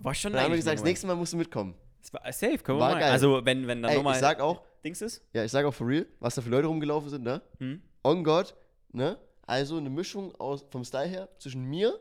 War 0.00 0.14
schon 0.14 0.32
dann 0.32 0.42
haben 0.44 0.50
wir 0.52 0.56
gesagt, 0.56 0.78
das 0.78 0.84
nächste 0.84 1.06
Mal 1.08 1.16
musst 1.16 1.32
du 1.32 1.36
mitkommen. 1.36 1.74
Es 2.00 2.12
war 2.12 2.20
safe, 2.32 2.58
können 2.58 2.78
wir 2.78 2.82
War 2.82 2.92
mal. 2.92 3.00
geil. 3.00 3.10
Also, 3.10 3.44
wenn, 3.44 3.66
wenn 3.66 3.82
dann 3.82 3.90
Ey, 3.90 3.96
nochmal 3.96 4.14
ich 4.14 4.20
sag 4.20 4.38
auch, 4.40 4.62
Dings 4.84 5.00
ist. 5.02 5.24
ja, 5.32 5.42
ich 5.44 5.50
sag 5.50 5.64
auch 5.64 5.72
for 5.74 5.88
real, 5.88 6.06
was 6.20 6.34
da 6.36 6.42
für 6.42 6.50
Leute 6.50 6.66
rumgelaufen 6.68 7.08
sind, 7.10 7.24
ne? 7.24 7.40
Hm? 7.58 7.80
On 8.04 8.22
God, 8.22 8.54
ne? 8.92 9.18
Also 9.46 9.78
eine 9.78 9.90
Mischung 9.90 10.34
aus, 10.36 10.64
vom 10.70 10.84
Style 10.84 11.08
her 11.08 11.28
zwischen 11.38 11.64
mir, 11.64 11.98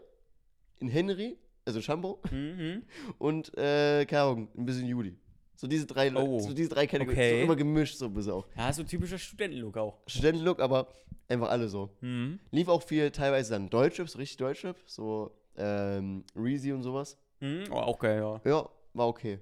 in 0.80 0.90
Henry, 0.90 1.38
also 1.66 1.82
Shambo, 1.82 2.20
Mhm. 2.32 2.84
und, 3.18 3.58
äh, 3.58 4.06
keine 4.06 4.22
Ahnung, 4.24 4.50
ein 4.58 4.66
bisschen 4.66 4.86
Juli. 4.88 5.16
So 5.56 5.68
diese 5.68 5.86
drei, 5.86 6.14
Oh. 6.16 6.40
so 6.40 6.54
diese 6.54 6.70
drei 6.70 6.88
Kategorien. 6.88 7.18
Okay. 7.20 7.38
So 7.40 7.44
immer 7.44 7.56
gemischt 7.56 7.98
so 7.98 8.06
ein 8.06 8.14
bisschen 8.14 8.34
auch. 8.34 8.46
Ja, 8.58 8.72
so 8.74 8.84
typischer 8.84 9.18
Studentenlook 9.18 9.78
auch. 9.78 9.98
Studentenlook, 10.08 10.60
aber 10.60 10.88
einfach 11.28 11.50
alle 11.50 11.68
so. 11.70 11.90
Mhm. 12.02 12.40
Lief 12.52 12.68
auch 12.68 12.82
viel, 12.84 13.12
teilweise 13.12 13.52
dann 13.54 13.70
Deutschrap, 13.70 14.10
so 14.10 14.18
richtig 14.18 14.38
Deutschrap, 14.38 14.78
so 14.86 15.32
ähm, 15.56 16.24
Reezy 16.36 16.72
und 16.74 16.84
sowas. 16.84 17.18
Mhm. 17.40 17.66
Oh, 17.72 17.76
auch 17.76 18.00
geil, 18.00 18.20
ja. 18.20 18.42
Ja, 18.44 18.70
war 18.94 19.08
okay. 19.08 19.40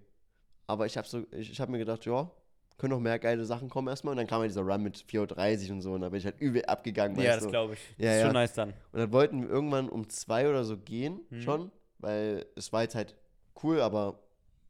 Aber 0.68 0.86
ich 0.86 0.98
habe 0.98 1.08
so, 1.08 1.24
ich, 1.32 1.52
ich 1.52 1.60
hab 1.62 1.70
mir 1.70 1.78
gedacht, 1.80 2.06
ja, 2.06 2.30
können 2.78 2.92
noch 2.92 3.00
mehr 3.00 3.20
geile 3.20 3.46
Sachen 3.46 3.70
kommen 3.70 3.88
erstmal. 3.88 4.12
Und 4.14 4.18
dann 4.18 4.28
kam 4.28 4.42
halt 4.42 4.50
dieser 4.52 4.62
Run 4.64 4.82
mit 4.84 4.98
4.30 4.98 5.68
Uhr 5.68 5.74
und 5.76 5.82
so. 5.82 5.92
Und 5.94 6.02
da 6.02 6.10
bin 6.10 6.18
ich 6.20 6.26
halt 6.26 6.40
übel 6.40 6.66
abgegangen. 6.66 7.20
Ja, 7.22 7.36
das 7.36 7.44
du. 7.44 7.50
glaube 7.50 7.74
ich. 7.74 7.80
Ja, 7.98 8.06
das 8.08 8.16
ist 8.16 8.20
ja. 8.22 8.26
schon 8.26 8.34
nice 8.34 8.54
dann. 8.54 8.70
Und 8.92 9.00
dann 9.00 9.12
wollten 9.14 9.42
wir 9.44 9.50
irgendwann 9.50 9.88
um 9.90 10.10
zwei 10.10 10.50
oder 10.50 10.64
so 10.64 10.78
gehen, 10.78 11.22
Mhm. 11.30 11.42
schon. 11.42 11.72
Weil 12.00 12.46
es 12.56 12.74
war 12.74 12.82
jetzt 12.82 12.96
halt 12.96 13.16
cool, 13.64 13.80
aber 13.82 14.20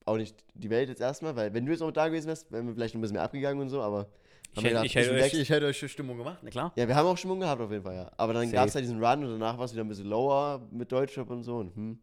auch 0.05 0.17
nicht 0.17 0.35
die 0.53 0.69
Welt 0.69 0.89
jetzt 0.89 1.01
erstmal. 1.01 1.35
Weil 1.35 1.53
wenn 1.53 1.65
du 1.65 1.71
jetzt 1.71 1.81
noch 1.81 1.91
da 1.91 2.07
gewesen 2.07 2.27
wärst, 2.27 2.51
wären 2.51 2.67
wir 2.67 2.73
vielleicht 2.73 2.93
noch 2.93 2.99
ein 2.99 3.01
bisschen 3.01 3.15
mehr 3.15 3.23
abgegangen 3.23 3.61
und 3.61 3.69
so. 3.69 3.81
Aber 3.81 4.07
Ich 4.53 4.63
hätte, 4.63 4.85
ich, 4.85 4.95
hätte 4.95 5.11
euch, 5.13 5.33
ich 5.33 5.49
hätte 5.49 5.65
euch 5.65 5.91
Stimmung 5.91 6.17
gemacht, 6.17 6.39
na 6.41 6.49
klar. 6.49 6.73
Ja, 6.75 6.87
wir 6.87 6.95
haben 6.95 7.05
auch 7.07 7.17
Stimmung 7.17 7.39
gehabt 7.39 7.61
auf 7.61 7.71
jeden 7.71 7.83
Fall, 7.83 7.95
ja. 7.95 8.11
Aber 8.17 8.33
dann 8.33 8.51
gab 8.51 8.67
es 8.67 8.75
halt 8.75 8.83
diesen 8.83 9.03
Run 9.03 9.23
und 9.23 9.31
danach 9.31 9.57
war 9.57 9.65
es 9.65 9.73
wieder 9.73 9.83
ein 9.83 9.87
bisschen 9.87 10.07
lower 10.07 10.61
mit 10.71 10.91
Deutschrap 10.91 11.29
und 11.29 11.43
so. 11.43 11.57
Und, 11.57 11.75
hm, 11.75 11.99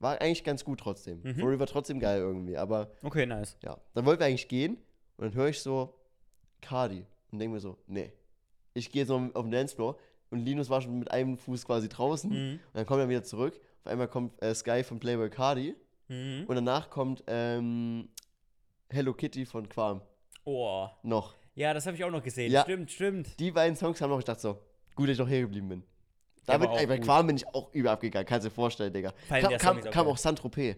war 0.00 0.20
eigentlich 0.20 0.42
ganz 0.42 0.64
gut 0.64 0.80
trotzdem. 0.80 1.20
Mhm. 1.22 1.34
For 1.36 1.48
Real 1.48 1.60
war 1.60 1.66
trotzdem 1.66 2.00
geil 2.00 2.20
irgendwie. 2.20 2.56
Aber 2.56 2.90
Okay, 3.02 3.24
nice. 3.26 3.56
ja, 3.62 3.76
dann 3.94 4.04
wollten 4.06 4.20
wir 4.20 4.26
eigentlich 4.26 4.48
gehen 4.48 4.76
und 5.16 5.24
dann 5.26 5.34
höre 5.34 5.48
ich 5.48 5.60
so 5.60 5.94
Cardi 6.60 7.04
und 7.30 7.38
denke 7.38 7.54
mir 7.54 7.60
so, 7.60 7.76
nee, 7.86 8.12
ich 8.74 8.90
gehe 8.90 9.02
jetzt 9.02 9.08
noch 9.10 9.20
auf 9.34 9.42
den 9.44 9.50
Dancefloor 9.52 9.96
und 10.30 10.40
Linus 10.44 10.70
war 10.70 10.80
schon 10.80 10.98
mit 10.98 11.10
einem 11.10 11.36
Fuß 11.36 11.66
quasi 11.66 11.88
draußen 11.88 12.30
Mhm. 12.30 12.52
und 12.54 12.60
dann 12.74 12.86
kommt 12.86 13.00
er 13.00 13.08
wieder 13.08 13.22
zurück. 13.22 13.60
Auf 13.84 13.92
einmal 13.92 14.08
kommt 14.08 14.40
äh, 14.42 14.54
Sky 14.54 14.82
von 14.82 14.98
Playboy 14.98 15.28
Cardi 15.30 15.74
Mhm. 16.12 16.44
und 16.46 16.54
danach 16.54 16.90
kommt 16.90 17.24
ähm, 17.26 18.08
Hello 18.90 19.14
Kitty 19.14 19.46
von 19.46 19.68
Quam 19.68 20.02
Oh. 20.44 20.88
noch. 21.02 21.34
Ja, 21.54 21.72
das 21.72 21.86
habe 21.86 21.96
ich 21.96 22.04
auch 22.04 22.10
noch 22.10 22.22
gesehen. 22.22 22.50
Ja. 22.52 22.62
Stimmt, 22.62 22.90
stimmt. 22.90 23.38
Die 23.40 23.50
beiden 23.50 23.76
Songs 23.76 24.00
haben 24.00 24.10
noch 24.10 24.18
gedacht 24.18 24.40
so, 24.40 24.58
gut, 24.94 25.08
dass 25.08 25.14
ich 25.14 25.18
noch 25.18 25.28
hier 25.28 25.40
geblieben 25.42 25.68
bin. 25.68 25.82
Damit, 26.46 26.68
war 26.70 26.80
ey, 26.80 26.86
bei. 26.86 26.98
Quam 26.98 27.26
bin 27.28 27.36
ich 27.36 27.46
auch 27.46 27.72
über 27.72 27.92
abgegangen, 27.92 28.26
kannst 28.26 28.44
du 28.44 28.48
dir 28.50 28.54
vorstellen, 28.54 28.92
Digga. 28.92 29.12
Vor 29.28 29.36
allem 29.36 29.58
Kam, 29.58 29.80
kam, 29.80 30.06
auch 30.06 30.12
auch 30.12 30.16
Saint-Tropez, 30.18 30.76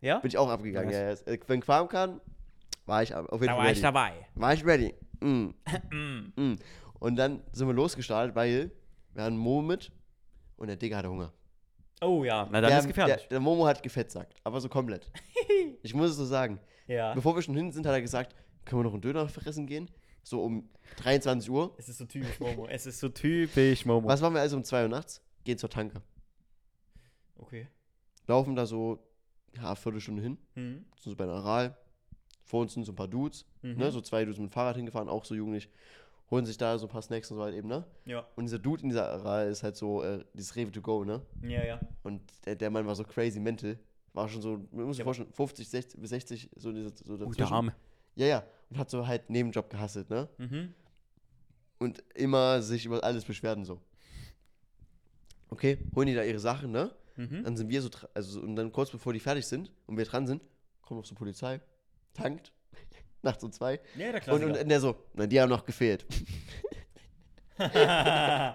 Ja? 0.00 0.18
bin 0.18 0.28
ich 0.28 0.36
auch 0.36 0.48
abgegangen. 0.48 0.90
Ja, 0.90 1.10
ja. 1.12 1.16
Äh, 1.26 1.38
Wenn 1.46 1.60
Quam 1.60 1.88
kam, 1.88 2.20
war 2.86 3.02
ich 3.02 3.14
auf 3.14 3.30
jeden 3.32 3.46
Da 3.46 3.52
Fall 3.52 3.56
war 3.58 3.64
ready. 3.64 3.76
ich 3.76 3.82
dabei. 3.82 4.12
War 4.34 4.52
ich 4.54 4.64
ready. 4.66 4.94
Mm. 5.20 5.50
Mm. 6.36 6.56
Und 6.98 7.16
dann 7.16 7.42
sind 7.52 7.66
wir 7.68 7.74
losgestartet, 7.74 8.34
weil 8.34 8.70
wir 9.14 9.22
hatten 9.22 9.36
Momo 9.36 9.62
mit 9.62 9.92
und 10.56 10.66
der 10.66 10.76
Digga 10.76 10.96
hatte 10.98 11.08
Hunger. 11.08 11.32
Oh 12.04 12.24
ja, 12.24 12.46
na 12.50 12.60
dann 12.60 12.70
der, 12.70 12.78
ist 12.78 12.86
gefährlich. 12.86 13.20
Der, 13.22 13.28
der 13.28 13.40
Momo 13.40 13.66
hat 13.66 13.82
gefettsackt, 13.82 14.34
aber 14.44 14.60
so 14.60 14.68
komplett. 14.68 15.10
ich 15.82 15.94
muss 15.94 16.10
es 16.10 16.16
so 16.16 16.24
sagen. 16.24 16.60
ja. 16.86 17.14
Bevor 17.14 17.34
wir 17.34 17.42
schon 17.42 17.56
hin 17.56 17.72
sind, 17.72 17.86
hat 17.86 17.94
er 17.94 18.02
gesagt, 18.02 18.34
können 18.64 18.80
wir 18.80 18.84
noch 18.84 18.92
einen 18.92 19.02
Döner 19.02 19.28
fressen 19.28 19.66
gehen? 19.66 19.90
So 20.22 20.42
um 20.42 20.68
23 20.96 21.50
Uhr. 21.50 21.74
Es 21.76 21.88
ist 21.88 21.98
so 21.98 22.06
typisch 22.06 22.40
Momo. 22.40 22.66
es 22.70 22.86
ist 22.86 23.00
so 23.00 23.08
typisch 23.08 23.84
Momo. 23.84 24.08
Was 24.08 24.20
machen 24.20 24.34
wir 24.34 24.40
also 24.40 24.56
um 24.56 24.64
2 24.64 24.82
Uhr 24.82 24.88
nachts? 24.88 25.22
Gehen 25.44 25.58
zur 25.58 25.68
Tanke. 25.68 26.00
Okay. 27.36 27.68
Laufen 28.26 28.56
da 28.56 28.64
so, 28.64 28.98
ja, 29.54 29.66
eine 29.66 29.76
Viertelstunde 29.76 30.22
hin. 30.22 30.38
Mhm. 30.54 30.84
Sind 30.98 31.10
so 31.10 31.16
bei 31.16 31.24
einer 31.24 31.34
Aral. 31.34 31.76
Vor 32.42 32.62
uns 32.62 32.74
sind 32.74 32.84
so 32.84 32.92
ein 32.92 32.96
paar 32.96 33.08
Dudes. 33.08 33.44
Mhm. 33.62 33.76
Ne, 33.76 33.90
so 33.90 34.00
zwei 34.00 34.24
Dudes 34.24 34.38
mit 34.38 34.50
dem 34.50 34.52
Fahrrad 34.52 34.76
hingefahren, 34.76 35.08
auch 35.08 35.24
so 35.24 35.34
jugendlich. 35.34 35.68
Holen 36.30 36.46
sich 36.46 36.56
da 36.56 36.78
so 36.78 36.86
ein 36.86 36.90
paar 36.90 37.02
Snacks 37.02 37.30
und 37.30 37.36
so 37.36 37.42
halt 37.42 37.54
eben, 37.54 37.68
ne? 37.68 37.84
Ja. 38.04 38.26
Und 38.36 38.44
dieser 38.44 38.58
Dude 38.58 38.82
in 38.82 38.88
dieser 38.88 39.24
Reihe 39.24 39.48
ist 39.48 39.62
halt 39.62 39.76
so, 39.76 40.02
äh, 40.02 40.24
dieses 40.34 40.56
Rewe 40.56 40.72
to 40.72 40.80
go, 40.80 41.04
ne? 41.04 41.22
Ja, 41.42 41.64
ja. 41.64 41.80
Und 42.02 42.22
der, 42.46 42.56
der 42.56 42.70
Mann 42.70 42.86
war 42.86 42.94
so 42.94 43.04
crazy 43.04 43.40
mental. 43.40 43.78
War 44.12 44.28
schon 44.28 44.40
so, 44.42 44.66
man 44.70 44.86
muss 44.86 44.96
sich 44.96 45.00
Ja, 45.00 45.04
vorstellen, 45.04 45.32
50, 45.32 45.68
60 45.68 46.00
bis 46.00 46.10
60, 46.10 46.50
so, 46.56 46.72
diese, 46.72 46.90
so 47.04 47.18
Guter 47.18 47.26
dazwischen. 47.26 47.52
Arme. 47.52 47.74
Ja, 48.16 48.26
ja. 48.26 48.44
Und 48.70 48.78
hat 48.78 48.90
so 48.90 49.06
halt 49.06 49.28
Nebenjob 49.28 49.68
gehasselt, 49.68 50.08
ne? 50.08 50.28
Mhm. 50.38 50.72
Und 51.78 52.02
immer 52.14 52.62
sich 52.62 52.86
über 52.86 53.02
alles 53.02 53.24
beschwerden 53.24 53.64
so. 53.64 53.80
Okay, 55.50 55.78
holen 55.94 56.06
die 56.06 56.14
da 56.14 56.22
ihre 56.22 56.38
Sachen, 56.38 56.70
ne? 56.70 56.90
Mhm. 57.16 57.44
Dann 57.44 57.56
sind 57.56 57.68
wir 57.68 57.82
so, 57.82 57.90
also 58.14 58.40
und 58.40 58.56
dann 58.56 58.72
kurz 58.72 58.90
bevor 58.90 59.12
die 59.12 59.20
fertig 59.20 59.46
sind 59.46 59.70
und 59.86 59.96
wir 59.96 60.04
dran 60.04 60.26
sind, 60.26 60.42
kommt 60.82 60.98
noch 61.00 61.04
so 61.06 61.14
Polizei, 61.14 61.60
tankt, 62.12 62.52
nachts 63.24 63.42
um 63.44 63.50
zwei. 63.52 63.80
Ja, 63.96 64.12
der 64.12 64.32
Und, 64.32 64.44
und 64.44 64.68
der 64.68 64.80
so, 64.80 64.96
na, 65.14 65.26
die 65.26 65.40
haben 65.40 65.48
noch 65.50 65.64
gefehlt. 65.64 66.04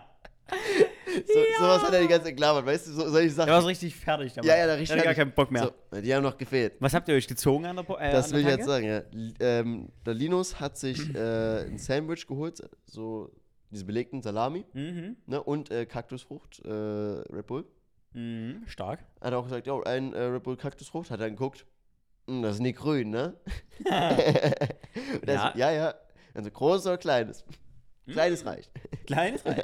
So, 1.28 1.40
Sowas 1.60 1.84
hat 1.84 1.94
er 1.94 2.02
die 2.02 2.08
ganze 2.08 2.26
Zeit 2.28 2.36
gelabert, 2.36 2.66
weißt 2.66 2.88
du, 2.88 2.92
so, 2.92 3.10
solche 3.10 3.30
Sachen. 3.32 3.48
Der 3.48 3.56
war 3.56 3.62
so 3.62 3.68
richtig 3.68 3.96
fertig. 3.96 4.34
Der 4.34 4.44
Ja, 4.44 4.58
ja, 4.58 4.66
der 4.68 4.76
richtig 4.78 4.90
Der 4.90 4.98
hatte 4.98 5.06
gar 5.16 5.26
keinen 5.26 5.34
Bock 5.34 5.52
mehr. 5.52 5.64
So, 5.64 5.72
na, 5.92 6.02
die 6.02 6.14
haben 6.14 6.24
noch 6.24 6.38
gefehlt. 6.38 6.74
Was 6.80 6.94
habt 6.94 7.08
ihr 7.10 7.16
euch 7.16 7.28
gezogen 7.28 7.66
an 7.66 7.76
der, 7.76 7.84
Bo 7.84 7.98
äh, 7.98 8.12
Das 8.12 8.32
will 8.32 8.42
ich 8.42 8.48
jetzt 8.48 8.66
sagen, 8.66 8.86
ja. 8.86 8.98
L- 9.00 9.34
Ähm, 9.40 9.90
der 10.06 10.14
Linus 10.14 10.60
hat 10.60 10.78
sich 10.78 11.14
äh, 11.16 11.66
ein 11.66 11.78
Sandwich 11.78 12.26
geholt, 12.28 12.62
so 12.86 13.32
diese 13.72 13.86
belegten 13.86 14.22
Salami, 14.22 14.66
Mhm. 14.74 15.18
ne, 15.26 15.42
und 15.44 15.72
äh, 15.72 15.86
Kaktusfrucht, 15.86 16.64
äh, 16.66 16.70
Red 16.72 17.48
Bull. 17.48 17.66
Mhm. 18.14 18.64
Stark. 18.68 19.00
Hat 19.22 19.32
er 19.34 19.40
auch 19.40 19.44
gesagt, 19.44 19.68
ja, 19.68 19.80
ein 19.84 20.14
äh, 20.14 20.20
Red 20.22 20.44
Bull 20.44 20.58
Kaktusfrucht, 20.58 21.10
hat 21.12 21.20
er 21.22 21.30
geguckt, 21.30 21.60
"Hm, 21.60 21.66
das 22.42 22.56
sind 22.58 22.66
die 22.66 22.74
grün, 22.74 23.10
ne? 23.10 23.34
Ja. 25.26 25.54
ja, 25.56 25.72
ja. 25.72 25.94
Also 26.34 26.52
groß 26.52 26.86
oder 26.88 26.98
kleines? 26.98 27.46
Kleines 28.08 28.46
reicht. 28.46 28.72
Kleines 29.06 29.46
Reich. 29.46 29.64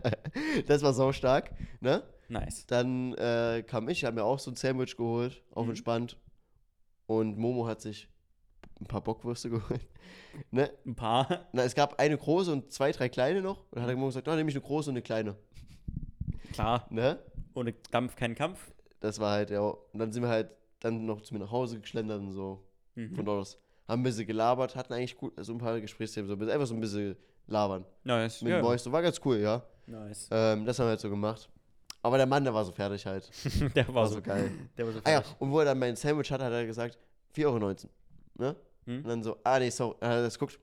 das 0.66 0.82
war 0.82 0.92
so 0.92 1.12
stark, 1.12 1.50
ne? 1.80 2.02
Nice. 2.28 2.66
Dann 2.66 3.14
äh, 3.14 3.62
kam 3.66 3.88
ich, 3.88 4.04
habe 4.04 4.16
mir 4.16 4.24
auch 4.24 4.38
so 4.38 4.50
ein 4.50 4.56
Sandwich 4.56 4.96
geholt, 4.96 5.42
auf 5.52 5.64
Mhm. 5.64 5.70
entspannt. 5.70 6.18
Und 7.06 7.38
Momo 7.38 7.66
hat 7.66 7.80
sich 7.80 8.08
ein 8.80 8.86
paar 8.86 9.00
Bockwürste 9.02 9.48
geholt. 9.50 9.86
Ne? 10.50 10.70
Ein 10.84 10.94
paar. 10.94 11.46
Na, 11.52 11.62
es 11.62 11.74
gab 11.74 11.98
eine 11.98 12.16
große 12.18 12.52
und 12.52 12.72
zwei, 12.72 12.92
drei 12.92 13.08
kleine 13.08 13.42
noch. 13.42 13.60
Und 13.70 13.76
dann 13.76 13.82
hat 13.84 13.90
er 13.90 13.94
Momo 13.96 14.06
gesagt, 14.08 14.28
oh, 14.28 14.34
nehme 14.34 14.50
ich 14.50 14.56
eine 14.56 14.62
große 14.64 14.90
und 14.90 14.94
eine 14.96 15.02
kleine. 15.02 15.36
Klar. 16.52 16.86
Ne? 16.90 17.18
Ohne 17.54 17.72
Dampf 17.90 18.16
kein 18.16 18.34
Kampf. 18.34 18.72
Das 19.00 19.18
war 19.20 19.32
halt, 19.32 19.50
ja. 19.50 19.60
Und 19.60 19.98
dann 19.98 20.12
sind 20.12 20.22
wir 20.22 20.28
halt 20.28 20.50
dann 20.80 21.06
noch 21.06 21.20
zu 21.22 21.34
mir 21.34 21.40
nach 21.40 21.50
Hause 21.50 21.80
geschlendert 21.80 22.20
und 22.20 22.32
so. 22.32 22.62
Mhm. 22.94 23.14
Von 23.14 23.24
dort 23.24 23.40
aus. 23.40 23.58
Haben 23.88 24.00
ein 24.00 24.04
bisschen 24.04 24.26
gelabert, 24.26 24.74
hatten 24.74 24.92
eigentlich 24.92 25.16
gut, 25.16 25.32
so 25.36 25.52
ein 25.52 25.58
paar 25.58 25.80
Gesprächsthemen, 25.80 26.26
so 26.28 26.34
ein 26.34 26.38
bisschen, 26.38 26.52
einfach 26.52 26.66
so 26.66 26.74
ein 26.74 26.80
bisschen 26.80 27.16
labern. 27.46 27.84
Nice. 28.04 28.42
Mit 28.42 28.50
ja. 28.50 28.58
dem 28.58 28.62
Boys, 28.62 28.82
so 28.82 28.90
war 28.90 29.02
ganz 29.02 29.20
cool, 29.24 29.38
ja. 29.38 29.62
Nice. 29.86 30.28
Ähm, 30.32 30.64
das 30.64 30.78
haben 30.78 30.86
wir 30.86 30.90
halt 30.90 31.00
so 31.00 31.08
gemacht. 31.10 31.48
Aber 32.02 32.16
der 32.16 32.26
Mann, 32.26 32.42
der 32.44 32.52
war 32.54 32.64
so 32.64 32.72
fertig 32.72 33.06
halt. 33.06 33.30
der 33.74 33.86
war, 33.88 33.94
War 33.94 34.06
so 34.08 34.20
geil. 34.20 34.50
Der 34.76 34.86
war 34.86 34.92
so 34.92 35.00
Ah 35.04 35.10
ja, 35.10 35.20
fertig. 35.22 35.40
und 35.40 35.50
wo 35.50 35.58
er 35.60 35.66
dann 35.66 35.78
mein 35.78 35.96
Sandwich 35.96 36.30
hat, 36.30 36.40
hat 36.40 36.52
er 36.52 36.66
gesagt, 36.66 36.98
4,19 37.36 37.44
Euro. 37.46 37.74
Ne? 38.38 38.56
Hm? 38.86 38.96
Und 38.98 39.08
dann 39.08 39.22
so, 39.22 39.36
ah 39.44 39.58
nee, 39.58 39.70
sorry. 39.70 39.96
Dann 40.00 40.10
hat 40.10 40.16
er 40.18 40.22
das 40.22 40.38
guckt. 40.38 40.58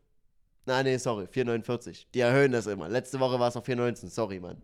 Na 0.65 0.82
nee, 0.82 0.97
sorry, 0.97 1.26
4,49. 1.26 2.06
Die 2.13 2.21
erhöhen 2.21 2.54
das 2.54 2.67
immer. 2.67 2.88
Letzte 2.88 3.19
Woche 3.19 3.38
war 3.39 3.49
es 3.49 3.56
noch 3.56 3.63
4,19. 3.65 4.10
Sorry, 4.10 4.39
Mann. 4.39 4.62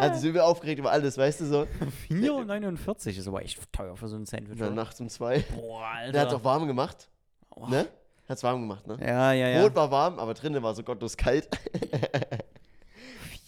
hat 0.00 0.14
sich 0.14 0.22
so 0.22 0.28
übel 0.28 0.40
aufgeregt 0.40 0.78
über 0.78 0.90
alles, 0.90 1.18
weißt 1.18 1.40
du 1.42 1.44
so. 1.46 1.66
4,49 2.08 3.18
ist 3.18 3.28
aber 3.28 3.42
echt 3.42 3.60
teuer 3.72 3.96
für 3.96 4.08
so 4.08 4.16
ein 4.16 4.24
Sandwich. 4.24 4.52
Und 4.52 4.60
dann 4.60 4.74
nachts 4.74 4.98
um 5.00 5.08
zwei. 5.10 5.40
Boah, 5.54 5.84
Alter. 5.84 6.12
Der 6.12 6.20
hat 6.22 6.28
es 6.28 6.34
auch 6.34 6.44
warm 6.44 6.66
gemacht, 6.66 7.08
Boah. 7.50 7.68
ne? 7.68 7.86
Hat's 8.28 8.42
warm 8.44 8.60
gemacht, 8.60 8.86
ne? 8.86 8.96
Ja, 9.00 9.32
ja, 9.32 9.48
ja. 9.48 9.60
Brot 9.62 9.74
war 9.74 9.90
warm, 9.90 10.18
aber 10.20 10.34
drinnen 10.34 10.62
war 10.62 10.72
so 10.74 10.84
gottlos 10.84 11.16
kalt. 11.16 11.48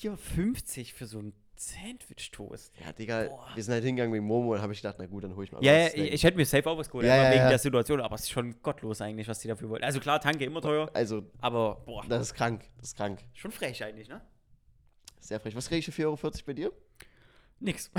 4,50 0.03 0.93
für 0.93 1.07
so 1.07 1.21
ein 1.21 1.33
Sandwich-Toast. 1.65 2.73
ja, 2.85 2.93
Digga, 2.93 3.25
Boah. 3.25 3.47
wir 3.55 3.63
sind 3.63 3.75
halt 3.75 3.85
hingegangen 3.85 4.13
wegen 4.15 4.25
Momo, 4.25 4.53
dann 4.55 4.63
habe 4.63 4.73
ich 4.73 4.81
gedacht, 4.83 4.97
na 4.99 5.07
gut, 5.07 5.25
dann 5.25 5.35
hole 5.37 5.45
ich 5.45 5.53
mal 5.53 5.63
Ja, 5.65 5.73
ja 5.73 5.85
was. 5.87 5.95
ich, 5.95 6.13
ich 6.13 6.25
hätte 6.25 6.37
mir 6.37 6.45
safe 6.45 6.69
auch 6.69 6.77
was 6.77 6.89
geholt, 6.89 7.07
Ja, 7.07 7.17
ja, 7.17 7.31
wegen 7.31 7.43
ja. 7.43 7.49
der 7.51 7.59
Situation, 7.59 8.01
aber 8.01 8.15
es 8.17 8.23
ist 8.23 8.31
schon 8.31 8.61
gottlos 8.63 9.01
eigentlich, 9.01 9.29
was 9.29 9.39
die 9.41 9.49
dafür 9.49 9.69
wollen. 9.69 9.85
Also 9.85 10.01
klar, 10.01 10.21
Tanke 10.21 10.45
immer 10.45 10.61
teuer, 10.61 10.91
Also, 10.95 11.25
aber 11.41 11.83
boah, 11.87 12.05
das 12.09 12.23
ist 12.29 12.35
krank. 12.35 12.65
Das 12.79 12.89
ist 12.89 12.97
krank. 12.97 13.21
schon 13.35 13.53
frech 13.53 13.83
eigentlich, 13.85 14.09
ne? 14.09 14.21
Sehr 15.21 15.39
frech. 15.39 15.55
Was 15.55 15.69
kriege 15.69 15.79
ich 15.79 15.85
für 15.87 15.93
4,40 16.03 16.05
Euro 16.07 16.19
bei 16.47 16.53
dir? 16.53 16.73
Nix. 17.61 17.93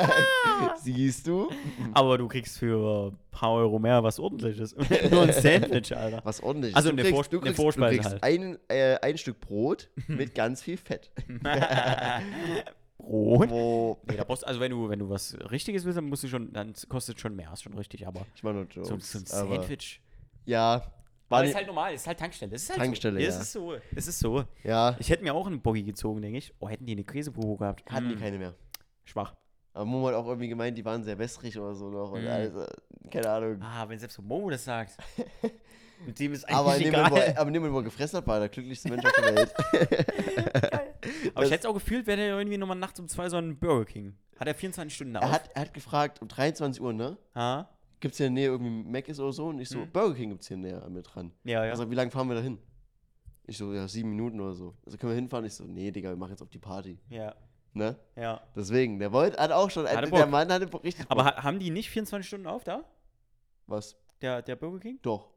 Siehst 0.82 1.26
du? 1.26 1.50
aber 1.92 2.16
du 2.16 2.26
kriegst 2.26 2.56
für 2.58 3.10
ein 3.12 3.18
paar 3.30 3.52
Euro 3.52 3.78
mehr 3.78 4.02
was 4.02 4.18
ordentliches. 4.18 4.74
Nur 5.10 5.24
ein 5.24 5.32
Sandwich, 5.34 5.94
Alter. 5.94 6.22
Was 6.24 6.42
ordentlich. 6.42 6.74
Also 6.74 6.88
du 6.88 6.94
eine 6.94 7.02
kriegst, 7.02 7.14
Vor- 7.14 7.24
du 7.24 7.36
eine 7.36 7.44
kriegst, 7.48 7.56
Vorspeise 7.60 7.96
du 7.96 8.02
kriegst 8.02 8.22
halt. 8.22 8.22
ein, 8.24 8.58
äh, 8.68 8.96
ein 9.02 9.18
Stück 9.18 9.40
Brot 9.40 9.90
mit 10.06 10.34
ganz 10.34 10.62
viel 10.62 10.78
Fett. 10.78 11.10
Brot? 13.08 13.50
Wo, 13.50 13.98
Nee, 14.08 14.16
da 14.16 14.24
brauchst, 14.24 14.46
also 14.46 14.60
wenn 14.60 14.70
du, 14.70 14.88
wenn 14.88 14.98
du 14.98 15.08
was 15.08 15.36
Richtiges 15.50 15.84
willst, 15.84 15.96
dann 15.96 16.04
musst 16.08 16.22
du 16.24 16.28
schon, 16.28 16.52
dann 16.52 16.72
kostet 16.88 17.16
es 17.16 17.20
schon 17.22 17.34
mehr, 17.34 17.52
ist 17.52 17.62
schon 17.62 17.74
richtig, 17.74 18.06
aber 18.06 18.26
ich 18.34 18.42
mache 18.42 18.54
nur 18.54 18.66
so, 18.72 18.82
Jokes. 18.82 19.12
so 19.12 19.18
ein 19.18 19.24
aber, 19.46 19.56
Sandwich. 19.60 20.00
ja, 20.44 20.82
war 21.30 21.44
ist 21.44 21.54
halt 21.54 21.66
normal, 21.66 21.92
ist 21.94 22.06
halt 22.06 22.18
Tankstelle. 22.18 22.54
Es 22.54 22.62
ist 22.64 22.70
halt 22.70 22.78
Tankstelle, 22.80 23.18
so. 23.20 23.22
ja. 23.22 23.28
Es 23.28 23.40
ist 23.40 23.52
so. 23.52 23.74
Es 23.94 24.06
ist 24.08 24.18
so. 24.18 24.44
ja, 24.64 24.96
Ich 24.98 25.10
hätte 25.10 25.22
mir 25.22 25.34
auch 25.34 25.46
einen 25.46 25.60
Boggy 25.60 25.82
gezogen, 25.82 26.22
denke 26.22 26.38
ich. 26.38 26.54
Oh, 26.58 26.68
hätten 26.68 26.86
die 26.86 26.92
eine 26.92 27.04
Käsebrühe 27.04 27.56
gehabt. 27.56 27.84
hatten 27.90 28.08
die 28.08 28.14
Mm, 28.14 28.18
keine 28.18 28.38
mehr. 28.38 28.54
Schwach. 29.04 29.34
Aber 29.74 29.84
Momo 29.84 30.08
hat 30.08 30.14
auch 30.14 30.26
irgendwie 30.26 30.48
gemeint, 30.48 30.76
die 30.78 30.84
waren 30.84 31.04
sehr 31.04 31.18
wässrig 31.18 31.58
oder 31.58 31.74
so 31.74 31.90
noch. 31.90 32.12
Und 32.12 32.24
Mm. 32.24 32.28
also, 32.28 32.64
keine 33.10 33.28
Ahnung. 33.30 33.58
Ah, 33.62 33.86
wenn 33.88 33.98
selbst 33.98 34.14
so 34.16 34.22
Momo 34.22 34.48
das 34.50 34.64
sagt. 34.64 34.96
Mit 36.06 36.18
dem 36.20 36.32
ist 36.32 36.44
eigentlich 36.44 36.56
aber 36.58 36.76
in 36.76 36.82
dem, 36.84 36.94
wo, 36.94 36.98
egal. 37.16 37.18
er- 37.18 37.38
aber 37.40 37.48
in 37.48 37.54
dem 37.54 37.62
Moment, 37.62 37.74
wo 37.74 37.80
er 37.80 37.84
gefressen 37.84 38.16
hat, 38.18 38.26
war 38.26 38.36
er 38.36 38.40
der 38.40 38.48
glücklichste 38.50 38.88
Mensch 38.88 39.04
auf 39.04 39.12
der 39.12 39.34
Welt. 39.34 39.54
Aber 41.38 41.46
ich 41.46 41.52
hätte 41.52 41.60
es 41.60 41.66
auch 41.66 41.74
gefühlt, 41.74 42.06
wäre 42.06 42.16
der 42.18 42.36
irgendwie 42.38 42.58
nochmal 42.58 42.76
nachts 42.76 42.98
um 43.00 43.08
zwei 43.08 43.28
so 43.28 43.36
ein 43.36 43.58
Burger 43.58 43.84
King. 43.86 44.14
Hat 44.38 44.46
er 44.46 44.54
24 44.54 44.94
Stunden 44.94 45.16
auf? 45.16 45.22
er, 45.22 45.30
hat, 45.32 45.50
er 45.54 45.62
hat 45.62 45.74
gefragt, 45.74 46.20
um 46.22 46.28
23 46.28 46.80
Uhr, 46.82 46.92
ne? 46.92 47.16
ha? 47.34 47.68
Gibt 48.00 48.12
es 48.12 48.18
hier 48.18 48.28
in 48.28 48.34
der 48.36 48.44
Nähe 48.44 48.50
irgendwie 48.52 48.88
Mc's 48.90 49.18
oder 49.18 49.32
so? 49.32 49.46
Und 49.48 49.58
ich 49.58 49.68
so, 49.68 49.78
Mhm. 49.78 49.90
Burger 49.90 50.14
King 50.14 50.30
gibt 50.30 50.42
es 50.42 50.48
hier 50.48 50.56
in 50.56 50.62
der 50.62 50.72
Nähe 50.74 50.82
an 50.82 50.92
mir 50.92 51.02
dran. 51.02 51.32
Ja, 51.44 51.64
ja. 51.64 51.70
Also, 51.72 51.90
wie 51.90 51.94
lange 51.96 52.10
fahren 52.12 52.28
wir 52.28 52.36
da 52.36 52.42
hin? 52.42 52.58
Ich 53.44 53.56
so, 53.58 53.72
ja, 53.72 53.88
sieben 53.88 54.10
Minuten 54.10 54.38
oder 54.40 54.52
so. 54.54 54.74
Also 54.84 54.98
können 54.98 55.10
wir 55.12 55.16
hinfahren? 55.16 55.44
Ich 55.46 55.54
so, 55.54 55.64
nee, 55.64 55.90
Digga, 55.90 56.10
wir 56.10 56.16
machen 56.16 56.30
jetzt 56.30 56.42
auf 56.42 56.50
die 56.50 56.58
Party. 56.58 56.98
ja, 57.08 57.34
Ne? 57.74 57.96
ja. 58.16 58.40
Deswegen, 58.56 58.98
der 58.98 59.12
wollte, 59.12 59.36
hat 59.38 59.50
auch 59.52 59.70
schon, 59.70 59.86
Hatte 59.86 60.02
der 60.02 60.06
Bock. 60.08 60.30
Mann 60.30 60.50
hatte 60.52 60.66
Bock, 60.66 60.84
richtig 60.84 61.06
Aber 61.08 61.24
Bock. 61.24 61.36
ha 61.36 61.42
haben 61.42 61.58
die 61.58 61.70
nicht 61.70 61.90
24 61.90 62.26
Stunden 62.26 62.46
auf 62.46 62.62
da? 62.64 62.84
Was? 63.66 63.96
Der, 64.20 64.42
der 64.42 64.56
Burger 64.56 64.80
King? 64.80 64.98
Doch. 65.02 65.30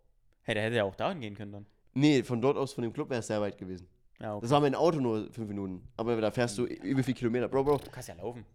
Hey, 0.43 0.55
der 0.55 0.63
hätte 0.63 0.75
ja 0.77 0.83
auch 0.83 0.95
dahin 0.95 1.19
gehen 1.21 1.35
können 1.35 1.51
dann. 1.51 1.65
Nee, 1.93 2.23
von 2.23 2.41
dort 2.41 2.57
aus, 2.57 2.73
von 2.73 2.83
dem 2.83 2.93
Club 2.93 3.09
wäre 3.09 3.19
es 3.19 3.27
sehr 3.27 3.41
weit 3.41 3.57
gewesen. 3.57 3.87
Ja, 4.21 4.35
okay. 4.35 4.41
Das 4.43 4.51
war 4.51 4.59
mein 4.61 4.75
Auto 4.75 4.99
nur 4.99 5.31
fünf 5.31 5.47
Minuten. 5.47 5.87
Aber 5.97 6.19
da 6.21 6.29
fährst 6.31 6.57
du 6.57 6.65
über 6.65 7.03
vier 7.03 7.13
Kilometer. 7.15 7.47
Bro, 7.47 7.63
Bro. 7.63 7.77
Du 7.77 7.89
kannst 7.91 8.09
ja 8.09 8.15
laufen. 8.15 8.45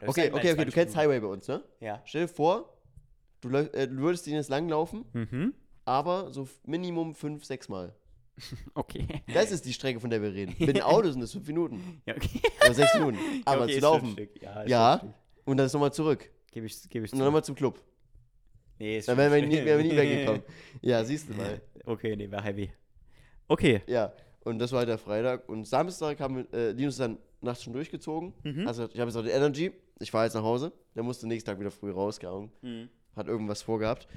Das 0.00 0.08
Okay, 0.08 0.22
halt 0.22 0.34
okay, 0.34 0.52
okay, 0.52 0.54
20 0.54 0.64
du 0.66 0.72
kennst. 0.72 0.96
Highway 0.96 1.20
bei 1.20 1.26
uns, 1.28 1.48
ne? 1.48 1.62
Ja. 1.80 2.02
Stell 2.04 2.22
dir 2.22 2.28
vor, 2.28 2.76
du, 3.40 3.48
äh, 3.50 3.86
du 3.88 3.96
würdest 3.98 4.26
den 4.26 4.34
jetzt 4.34 4.50
langlaufen, 4.50 5.04
Mhm. 5.12 5.54
aber 5.84 6.32
so 6.32 6.48
Minimum 6.64 7.14
fünf, 7.14 7.44
sechs 7.44 7.68
Mal. 7.68 7.94
Okay. 8.74 9.06
Das 9.32 9.52
ist 9.52 9.64
die 9.64 9.72
Strecke, 9.72 10.00
von 10.00 10.10
der 10.10 10.20
wir 10.20 10.34
reden. 10.34 10.56
Mit 10.58 10.76
dem 10.76 10.82
Auto 10.82 11.08
sind 11.10 11.22
es 11.22 11.32
fünf 11.32 11.46
Minuten. 11.46 12.02
Ja, 12.04 12.16
okay. 12.16 12.40
Oder 12.64 12.74
sechs 12.74 12.94
Minuten. 12.94 13.18
Aber 13.44 13.62
okay, 13.64 13.74
zu 13.74 13.80
laufen. 13.80 14.16
Ja, 14.40 14.64
Ja. 14.66 15.14
Und 15.44 15.56
dann 15.56 15.66
ist 15.66 15.72
nochmal 15.72 15.92
zurück. 15.92 16.28
Gebe 16.50 16.66
ich, 16.66 16.88
gebe 16.88 17.04
ich 17.06 17.12
Und 17.12 17.18
dann 17.20 17.26
nochmal 17.26 17.44
zum 17.44 17.54
Club. 17.54 17.80
Nee, 18.78 18.98
ist 18.98 19.06
Dann 19.08 19.16
wären 19.16 19.32
wir 19.32 19.46
nie, 19.46 19.64
wir 19.64 19.76
nie 19.76 19.96
weggekommen. 19.96 20.42
Ja, 20.80 21.04
siehst 21.04 21.28
du 21.28 21.34
mal. 21.34 21.60
Okay, 21.84 22.16
nee, 22.16 22.28
war 22.30 22.42
heavy. 22.42 22.70
Okay. 23.48 23.82
Ja, 23.86 24.12
und 24.44 24.58
das 24.58 24.72
war 24.72 24.80
halt 24.80 24.88
der 24.88 24.98
Freitag. 24.98 25.48
Und 25.48 25.66
Samstag 25.66 26.20
haben 26.20 26.36
wir, 26.50 26.58
äh, 26.58 26.70
Linus 26.72 26.96
dann 26.96 27.18
nachts 27.40 27.62
schon 27.62 27.72
durchgezogen. 27.72 28.32
Mhm. 28.42 28.66
Also 28.66 28.84
ich 28.92 28.98
habe 29.00 29.10
jetzt 29.10 29.16
auch 29.16 29.22
die 29.22 29.30
Energy. 29.30 29.72
Ich 30.00 30.10
fahre 30.10 30.24
jetzt 30.24 30.34
nach 30.34 30.42
Hause. 30.42 30.72
Der 30.94 31.02
musste 31.02 31.26
nächsten 31.26 31.48
Tag 31.50 31.60
wieder 31.60 31.70
früh 31.70 31.90
rausgehauen. 31.90 32.50
Mhm. 32.62 32.88
Hat 33.16 33.26
irgendwas 33.28 33.62
vorgehabt. 33.62 34.08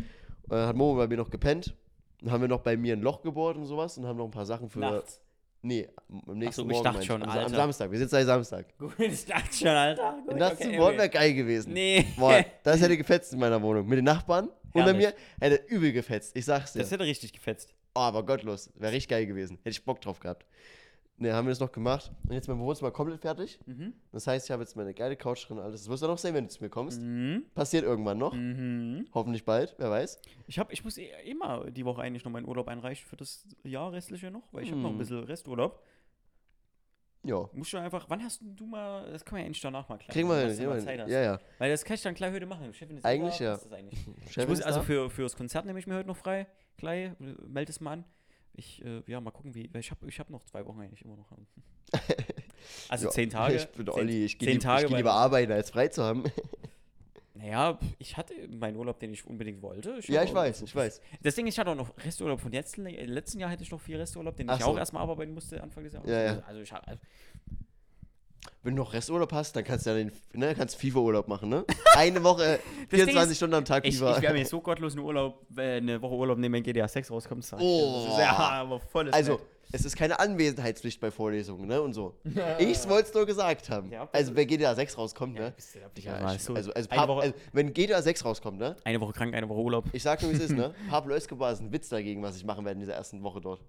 Äh, 0.49 0.55
hat 0.55 0.75
Momo 0.75 0.95
bei 0.97 1.07
mir 1.07 1.17
noch 1.17 1.29
gepennt. 1.29 1.75
Dann 2.21 2.31
haben 2.31 2.41
wir 2.41 2.47
noch 2.47 2.61
bei 2.61 2.75
mir 2.77 2.93
ein 2.93 3.01
Loch 3.01 3.21
gebohrt 3.21 3.57
und 3.57 3.65
sowas 3.65 3.97
und 3.97 4.05
haben 4.07 4.17
noch 4.17 4.25
ein 4.25 4.31
paar 4.31 4.45
Sachen 4.45 4.69
für. 4.69 4.79
Nachts. 4.79 5.21
Nee, 5.61 5.87
am 6.27 6.37
nächsten 6.37 6.61
ich 6.61 6.67
Morgen. 6.67 6.83
dachte 6.83 6.97
meine 6.99 7.05
schon, 7.05 7.23
am, 7.23 7.29
Sa- 7.29 7.35
am 7.39 7.43
Alter. 7.45 7.55
Samstag. 7.55 7.91
Wir 7.91 7.97
sind 7.99 8.09
seit 8.09 8.25
Samstag. 8.25 8.77
Gut, 8.77 8.93
ich 8.99 9.25
dachte 9.25 9.53
schon, 9.55 9.67
Alter. 9.67 10.17
Gut, 10.23 10.33
Und 10.33 10.39
das 10.39 10.53
okay, 10.53 10.79
okay. 10.79 10.97
wäre 10.97 11.09
geil 11.09 11.33
gewesen. 11.33 11.73
Nee. 11.73 12.05
Boah, 12.17 12.43
das 12.63 12.79
hätte 12.81 12.95
gefetzt 12.97 13.33
in 13.33 13.39
meiner 13.39 13.61
Wohnung. 13.61 13.87
Mit 13.87 13.97
den 13.97 14.05
Nachbarn. 14.05 14.49
Und 14.73 14.85
bei 14.85 14.93
mir 14.93 15.13
hätte 15.39 15.59
übel 15.67 15.91
gefetzt. 15.91 16.35
Ich 16.35 16.45
sag's 16.45 16.73
dir. 16.73 16.79
Das 16.79 16.91
hätte 16.91 17.03
richtig 17.03 17.33
gefetzt. 17.33 17.73
Oh, 17.97 18.01
aber 18.01 18.23
gottlos. 18.23 18.71
Wäre 18.75 18.91
richtig 18.93 19.09
geil 19.09 19.25
gewesen. 19.25 19.57
Hätte 19.57 19.69
ich 19.71 19.83
Bock 19.83 19.99
drauf 20.01 20.19
gehabt. 20.19 20.45
Ne, 21.19 21.33
haben 21.33 21.47
wir 21.47 21.49
das 21.49 21.59
noch 21.59 21.71
gemacht. 21.71 22.11
Und 22.27 22.33
jetzt 22.33 22.47
mein 22.47 22.59
Wohnzimmer 22.59 22.91
komplett 22.91 23.21
fertig. 23.21 23.59
Mhm. 23.65 23.93
Das 24.11 24.27
heißt, 24.27 24.45
ich 24.45 24.51
habe 24.51 24.61
jetzt 24.61 24.75
meine 24.75 24.93
geile 24.93 25.15
Couch 25.17 25.47
drin 25.49 25.57
und 25.57 25.63
alles. 25.63 25.81
Das 25.81 25.89
wirst 25.89 26.03
du 26.03 26.07
noch 26.07 26.19
sehen, 26.19 26.35
wenn 26.35 26.43
du 26.43 26.49
zu 26.51 26.63
mir 26.63 26.69
kommst. 26.69 27.01
Mhm. 27.01 27.45
Passiert 27.55 27.83
irgendwann 27.85 28.19
noch. 28.19 28.33
Mhm. 28.33 29.07
Hoffentlich 29.15 29.43
bald, 29.43 29.73
wer 29.79 29.89
weiß. 29.89 30.21
Ich, 30.45 30.59
hab, 30.59 30.71
ich 30.71 30.83
muss 30.83 30.95
eh, 30.99 31.09
immer 31.25 31.71
die 31.71 31.85
Woche 31.85 32.03
eigentlich 32.03 32.23
noch 32.23 32.31
meinen 32.31 32.47
Urlaub 32.47 32.67
einreichen 32.67 33.07
für 33.07 33.15
das 33.17 33.47
Jahr 33.63 33.91
restliche 33.93 34.29
noch, 34.29 34.43
weil 34.51 34.61
ich 34.63 34.69
habe 34.71 34.79
noch 34.79 34.89
ein 34.89 34.93
Hm. 34.93 34.99
bisschen 34.99 35.23
Resturlaub. 35.23 35.81
Ja. 37.23 37.49
Musst 37.51 37.73
du 37.73 37.77
einfach, 37.77 38.05
wann 38.09 38.23
hast 38.23 38.39
du 38.43 38.67
mal, 38.67 39.11
das 39.11 39.25
können 39.25 39.37
wir 39.37 39.41
ja 39.41 39.45
endlich 39.47 39.61
danach 39.61 39.89
mal 39.89 39.97
klären. 39.97 40.13
Kriegen 40.13 40.29
wir 40.29 40.37
hin. 40.37 40.81
Zeit 40.85 40.99
hast. 40.99 41.09
Ja, 41.09 41.21
ja. 41.23 41.39
Weil 41.57 41.71
das 41.71 41.83
kann 41.83 41.95
ich 41.95 42.03
dann 42.03 42.13
gleich 42.13 42.31
heute 42.31 42.45
machen. 42.45 42.71
Chefin 42.75 42.97
ist 42.97 43.05
Eigentlich 43.05 43.41
Urlaub, 43.41 43.41
ja. 43.41 43.53
ist 43.55 43.65
das 43.65 43.71
eigentlich? 43.73 43.99
Ich 44.37 44.47
muss, 44.47 44.61
also 44.61 44.81
für, 44.83 45.09
für 45.09 45.23
das 45.23 45.35
Konzert 45.35 45.65
nehme 45.65 45.79
ich 45.79 45.87
mir 45.87 45.95
heute 45.95 46.07
noch 46.07 46.15
frei. 46.15 46.45
Gleich, 46.77 47.11
melde 47.19 47.71
es 47.71 47.79
mal 47.79 47.93
an. 47.93 48.05
ich, 48.53 48.83
äh, 48.85 49.01
ja, 49.07 49.19
mal 49.19 49.31
gucken, 49.31 49.53
wie. 49.55 49.69
Ich 49.73 49.91
habe 49.91 50.07
ich 50.07 50.19
hab 50.19 50.29
noch 50.29 50.43
zwei 50.43 50.65
Wochen 50.65 50.79
eigentlich 50.79 51.03
immer 51.03 51.15
noch. 51.15 51.27
also 52.89 53.05
Ja, 53.05 53.11
zehn 53.11 53.29
Tage. 53.29 53.55
Ich 53.55 53.67
bin 53.67 53.89
Olli, 53.89 54.25
ich 54.25 54.37
gehe 54.37 54.51
lieb, 54.51 54.63
ich 54.63 54.87
geh 54.87 54.95
lieber 54.95 55.13
arbeiten, 55.13 55.51
als 55.51 55.71
frei 55.71 55.87
zu 55.87 56.03
haben. 56.03 56.23
Naja, 57.37 57.77
ich 57.99 58.17
hatte 58.17 58.33
meinen 58.47 58.77
Urlaub, 58.77 58.99
den 58.99 59.13
ich 59.13 59.25
unbedingt 59.27 59.61
wollte. 59.61 59.99
ja, 60.07 60.21
hab 60.21 60.27
ich 60.27 60.33
weiß, 60.33 60.61
ich 60.63 60.75
weiß. 60.75 61.01
Das 61.21 61.35
Ding 61.35 61.45
ist, 61.45 61.53
ich 61.53 61.59
hatte 61.59 61.69
auch 61.69 61.75
noch 61.75 61.95
Resturlaub 62.03 62.39
von 62.39 62.51
letzten, 62.51 62.85
äh, 62.87 63.05
letzten 63.05 63.39
Jahr 63.39 63.51
hätte 63.51 63.61
ich 63.63 63.69
noch 63.69 63.79
viel 63.79 63.97
Resturlaub, 63.97 64.35
den 64.35 64.49
Ach 64.49 64.57
ich 64.57 64.63
so. 64.63 64.71
auch 64.71 64.77
erstmal 64.77 65.03
arbeiten 65.03 65.35
musste 65.35 65.61
Anfang 65.61 65.83
des 65.83 65.93
Jahres. 65.93 66.09
Ja, 66.09 66.19
ja. 66.19 66.29
Also, 66.31 66.43
also 66.47 66.61
ich 66.61 66.71
habe. 66.71 66.87
Also, 66.87 67.01
Wenn 68.63 68.75
du 68.75 68.83
noch 68.83 68.93
Resturlaub 68.93 69.31
hast, 69.31 69.55
dann 69.55 69.63
kannst 69.63 69.85
du 69.85 69.91
ja 69.91 69.95
den 69.97 70.11
ne, 70.33 70.53
kannst 70.55 70.75
FIFA-Urlaub 70.77 71.27
machen, 71.27 71.49
ne? 71.49 71.65
Eine 71.95 72.23
Woche, 72.23 72.59
Ding 72.91 72.99
24 72.99 73.31
ist, 73.31 73.37
Stunden 73.37 73.55
am 73.55 73.65
Tag 73.65 73.85
ich, 73.85 73.93
ich 73.95 73.99
FIFA. 73.99 74.21
wäre 74.21 74.33
mir 74.33 74.45
so 74.45 74.59
gottlos 74.61 74.93
einen 74.93 75.05
Urlaub, 75.05 75.45
äh, 75.57 75.77
eine 75.77 76.01
Woche 76.01 76.15
Urlaub 76.15 76.37
nehmen, 76.37 76.55
wenn 76.55 76.63
GTA 76.63 76.87
6 76.87 77.11
rauskommt. 77.11 77.49
dir. 77.49 77.57
Oh. 77.59 78.03
Das 78.05 78.13
ist 78.13 78.19
ja, 78.19 78.31
aber 78.37 78.79
volles 78.79 79.13
Also, 79.13 79.37
Fett. 79.37 79.45
es 79.71 79.85
ist 79.85 79.95
keine 79.95 80.19
Anwesenheitspflicht 80.19 80.99
bei 80.99 81.11
Vorlesungen, 81.11 81.67
ne? 81.67 81.81
Und 81.81 81.93
so. 81.93 82.15
Ich 82.59 82.87
wollte 82.89 83.09
es 83.09 83.13
nur 83.13 83.25
gesagt 83.25 83.69
haben. 83.69 83.91
Ja, 83.91 84.07
also, 84.11 84.35
wenn 84.35 84.47
GTA 84.47 84.75
6 84.75 84.97
rauskommt, 84.97 85.35
ne? 85.35 85.53
mal 86.21 86.35
ich, 86.35 86.41
so- 86.43 86.53
also, 86.53 86.73
also, 86.73 86.89
eine, 86.89 86.99
Pab- 87.01 87.07
Woche, 87.09 87.21
also, 87.21 87.33
wenn 87.53 87.73
GTA 87.73 88.01
6 88.01 88.25
rauskommt, 88.25 88.59
ne? 88.59 88.75
eine 88.83 88.99
Woche 89.01 89.13
krank, 89.13 89.33
eine 89.33 89.47
Woche 89.49 89.59
Urlaub. 89.61 89.85
Ich 89.93 90.03
sag 90.03 90.21
nur, 90.21 90.31
wie 90.31 90.35
es 90.35 90.41
ist, 90.41 90.51
ne? 90.55 90.73
Pablo 90.89 91.15
Escobar 91.15 91.51
ist 91.53 91.61
ein 91.61 91.71
Witz 91.71 91.89
dagegen, 91.89 92.21
was 92.23 92.35
ich 92.37 92.43
machen 92.45 92.65
werde 92.65 92.75
in 92.75 92.81
dieser 92.81 92.93
ersten 92.95 93.23
Woche 93.23 93.39
dort. 93.41 93.61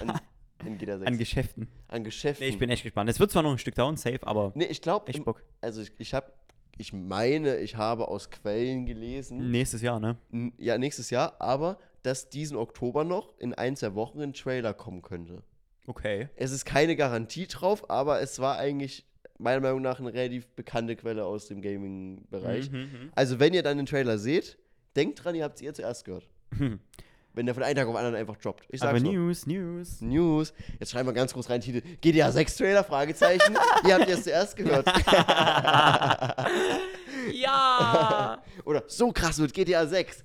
An, 0.58 0.66
in 0.68 0.78
GTA 0.78 0.98
6. 0.98 1.06
An 1.10 1.18
Geschäften. 1.18 1.68
An 1.88 2.04
Geschäften. 2.04 2.44
Nee, 2.46 2.50
ich 2.50 2.58
bin 2.58 2.70
echt 2.70 2.82
gespannt. 2.82 3.10
Es 3.10 3.20
wird 3.20 3.30
zwar 3.30 3.42
noch 3.42 3.52
ein 3.52 3.58
Stück 3.58 3.74
down, 3.74 3.96
safe, 3.96 4.20
aber 4.26 4.52
Nee, 4.54 4.64
ich 4.66 4.80
glaube, 4.82 5.08
echt 5.08 5.24
Bock. 5.24 5.42
also 5.60 5.82
ich, 5.82 5.92
ich 5.98 6.14
habe, 6.14 6.32
ich 6.78 6.92
meine, 6.92 7.56
ich 7.58 7.76
habe 7.76 8.08
aus 8.08 8.30
Quellen 8.30 8.82
Mhm. 8.82 8.86
gelesen, 8.86 9.50
Nächstes 9.50 9.82
Jahr, 9.82 10.00
ne? 10.00 10.16
ja, 10.58 10.78
nächstes 10.78 11.10
Jahr, 11.10 11.36
aber 11.40 11.78
dass 12.02 12.28
diesen 12.28 12.56
Oktober 12.56 13.04
noch 13.04 13.36
in 13.38 13.52
ein, 13.54 13.76
zwei 13.76 13.94
Wochen 13.94 14.20
ein 14.20 14.32
Trailer 14.32 14.72
kommen 14.74 15.02
könnte. 15.02 15.42
Okay. 15.88 16.28
Es 16.36 16.50
ist 16.52 16.64
keine 16.64 16.96
Garantie 16.96 17.46
drauf, 17.46 17.90
aber 17.90 18.20
es 18.20 18.38
war 18.40 18.58
eigentlich 18.58 19.04
meiner 19.38 19.60
Meinung 19.60 19.82
nach 19.82 20.00
eine 20.00 20.12
relativ 20.14 20.46
bekannte 20.48 20.96
Quelle 20.96 21.24
aus 21.24 21.46
dem 21.46 21.60
Gaming-Bereich. 21.62 22.70
Mhm, 22.70 22.78
mhm. 22.78 23.10
Also, 23.14 23.38
wenn 23.38 23.52
ihr 23.54 23.62
dann 23.62 23.76
den 23.76 23.86
Trailer 23.86 24.18
seht, 24.18 24.58
denkt 24.96 25.22
dran, 25.24 25.34
ihr 25.34 25.44
habt 25.44 25.56
es 25.56 25.62
ihr 25.62 25.74
zuerst 25.74 26.04
gehört. 26.04 26.26
Wenn 27.36 27.46
der 27.46 27.54
von 27.54 27.62
einem 27.62 27.76
Tag 27.76 27.86
auf 27.86 27.92
den 27.94 27.98
anderen 27.98 28.16
einfach 28.16 28.36
droppt. 28.38 28.64
Ich 28.70 28.82
Aber 28.82 28.90
sag's 28.92 29.02
nur. 29.04 29.12
News, 29.12 29.46
News. 29.46 30.00
News. 30.00 30.52
Jetzt 30.80 30.90
schreiben 30.90 31.08
wir 31.08 31.12
ganz 31.12 31.32
groß 31.32 31.48
rein, 31.50 31.60
Titel. 31.60 31.82
GTA 32.00 32.32
6 32.32 32.56
Trailer? 32.56 32.82
Fragezeichen. 32.82 33.56
Ihr 33.86 33.94
habt 33.94 34.08
es 34.08 34.24
zuerst 34.24 34.56
gehört. 34.56 34.86
Ja! 37.32 38.40
Oder 38.64 38.84
so 38.86 39.10
krass 39.12 39.38
wird 39.38 39.52
GTA 39.52 39.86
6. 39.86 40.22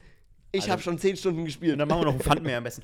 Ich 0.52 0.62
Also- 0.62 0.72
habe 0.72 0.82
schon 0.84 0.98
10 1.00 1.18
Stunden 1.18 1.40
Und 1.40 1.46
gespielt. 1.46 1.80
dann 1.80 1.88
machen 1.88 2.02
wir 2.02 2.06
noch 2.06 2.14
ein 2.14 2.20
Pfand 2.22 2.44
mehr 2.44 2.58
am 2.60 2.64
besten. 2.64 2.84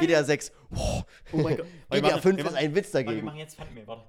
GTA 0.00 0.24
6. 0.24 0.50
Boah. 0.70 1.06
Oh 1.32 1.36
mein 1.38 1.56
Gott. 1.58 1.66
GTA 1.90 2.18
5 2.18 2.38
ist 2.44 2.54
ein 2.54 2.74
Witz 2.74 2.92
Wir 2.94 3.04
dagegen. 3.04 3.24
machen 3.26 3.38
jetzt 3.38 3.56
Pfand 3.56 3.74
mehr, 3.74 3.86
warte. 3.86 4.04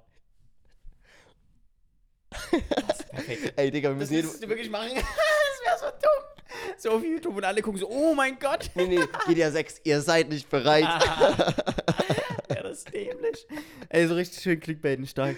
Das 2.31 2.99
ist 2.99 3.09
perfekt. 3.09 3.53
Ey, 3.57 3.71
Digga, 3.71 3.89
wir 3.89 3.93
Das 3.95 3.99
müssen 3.99 4.13
jede. 4.13 4.23
müsstest 4.23 4.43
du 4.43 4.49
wirklich 4.49 4.69
machen. 4.69 4.89
Das 4.95 5.03
wäre 5.03 5.77
so 5.79 5.85
dumm. 6.01 6.34
So 6.77 6.91
auf 6.91 7.03
YouTube 7.03 7.35
und 7.37 7.43
alle 7.43 7.61
gucken 7.61 7.79
so, 7.79 7.89
oh 7.89 8.13
mein 8.13 8.37
Gott. 8.39 8.69
Nee, 8.75 8.87
nee, 8.87 8.99
GTA 9.27 9.51
6, 9.51 9.81
ihr 9.83 10.01
seid 10.01 10.29
nicht 10.29 10.49
bereit. 10.49 10.83
ja, 10.83 12.63
das 12.63 12.79
ist 12.79 12.93
dämlich. 12.93 13.47
Ey, 13.89 14.07
so 14.07 14.15
richtig 14.15 14.41
schön 14.41 14.59
Clickbaiten 14.59 15.07
stark. 15.07 15.35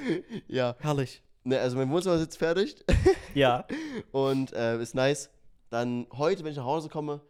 ja. 0.47 0.75
Herrlich. 0.79 1.21
Ne, 1.43 1.59
also 1.59 1.77
mein 1.77 1.89
Wohnzimmer 1.89 2.15
ist 2.15 2.21
jetzt 2.21 2.37
fertig 2.37 2.83
Ja. 3.33 3.65
und 4.11 4.51
äh, 4.53 4.81
ist 4.81 4.95
nice. 4.95 5.29
Dann 5.69 6.07
heute, 6.13 6.43
wenn 6.43 6.51
ich 6.51 6.57
nach 6.57 6.65
Hause 6.65 6.89
komme, 6.89 7.21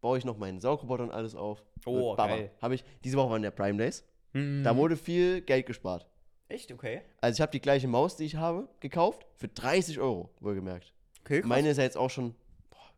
baue 0.00 0.18
ich 0.18 0.24
noch 0.24 0.36
meinen 0.36 0.60
Saugroboter 0.60 1.04
und 1.04 1.10
alles 1.10 1.34
auf. 1.34 1.62
Oh, 1.86 2.14
geil. 2.16 2.50
Hab 2.60 2.72
ich, 2.72 2.84
diese 3.04 3.16
Woche 3.16 3.30
waren 3.30 3.42
ja 3.44 3.50
Prime 3.50 3.78
Days. 3.78 4.04
Mhm. 4.34 4.62
Da 4.64 4.76
wurde 4.76 4.96
viel 4.96 5.40
Geld 5.40 5.66
gespart. 5.66 6.06
Echt, 6.48 6.70
okay. 6.70 7.00
Also 7.20 7.36
ich 7.36 7.40
habe 7.40 7.52
die 7.52 7.60
gleiche 7.60 7.88
Maus, 7.88 8.16
die 8.16 8.24
ich 8.24 8.36
habe, 8.36 8.68
gekauft. 8.80 9.26
Für 9.36 9.48
30 9.48 9.98
Euro, 10.00 10.30
wohlgemerkt. 10.40 10.92
Okay, 11.24 11.40
krass. 11.40 11.48
Meine 11.48 11.70
ist 11.70 11.76
ja 11.78 11.84
jetzt 11.84 11.96
auch 11.96 12.10
schon 12.10 12.34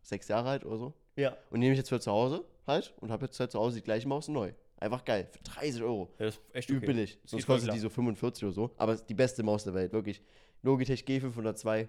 sechs 0.05 0.29
Jahre 0.29 0.49
alt 0.49 0.65
oder 0.65 0.79
so. 0.79 0.95
ja. 1.17 1.37
Und 1.51 1.61
nehme 1.61 1.73
ich 1.73 1.79
jetzt 1.79 1.89
für 1.89 2.01
zu 2.01 2.11
Hause 2.11 2.45
halt 2.67 2.95
und 3.01 3.11
habe 3.11 3.27
jetzt 3.27 3.39
halt 3.41 3.51
zu 3.51 3.59
Hause 3.59 3.77
die 3.77 3.83
gleiche 3.83 4.07
Maus 4.09 4.29
neu. 4.29 4.53
Einfach 4.79 5.05
geil. 5.05 5.29
Für 5.31 5.43
30 5.43 5.83
Euro. 5.83 6.11
Das 6.19 6.35
ist 6.35 6.43
echt 6.53 6.69
Übel 6.69 6.79
okay. 6.79 6.87
billig. 6.87 7.19
Sonst 7.25 7.47
kostet 7.47 7.73
die 7.73 7.79
so 7.79 7.89
45 7.89 8.45
oder 8.45 8.53
so. 8.53 8.71
Aber 8.77 8.93
ist 8.95 9.07
die 9.07 9.15
beste 9.15 9.43
Maus 9.43 9.65
der 9.65 9.75
Welt, 9.75 9.93
wirklich. 9.93 10.21
Logitech 10.63 11.05
G502, 11.05 11.89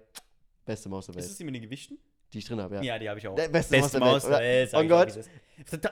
beste 0.65 0.89
Maus 0.89 1.05
der 1.07 1.15
Ist 1.15 1.23
Welt. 1.23 1.31
es 1.31 1.37
die 1.37 1.43
mit 1.43 1.55
den 1.55 1.61
Gewichten? 1.63 1.97
Die 2.31 2.39
ich 2.39 2.45
drin 2.45 2.59
habe, 2.61 2.75
ja. 2.75 2.81
Ja, 2.81 2.99
die 2.99 3.09
habe 3.09 3.19
ich 3.19 3.27
auch. 3.27 3.35
Der 3.35 3.49
beste 3.49 3.79
Maus 3.79 3.91
der 3.91 4.01
Welt, 4.01 4.11
Maus 4.11 4.23
der 4.23 4.39
Welt. 4.39 4.71
Oh 4.73 4.83
Gott. 4.87 5.15
ist. 5.15 5.29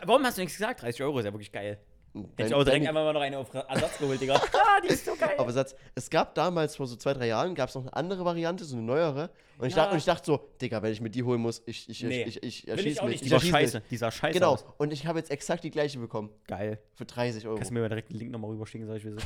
Warum 0.05 0.23
hast 0.25 0.37
du 0.37 0.41
nichts 0.41 0.57
gesagt? 0.57 0.81
30 0.81 1.03
Euro 1.03 1.19
ist 1.19 1.25
ja 1.25 1.33
wirklich 1.33 1.51
geil. 1.51 1.79
Hätte 2.13 2.29
Dein- 2.37 2.47
ich 2.47 2.53
auch 2.53 2.63
direkt 2.63 2.87
einfach 2.87 3.03
mal 3.03 3.13
noch 3.13 3.21
eine 3.21 3.37
auf 3.39 3.51
Ersatz 3.53 3.97
geholt, 3.97 4.21
Digga. 4.21 4.35
ah, 4.53 4.81
die 4.83 4.89
ist 4.89 5.05
so 5.05 5.15
geil. 5.15 5.33
Aber 5.37 5.51
Satz, 5.51 5.75
es 5.95 6.09
gab 6.11 6.35
damals 6.35 6.75
vor 6.75 6.85
so 6.85 6.95
zwei, 6.95 7.13
drei 7.13 7.27
Jahren, 7.27 7.55
gab 7.55 7.69
es 7.69 7.75
noch 7.75 7.81
eine 7.81 7.93
andere 7.95 8.23
Variante, 8.23 8.65
so 8.65 8.75
eine 8.75 8.85
neuere. 8.85 9.31
Und 9.57 9.67
ich, 9.67 9.73
Ja. 9.75 9.83
dachte, 9.83 9.93
und 9.93 9.97
ich 9.97 10.05
dachte 10.05 10.25
so, 10.25 10.39
Digga, 10.61 10.81
wenn 10.83 10.91
ich 10.91 11.01
mir 11.01 11.09
die 11.09 11.23
holen 11.23 11.41
muss, 11.41 11.63
ich, 11.65 11.89
ich, 11.89 12.03
Nee. 12.03 12.23
ich, 12.23 12.43
ich, 12.43 12.67
ich 12.67 12.67
Will 12.67 12.73
ich 12.79 12.85
erschieß 12.85 12.99
auch 12.99 13.03
mich. 13.05 13.11
nicht. 13.13 13.21
Ich 13.23 13.27
Die 13.27 13.31
war 13.31 13.37
erschieß 13.39 13.49
scheiße. 13.51 13.79
mich. 13.79 13.87
Die 13.89 13.97
sah 13.97 14.11
scheiße 14.11 14.33
Genau. 14.33 14.51
aus. 14.53 14.65
Und 14.77 14.93
ich 14.93 15.07
habe 15.07 15.17
jetzt 15.19 15.31
exakt 15.31 15.63
die 15.63 15.71
gleiche 15.71 15.97
bekommen. 15.99 16.29
Geil. 16.47 16.79
Für 16.93 17.05
30 17.05 17.45
Euro. 17.47 17.55
Kannst 17.55 17.71
du 17.71 17.73
mir 17.73 17.81
mal 17.81 17.89
direkt 17.89 18.09
den 18.11 18.17
Link 18.19 18.31
nochmal 18.31 18.51
rüberschicken, 18.51 18.85
sag 18.87 18.97
ich 18.97 19.05
wie 19.05 19.11
so. 19.11 19.17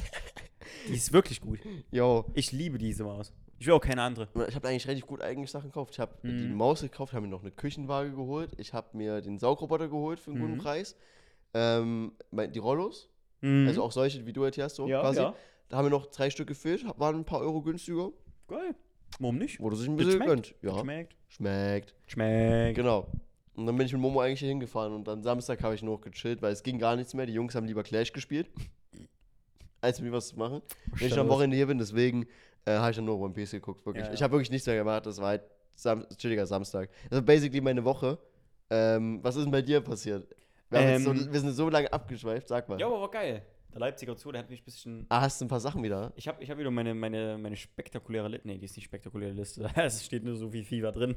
Die 0.89 0.93
ist 0.95 1.11
wirklich 1.11 1.41
gut. 1.41 1.59
Yo. 1.91 2.25
Ich 2.35 2.51
liebe 2.53 2.77
diese 2.77 3.03
Maus. 3.03 3.33
Ich 3.59 3.65
will 3.67 3.73
auch 3.73 3.81
keine 3.81 4.01
andere. 4.03 4.27
Ich 4.47 4.55
habe 4.55 4.67
eigentlich 4.67 4.85
relativ 4.87 5.07
gut 5.07 5.21
eigentlich 5.21 5.49
Sachen 5.51 5.69
gekauft. 5.71 5.93
Ich 5.95 5.99
habe 5.99 6.13
die 6.23 6.27
Mhm. 6.29 6.55
Maus 6.55 6.81
gekauft, 6.81 7.11
habe 7.13 7.23
mir 7.25 7.31
noch 7.31 7.41
eine 7.41 7.51
Küchenwaage 7.51 8.11
geholt. 8.11 8.51
Ich 8.57 8.71
habe 8.73 8.95
mir 8.95 9.19
den 9.21 9.39
Saugroboter 9.39 9.87
geholt 9.87 10.19
für 10.19 10.31
einen 10.31 10.39
guten 10.39 10.53
Mhm. 10.53 10.57
Preis. 10.59 10.95
Ähm, 11.53 12.11
die 12.31 12.59
Rollos, 12.59 13.09
Mhm. 13.41 13.67
also 13.67 13.83
auch 13.83 13.91
solche, 13.91 14.25
wie 14.25 14.33
du 14.33 14.43
jetzt 14.45 14.55
hier 14.55 14.63
hast, 14.63 14.75
so 14.75 14.87
ja, 14.87 15.01
quasi. 15.01 15.19
ja. 15.19 15.35
Da 15.69 15.77
haben 15.77 15.85
wir 15.85 15.89
noch 15.91 16.07
drei 16.07 16.29
Stück 16.29 16.47
gefüllt, 16.47 16.85
waren 16.97 17.15
ein 17.15 17.25
paar 17.25 17.41
Euro 17.41 17.61
günstiger. 17.61 18.09
Geil. 18.47 18.73
Warum 19.19 19.37
nicht? 19.37 19.59
Wurde 19.59 19.75
sich 19.75 19.87
ein 19.87 19.95
bisschen 19.95 20.19
gegönnt. 20.19 20.55
Ja, 20.61 20.77
Schmeckt. 20.79 21.15
schmeckt. 21.27 21.93
Schmeckt. 22.07 22.75
Genau. 22.75 23.07
Und 23.55 23.65
dann 23.65 23.75
bin 23.75 23.85
ich 23.85 23.93
mit 23.93 24.01
Momo 24.01 24.21
eigentlich 24.21 24.39
hier 24.39 24.49
hingefahren 24.49 24.93
und 24.93 25.07
dann 25.07 25.23
Samstag 25.23 25.63
habe 25.63 25.75
ich 25.75 25.81
nur 25.83 25.95
noch 25.95 26.01
gechillt, 26.01 26.41
weil 26.41 26.51
es 26.53 26.61
ging 26.63 26.77
gar 26.79 26.95
nichts 26.95 27.13
mehr. 27.13 27.25
Die 27.25 27.33
Jungs 27.33 27.53
haben 27.55 27.65
lieber 27.67 27.83
Clash 27.83 28.11
gespielt, 28.13 28.49
als 29.81 30.01
mir 30.01 30.11
was 30.11 30.29
zu 30.29 30.37
machen. 30.37 30.61
Wenn 30.97 31.07
ich 31.07 31.17
am 31.17 31.29
Wochenende 31.29 31.55
hier 31.57 31.67
bin, 31.67 31.77
deswegen 31.77 32.25
äh, 32.65 32.71
habe 32.71 32.91
ich 32.91 32.95
dann 32.95 33.05
nur 33.05 33.19
One 33.19 33.33
Piece 33.33 33.51
geguckt, 33.51 33.85
wirklich. 33.85 34.03
Ja, 34.05 34.09
ja. 34.09 34.13
Ich 34.15 34.21
habe 34.23 34.31
wirklich 34.33 34.51
nichts 34.51 34.67
mehr 34.67 34.75
gemacht, 34.77 35.05
das 35.05 35.17
war 35.19 35.27
halt 35.29 35.43
Sam 35.75 36.05
chilliger 36.17 36.45
Samstag. 36.45 36.89
Das 37.09 37.17
war 37.19 37.25
basically 37.25 37.61
meine 37.61 37.83
Woche. 37.83 38.17
Ähm, 38.69 39.19
was 39.23 39.35
ist 39.35 39.43
denn 39.43 39.51
bei 39.51 39.61
dir 39.61 39.81
passiert? 39.81 40.27
Wir, 40.69 40.81
jetzt 40.81 41.03
so, 41.03 41.11
Ähm, 41.11 41.31
wir 41.31 41.39
sind 41.39 41.53
so 41.53 41.69
lange 41.69 41.91
abgeschweift, 41.91 42.47
sag 42.47 42.67
mal. 42.69 42.79
Ja, 42.79 42.87
aber 42.87 43.01
war 43.01 43.11
geil. 43.11 43.43
Der 43.73 43.81
Leipziger 43.81 44.15
Zoo, 44.15 44.31
der 44.31 44.41
hat 44.41 44.49
mich 44.49 44.61
ein 44.61 44.65
bisschen. 44.65 45.05
Ah, 45.09 45.21
hast 45.21 45.39
du 45.39 45.45
ein 45.45 45.49
paar 45.49 45.59
Sachen 45.59 45.83
wieder? 45.83 46.11
Ich 46.15 46.27
habe 46.27 46.41
ich 46.41 46.49
hab 46.49 46.57
wieder 46.57 46.71
meine, 46.71 46.93
meine, 46.95 47.37
meine 47.37 47.55
spektakuläre 47.55 48.27
Liste. 48.27 48.47
Nee, 48.47 48.57
die 48.57 48.65
ist 48.65 48.75
nicht 48.75 48.85
spektakuläre 48.85 49.33
Liste. 49.33 49.69
Es 49.75 50.03
steht 50.03 50.23
nur 50.23 50.35
so 50.35 50.51
wie 50.51 50.63
Fieber 50.63 50.91
drin. 50.91 51.15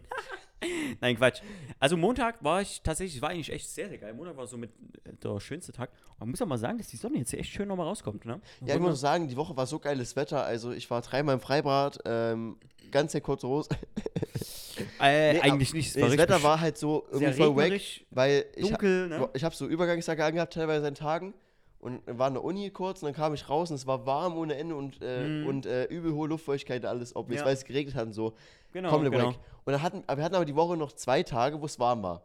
Nein, 1.01 1.17
Quatsch. 1.17 1.41
Also 1.79 1.97
Montag 1.97 2.43
war 2.45 2.61
ich 2.61 2.83
tatsächlich, 2.83 3.17
es 3.17 3.23
war 3.23 3.31
eigentlich 3.31 3.51
echt 3.51 3.69
sehr, 3.69 3.89
sehr 3.89 3.99
geil. 3.99 4.13
Montag 4.13 4.37
war 4.37 4.47
so 4.47 4.59
mit 4.59 4.71
äh, 5.05 5.15
der 5.15 5.41
schönste 5.41 5.73
Tag. 5.73 5.91
Man 6.19 6.29
muss 6.29 6.43
auch 6.43 6.47
mal 6.47 6.59
sagen, 6.59 6.77
dass 6.77 6.89
die 6.89 6.97
Sonne 6.97 7.19
jetzt 7.19 7.33
echt 7.33 7.51
schön 7.51 7.69
nochmal 7.69 7.87
rauskommt, 7.87 8.27
ne? 8.27 8.41
Ja, 8.67 8.75
ich 8.75 8.81
muss 8.81 9.01
sagen, 9.01 9.29
die 9.29 9.37
Woche 9.37 9.57
war 9.57 9.67
so 9.67 9.79
geiles 9.79 10.17
Wetter. 10.17 10.45
Also 10.45 10.73
ich 10.73 10.91
war 10.91 11.01
dreimal 11.01 11.37
im 11.37 11.41
Freibad, 11.41 11.99
ähm, 12.05 12.59
ganz 12.91 13.13
sehr 13.13 13.23
kurze 13.23 13.49
Hose. 13.49 13.71
äh, 15.01 15.33
Nee, 15.35 15.41
eigentlich 15.41 15.73
nicht. 15.75 15.89
Es 15.91 15.97
Nee, 15.97 16.03
war 16.03 16.09
das 16.11 16.19
Wetter 16.19 16.43
war 16.43 16.61
halt 16.61 16.79
so 16.79 17.07
irgendwie 17.11 17.33
voll 17.33 17.57
wack, 17.57 17.81
weil 18.11 18.45
ich, 18.57 18.69
dunkel, 18.69 19.09
ne? 19.09 19.29
ich 19.35 19.45
habe 19.45 19.55
so 19.55 19.67
Übergangsjacke 19.67 20.25
angehabt, 20.25 20.53
teilweise 20.55 20.87
an 20.87 20.95
Tagen. 20.95 21.35
Und 21.79 22.03
war 22.07 22.29
in 22.29 22.35
der 22.35 22.45
Uni 22.45 22.69
kurz 22.71 23.03
und 23.03 23.07
dann 23.07 23.15
kam 23.15 23.33
ich 23.33 23.49
raus 23.49 23.71
und 23.71 23.77
es 23.77 23.87
war 23.87 24.05
warm 24.05 24.37
ohne 24.37 24.55
Ende 24.55 24.77
und, 24.77 24.99
äh, 25.01 25.27
Mhm. 25.27 25.47
und 25.47 25.65
äh, 25.67 25.85
übel 25.85 26.13
hohe 26.13 26.29
Luftfeuchtigkeit, 26.29 26.85
alles, 26.85 27.17
ob 27.17 27.31
Ja. 27.33 27.43
weil 27.43 27.55
es 27.55 27.65
geregnet 27.65 27.95
hat 27.95 28.05
und 28.05 28.13
so. 28.13 28.35
Genau, 28.75 28.91
Komplett 28.91 29.13
genau. 29.15 29.29
wack. 29.29 29.37
Und 29.65 29.73
dann 29.73 29.83
hatten, 29.83 30.05
wir 30.07 30.23
hatten 30.23 30.35
aber 30.35 30.45
die 30.45 30.55
Woche 30.57 30.77
noch 30.77 30.93
zwei 30.93 31.23
Tage, 31.23 31.59
wo 31.59 31.65
es 31.65 31.79
warm 31.79 32.03
war. 32.03 32.23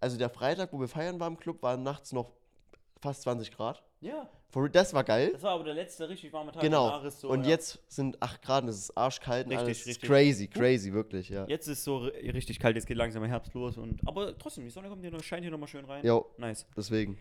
Also 0.00 0.18
der 0.18 0.28
Freitag, 0.28 0.74
wo 0.74 0.80
wir 0.80 0.88
feiern 0.88 1.18
waren 1.18 1.32
im 1.32 1.38
Club, 1.40 1.62
waren 1.62 1.82
nachts 1.82 2.12
noch 2.12 2.30
fast 3.00 3.22
20 3.22 3.52
Grad. 3.56 3.82
Ja, 4.02 4.28
For- 4.50 4.68
Das 4.68 4.92
war 4.94 5.04
geil. 5.04 5.30
das 5.32 5.42
war 5.42 5.52
aber 5.52 5.64
der 5.64 5.74
letzte 5.74 6.08
richtig 6.08 6.32
warme 6.32 6.50
Tag. 6.52 6.62
Genau. 6.62 7.00
Ist 7.02 7.20
So, 7.20 7.28
und 7.30 7.44
ja. 7.44 7.50
jetzt 7.50 7.78
sind 7.88 8.20
8 8.22 8.42
Grad 8.42 8.62
und 8.64 8.68
es 8.70 8.78
ist 8.78 8.96
arschkalt 8.96 9.46
Richtig, 9.46 9.58
alles. 9.58 9.86
Richtig. 9.86 10.08
crazy, 10.08 10.46
crazy, 10.48 10.92
wirklich, 10.92 11.28
ja. 11.28 11.46
Jetzt 11.46 11.68
ist 11.68 11.84
so 11.84 11.98
ri- 11.98 12.32
richtig 12.34 12.58
kalt, 12.58 12.74
jetzt 12.76 12.86
geht 12.86 12.96
langsam 12.96 13.22
der 13.22 13.30
Herbst 13.30 13.54
los. 13.54 13.78
Und, 13.78 14.00
aber 14.06 14.36
trotzdem, 14.38 14.64
die 14.64 14.70
Sonne 14.70 14.88
kommt 14.88 15.02
hier 15.02 15.10
noch, 15.10 15.22
scheint 15.22 15.42
hier 15.42 15.50
nochmal 15.52 15.68
schön 15.68 15.84
rein. 15.84 16.04
Jo, 16.04 16.26
Nice. 16.38 16.66
deswegen. 16.76 17.16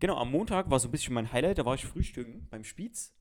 Genau, 0.00 0.16
am 0.18 0.30
Montag 0.30 0.68
war 0.70 0.78
so 0.80 0.88
ein 0.88 0.90
bisschen 0.90 1.14
mein 1.14 1.32
Highlight, 1.32 1.58
da 1.58 1.64
war 1.64 1.74
ich 1.76 1.86
frühstücken 1.86 2.46
beim 2.50 2.64
Spitz. 2.64 3.14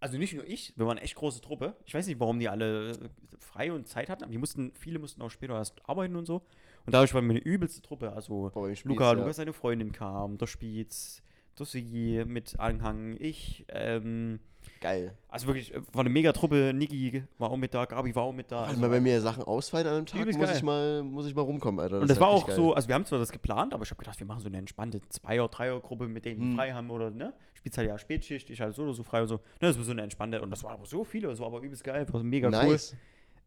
Also 0.00 0.18
nicht 0.18 0.34
nur 0.34 0.46
ich, 0.46 0.72
wir 0.76 0.86
waren 0.86 0.96
eine 0.98 1.04
echt 1.04 1.14
große 1.14 1.40
Truppe. 1.40 1.74
Ich 1.86 1.94
weiß 1.94 2.06
nicht, 2.06 2.20
warum 2.20 2.38
die 2.38 2.48
alle 2.48 2.92
frei 3.38 3.72
und 3.72 3.88
Zeit 3.88 4.08
hatten, 4.10 4.24
aber 4.24 4.32
die 4.32 4.38
mussten, 4.38 4.72
viele 4.74 4.98
mussten 4.98 5.22
auch 5.22 5.30
später 5.30 5.54
erst 5.54 5.86
arbeiten 5.88 6.16
und 6.16 6.26
so. 6.26 6.42
Und 6.84 6.94
dadurch 6.94 7.14
war 7.14 7.22
mir 7.22 7.30
eine 7.30 7.40
übelste 7.40 7.80
Truppe. 7.82 8.12
Also 8.12 8.50
Boah, 8.52 8.68
Luca, 8.84 9.04
ja. 9.04 9.12
Luca 9.12 9.32
seine 9.32 9.52
Freundin 9.52 9.92
kam, 9.92 10.36
der 10.38 10.46
Spitz, 10.46 11.22
Dossi 11.56 12.22
mit 12.26 12.58
Anhang, 12.60 13.16
ich, 13.18 13.64
ähm, 13.68 14.40
Geil. 14.80 15.16
also 15.28 15.46
wirklich, 15.46 15.74
äh, 15.74 15.80
war 15.92 16.00
eine 16.00 16.10
mega 16.10 16.32
Truppe, 16.32 16.72
Niki 16.74 17.22
war 17.38 17.50
auch 17.50 17.56
mit 17.56 17.72
da, 17.72 17.84
Gabi 17.86 18.14
war 18.14 18.24
auch 18.24 18.32
mit 18.32 18.50
da. 18.52 18.62
Wenn 18.62 18.68
Also, 18.68 18.80
mal 18.80 18.90
bei 18.90 19.00
mir 19.00 19.20
Sachen 19.20 19.42
ausfallen 19.42 19.86
an 19.86 19.94
einem 19.96 20.06
Tag, 20.06 20.26
muss 20.26 20.36
geil. 20.38 20.54
ich, 20.56 20.62
mal, 20.62 21.02
muss 21.02 21.26
ich 21.26 21.34
mal 21.34 21.42
rumkommen, 21.42 21.80
Alter. 21.80 22.00
und 22.00 22.10
das 22.10 22.20
war 22.20 22.28
halt 22.32 22.42
auch 22.42 22.48
echt 22.48 22.56
so, 22.56 22.66
geil. 22.68 22.74
also 22.74 22.88
wir 22.88 22.94
haben 22.94 23.04
zwar 23.06 23.18
das 23.18 23.32
geplant, 23.32 23.72
aber 23.74 23.84
ich 23.84 23.90
habe 23.90 23.98
gedacht, 23.98 24.18
wir 24.18 24.26
machen 24.26 24.40
so 24.40 24.48
eine 24.48 24.58
entspannte 24.58 25.00
Zweier-, 25.08 25.48
Dreier-Gruppe 25.48 26.08
mit 26.08 26.24
denen, 26.24 26.40
die 26.40 26.46
Hm. 26.48 26.56
frei 26.56 26.72
haben 26.72 26.90
oder, 26.90 27.10
ne? 27.10 27.32
Spielst 27.54 27.78
halt 27.78 27.88
ja 27.88 27.98
Spätschicht, 27.98 28.50
ich 28.50 28.60
halt 28.60 28.74
so 28.74 28.82
oder 28.82 28.92
so 28.92 29.02
frei 29.02 29.22
und 29.22 29.28
so. 29.28 29.36
Ne, 29.36 29.40
das 29.68 29.76
war 29.78 29.84
so 29.84 29.92
eine 29.92 30.02
entspannte, 30.02 30.42
und 30.42 30.50
das 30.50 30.62
war 30.62 30.72
aber 30.72 30.84
so 30.86 31.04
viele, 31.04 31.28
das 31.28 31.40
war 31.40 31.46
aber 31.46 31.60
übelst 31.62 31.82
geil, 31.82 32.06
war 32.12 32.22
mega 32.22 32.48
cool. 32.48 32.72
Nice. 32.72 32.94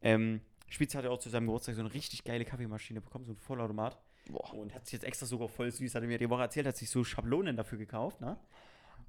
Ähm, 0.02 0.42
Spitz 0.68 0.96
hatte 0.96 1.10
auch 1.12 1.20
zu 1.20 1.30
seinem 1.30 1.46
Geburtstag 1.46 1.76
so 1.76 1.82
eine 1.82 1.94
richtig 1.94 2.24
geile 2.24 2.46
Kaffeemaschine 2.46 3.02
bekommen, 3.02 3.26
so 3.26 3.34
ein 3.34 3.38
Vollautomat. 3.38 3.98
Boah. 4.32 4.54
Und 4.54 4.74
hat 4.74 4.86
sich 4.86 4.94
jetzt 4.94 5.04
extra 5.04 5.26
sogar 5.26 5.48
voll 5.50 5.72
süß, 5.72 5.96
hat 5.96 6.02
er 6.04 6.08
mir 6.08 6.18
die 6.18 6.30
Woche 6.30 6.42
erzählt, 6.44 6.68
hat 6.68 6.78
sich 6.78 6.90
so 6.90 7.04
Schablonen 7.04 7.58
dafür 7.58 7.78
gekauft, 7.78 8.22
ne? 8.22 8.38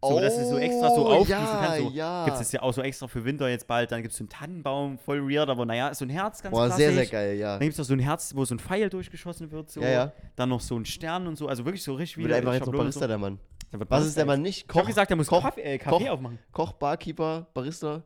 So, 0.03 0.19
dass 0.19 0.35
du 0.35 0.47
so 0.47 0.57
extra 0.57 0.95
so 0.95 1.07
Oh, 1.07 1.13
aufgießen 1.13 1.43
ja, 1.45 1.63
kannst. 1.67 1.79
So, 1.83 1.91
ja. 1.91 2.25
Gibt 2.25 2.41
es 2.41 2.53
ja 2.53 2.63
auch 2.63 2.73
so 2.73 2.81
extra 2.81 3.07
für 3.07 3.23
Winter 3.23 3.51
jetzt 3.51 3.67
bald. 3.67 3.93
Dann 3.93 4.01
gibt 4.01 4.13
es 4.13 4.17
so 4.19 4.23
einen 4.23 4.31
Tannenbaum, 4.31 4.97
voll 4.99 5.29
weird, 5.31 5.51
aber 5.51 5.67
naja, 5.67 5.93
so 5.93 6.07
ein 6.07 6.09
Herz 6.09 6.43
ganz 6.43 6.55
Boah, 6.57 6.67
klassisch. 6.69 6.85
sehr, 6.87 6.95
sehr 6.95 7.07
geil, 7.07 7.37
ja. 7.37 7.53
Dann 7.59 7.61
gibt 7.61 7.75
es 7.75 7.81
auch 7.81 7.85
so 7.85 7.93
ein 7.93 7.99
Herz, 7.99 8.35
wo 8.35 8.43
so 8.47 8.55
ein 8.55 8.59
Pfeil 8.59 8.89
durchgeschossen 8.89 9.51
wird. 9.51 9.71
So. 9.71 9.83
Ja, 9.83 9.91
ja. 9.91 10.13
Dann 10.37 10.49
noch 10.49 10.63
so 10.63 10.75
ein 10.79 10.87
Stern 10.87 11.27
und 11.27 11.37
so. 11.37 11.49
Also 11.49 11.67
wirklich 11.67 11.83
so 11.83 11.93
richtig 11.93 12.25
Wird 12.25 12.33
einfach 12.33 12.55
jetzt 12.55 12.65
noch 12.67 12.73
Barista, 12.73 13.07
der 13.07 13.19
Mann. 13.19 13.37
So. 13.37 13.69
Der 13.73 13.81
wird 13.81 13.91
Was 13.91 14.07
ist 14.07 14.17
der 14.17 14.25
Mann 14.25 14.41
nicht? 14.41 14.61
jetzt. 14.63 14.71
Ich 14.71 14.77
hab 14.81 14.87
gesagt, 14.87 15.11
der 15.11 15.17
muss 15.19 15.27
Koch, 15.27 15.43
Kaffee, 15.43 15.61
äh, 15.61 15.77
Kaffee 15.77 16.05
Koch. 16.07 16.13
aufmachen. 16.13 16.39
Koch, 16.51 16.73
Barkeeper, 16.73 17.47
Barista, 17.53 18.03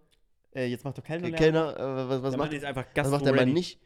Äh, 0.53 0.67
jetzt 0.67 0.85
macht 0.85 0.99
er 0.99 1.03
Kellner. 1.03 1.31
Kellner, 1.31 1.77
äh, 1.79 2.09
was, 2.09 2.23
was, 2.25 2.37
Mann 2.37 2.51
macht, 2.51 2.65
einfach 2.65 2.85
was 2.93 3.09
macht 3.11 3.25
der 3.25 3.35
Mann 3.35 3.53
nicht? 3.53 3.79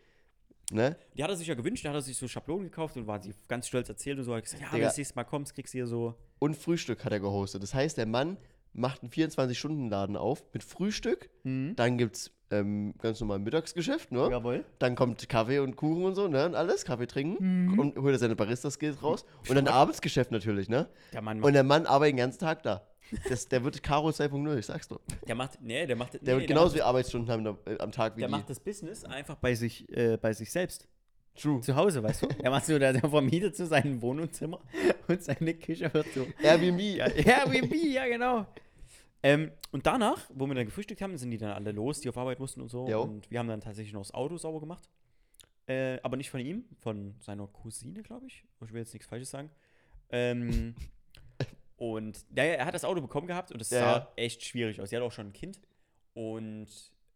Ne? 0.70 0.96
Die 1.16 1.22
hat 1.22 1.30
er 1.30 1.36
sich 1.36 1.46
ja 1.46 1.54
gewünscht, 1.54 1.84
da 1.84 1.90
hat 1.90 1.96
er 1.96 2.02
sich 2.02 2.16
so 2.16 2.28
Schablonen 2.28 2.64
gekauft 2.64 2.96
und 2.96 3.06
war 3.06 3.22
sie 3.22 3.32
ganz 3.48 3.68
stolz 3.68 3.88
erzählt 3.88 4.18
und 4.18 4.24
so. 4.24 4.34
Hat 4.34 4.44
gesagt, 4.44 4.62
ja, 4.62 4.72
wenn 4.72 4.80
du 4.80 4.86
das 4.86 4.96
nächste 4.96 5.14
Mal 5.16 5.24
kommst, 5.24 5.54
kriegst 5.54 5.72
du 5.72 5.78
hier 5.78 5.86
so. 5.86 6.14
Und 6.38 6.56
Frühstück 6.56 7.04
hat 7.04 7.12
er 7.12 7.20
gehostet. 7.20 7.62
Das 7.62 7.74
heißt, 7.74 7.96
der 7.96 8.06
Mann 8.06 8.36
macht 8.74 9.02
einen 9.02 9.10
24-Stunden-Laden 9.10 10.16
auf 10.16 10.44
mit 10.52 10.62
Frühstück. 10.62 11.30
Dann 11.42 11.98
gibt's 11.98 12.30
ähm, 12.50 12.94
ganz 13.00 13.20
normal 13.20 13.38
Mittagsgeschäft, 13.38 14.12
ne? 14.12 14.28
Jawohl. 14.30 14.64
Dann 14.78 14.94
kommt 14.94 15.28
Kaffee 15.28 15.58
und 15.58 15.76
Kuchen 15.76 16.04
und 16.04 16.14
so, 16.14 16.28
ne? 16.28 16.46
Und 16.46 16.54
alles, 16.54 16.84
Kaffee 16.84 17.06
trinken. 17.06 17.66
Mhm. 17.66 17.78
Und 17.78 17.98
holt 17.98 18.14
er 18.14 18.18
seine 18.18 18.36
Barista-Skills 18.36 19.02
raus. 19.02 19.24
Und 19.48 19.56
dann 19.56 19.68
Abendsgeschäft 19.68 20.30
natürlich, 20.30 20.68
ne? 20.68 20.88
Der 21.12 21.22
Mann 21.22 21.42
Und 21.42 21.52
der 21.52 21.64
Mann 21.64 21.86
arbeitet 21.86 22.14
den 22.14 22.18
ganzen 22.18 22.38
Tag 22.40 22.62
da. 22.62 22.88
Das, 23.28 23.48
der 23.48 23.64
wird 23.64 23.82
Karo 23.82 24.09
2.0, 24.11 24.59
ich 24.59 24.66
sag's 24.66 24.88
doch. 24.88 25.00
der 25.26 25.34
macht, 25.34 25.61
nee, 25.62 25.86
der 25.86 25.96
macht, 25.96 26.14
Der 26.14 26.20
nee, 26.22 26.26
wird 26.26 26.40
der 26.40 26.46
genauso 26.48 26.66
macht, 26.66 26.72
viele 26.74 26.84
Arbeitsstunden 26.84 27.30
haben 27.30 27.59
äh, 27.66 27.78
am 27.78 27.92
Tag 27.92 28.16
wie 28.16 28.20
der 28.20 28.28
die. 28.28 28.32
macht 28.32 28.50
das 28.50 28.61
Business 28.61 29.04
einfach 29.04 29.36
bei 29.36 29.54
sich, 29.54 29.88
äh, 29.96 30.16
bei 30.16 30.32
sich 30.32 30.50
selbst. 30.50 30.88
True. 31.34 31.61
Zu 31.61 31.76
Hause, 31.76 32.02
weißt 32.02 32.22
du? 32.22 32.28
Er 32.42 32.50
macht 32.50 32.66
so, 32.66 32.78
der, 32.78 32.92
der 32.92 33.09
vermietet 33.09 33.56
so 33.56 33.64
sein 33.64 34.02
Wohnzimmer 34.02 34.59
und 35.09 35.22
seine 35.22 35.54
Küche 35.54 35.92
wird 35.94 36.06
so. 36.12 36.26
Airbnb. 36.42 36.80
Ja, 36.80 37.06
Airbnb, 37.06 37.74
ja, 37.74 38.06
genau. 38.09 38.46
Ähm, 39.22 39.50
und 39.70 39.86
danach, 39.86 40.28
wo 40.34 40.46
wir 40.46 40.54
dann 40.54 40.66
gefrühstückt 40.66 41.00
haben, 41.00 41.16
sind 41.16 41.30
die 41.30 41.38
dann 41.38 41.50
alle 41.52 41.72
los, 41.72 42.00
die 42.00 42.09
auf 42.09 42.18
Arbeit 42.18 42.38
mussten 42.40 42.61
und 42.61 42.68
so. 42.68 42.88
Jo. 42.88 43.02
Und 43.02 43.30
wir 43.30 43.38
haben 43.38 43.48
dann 43.48 43.61
tatsächlich 43.61 43.92
noch 43.92 44.02
das 44.02 44.12
Auto 44.14 44.36
sauber 44.36 44.61
gemacht. 44.61 44.88
Äh, 45.66 45.98
aber 46.02 46.16
nicht 46.16 46.30
von 46.30 46.40
ihm, 46.40 46.64
von 46.80 47.14
seiner 47.20 47.46
Cousine, 47.46 48.02
glaube 48.02 48.26
ich. 48.26 48.44
Ich 48.64 48.72
will 48.72 48.80
jetzt 48.80 48.92
nichts 48.94 49.09
Falsches 49.09 49.30
sagen. 49.30 49.50
Ähm, 50.11 50.74
und 51.78 52.24
ja, 52.36 52.44
ja, 52.44 52.52
er 52.54 52.66
hat 52.66 52.74
das 52.74 52.84
Auto 52.84 53.00
bekommen 53.00 53.26
gehabt 53.26 53.50
und 53.52 53.62
es 53.62 53.70
Ja, 53.70 53.78
sah 53.80 53.96
ja. 53.98 54.12
echt 54.16 54.44
schwierig 54.44 54.80
aus. 54.80 54.90
Sie 54.90 54.96
hat 54.96 55.02
auch 55.02 55.12
schon 55.12 55.28
ein 55.28 55.32
Kind 55.32 55.58
und 56.14 56.68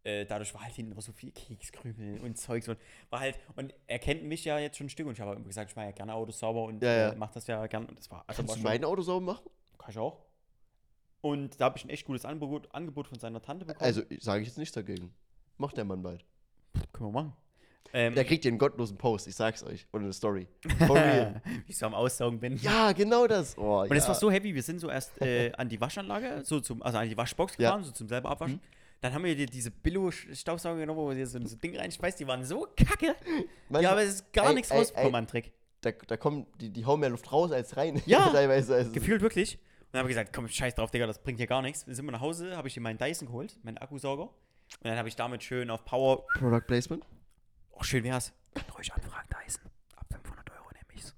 äh, 0.04 0.24
dadurch 0.24 0.52
war 0.54 0.62
halt 0.62 0.74
hinten 0.74 0.92
immer 0.92 1.00
so 1.02 1.12
viel 1.12 1.30
Kekskrümel 1.32 2.20
und 2.20 2.36
Zeugs 2.38 2.68
und 2.68 2.78
war 3.10 3.20
halt, 3.20 3.38
und 3.56 3.74
er 3.86 3.98
kennt 3.98 4.24
mich 4.24 4.44
ja 4.44 4.58
jetzt 4.58 4.76
schon 4.78 4.86
ein 4.86 4.90
Stück 4.90 5.06
und 5.06 5.12
ich 5.12 5.20
habe 5.20 5.34
immer 5.36 5.44
gesagt, 5.46 5.70
ich 5.70 5.76
mache 5.76 5.86
ja 5.86 5.92
gerne 5.92 6.14
Autos 6.14 6.38
sauber 6.38 6.64
und 6.64 6.82
Ja, 6.82 6.96
ja. 6.96 7.08
Äh, 7.10 7.16
mach 7.16 7.30
das 7.32 7.46
ja 7.46 7.64
gerne 7.66 7.86
und 7.86 7.98
das 7.98 8.10
war, 8.10 8.24
also 8.26 8.38
Kannst 8.42 8.50
war 8.50 8.56
du 8.56 8.62
mein 8.62 8.84
Auto 8.84 9.02
sauber 9.02 9.26
machen? 9.34 9.50
kann 9.78 9.90
ich 9.90 9.98
auch. 9.98 10.24
Und 11.20 11.60
da 11.60 11.66
habe 11.66 11.78
ich 11.78 11.84
ein 11.84 11.90
echt 11.90 12.04
gutes 12.04 12.24
Angebot, 12.24 12.72
Angebot 12.74 13.06
von 13.08 13.18
seiner 13.18 13.40
Tante 13.42 13.64
bekommen. 13.64 13.84
Also, 13.84 14.02
sage 14.18 14.42
ich 14.42 14.48
jetzt 14.48 14.58
nichts 14.58 14.74
dagegen. 14.74 15.14
Macht 15.56 15.76
der 15.76 15.84
Mann 15.84 16.02
bald. 16.02 16.24
können 16.92 17.10
wir 17.12 17.22
machen. 17.22 17.36
Ähm, 17.94 18.14
Der 18.14 18.24
kriegt 18.24 18.44
den 18.44 18.56
gottlosen 18.58 18.96
Post, 18.96 19.26
ich 19.28 19.34
sag's 19.36 19.62
euch. 19.62 19.86
Und 19.92 20.02
eine 20.02 20.12
Story. 20.12 20.46
For 20.86 20.96
real. 20.96 21.42
wie 21.66 21.72
ich 21.72 21.76
so 21.78 21.86
am 21.86 21.94
Aussaugen 21.94 22.40
bin. 22.40 22.56
ja, 22.56 22.92
genau 22.92 23.26
das. 23.26 23.56
Oh, 23.58 23.80
Und 23.82 23.90
ja. 23.90 23.96
es 23.96 24.08
war 24.08 24.14
so 24.14 24.30
heavy, 24.30 24.54
wir 24.54 24.62
sind 24.62 24.78
so 24.80 24.88
erst 24.88 25.20
äh, 25.20 25.52
an 25.56 25.68
die 25.68 25.80
Waschanlage, 25.80 26.40
so 26.44 26.60
zum, 26.60 26.82
also 26.82 26.98
an 26.98 27.08
die 27.08 27.16
Waschbox 27.16 27.54
Ja. 27.58 27.70
gefahren, 27.70 27.84
so 27.84 27.92
zum 27.92 28.08
selber 28.08 28.30
abwaschen. 28.30 28.56
Mhm. 28.56 28.60
Dann 29.02 29.12
haben 29.14 29.24
wir 29.24 29.34
die, 29.34 29.46
diese 29.46 29.70
Billo-Staubsauger 29.70 30.78
genommen, 30.78 30.98
wo 31.00 31.10
wir 31.14 31.26
so 31.26 31.36
ein 31.38 31.46
so 31.46 31.56
Ding 31.56 31.76
reinschmeißt, 31.76 32.20
die 32.20 32.26
waren 32.26 32.44
so 32.44 32.68
kacke. 32.76 33.16
Manchmal- 33.68 33.82
ja, 33.82 33.90
aber 33.90 34.02
es 34.02 34.14
ist 34.14 34.32
gar 34.32 34.48
Ey, 34.48 34.54
nichts 34.54 34.70
ey, 34.70 34.78
rausbekommen 34.78 35.14
ey. 35.14 35.18
an 35.18 35.26
Trick. 35.26 35.52
da, 35.80 35.90
da 36.06 36.16
kommen, 36.16 36.46
die, 36.60 36.70
die 36.70 36.86
hauen 36.86 37.00
mehr 37.00 37.10
Luft 37.10 37.30
raus 37.32 37.50
als 37.52 37.76
rein. 37.76 38.00
Ja. 38.06 38.28
teilweise. 38.32 38.74
Also, 38.76 38.92
Gefühlt 38.92 39.20
wirklich. 39.20 39.54
Und 39.56 39.88
dann 39.96 39.98
habe 40.00 40.10
ich 40.10 40.16
gesagt, 40.16 40.32
komm, 40.32 40.48
scheiß 40.48 40.76
drauf, 40.76 40.90
Digga, 40.92 41.06
das 41.06 41.18
bringt 41.18 41.38
hier 41.38 41.48
gar 41.48 41.60
nichts. 41.62 41.86
Wir 41.86 41.94
sind 41.94 42.06
mal 42.06 42.12
nach 42.12 42.20
Hause, 42.20 42.56
habe 42.56 42.68
ich 42.68 42.74
hier 42.74 42.82
meinen 42.82 42.96
Dyson 42.98 43.26
geholt, 43.26 43.58
meinen 43.64 43.76
Akkusauger. 43.78 44.22
Und 44.22 44.32
dann 44.84 44.96
habe 44.96 45.08
ich 45.08 45.16
damit 45.16 45.42
schön 45.42 45.68
auf 45.68 45.84
Power 45.84 46.24
Product 46.38 46.62
Placement. 46.66 47.04
Oh, 47.82 47.84
schön 47.84 48.04
wär's. 48.04 48.32
Kann 48.54 48.62
ruhig 48.76 48.92
anfragen, 48.94 49.28
Dyson. 49.44 49.64
Ab 49.96 50.06
500 50.12 50.50
Euro 50.52 50.68
nehme 50.72 50.84
ich's. 50.94 51.16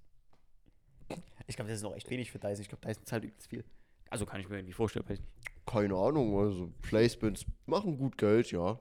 Ich 1.46 1.56
glaube, 1.56 1.68
das 1.68 1.76
ist 1.76 1.82
noch 1.82 1.94
echt 1.94 2.08
wenig 2.08 2.32
für 2.32 2.38
Dyson. 2.38 2.62
Ich 2.62 2.70
glaube, 2.70 2.86
Dyson 2.88 3.04
zahlt 3.04 3.22
übelst 3.24 3.48
viel. 3.50 3.64
Also 4.08 4.24
kann 4.24 4.40
ich 4.40 4.48
mir 4.48 4.56
irgendwie 4.56 4.72
vorstellen. 4.72 5.04
Weiß 5.06 5.18
ich 5.18 5.24
nicht. 5.24 5.66
Keine 5.66 5.94
Ahnung, 5.94 6.38
also 6.38 6.72
Placements 6.80 7.44
machen 7.66 7.98
gut 7.98 8.16
Geld, 8.16 8.50
ja. 8.50 8.78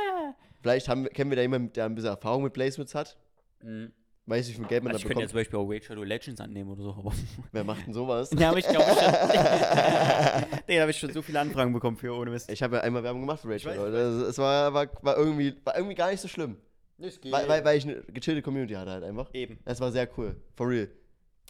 Vielleicht 0.60 0.88
haben, 0.88 1.04
wir- 1.04 1.10
kennen 1.10 1.30
wir 1.30 1.36
da 1.36 1.42
jemanden, 1.42 1.72
der 1.72 1.84
ein 1.84 1.94
bisschen 1.94 2.10
Erfahrung 2.10 2.42
mit 2.42 2.52
Placements 2.52 2.96
hat. 2.96 3.16
Weiß 4.26 4.46
nicht, 4.48 4.56
wie 4.56 4.60
viel 4.62 4.66
Geld 4.68 4.82
man 4.82 4.92
Also 4.92 4.98
ich 4.98 5.02
da 5.04 5.08
könnte 5.08 5.20
ja 5.22 5.26
bekommt. 5.26 5.30
zum 5.30 5.38
Beispiel 5.38 5.58
auch 5.60 5.70
Raid 5.70 5.84
Shadow 5.84 6.02
Legends 6.02 6.40
annehmen 6.40 6.70
oder 6.70 6.82
so, 6.82 6.90
aber. 6.98 7.12
Wer 7.52 7.62
macht 7.62 7.86
denn 7.86 7.94
sowas? 7.94 8.30
ja, 8.36 8.48
aber 8.50 8.58
ich 8.58 8.66
glaube 8.66 8.86
schon. 8.86 8.96
Den 10.66 10.80
habe 10.80 10.90
ich 10.90 10.98
schon 10.98 11.12
so 11.12 11.22
viele 11.22 11.38
Anfragen 11.38 11.72
bekommen 11.72 11.96
für 11.96 12.12
ohne 12.12 12.32
Mist. 12.32 12.50
Ich 12.50 12.60
habe 12.60 12.76
ja 12.78 12.82
einmal 12.82 13.04
Werbung 13.04 13.20
gemacht 13.20 13.40
für 13.42 13.48
Rachel. 13.50 13.70
weiß, 13.70 13.76
Leute. 13.76 13.96
Es, 13.98 14.28
es 14.30 14.38
war, 14.38 14.74
war, 14.74 14.88
war, 15.02 15.16
irgendwie, 15.16 15.54
war 15.64 15.76
irgendwie 15.76 15.94
gar 15.94 16.10
nicht 16.10 16.20
so 16.20 16.26
schlimm. 16.26 16.56
Das 17.00 17.18
Weil, 17.24 17.48
weil, 17.48 17.64
weil 17.64 17.78
ich 17.78 17.84
eine 17.84 18.02
gechillte 18.02 18.42
Community 18.42 18.74
hatte 18.74 18.90
halt 18.90 19.04
einfach. 19.04 19.32
Eben. 19.32 19.58
Es 19.64 19.80
war 19.80 19.90
sehr 19.90 20.08
cool. 20.18 20.36
For 20.56 20.68
real. 20.68 20.88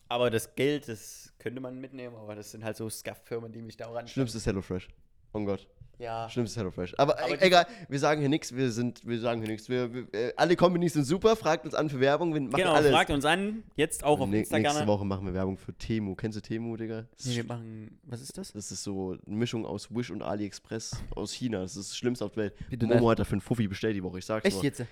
Aber 0.08 0.30
das 0.30 0.54
Geld, 0.54 0.88
das 0.88 1.32
könnte 1.38 1.60
man 1.60 1.80
mitnehmen, 1.80 2.16
aber 2.16 2.34
das 2.34 2.50
sind 2.50 2.64
halt 2.64 2.76
so 2.76 2.88
Scuff-Firmen, 2.88 3.52
die 3.52 3.62
mich 3.62 3.76
da 3.76 3.90
ran. 3.90 4.08
Schlimmstes 4.08 4.46
HelloFresh. 4.46 4.88
Oh 5.32 5.44
Gott. 5.44 5.66
Ja. 5.98 6.30
Schlimmstes 6.30 6.56
HelloFresh. 6.56 6.94
Aber, 6.96 7.18
Aber 7.22 7.36
die- 7.36 7.42
egal, 7.44 7.66
wir 7.90 7.98
sagen 7.98 8.20
hier 8.20 8.30
nichts, 8.30 8.56
wir 8.56 8.70
sind, 8.70 9.06
wir 9.06 9.20
sagen 9.20 9.42
hier 9.42 9.50
nichts. 9.50 9.68
Wir, 9.68 9.92
wir, 9.92 10.06
äh, 10.14 10.32
alle 10.34 10.56
Companies 10.56 10.94
sind 10.94 11.04
super, 11.04 11.36
fragt 11.36 11.66
uns 11.66 11.74
an 11.74 11.90
für 11.90 12.00
Werbung, 12.00 12.32
wir 12.32 12.40
machen 12.40 12.52
Genau, 12.56 12.72
alles. 12.72 12.90
fragt 12.90 13.10
uns 13.10 13.26
an. 13.26 13.64
Jetzt 13.76 14.02
auch 14.02 14.18
auf 14.18 14.30
Ne- 14.30 14.38
Insta 14.38 14.58
nächste. 14.58 14.86
Woche 14.86 15.04
machen 15.04 15.26
wir 15.26 15.34
Werbung 15.34 15.58
für 15.58 15.74
Temu. 15.74 16.14
Kennst 16.14 16.38
du 16.38 16.40
Temu, 16.40 16.74
Digga? 16.78 17.04
Nee, 17.26 17.36
wir 17.36 17.44
machen. 17.44 17.98
Was 18.04 18.22
ist 18.22 18.38
das? 18.38 18.52
das 18.52 18.72
ist 18.72 18.82
so 18.82 19.14
eine 19.26 19.36
Mischung 19.36 19.66
aus 19.66 19.94
Wish 19.94 20.10
und 20.10 20.22
AliExpress 20.22 20.92
aus 21.14 21.32
China. 21.34 21.60
Das 21.60 21.76
ist 21.76 21.90
das 21.90 21.96
Schlimmste 21.98 22.24
auf 22.24 22.32
der 22.32 22.44
Welt. 22.44 22.54
Bitte 22.70 22.86
Momo 22.86 23.10
hat 23.10 23.18
dafür 23.18 23.32
einen 23.34 23.40
Fuffi 23.42 23.68
bestellt 23.68 23.94
die 23.94 24.02
Woche, 24.02 24.20
ich 24.20 24.24
sag's 24.24 24.46
Echt 24.46 24.62
jetzt? 24.62 24.82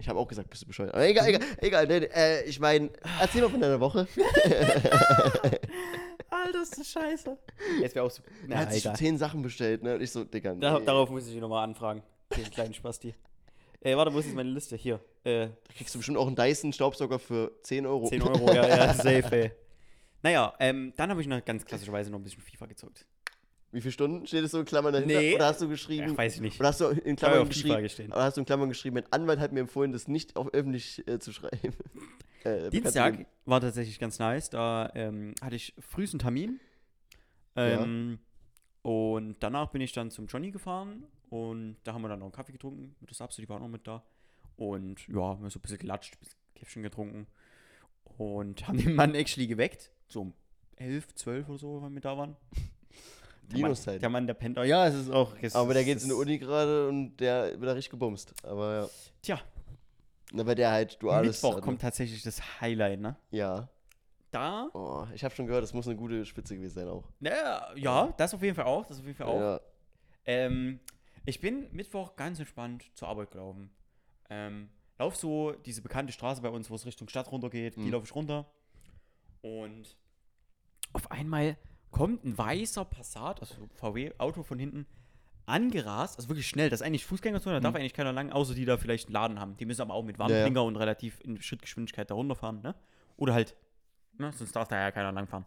Ich 0.00 0.08
habe 0.08 0.18
auch 0.18 0.28
gesagt, 0.28 0.48
bist 0.48 0.62
du 0.62 0.66
bescheuert. 0.66 0.94
Aber 0.94 1.06
egal, 1.06 1.28
egal, 1.28 1.42
egal. 1.58 1.86
Nee, 1.86 2.00
nee, 2.00 2.06
äh, 2.14 2.44
ich 2.44 2.58
meine, 2.58 2.88
erzähl 3.20 3.42
mal 3.42 3.50
von 3.50 3.60
deiner 3.60 3.80
Woche. 3.80 4.08
Alter, 6.46 6.62
ist 6.62 6.78
das 6.78 6.88
scheiße. 6.90 7.36
Jetzt 7.80 7.94
wäre 7.94 8.04
auch 8.06 8.10
so. 8.10 8.22
er 8.42 8.48
Na, 8.48 8.56
hat 8.58 8.72
sich 8.72 8.84
egal. 8.84 8.96
zehn 8.96 9.18
Sachen 9.18 9.42
bestellt, 9.42 9.82
ne? 9.82 9.94
Und 9.94 10.00
ich 10.02 10.10
so, 10.10 10.24
Digga, 10.24 10.54
nee. 10.54 10.60
Da, 10.60 10.78
darauf 10.80 11.10
muss 11.10 11.26
ich 11.28 11.34
ihn 11.34 11.40
nochmal 11.40 11.64
anfragen. 11.64 12.02
Den 12.36 12.44
kleinen 12.50 12.74
Spasti. 12.74 13.14
Äh, 13.80 13.96
warte, 13.96 14.12
wo 14.12 14.18
ist 14.18 14.26
jetzt 14.26 14.34
meine 14.34 14.50
Liste? 14.50 14.76
Hier. 14.76 15.00
Äh, 15.24 15.46
Da 15.48 15.72
kriegst 15.76 15.94
du 15.94 15.98
bestimmt 15.98 16.18
auch 16.18 16.26
einen 16.26 16.36
Dyson-Staubsauger 16.36 17.18
für 17.18 17.52
10 17.62 17.86
Euro. 17.86 18.08
10 18.08 18.22
Euro, 18.22 18.52
ja, 18.52 18.66
ja, 18.68 18.94
safe, 18.94 19.30
ey. 19.32 19.52
Naja, 20.22 20.52
ähm, 20.58 20.92
dann 20.96 21.10
habe 21.10 21.20
ich 21.20 21.28
noch 21.28 21.44
ganz 21.44 21.64
klassischerweise 21.64 22.10
noch 22.10 22.18
ein 22.18 22.24
bisschen 22.24 22.42
FIFA 22.42 22.66
gezockt. 22.66 23.06
Wie 23.70 23.80
viele 23.80 23.92
Stunden 23.92 24.26
steht 24.26 24.44
es 24.44 24.52
so 24.52 24.60
in 24.60 24.64
Klammern 24.64 24.92
dahinter? 24.94 25.20
Nee. 25.20 25.34
Oder 25.34 25.46
hast 25.46 25.60
du 25.60 25.68
geschrieben? 25.68 26.12
Ach, 26.12 26.18
weiß 26.18 26.36
ich 26.36 26.40
nicht. 26.40 26.58
Oder 26.58 26.68
hast 26.68 26.80
du 26.80 26.86
in 26.86 27.16
Klammern 27.16 27.40
auf 27.42 27.48
geschrieben? 27.48 28.12
Oder 28.12 28.22
hast 28.22 28.36
du 28.36 28.40
in 28.40 28.46
Klammern 28.46 28.68
geschrieben, 28.70 28.94
mein 28.94 29.12
Anwalt 29.12 29.40
hat 29.40 29.52
mir 29.52 29.60
empfohlen, 29.60 29.92
das 29.92 30.08
nicht 30.08 30.36
auf 30.36 30.48
öffentlich 30.54 31.06
äh, 31.06 31.18
zu 31.18 31.32
schreiben. 31.32 31.74
äh, 32.44 32.70
Dienstag 32.70 33.26
war 33.44 33.60
tatsächlich 33.60 33.98
ganz 33.98 34.18
nice. 34.18 34.48
Da 34.48 34.90
ähm, 34.94 35.34
hatte 35.42 35.56
ich 35.56 35.74
frühestens 35.78 36.22
Termin. 36.22 36.60
Ähm, 37.56 38.20
Und 38.82 39.36
danach 39.40 39.70
bin 39.70 39.82
ich 39.82 39.92
dann 39.92 40.10
zum 40.10 40.26
Johnny 40.28 40.50
gefahren 40.50 41.04
und 41.28 41.76
da 41.84 41.92
haben 41.92 42.02
wir 42.02 42.08
dann 42.08 42.20
noch 42.20 42.26
einen 42.26 42.32
Kaffee 42.32 42.52
getrunken 42.52 42.94
mit 43.00 43.10
der 43.10 43.16
Sapse, 43.16 43.42
die 43.42 43.48
war 43.48 43.56
auch 43.56 43.60
noch 43.60 43.68
mit 43.68 43.86
da. 43.86 44.02
Und 44.56 45.06
ja, 45.08 45.20
haben 45.20 45.42
wir 45.42 45.50
so 45.50 45.58
ein 45.58 45.62
bisschen 45.62 45.78
gelatscht, 45.78 46.14
ein 46.14 46.18
bisschen 46.20 46.38
Käffchen 46.54 46.82
getrunken 46.82 47.26
und 48.16 48.66
haben 48.68 48.78
den 48.78 48.94
Mann 48.94 49.14
actually 49.14 49.46
geweckt. 49.46 49.90
So 50.08 50.22
um 50.22 50.34
11, 50.76 51.14
12 51.16 51.48
oder 51.48 51.58
so, 51.58 51.82
wenn 51.82 51.92
wir 51.92 52.00
da 52.00 52.16
waren. 52.16 52.36
Der 53.50 53.58
Mann, 53.60 53.64
Dinos-Zeit. 53.70 54.02
der 54.02 54.08
Mann, 54.10 54.26
der 54.26 54.34
pennt 54.34 54.58
auch. 54.58 54.64
Ja, 54.64 54.86
es 54.86 54.94
ist 54.94 55.10
auch. 55.10 55.34
Es 55.40 55.54
Aber 55.56 55.72
der 55.74 55.84
geht 55.84 56.02
in 56.02 56.08
die 56.08 56.14
Uni 56.14 56.38
gerade 56.38 56.88
und 56.88 57.16
der 57.16 57.58
wird 57.58 57.64
da 57.64 57.72
richtig 57.72 57.90
gebumst. 57.90 58.34
Aber 58.44 58.82
ja. 58.82 58.88
Tja, 59.22 59.40
Na, 60.32 60.46
weil 60.46 60.54
der 60.54 60.70
halt 60.70 61.02
duales. 61.02 61.36
Mittwoch 61.42 61.50
hat, 61.56 61.56
ne? 61.56 61.62
kommt 61.64 61.80
tatsächlich 61.80 62.22
das 62.22 62.60
Highlight, 62.60 63.00
ne? 63.00 63.16
Ja. 63.30 63.68
Da, 64.30 64.68
Oh, 64.74 65.06
ich 65.14 65.24
habe 65.24 65.34
schon 65.34 65.46
gehört, 65.46 65.62
das 65.62 65.72
muss 65.72 65.86
eine 65.86 65.96
gute 65.96 66.26
Spitze 66.26 66.54
gewesen 66.54 66.74
sein 66.74 66.88
auch. 66.88 67.04
ja, 67.20 67.74
ja, 67.74 68.12
das 68.18 68.34
auf 68.34 68.42
jeden 68.42 68.54
Fall 68.54 68.66
auch, 68.66 68.84
das 68.84 68.98
auf 68.98 69.06
jeden 69.06 69.16
Fall 69.16 69.26
auch. 69.26 69.40
Ja. 69.40 69.60
Ähm, 70.26 70.80
ich 71.24 71.40
bin 71.40 71.66
Mittwoch 71.72 72.14
ganz 72.16 72.38
entspannt 72.38 72.84
zur 72.94 73.08
Arbeit 73.08 73.30
gelaufen. 73.30 73.70
Ähm, 74.28 74.68
lauf 74.98 75.16
so 75.16 75.52
diese 75.52 75.80
bekannte 75.80 76.12
Straße 76.12 76.42
bei 76.42 76.50
uns, 76.50 76.68
wo 76.68 76.74
es 76.74 76.84
Richtung 76.84 77.08
Stadt 77.08 77.32
runtergeht, 77.32 77.76
die 77.76 77.80
Mhm. 77.80 77.92
laufe 77.92 78.04
ich 78.04 78.14
runter. 78.14 78.44
Und 79.40 79.96
auf 80.92 81.10
einmal 81.10 81.56
kommt 81.90 82.24
ein 82.24 82.36
weißer 82.36 82.84
Passat, 82.84 83.40
also 83.40 83.54
VW-Auto 83.74 84.42
von 84.42 84.58
hinten, 84.58 84.86
angerast, 85.46 86.18
also 86.18 86.28
wirklich 86.28 86.46
schnell. 86.48 86.70
Das 86.70 86.80
ist 86.80 86.86
eigentlich 86.86 87.06
Fußgängerzone, 87.06 87.56
da 87.56 87.60
darf 87.60 87.74
eigentlich 87.74 87.94
keiner 87.94 88.12
lang, 88.12 88.30
außer 88.30 88.54
die 88.54 88.64
da 88.64 88.76
vielleicht 88.76 89.08
einen 89.08 89.14
Laden 89.14 89.40
haben. 89.40 89.56
Die 89.56 89.64
müssen 89.64 89.80
aber 89.80 89.94
auch 89.94 90.04
mit 90.04 90.18
Warnblinker 90.18 90.62
und 90.62 90.76
relativ 90.76 91.20
in 91.22 91.40
Schrittgeschwindigkeit 91.40 92.10
da 92.10 92.14
runterfahren, 92.14 92.60
ne? 92.62 92.74
Oder 93.16 93.34
halt, 93.34 93.56
ne? 94.18 94.30
sonst 94.32 94.54
darf 94.54 94.68
da 94.68 94.78
ja 94.78 94.90
keiner 94.90 95.10
langfahren. 95.10 95.46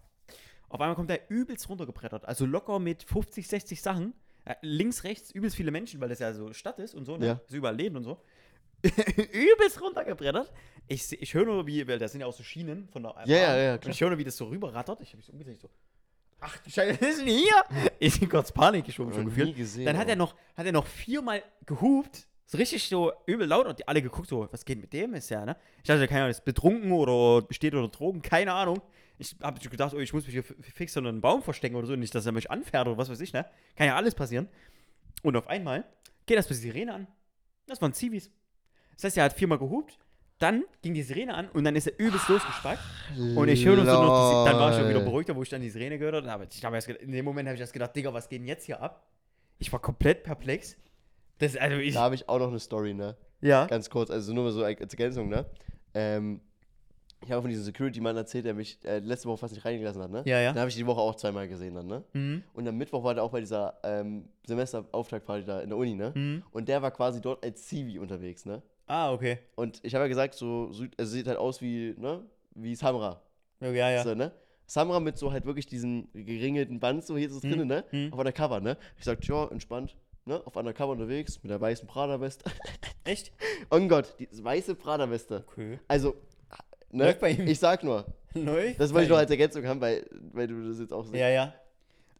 Auf 0.69 0.81
einmal 0.81 0.95
kommt 0.95 1.11
er 1.11 1.29
übelst 1.29 1.69
runtergebrettert, 1.69 2.25
also 2.25 2.45
locker 2.45 2.79
mit 2.79 3.03
50, 3.03 3.47
60 3.47 3.81
Sachen. 3.81 4.13
Äh, 4.43 4.55
links, 4.61 5.03
rechts 5.03 5.29
übelst 5.31 5.55
viele 5.55 5.69
Menschen, 5.69 6.01
weil 6.01 6.09
das 6.09 6.17
ja 6.17 6.33
so 6.33 6.51
Stadt 6.53 6.79
ist 6.79 6.95
und 6.95 7.05
so, 7.05 7.17
ne? 7.17 7.25
Ja. 7.27 7.41
Also 7.43 7.57
überall 7.57 7.75
Läden 7.75 7.97
und 7.97 8.03
so. 8.03 8.23
übelst 8.83 9.79
runtergebrettert. 9.79 10.51
Ich, 10.87 11.21
ich 11.21 11.33
höre 11.35 11.45
nur, 11.45 11.67
wie, 11.67 11.87
weil 11.87 11.99
das 11.99 12.11
sind 12.11 12.21
ja 12.21 12.27
auch 12.27 12.33
so 12.33 12.41
Schienen 12.41 12.89
von 12.89 13.03
der 13.03 13.13
Ja, 13.25 13.37
ja, 13.37 13.57
ja, 13.57 13.73
Und 13.73 13.81
klar. 13.81 13.91
ich 13.93 14.01
höre 14.01 14.09
nur, 14.09 14.17
wie 14.17 14.23
das 14.23 14.35
so 14.35 14.45
rüberrattert. 14.45 15.01
Ich 15.01 15.09
habe 15.09 15.17
mich 15.17 15.27
so 15.27 15.33
umgedreht, 15.33 15.59
so, 15.59 15.69
ach 16.41 16.57
du 16.57 16.69
Scheiße, 16.69 16.97
was 17.01 17.09
ist 17.09 17.19
denn 17.21 17.27
hier? 17.27 17.63
Ich 17.99 18.19
bin 18.19 18.27
kurz 18.27 18.51
Panik 18.51 18.85
geschoben, 18.85 19.13
schon 19.13 19.25
gefühlt. 19.25 19.55
gesehen. 19.55 19.85
Dann 19.85 19.97
hat 19.97 20.09
er 20.09 20.15
noch, 20.17 20.35
hat 20.57 20.65
er 20.65 20.73
noch 20.73 20.85
viermal 20.85 21.41
gehupt, 21.65 22.27
so 22.45 22.57
richtig 22.57 22.83
so 22.89 23.13
übel 23.25 23.47
laut 23.47 23.65
und 23.67 23.79
die 23.79 23.87
alle 23.87 24.01
geguckt, 24.01 24.27
so, 24.27 24.49
was 24.51 24.65
geht 24.65 24.81
mit 24.81 24.91
dem? 24.91 25.13
Ist 25.13 25.29
ja, 25.29 25.45
ne? 25.45 25.55
Ich 25.77 25.87
dachte, 25.87 26.05
keine 26.07 26.21
Ahnung, 26.21 26.31
ist 26.31 26.43
betrunken 26.43 26.91
oder 26.91 27.47
besteht 27.47 27.73
unter 27.73 27.87
Drogen, 27.87 28.21
keine 28.21 28.53
Ahnung. 28.53 28.81
Ich 29.17 29.35
habe 29.41 29.59
gedacht, 29.59 29.93
oh, 29.93 29.99
ich 29.99 30.11
muss 30.13 30.25
mich 30.25 30.33
hier 30.33 30.43
fix 30.43 30.97
unter 30.97 31.09
einen 31.09 31.21
Baum 31.21 31.43
verstecken 31.43 31.75
oder 31.75 31.87
so, 31.87 31.95
nicht, 31.95 32.13
dass 32.13 32.25
er 32.25 32.31
mich 32.31 32.49
anfährt 32.51 32.87
oder 32.87 32.97
was 32.97 33.09
weiß 33.09 33.21
ich, 33.21 33.31
ne? 33.31 33.45
Kann 33.75 33.87
ja 33.87 33.95
alles 33.95 34.15
passieren. 34.15 34.49
Und 35.21 35.37
auf 35.37 35.47
einmal 35.47 35.85
geht 36.25 36.37
das 36.37 36.47
die 36.47 36.55
Sirene 36.55 36.93
an. 36.93 37.07
Das 37.67 37.81
waren 37.81 37.93
Zivis. 37.93 38.31
Das 38.95 39.03
heißt, 39.05 39.17
er 39.17 39.25
hat 39.25 39.33
viermal 39.33 39.59
gehupt, 39.59 39.99
dann 40.41 40.63
ging 40.81 40.93
die 40.93 41.03
Sirene 41.03 41.33
an 41.33 41.49
und 41.49 41.63
dann 41.63 41.75
ist 41.75 41.87
er 41.87 41.99
übelst 41.99 42.27
losgespackt. 42.27 42.81
Und 43.35 43.47
ich 43.47 43.65
höre 43.65 43.77
so 43.77 43.83
noch, 43.83 44.45
dann 44.45 44.57
war 44.57 44.71
ich 44.71 44.77
schon 44.77 44.89
wieder 44.89 45.01
beruhigter, 45.01 45.35
wo 45.35 45.43
ich 45.43 45.49
dann 45.49 45.61
die 45.61 45.69
Sirene 45.69 45.97
gehört 45.97 46.15
habe. 46.15 46.29
Aber 46.31 46.47
ich 46.49 46.65
hab 46.65 46.73
erst 46.73 46.89
in 46.89 47.11
dem 47.11 47.25
Moment 47.25 47.47
habe 47.47 47.55
ich 47.55 47.61
erst 47.61 47.73
gedacht, 47.73 47.95
Digga, 47.95 48.13
was 48.13 48.27
geht 48.27 48.39
denn 48.39 48.47
jetzt 48.47 48.65
hier 48.65 48.81
ab? 48.81 49.07
Ich 49.59 49.71
war 49.71 49.79
komplett 49.79 50.23
perplex. 50.23 50.75
Das, 51.37 51.55
also 51.55 51.77
ich, 51.77 51.93
Da 51.93 52.01
habe 52.01 52.15
ich 52.15 52.27
auch 52.27 52.39
noch 52.39 52.49
eine 52.49 52.59
Story, 52.59 52.93
ne? 52.93 53.15
ja. 53.41 53.65
Ganz 53.65 53.89
kurz, 53.89 54.11
also 54.11 54.33
nur 54.33 54.45
mal 54.45 54.51
so 54.51 54.63
als 54.63 54.79
Ergänzung, 54.79 55.29
ne? 55.29 55.45
Ähm, 55.93 56.41
ich 57.23 57.31
habe 57.31 57.41
von 57.41 57.49
diesem 57.49 57.65
Security-Mann 57.65 58.17
erzählt, 58.17 58.45
der 58.45 58.53
mich 58.55 58.79
äh, 58.83 58.99
letzte 58.99 59.27
Woche 59.27 59.37
fast 59.37 59.53
nicht 59.53 59.63
reingelassen 59.63 60.01
hat, 60.01 60.11
ne? 60.11 60.23
Ja, 60.25 60.39
ja. 60.39 60.53
Da 60.53 60.61
habe 60.61 60.69
ich 60.69 60.75
die 60.75 60.85
Woche 60.85 61.01
auch 61.01 61.15
zweimal 61.15 61.47
gesehen 61.47 61.75
dann, 61.75 61.85
ne? 61.85 62.03
Mhm. 62.13 62.43
Und 62.53 62.67
am 62.67 62.77
Mittwoch 62.77 63.03
war 63.03 63.13
der 63.13 63.23
auch 63.23 63.31
bei 63.31 63.39
dieser 63.39 63.75
ähm, 63.83 64.25
Semesterauftaktparty 64.47 65.45
da 65.45 65.59
in 65.61 65.69
der 65.69 65.77
Uni, 65.77 65.93
ne? 65.93 66.11
Mhm. 66.15 66.43
Und 66.51 66.67
der 66.67 66.81
war 66.81 66.89
quasi 66.91 67.21
dort 67.21 67.43
als 67.43 67.67
Civi 67.67 67.99
unterwegs, 67.99 68.45
ne? 68.45 68.63
Ah, 68.91 69.13
okay. 69.13 69.39
Und 69.55 69.79
ich 69.83 69.95
habe 69.95 70.03
ja 70.03 70.09
gesagt, 70.09 70.33
so, 70.33 70.73
so 70.73 70.83
also 70.97 71.11
sieht 71.13 71.25
halt 71.25 71.37
aus 71.37 71.61
wie, 71.61 71.95
ne? 71.97 72.25
Wie 72.55 72.75
Samra. 72.75 73.21
Ja, 73.61 73.71
ja. 73.71 74.03
So, 74.03 74.13
ne? 74.15 74.33
Samra 74.65 74.99
mit 74.99 75.17
so 75.17 75.31
halt 75.31 75.45
wirklich 75.45 75.65
diesem 75.65 76.09
geringelten 76.13 76.81
Band 76.81 77.05
so 77.05 77.15
hier 77.15 77.29
so 77.29 77.39
drin, 77.39 77.65
ne? 77.67 77.85
Mhm. 77.91 78.11
Auf 78.11 78.19
Undercover, 78.19 78.59
ne? 78.59 78.75
Ich 78.97 79.05
sag, 79.05 79.23
ja, 79.25 79.47
entspannt, 79.47 79.95
ne? 80.25 80.45
Auf 80.45 80.57
Undercover 80.57 80.91
unterwegs 80.91 81.41
mit 81.41 81.51
der 81.51 81.61
weißen 81.61 81.87
Prada-Weste. 81.87 82.43
Echt? 83.05 83.31
oh 83.69 83.79
Gott, 83.87 84.13
die 84.19 84.27
weiße 84.43 84.75
Prada-Weste. 84.75 85.45
Okay. 85.47 85.79
Also, 85.87 86.15
ne? 86.89 87.05
Läuft 87.05 87.21
bei 87.21 87.31
ihm. 87.31 87.47
Ich 87.47 87.59
sag 87.59 87.85
nur, 87.85 88.05
Neu? 88.33 88.73
das 88.77 88.93
wollte 88.93 89.05
ich 89.05 89.09
noch 89.09 89.19
als 89.19 89.31
Ergänzung 89.31 89.65
haben, 89.67 89.79
weil, 89.79 90.05
weil 90.33 90.47
du 90.47 90.67
das 90.67 90.79
jetzt 90.79 90.91
auch 90.91 91.05
siehst. 91.05 91.15
Ja, 91.15 91.29
ja. 91.29 91.53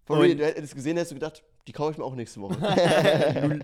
Und- 0.07 0.19
real, 0.19 0.35
du 0.37 0.45
hättest 0.45 0.73
gesehen, 0.73 0.95
hättest 0.95 1.11
du 1.11 1.15
gedacht, 1.15 1.43
die 1.67 1.73
kaufe 1.73 1.91
ich 1.91 1.97
mir 1.97 2.05
auch 2.05 2.15
nächste 2.15 2.39
Woche. 2.39 2.55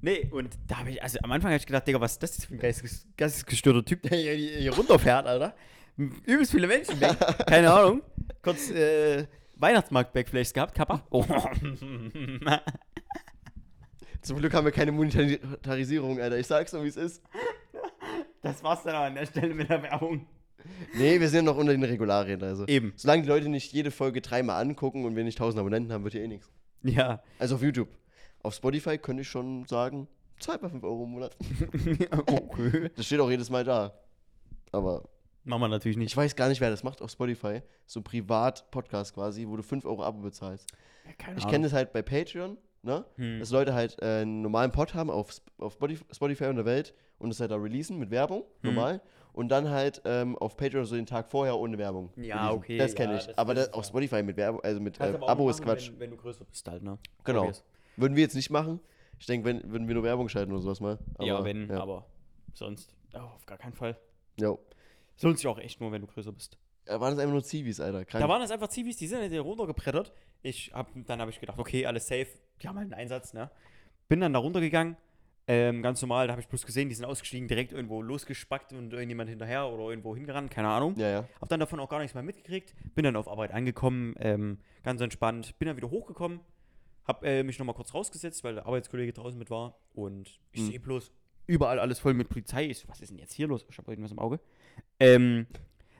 Nee, 0.00 0.28
und 0.30 0.56
da 0.68 0.78
habe 0.78 0.90
ich, 0.90 1.02
also 1.02 1.18
am 1.22 1.32
Anfang 1.32 1.50
habe 1.50 1.58
ich 1.58 1.66
gedacht, 1.66 1.86
Digga, 1.86 2.00
was 2.00 2.12
ist 2.12 2.22
das 2.22 2.44
für 2.44 2.54
ein 2.54 2.60
geistes, 2.60 3.06
geistesgestörter 3.16 3.84
Typ, 3.84 4.02
der 4.02 4.16
hier, 4.16 4.34
hier 4.34 4.74
runterfährt, 4.74 5.26
Alter. 5.26 5.54
Übelst 5.96 6.52
viele 6.52 6.68
Menschen 6.68 7.00
weg. 7.00 7.16
Keine 7.46 7.72
Ahnung. 7.72 8.02
Kurz 8.40 8.70
äh, 8.70 9.26
Weihnachtsmarkt-Backflash 9.56 10.52
gehabt, 10.52 10.74
Kappa. 10.74 11.04
Oh. 11.10 11.24
Zum 14.22 14.38
Glück 14.38 14.52
haben 14.52 14.64
wir 14.64 14.72
keine 14.72 14.92
Monetarisierung, 14.92 16.20
Alter. 16.20 16.38
Ich 16.38 16.46
sag's 16.46 16.72
so, 16.72 16.82
wie 16.82 16.88
es 16.88 16.96
ist. 16.96 17.22
Das 18.42 18.62
war's 18.62 18.82
dann 18.82 18.94
an 18.94 19.14
der 19.14 19.26
Stelle 19.26 19.54
mit 19.54 19.70
der 19.70 19.82
Werbung. 19.82 20.26
Nee, 20.94 21.18
wir 21.20 21.28
sind 21.28 21.44
noch 21.44 21.56
unter 21.56 21.72
den 21.72 21.84
Regularien, 21.84 22.42
also. 22.42 22.66
Eben. 22.66 22.92
Solange 22.96 23.22
die 23.22 23.28
Leute 23.28 23.48
nicht 23.48 23.72
jede 23.72 23.90
Folge 23.90 24.20
dreimal 24.20 24.60
angucken 24.60 25.04
und 25.04 25.16
wir 25.16 25.24
nicht 25.24 25.38
1000 25.38 25.60
Abonnenten 25.60 25.92
haben, 25.92 26.04
wird 26.04 26.14
hier 26.14 26.22
eh 26.22 26.28
nichts. 26.28 26.50
Ja. 26.82 27.22
Also 27.38 27.56
auf 27.56 27.62
YouTube. 27.62 27.88
Auf 28.48 28.54
Spotify 28.54 28.96
könnte 28.96 29.20
ich 29.20 29.28
schon 29.28 29.66
sagen, 29.66 30.08
zahlt 30.40 30.62
mal 30.62 30.70
5 30.70 30.82
Euro 30.82 31.04
im 31.04 31.10
Monat. 31.10 31.36
okay. 32.26 32.90
Das 32.96 33.04
steht 33.04 33.20
auch 33.20 33.28
jedes 33.28 33.50
Mal 33.50 33.62
da. 33.62 33.92
Aber 34.72 35.02
Machen 35.44 35.60
wir 35.60 35.68
natürlich 35.68 35.98
nicht. 35.98 36.08
ich 36.10 36.16
weiß 36.16 36.34
gar 36.34 36.48
nicht, 36.48 36.62
wer 36.62 36.70
das 36.70 36.82
macht 36.82 37.02
auf 37.02 37.10
Spotify. 37.10 37.60
So 37.86 38.00
Privat-Podcast 38.00 39.12
quasi, 39.14 39.46
wo 39.46 39.56
du 39.56 39.62
5 39.62 39.84
Euro 39.84 40.02
Abo 40.02 40.20
bezahlst. 40.22 40.66
Keine 41.18 41.36
Ich 41.38 41.46
kenne 41.46 41.64
das 41.64 41.74
halt 41.74 41.92
bei 41.92 42.00
Patreon, 42.00 42.56
ne? 42.82 43.04
Hm. 43.16 43.38
Dass 43.40 43.50
Leute 43.50 43.74
halt 43.74 43.98
äh, 44.00 44.22
einen 44.22 44.40
normalen 44.40 44.72
Pod 44.72 44.94
haben 44.94 45.10
auf, 45.10 45.30
auf 45.58 45.74
Spotify, 46.12 46.46
und 46.46 46.56
der 46.56 46.64
Welt 46.64 46.94
und 47.18 47.28
das 47.28 47.40
halt 47.40 47.50
da 47.50 47.56
releasen 47.56 47.98
mit 47.98 48.10
Werbung, 48.10 48.44
Hm. 48.62 48.74
normal. 48.74 49.02
Und 49.34 49.50
dann 49.50 49.68
halt 49.68 50.00
ähm, 50.06 50.38
auf 50.38 50.56
Patreon 50.56 50.86
so 50.86 50.96
den 50.96 51.04
Tag 51.06 51.30
vorher 51.30 51.58
ohne 51.58 51.76
Werbung. 51.76 52.10
Ja, 52.16 52.36
releasen. 52.46 52.56
okay, 52.58 52.78
Das 52.78 52.94
kenne 52.94 53.12
ja, 53.12 53.18
ich. 53.18 53.26
das- 53.26 53.36
Aber 53.36 53.52
das 53.54 53.72
auf 53.74 53.84
ja- 53.84 53.88
Spotify 53.90 54.22
mit 54.22 54.38
Werbung, 54.38 54.62
also 54.62 54.80
mit 54.80 54.98
äh, 55.00 55.18
Abo 55.26 55.50
ist 55.50 55.60
Quatsch. 55.62 55.90
Wenn, 55.92 56.00
wenn 56.00 56.10
du 56.12 56.16
größer 56.16 56.46
bist 56.46 56.66
halt, 56.66 56.82
ne? 56.82 56.98
Genau. 57.24 57.40
Obvious. 57.42 57.62
Würden 58.00 58.16
wir 58.16 58.22
jetzt 58.22 58.34
nicht 58.34 58.50
machen. 58.50 58.80
Ich 59.18 59.26
denke, 59.26 59.46
wenn, 59.46 59.70
würden 59.70 59.88
wir 59.88 59.94
nur 59.94 60.04
Werbung 60.04 60.28
schalten 60.28 60.52
oder 60.52 60.62
sowas 60.62 60.80
mal. 60.80 60.98
ja, 61.20 61.36
Aber, 61.36 61.44
wenn, 61.44 61.68
Ja. 61.68 61.80
aber 61.80 62.06
sonst. 62.54 62.94
Oh, 63.14 63.18
auf 63.18 63.46
gar 63.46 63.58
keinen 63.58 63.74
Fall. 63.74 63.96
Jo. 64.38 64.58
Lohnt 65.22 65.38
sich 65.38 65.46
auch 65.48 65.58
echt 65.58 65.80
nur, 65.80 65.90
wenn 65.90 66.00
du 66.02 66.06
größer 66.06 66.30
bist. 66.32 66.58
Da 66.84 67.00
waren 67.00 67.10
das 67.10 67.18
einfach 67.18 67.32
nur 67.32 67.42
Zivis, 67.42 67.80
Alter. 67.80 68.04
Krank. 68.04 68.22
Da 68.22 68.28
waren 68.28 68.40
das 68.40 68.50
einfach 68.50 68.68
Zivis, 68.68 68.96
die 68.96 69.08
sind 69.08 69.18
halt 69.18 69.30
hier 69.32 69.40
runtergeprettert. 69.40 70.12
Ich 70.42 70.70
hab, 70.72 70.88
dann 71.06 71.20
habe 71.20 71.30
ich 71.30 71.40
gedacht, 71.40 71.58
okay, 71.58 71.84
alles 71.86 72.06
safe. 72.06 72.28
Die 72.62 72.68
haben 72.68 72.76
halt 72.76 72.84
einen 72.86 72.94
Einsatz, 72.94 73.34
ne? 73.34 73.50
Bin 74.08 74.20
dann 74.20 74.32
da 74.32 74.38
runtergegangen. 74.38 74.96
Ähm, 75.50 75.82
ganz 75.82 76.00
normal, 76.02 76.26
da 76.26 76.32
habe 76.32 76.42
ich 76.42 76.48
bloß 76.48 76.64
gesehen, 76.66 76.88
die 76.90 76.94
sind 76.94 77.06
ausgestiegen, 77.06 77.48
direkt 77.48 77.72
irgendwo 77.72 78.02
losgespackt 78.02 78.74
und 78.74 78.92
irgendjemand 78.92 79.30
hinterher 79.30 79.66
oder 79.68 79.88
irgendwo 79.88 80.14
hingerannt, 80.14 80.50
keine 80.50 80.68
Ahnung. 80.68 80.94
ja, 80.98 81.08
ja. 81.08 81.24
Hab 81.40 81.48
dann 81.48 81.58
davon 81.58 81.80
auch 81.80 81.88
gar 81.88 82.00
nichts 82.00 82.12
mehr 82.14 82.22
mitgekriegt. 82.22 82.74
Bin 82.94 83.04
dann 83.04 83.16
auf 83.16 83.28
Arbeit 83.28 83.52
angekommen, 83.52 84.14
ähm, 84.20 84.58
ganz 84.82 85.00
entspannt. 85.00 85.58
Bin 85.58 85.66
dann 85.68 85.76
wieder 85.78 85.90
hochgekommen. 85.90 86.40
Hab 87.08 87.24
äh, 87.24 87.42
mich 87.42 87.58
nochmal 87.58 87.74
kurz 87.74 87.92
rausgesetzt, 87.94 88.44
weil 88.44 88.54
der 88.54 88.66
Arbeitskollege 88.66 89.12
draußen 89.12 89.38
mit 89.38 89.50
war. 89.50 89.76
Und 89.94 90.38
ich 90.52 90.60
Hm. 90.60 90.66
sehe 90.70 90.80
bloß 90.80 91.10
überall 91.46 91.80
alles 91.80 91.98
voll 91.98 92.12
mit 92.14 92.28
Polizei. 92.28 92.66
Ich 92.66 92.78
so, 92.78 92.88
was 92.88 93.00
ist 93.00 93.08
denn 93.10 93.18
jetzt 93.18 93.32
hier 93.32 93.48
los? 93.48 93.64
Ich 93.70 93.78
habe 93.78 93.90
irgendwas 93.90 94.12
im 94.12 94.18
Auge. 94.18 94.38
Ähm, 95.00 95.46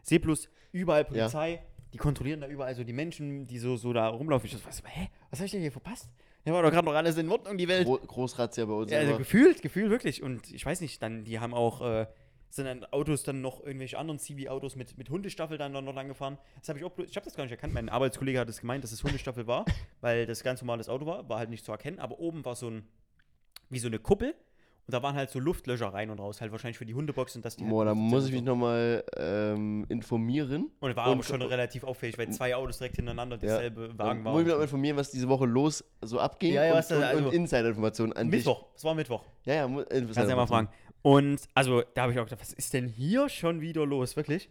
sehe 0.03 0.21
bloß 0.21 0.49
überall 0.73 1.05
Polizei. 1.07 1.63
Die 1.95 1.99
kontrollieren 1.99 2.43
da 2.43 2.47
überall 2.49 2.75
so 2.75 2.85
die 2.85 2.93
Menschen, 2.93 3.47
die 3.47 3.59
so, 3.59 3.77
so 3.77 3.95
da 3.95 4.09
rumlaufen. 4.09 4.47
Ich 4.47 4.53
so, 4.53 4.59
was, 4.67 4.83
hä? 4.85 5.09
Was 5.31 5.39
habe 5.41 5.47
ich 5.47 5.53
denn 5.53 5.63
hier 5.63 5.73
verpasst? 5.73 6.11
Ja, 6.45 6.53
war 6.53 6.63
doch 6.63 6.71
gerade 6.71 6.85
noch 6.87 6.95
alles 6.95 7.17
in 7.17 7.29
Ordnung, 7.31 7.57
die 7.57 7.67
Welt. 7.69 7.87
Gro 7.87 7.97
Großrazzia 7.99 8.67
bei 8.67 8.75
uns. 8.75 8.91
Ja, 8.93 8.99
also 8.99 9.17
gefühlt, 9.17 9.63
gefühlt 9.63 9.91
wirklich. 9.91 10.23
Und 10.23 10.53
ich 10.53 10.65
weiß 10.65 10.83
nicht, 10.83 11.03
dann, 11.03 11.25
die 11.25 11.41
haben 11.41 11.55
auch, 11.55 11.81
äh, 11.81 12.07
sind 12.51 12.65
dann 12.65 12.85
Autos 12.87 13.23
dann 13.23 13.41
noch 13.41 13.63
irgendwelche 13.65 13.99
anderen 13.99 14.19
CB-Autos 14.19 14.75
mit, 14.77 14.97
mit 14.97 15.11
Hundestaffel 15.11 15.59
dann 15.59 15.73
noch 15.73 15.95
lang 15.95 16.09
gefahren. 16.09 16.39
Das 16.61 16.69
habe 16.69 16.79
ich 16.79 16.85
auch, 16.85 16.93
ich 16.99 17.15
habe 17.17 17.25
das 17.25 17.35
gar 17.35 17.45
nicht 17.45 17.53
erkannt. 17.53 17.75
Mein 17.75 17.89
Arbeitskollege 17.89 18.39
hat 18.41 18.49
es 18.49 18.61
gemeint, 18.61 18.83
dass 18.85 18.93
es 18.93 19.03
Hundestaffel 19.05 19.47
war, 19.47 19.65
weil 20.01 20.27
das 20.27 20.43
ganz 20.43 20.61
normales 20.63 20.89
Auto 20.89 21.07
war, 21.07 21.29
war 21.29 21.39
halt 21.39 21.51
nicht 21.51 21.65
zu 21.65 21.73
erkennen. 21.73 21.99
Aber 21.99 22.19
oben 22.19 22.45
war 22.45 22.57
so 22.57 22.69
ein, 22.71 22.89
wie 23.71 23.79
so 23.79 23.89
eine 23.89 23.99
Kuppel. 23.99 24.35
Und 24.87 24.95
da 24.95 25.03
waren 25.03 25.17
halt 25.17 25.29
so 25.29 25.39
Luftlöcher 25.39 25.89
rein 25.93 26.09
und 26.09 26.19
raus, 26.19 26.41
halt 26.41 26.51
wahrscheinlich 26.51 26.79
für 26.79 26.87
die 26.87 26.95
Hundebox 26.95 27.37
und 27.37 27.45
dass 27.45 27.57
die. 27.57 27.65
Boah, 27.65 27.85
da 27.85 27.91
halt 27.91 27.99
muss 27.99 28.25
ich 28.27 28.33
mich 28.33 28.43
nochmal 28.43 29.05
ähm, 29.19 29.85
informieren. 29.91 30.71
Und 30.81 30.97
war 30.97 31.09
und- 31.09 31.13
aber 31.13 31.23
schon 31.25 31.43
relativ 31.43 31.85
auffällig, 31.85 32.17
weil 32.17 32.31
zwei 32.31 32.57
Autos 32.57 32.79
direkt 32.79 32.97
hintereinander 32.97 33.37
dieselbe 33.37 33.99
Wagen 33.99 34.25
waren. 34.25 34.33
muss 34.33 34.41
ich 34.41 34.47
mich 34.47 34.55
noch 34.55 34.63
informieren, 34.63 34.97
was 34.97 35.11
diese 35.11 35.29
Woche 35.29 35.45
los 35.45 35.85
so 36.01 36.19
abging. 36.19 36.55
Ja, 36.55 36.65
ja, 36.65 36.75
und, 36.75 36.91
da- 36.91 37.01
also- 37.09 37.29
Insider-Informationen 37.29 38.15
an 38.15 38.31
dich. 38.31 38.47
Mittwoch, 38.47 38.65
es 38.75 38.83
war 38.83 38.95
Mittwoch. 38.95 39.23
Ja, 39.45 39.55
ja, 39.55 39.65
äh, 39.67 40.01
Kannst 40.01 40.17
du 40.17 40.23
ja 40.23 40.37
mal 40.37 40.47
fragen. 40.47 40.69
Und 41.03 41.41
also, 41.55 41.83
da 41.95 42.03
habe 42.03 42.13
ich 42.13 42.19
auch 42.19 42.25
gedacht, 42.25 42.41
was 42.41 42.53
ist 42.53 42.73
denn 42.75 42.89
hier 42.89 43.29
schon 43.29 43.61
wieder 43.61 43.87
los? 43.87 44.17
Wirklich? 44.17 44.49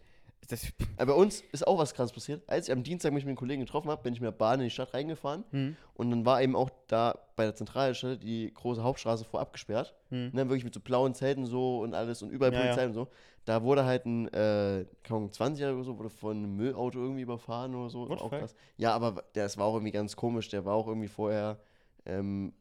Das, 0.48 0.66
Aber 0.96 1.12
bei 1.12 1.18
uns 1.20 1.42
ist 1.52 1.66
auch 1.66 1.76
was 1.76 1.92
krasses 1.92 2.12
passiert. 2.12 2.42
Als 2.48 2.68
ich 2.68 2.72
am 2.72 2.82
Dienstag 2.82 3.12
mich 3.12 3.22
mit 3.24 3.28
einem 3.30 3.36
Kollegen 3.36 3.60
getroffen 3.60 3.90
habe, 3.90 4.02
bin 4.02 4.14
ich 4.14 4.20
mit 4.20 4.28
der 4.28 4.32
Bahn 4.32 4.60
in 4.60 4.64
die 4.64 4.70
Stadt 4.70 4.94
reingefahren. 4.94 5.44
hm, 5.50 5.76
Und 5.92 6.10
dann 6.10 6.24
war 6.24 6.40
eben 6.40 6.56
auch 6.56 6.70
da 6.86 7.18
bei 7.36 7.44
der 7.44 7.54
Zentralstelle 7.54 8.16
die 8.16 8.50
große 8.54 8.82
Hauptstraße 8.82 9.24
vorab 9.26 9.52
gesperrt. 9.52 9.94
hm. 10.08 10.26
Und 10.28 10.36
dann 10.36 10.48
wirklich 10.48 10.64
mit 10.64 10.72
so 10.72 10.80
blauen 10.80 11.12
Zelten 11.14 11.44
so 11.44 11.80
und 11.80 11.92
alles 11.92 12.22
und 12.22 12.30
überall 12.30 12.52
Ja, 12.54 12.60
Polizei 12.60 12.80
ja. 12.82 12.86
und 12.86 12.94
so. 12.94 13.08
Da 13.44 13.62
wurde 13.62 13.84
halt 13.84 14.06
ein, 14.06 14.28
äh, 14.28 14.86
keine 15.02 15.16
Ahnung, 15.18 15.30
20er 15.32 15.74
oder 15.74 15.84
so, 15.84 15.98
wurde 15.98 16.08
von 16.10 16.36
einem 16.38 16.56
Müllauto 16.56 16.98
irgendwie 16.98 17.22
überfahren 17.22 17.74
oder 17.74 17.90
so. 17.90 18.08
What 18.08 18.20
War 18.20 18.22
auch 18.22 18.30
krass. 18.30 18.54
Ja, 18.78 18.94
aber 18.94 19.24
das 19.34 19.58
war 19.58 19.66
auch 19.66 19.74
irgendwie 19.74 19.92
ganz 19.92 20.16
komisch. 20.16 20.48
Der 20.48 20.64
war 20.64 20.74
auch 20.74 20.86
irgendwie 20.86 21.08
vorher 21.08 21.58
ähm, 22.06 22.54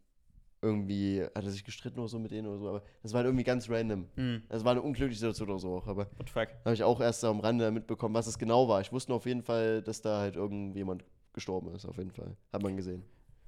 irgendwie, 0.67 1.23
hat 1.23 1.43
er 1.43 1.49
sich 1.49 1.63
gestritten 1.63 1.99
oder 1.99 2.07
so 2.07 2.19
mit 2.19 2.31
denen 2.31 2.47
oder 2.47 2.57
so. 2.59 2.69
Aber 2.69 2.83
das 3.03 3.13
war 3.13 3.19
halt 3.19 3.27
irgendwie 3.27 3.43
ganz 3.43 3.69
random. 3.69 4.07
Hm. 4.15 4.43
Das 4.49 4.63
war 4.63 4.71
eine 4.71 4.81
unglückliche 4.81 5.19
Situation 5.19 5.49
oder 5.49 5.59
so 5.59 5.75
auch. 5.77 5.87
Aber 5.87 6.07
What 6.17 6.29
fuck? 6.29 6.49
habe 6.65 6.73
ich 6.73 6.83
auch 6.83 7.01
erst 7.01 7.23
am 7.23 7.39
Rande 7.39 7.71
mitbekommen, 7.71 8.13
was 8.13 8.27
es 8.27 8.37
genau 8.37 8.67
war. 8.67 8.81
Ich 8.81 8.91
wusste 8.91 9.13
auf 9.13 9.25
jeden 9.25 9.43
Fall, 9.43 9.81
dass 9.81 10.01
da 10.01 10.19
halt 10.19 10.35
irgendjemand 10.35 11.03
gestorben 11.33 11.73
ist, 11.73 11.85
auf 11.85 11.97
jeden 11.97 12.11
Fall. 12.11 12.35
Hat 12.51 12.63
man 12.63 12.75
gesehen. 12.75 13.03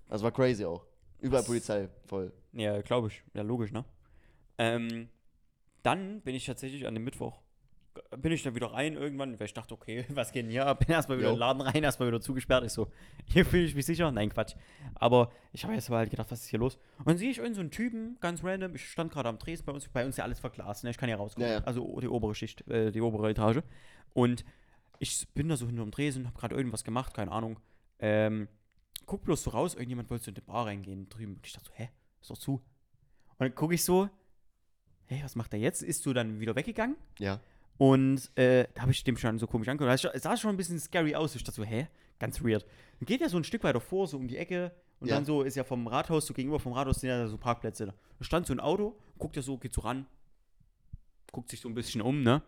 Also 0.07 0.24
war 0.24 0.32
crazy 0.32 0.65
auch. 0.65 0.86
Überall 1.20 1.41
Was? 1.41 1.47
Polizei, 1.47 1.89
voll. 2.05 2.32
Ja, 2.53 2.82
glaube 2.82 3.07
ich. 3.09 3.24
Ja, 3.34 3.41
logisch, 3.41 3.72
ne? 3.72 3.84
Ähm, 4.57 5.09
dann 5.84 6.22
bin 6.22 6.36
ich 6.36 6.45
tatsächlich 6.45 6.88
an 6.88 6.93
dem 6.93 7.03
Mittwoch 7.03 7.39
bin 8.17 8.31
ich 8.31 8.43
dann 8.43 8.55
wieder 8.55 8.67
rein 8.67 8.95
irgendwann, 8.95 9.39
weil 9.39 9.45
ich 9.45 9.53
dachte, 9.53 9.73
okay, 9.73 10.05
was 10.09 10.31
geht 10.31 10.45
denn 10.45 10.51
hier 10.51 10.65
ab? 10.65 10.79
Bin 10.79 10.89
erstmal 10.95 11.17
wieder 11.17 11.27
Jo. 11.27 11.33
in 11.33 11.37
den 11.37 11.39
Laden 11.39 11.61
rein, 11.61 11.83
erstmal 11.83 12.07
wieder 12.07 12.21
zugesperrt. 12.21 12.63
Ich 12.65 12.73
so, 12.73 12.91
hier 13.25 13.45
fühle 13.45 13.63
ich 13.63 13.75
mich 13.75 13.85
sicher. 13.85 14.11
Nein, 14.11 14.29
Quatsch. 14.29 14.55
Aber 14.95 15.31
ich 15.51 15.63
habe 15.63 15.73
jetzt 15.73 15.89
mal 15.89 15.97
halt 15.97 16.09
gedacht, 16.09 16.29
was 16.31 16.41
ist 16.41 16.49
hier 16.49 16.59
los? 16.59 16.77
Und 16.99 17.07
dann 17.07 17.17
sehe 17.17 17.29
ich 17.29 17.37
irgendeinen 17.37 17.55
so 17.55 17.61
einen 17.61 17.71
Typen, 17.71 18.17
ganz 18.19 18.43
random. 18.43 18.75
Ich 18.75 18.89
stand 18.89 19.11
gerade 19.11 19.29
am 19.29 19.39
Tresen 19.39 19.65
bei 19.65 19.71
uns, 19.71 19.87
bei 19.89 20.05
uns 20.05 20.17
ja 20.17 20.23
alles 20.23 20.39
verglast, 20.39 20.83
ne? 20.83 20.89
Ich 20.89 20.97
kann 20.97 21.09
ja 21.09 21.15
rauskommen. 21.15 21.49
Ja, 21.49 21.59
ja. 21.59 21.63
Also 21.63 21.99
die 21.99 22.07
obere 22.07 22.35
Schicht, 22.35 22.67
äh, 22.67 22.91
die 22.91 23.01
obere 23.01 23.29
Etage. 23.29 23.61
Und 24.13 24.43
ich 24.99 25.27
bin 25.33 25.47
da 25.49 25.55
so 25.57 25.65
hinterm 25.65 25.91
Tresen, 25.91 26.25
habe 26.27 26.37
gerade 26.37 26.55
irgendwas 26.55 26.83
gemacht, 26.83 27.13
keine 27.13 27.31
Ahnung. 27.31 27.59
Ähm, 27.99 28.47
guck 29.05 29.23
bloß 29.23 29.43
so 29.43 29.51
raus, 29.51 29.73
irgendjemand 29.73 30.09
wollte 30.09 30.25
so 30.25 30.31
in 30.31 30.35
die 30.35 30.41
Bar 30.41 30.67
reingehen 30.67 31.09
drüben. 31.09 31.35
Und 31.35 31.45
ich 31.45 31.53
dachte 31.53 31.67
so, 31.67 31.73
hä, 31.75 31.89
ist 32.21 32.29
doch 32.29 32.37
zu. 32.37 32.53
Und 32.53 33.39
dann 33.39 33.55
gucke 33.55 33.73
ich 33.73 33.83
so, 33.83 34.09
hä, 35.07 35.21
was 35.23 35.35
macht 35.35 35.53
der 35.53 35.59
jetzt? 35.59 35.81
Ist 35.81 36.05
du 36.05 36.13
dann 36.13 36.39
wieder 36.39 36.55
weggegangen? 36.55 36.95
Ja. 37.17 37.39
Und 37.80 38.30
äh, 38.38 38.67
da 38.75 38.82
habe 38.84 38.91
ich 38.91 39.03
dem 39.05 39.17
schon 39.17 39.39
so 39.39 39.47
komisch 39.47 39.67
angeguckt. 39.69 40.03
Das 40.03 40.21
sah- 40.21 40.38
schon 40.38 40.51
ein 40.51 40.57
bisschen 40.57 40.77
scary 40.80 41.15
aus. 41.15 41.34
Ich 41.34 41.43
dachte 41.43 41.55
so, 41.61 41.63
hä? 41.63 41.88
Ganz 42.19 42.43
weird. 42.43 42.65
Dann 42.99 43.05
geht 43.05 43.21
er 43.21 43.30
so 43.30 43.38
ein 43.38 43.45
Stück 43.45 43.63
weiter 43.63 43.80
vor, 43.80 44.05
so 44.05 44.17
um 44.17 44.27
die 44.27 44.36
Ecke. 44.38 44.73
Und 44.99 45.07
Ja. 45.07 45.15
dann 45.15 45.23
so 45.23 45.43
ist 45.43 45.55
ja 45.55 45.63
vom 45.63 45.88
Rathaus, 45.88 46.25
so 46.27 46.34
gegenüber 46.34 46.59
vom 46.59 46.73
Rathaus 46.73 46.99
sind 46.99 47.07
ja 47.09 47.25
so 47.27 47.38
Parkplätze. 47.38 47.86
Da 47.86 47.93
stand 48.19 48.45
so 48.47 48.53
ein 48.53 48.59
Auto, 48.59 48.97
guckt 49.17 49.38
er 49.38 49.43
so, 49.43 49.57
geht 49.57 49.73
so 49.73 49.80
ran, 49.82 50.05
guckt 51.32 51.49
sich 51.49 51.61
so 51.61 51.69
ein 51.69 51.73
bisschen 51.73 52.01
um, 52.01 52.21
ne? 52.21 52.41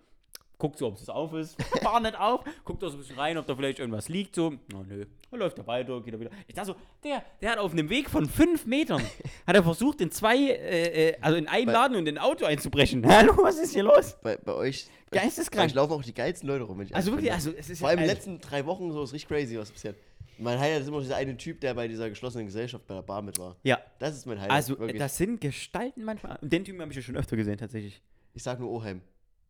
Guckt 0.62 0.78
so, 0.78 0.86
ob 0.86 0.96
es 0.98 1.10
auf 1.10 1.34
ist. 1.34 1.58
War 1.84 2.00
nicht 2.00 2.20
auf. 2.20 2.42
Guckt 2.64 2.84
da 2.84 2.88
so 2.90 2.96
ein 2.96 3.00
bisschen 3.00 3.18
rein, 3.18 3.36
ob 3.36 3.48
da 3.48 3.56
vielleicht 3.56 3.80
irgendwas 3.80 4.10
liegt. 4.10 4.36
So, 4.36 4.54
oh, 4.76 4.84
nö. 4.88 5.06
Dann 5.32 5.40
läuft 5.40 5.58
er 5.58 5.66
weiter, 5.66 6.00
geht 6.02 6.14
er 6.14 6.20
wieder. 6.20 6.30
Ich 6.48 6.54
dachte 6.54 6.68
so, 6.68 6.76
der, 7.04 7.24
der 7.42 7.52
hat 7.54 7.58
auf 7.58 7.72
einem 7.72 7.90
Weg 7.90 8.12
von 8.12 8.30
fünf 8.30 8.68
Metern, 8.68 9.02
hat 9.48 9.56
er 9.56 9.64
versucht, 9.64 10.02
in 10.02 10.12
zwei, 10.12 10.38
äh, 10.38 11.10
äh, 11.10 11.18
also 11.20 11.38
in 11.40 11.48
einen 11.48 11.66
Bei- 11.66 11.72
Laden 11.72 11.98
und 11.98 12.06
in 12.08 12.20
ein 12.20 12.24
Auto 12.24 12.46
einzubrechen. 12.46 13.04
Hallo, 13.12 13.34
was 13.42 13.58
ist 13.58 13.74
hier 13.74 13.82
los? 13.82 14.16
Bei, 14.22 14.38
bei 14.38 14.54
euch. 14.54 14.86
Geisteskrank. 15.10 15.62
Bei 15.64 15.66
euch 15.72 15.74
laufen 15.74 15.94
auch 15.94 16.04
die 16.04 16.14
geilsten 16.14 16.48
Leute 16.48 16.64
rum. 16.66 16.80
Ich 16.82 16.96
Also 16.96 17.12
wirklich, 17.12 17.26
bin. 17.30 17.34
also 17.34 17.52
es 17.58 17.68
ist 17.72 17.80
Vor 17.80 17.90
allem 17.90 17.98
in 18.00 18.06
den 18.06 18.16
letzten 18.16 18.40
drei 18.40 18.64
Wochen 18.68 18.92
so 18.92 19.02
ist 19.04 19.14
richtig 19.14 19.30
crazy, 19.30 19.58
was 19.58 19.72
passiert. 19.72 19.96
Mein 20.38 20.60
Highlight 20.60 20.82
ist 20.82 20.88
immer 20.90 20.98
noch 20.98 21.04
dieser 21.04 21.16
eine 21.16 21.36
Typ, 21.38 21.60
der 21.62 21.74
bei 21.74 21.88
dieser 21.88 22.08
geschlossenen 22.08 22.46
Gesellschaft 22.46 22.86
bei 22.86 22.94
der 22.94 23.02
Bar 23.02 23.24
mit 23.24 23.40
war. 23.40 23.56
Ja, 23.64 23.80
Das 23.98 24.16
ist 24.16 24.28
mein 24.28 24.38
Highlight. 24.40 24.52
also 24.56 24.78
wirklich. 24.78 25.00
das 25.00 25.18
sind 25.18 25.42
Gestalten 25.42 26.04
manchmal. 26.04 26.38
Und 26.40 26.54
den 26.54 26.64
Typen 26.64 26.80
habe 26.82 26.92
ich 26.92 26.96
ja 26.98 27.02
schon 27.02 27.18
öfter 27.18 27.36
gesehen, 27.36 27.58
tatsächlich. 27.58 28.00
ich 28.36 28.44
sag 28.44 28.60
nur 28.60 28.70
Oheim. 28.70 29.02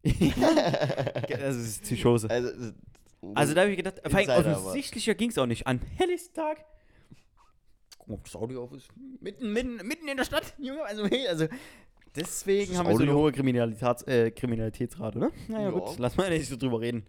Das 0.03 1.55
ist 1.55 1.83
Psychose. 1.83 2.29
Also, 2.29 2.73
Also 3.35 3.53
da 3.53 3.61
habe 3.61 3.71
ich 3.71 3.77
gedacht, 3.77 4.01
vor 4.03 4.19
allem 4.19 4.29
offensichtlicher 4.55 5.13
ging 5.15 5.29
es 5.29 5.37
auch 5.37 5.45
nicht. 5.45 5.67
An 5.67 5.79
auf 8.59 8.71
ist. 8.73 8.87
Mitten, 9.21 9.53
mitten, 9.53 9.75
mitten 9.87 10.07
in 10.07 10.17
der 10.17 10.25
Stadt, 10.25 10.53
Junge. 10.57 10.83
Also, 10.83 11.05
hey, 11.07 11.27
also 11.27 11.47
deswegen 12.15 12.77
haben 12.77 12.87
wir 12.89 12.95
so 12.97 13.03
eine 13.03 13.13
hohe 13.13 13.31
Kriminalitäts, 13.31 14.03
äh, 14.03 14.31
Kriminalitätsrate, 14.31 15.19
ne? 15.19 15.31
Naja, 15.47 15.65
Ja. 15.65 15.69
gut, 15.71 15.97
lass 15.99 16.17
mal 16.17 16.29
nicht 16.29 16.47
so 16.49 16.57
drüber 16.57 16.81
reden. 16.81 17.05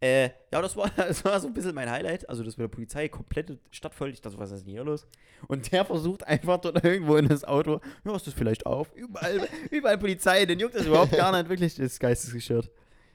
Äh, 0.00 0.30
ja, 0.50 0.62
das 0.62 0.76
war, 0.76 0.90
das 0.96 1.24
war 1.24 1.38
so 1.40 1.46
ein 1.46 1.54
bisschen 1.54 1.74
mein 1.74 1.90
Highlight. 1.90 2.28
Also, 2.28 2.42
das 2.42 2.56
mit 2.56 2.64
der 2.64 2.68
Polizei, 2.68 3.08
komplette 3.08 3.58
Stadt 3.70 3.94
voll. 3.94 4.10
Ich 4.10 4.20
dachte, 4.20 4.38
was 4.38 4.50
ist 4.50 4.64
denn 4.64 4.72
hier 4.72 4.84
los? 4.84 5.06
Und 5.46 5.70
der 5.72 5.84
versucht 5.84 6.26
einfach 6.26 6.58
dort 6.58 6.82
irgendwo 6.84 7.16
in 7.16 7.28
das 7.28 7.44
Auto, 7.44 7.80
ja, 8.04 8.16
ist 8.16 8.26
das 8.26 8.34
vielleicht 8.34 8.66
auf? 8.66 8.92
Überall, 8.94 9.46
überall 9.70 9.98
Polizei, 9.98 10.46
den 10.46 10.58
juckt 10.58 10.74
das 10.74 10.86
überhaupt 10.86 11.12
gar 11.12 11.32
nicht. 11.36 11.48
Wirklich, 11.48 11.74
das 11.74 11.86
ist 11.86 12.00
geistesgestört. 12.00 12.70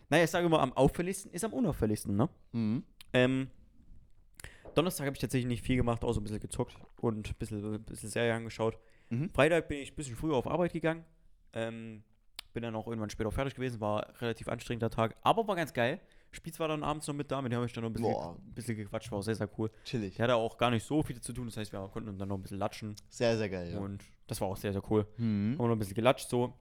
Naja, 0.09 0.25
ich 0.25 0.29
sage 0.29 0.45
immer, 0.45 0.59
am 0.59 0.73
auffälligsten 0.73 1.31
ist 1.31 1.43
am 1.43 1.53
unauffälligsten, 1.53 2.15
ne? 2.15 2.29
Mhm. 2.51 2.83
Ähm, 3.13 3.47
Donnerstag 4.75 5.07
habe 5.07 5.15
ich 5.15 5.21
tatsächlich 5.21 5.47
nicht 5.47 5.63
viel 5.63 5.77
gemacht, 5.77 6.03
außer 6.03 6.19
ein 6.19 6.23
bisschen 6.23 6.39
gezockt 6.39 6.75
und 6.97 7.29
ein 7.29 7.35
bisschen, 7.39 7.75
ein 7.75 7.83
bisschen 7.83 8.09
Serie 8.09 8.33
angeschaut. 8.33 8.77
Mhm. 9.09 9.31
Freitag 9.33 9.67
bin 9.67 9.79
ich 9.79 9.93
ein 9.93 9.95
bisschen 9.95 10.15
früher 10.15 10.35
auf 10.35 10.47
Arbeit 10.47 10.73
gegangen. 10.73 11.03
Ähm, 11.53 12.03
bin 12.53 12.63
dann 12.63 12.75
auch 12.75 12.87
irgendwann 12.87 13.09
später 13.09 13.31
fertig 13.31 13.55
gewesen, 13.55 13.79
war 13.81 14.07
ein 14.07 14.15
relativ 14.17 14.47
anstrengender 14.47 14.89
Tag, 14.89 15.15
aber 15.21 15.47
war 15.47 15.55
ganz 15.55 15.73
geil. 15.73 15.99
Spitz 16.35 16.59
war 16.59 16.67
dann 16.67 16.83
abends 16.83 17.07
noch 17.07 17.15
mit 17.15 17.31
da, 17.31 17.41
mit 17.41 17.51
dem 17.51 17.57
habe 17.57 17.65
ich 17.65 17.73
dann 17.73 17.83
noch 17.83 17.89
ein 17.89 17.93
bisschen, 17.93 18.11
Boah. 18.11 18.35
ein 18.37 18.53
bisschen 18.53 18.77
gequatscht, 18.77 19.11
war 19.11 19.19
auch 19.19 19.23
sehr, 19.23 19.35
sehr 19.35 19.49
cool. 19.57 19.71
Chillig. 19.85 20.15
Der 20.15 20.23
hatte 20.25 20.35
auch 20.35 20.57
gar 20.57 20.69
nicht 20.71 20.85
so 20.85 21.01
viel 21.03 21.19
zu 21.21 21.33
tun, 21.33 21.45
das 21.47 21.57
heißt, 21.57 21.71
wir 21.73 21.87
konnten 21.89 22.09
uns 22.09 22.19
dann 22.19 22.29
noch 22.29 22.37
ein 22.37 22.41
bisschen 22.41 22.59
latschen 22.59 22.95
Sehr, 23.09 23.37
sehr 23.37 23.49
geil, 23.49 23.71
ja. 23.73 23.79
und 23.79 24.03
das 24.27 24.41
war 24.41 24.47
auch 24.47 24.57
sehr, 24.57 24.73
sehr 24.73 24.83
cool. 24.91 25.07
Mhm. 25.17 25.53
Haben 25.53 25.59
wir 25.59 25.67
noch 25.67 25.75
ein 25.75 25.79
bisschen 25.79 25.95
gelatscht 25.95 26.29
so. 26.29 26.53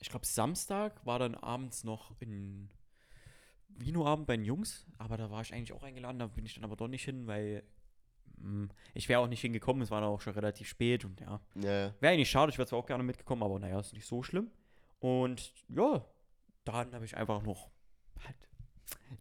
Ich 0.00 0.08
glaube, 0.08 0.26
Samstag 0.26 1.04
war 1.06 1.18
dann 1.18 1.34
abends 1.36 1.84
noch 1.84 2.12
in 2.18 2.68
Vinoabend 3.68 4.26
bei 4.26 4.36
den 4.36 4.44
Jungs, 4.44 4.86
aber 4.98 5.16
da 5.16 5.30
war 5.30 5.42
ich 5.42 5.52
eigentlich 5.54 5.72
auch 5.72 5.82
eingeladen, 5.82 6.18
da 6.18 6.26
bin 6.26 6.44
ich 6.44 6.54
dann 6.54 6.64
aber 6.64 6.76
doch 6.76 6.88
nicht 6.88 7.04
hin, 7.04 7.26
weil 7.26 7.62
mh, 8.38 8.68
ich 8.94 9.08
wäre 9.08 9.20
auch 9.20 9.28
nicht 9.28 9.40
hingekommen, 9.40 9.82
es 9.82 9.90
war 9.90 10.00
dann 10.00 10.10
auch 10.10 10.20
schon 10.20 10.34
relativ 10.34 10.68
spät 10.68 11.04
und 11.04 11.20
ja. 11.20 11.40
Ja. 11.56 11.94
Wäre 12.00 12.14
eigentlich 12.14 12.30
schade, 12.30 12.50
ich 12.50 12.58
wäre 12.58 12.66
zwar 12.68 12.78
auch 12.80 12.86
gerne 12.86 13.04
mitgekommen, 13.04 13.42
aber 13.42 13.58
naja, 13.58 13.78
ist 13.80 13.92
nicht 13.92 14.06
so 14.06 14.22
schlimm. 14.22 14.50
Und 15.00 15.52
ja, 15.68 16.04
dann 16.64 16.94
habe 16.94 17.04
ich 17.04 17.16
einfach 17.16 17.42
noch 17.42 17.70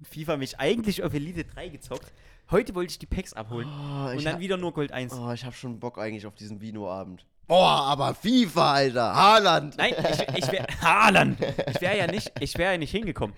FIFA 0.03 0.37
mich 0.37 0.59
eigentlich 0.59 1.03
auf 1.03 1.13
Elite 1.13 1.45
3 1.45 1.69
gezockt. 1.69 2.11
Heute 2.49 2.75
wollte 2.75 2.91
ich 2.91 2.99
die 2.99 3.05
Packs 3.05 3.33
abholen 3.33 3.67
Oh, 3.69 4.09
und 4.09 4.17
ich, 4.17 4.23
dann 4.23 4.39
wieder 4.39 4.57
nur 4.57 4.73
Gold 4.73 4.91
1. 4.91 5.13
oh, 5.13 5.31
ich 5.31 5.45
hab 5.45 5.53
schon 5.55 5.79
Bock 5.79 5.97
eigentlich 5.97 6.25
auf 6.25 6.35
diesen 6.35 6.59
Vino-Abend. 6.59 7.25
Boah, 7.47 7.83
aber 7.83 8.13
FIFA, 8.13 8.73
Alter. 8.73 9.15
Haaland. 9.15 9.77
Nein, 9.77 9.93
ich, 9.97 10.37
ich 10.43 10.51
wäre. 10.51 10.67
Haaland! 10.81 11.37
Ich 11.41 11.81
wäre 11.81 11.97
ja 11.97 12.07
nicht, 12.07 12.31
ich 12.39 12.57
wäre 12.57 12.73
ja 12.73 12.77
nicht 12.77 12.91
hingekommen. 12.91 13.35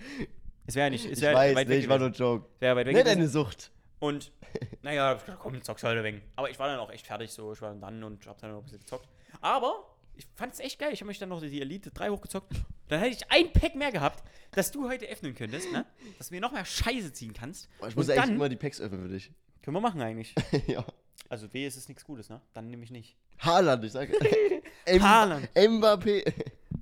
Es 0.65 0.75
wäre 0.75 0.87
ja 0.87 0.89
nicht, 0.91 1.05
es 1.05 1.17
ich 1.17 1.21
wäre 1.21 1.35
weiß, 1.35 1.55
weit 1.55 1.67
nee, 1.67 1.75
weg 1.75 1.83
ich 1.83 1.89
war 1.89 1.99
nur 1.99 2.09
Joke. 2.09 2.45
Es 2.55 2.61
wäre 2.61 2.75
weit 2.75 2.87
weg 2.87 2.95
Ne, 2.95 3.03
deine 3.03 3.27
Sucht. 3.27 3.71
Und, 3.99 4.31
naja, 4.81 5.17
komm, 5.39 5.61
zock's 5.63 5.83
heute 5.83 6.03
weg. 6.03 6.21
Aber 6.35 6.49
ich 6.49 6.59
war 6.59 6.67
dann 6.67 6.79
auch 6.79 6.91
echt 6.91 7.07
fertig, 7.07 7.31
so, 7.31 7.53
ich 7.53 7.61
war 7.61 7.73
dann 7.73 8.03
und 8.03 8.25
hab 8.27 8.37
dann 8.39 8.51
noch 8.51 8.57
ein 8.59 8.63
bisschen 8.63 8.79
gezockt. 8.79 9.07
Aber, 9.41 9.92
ich 10.15 10.27
fand 10.35 10.53
es 10.53 10.59
echt 10.59 10.79
geil. 10.79 10.91
Ich 10.93 11.01
habe 11.01 11.07
mich 11.07 11.19
dann 11.19 11.29
noch 11.29 11.41
die 11.41 11.61
Elite 11.61 11.91
3 11.91 12.09
hochgezockt. 12.09 12.53
Dann 12.87 12.99
hätte 12.99 13.15
ich 13.15 13.31
ein 13.31 13.51
Pack 13.51 13.75
mehr 13.75 13.91
gehabt, 13.91 14.23
dass 14.51 14.71
du 14.71 14.87
heute 14.87 15.05
öffnen 15.07 15.33
könntest, 15.33 15.71
ne? 15.71 15.85
Dass 16.17 16.29
du 16.29 16.35
mir 16.35 16.41
noch 16.41 16.51
mehr 16.51 16.65
Scheiße 16.65 17.13
ziehen 17.13 17.33
kannst. 17.33 17.69
Boah, 17.79 17.87
ich 17.87 17.95
muss 17.95 18.05
und 18.05 18.11
eigentlich 18.11 18.25
dann, 18.25 18.35
immer 18.35 18.49
die 18.49 18.55
Packs 18.55 18.79
öffnen 18.79 19.01
für 19.01 19.09
dich. 19.09 19.31
können 19.61 19.75
wir 19.75 19.81
machen 19.81 20.01
eigentlich. 20.01 20.35
ja. 20.67 20.85
Also, 21.29 21.51
weh, 21.53 21.65
ist 21.65 21.77
es 21.77 21.87
nichts 21.87 22.03
Gutes, 22.03 22.29
ne? 22.29 22.41
Dann 22.53 22.69
nehme 22.69 22.83
ich 22.83 22.91
nicht. 22.91 23.15
Haaland, 23.39 23.83
ich 23.83 23.91
sage. 23.91 24.13
Haaland. 24.87 25.49
Mbappé. 25.55 26.31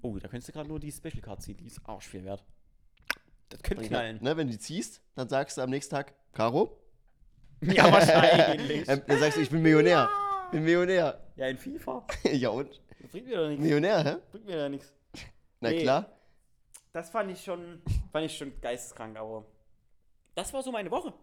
Oh, 0.02 0.18
da 0.18 0.28
könntest 0.28 0.50
du 0.50 0.54
gerade 0.54 0.68
nur 0.68 0.80
die 0.80 0.92
Special 0.92 1.22
Card 1.22 1.42
ziehen. 1.42 1.58
Die 1.58 1.68
ist 1.68 1.80
arsch 1.86 2.08
viel 2.08 2.26
wert. 2.26 2.44
Das 3.50 3.62
könnte 3.62 3.86
knallen. 3.86 4.20
Ne, 4.22 4.36
wenn 4.36 4.48
du 4.48 4.54
die 4.54 4.60
ziehst, 4.60 5.02
dann 5.16 5.30
sagst 5.30 5.58
du 5.58 5.62
am 5.62 5.70
nächsten 5.70 5.96
Tag, 5.96 6.14
Caro. 6.34 6.78
Ja, 7.62 7.92
wahrscheinlich. 7.92 8.90
Ähm, 8.90 9.04
dann 9.06 9.20
sagst 9.20 9.38
du, 9.38 9.42
ich 9.42 9.50
bin 9.52 9.62
Millionär. 9.62 10.10
Bin 10.52 10.64
Millionär. 10.64 11.22
Ja, 11.36 11.48
in 11.48 11.60
FIFA. 11.60 12.08
ja 12.32 12.50
und? 12.50 12.82
Das 13.12 13.20
bringt 13.20 13.28
mir 13.28 13.38
doch 13.38 13.50
nichts. 13.50 13.62
Millionär, 13.64 14.04
hä? 14.04 14.16
Bringt 14.32 14.46
mir 14.46 14.64
doch 14.64 14.70
nichts. 14.70 14.94
Na 15.60 15.70
Nee. 15.70 15.82
klar. 15.82 16.10
Das 16.94 17.10
fand 17.10 17.32
ich 17.32 17.44
schon, 17.44 17.82
fand 18.12 18.26
ich 18.26 18.38
schon 18.38 18.54
geisteskrank, 18.62 19.18
aber 19.18 19.46
das 20.36 20.52
war 20.54 20.62
so 20.64 20.72
meine 20.72 20.90
Woche. 20.92 21.14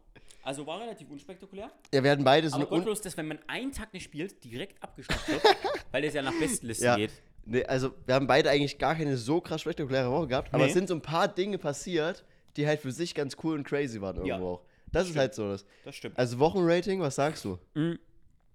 Also 0.42 0.66
war 0.66 0.80
relativ 0.80 1.10
unspektakulär. 1.10 1.70
Ja, 1.92 2.02
wir 2.04 2.10
hatten 2.10 2.24
beide 2.24 2.48
so 2.48 2.56
Aber 2.56 2.66
gottlos, 2.66 3.00
dass 3.00 3.16
wenn 3.16 3.26
man 3.28 3.38
einen 3.48 3.72
Tag 3.72 3.92
nicht 3.92 4.04
spielt, 4.04 4.42
direkt 4.44 4.82
abgeschnappt 4.82 5.28
wird, 5.28 5.42
weil 5.92 6.04
es 6.04 6.14
ja 6.14 6.22
nach 6.22 6.38
Bestenliste 6.38 6.84
Ja. 6.84 6.96
geht. 6.96 7.10
nee, 7.44 7.64
also, 7.64 7.92
wir 8.06 8.14
haben 8.14 8.26
beide 8.26 8.48
eigentlich 8.50 8.78
gar 8.78 8.94
keine 8.94 9.16
so 9.16 9.40
krass 9.40 9.62
spektakuläre 9.62 10.10
Woche 10.10 10.28
gehabt, 10.28 10.54
aber 10.54 10.64
Nee. 10.64 10.68
es 10.70 10.74
sind 10.74 10.88
so 10.88 10.94
ein 10.94 11.02
paar 11.02 11.28
Dinge 11.28 11.58
passiert, 11.58 12.24
die 12.56 12.66
halt 12.66 12.80
für 12.80 12.92
sich 12.92 13.14
ganz 13.14 13.36
cool 13.42 13.54
und 13.56 13.64
crazy 13.64 14.00
waren 14.00 14.16
irgendwo 14.16 14.28
Ja. 14.46 14.52
auch. 14.54 14.62
Das 14.92 15.02
ist 15.02 15.08
Stimmt. 15.08 15.20
halt 15.20 15.34
so 15.34 15.48
das. 15.50 15.66
Das 15.84 15.94
stimmt. 15.96 16.18
Also 16.18 16.38
Wochenrating, 16.38 17.00
was 17.00 17.14
sagst 17.16 17.44
du? 17.44 17.58
Mhm. 17.74 17.98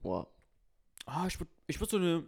Boah. 0.01 0.27
Ah, 1.05 1.25
ich 1.27 1.39
würde 1.39 1.51
ich 1.67 1.79
würd 1.79 1.89
so, 1.91 1.97
eine, 1.97 2.23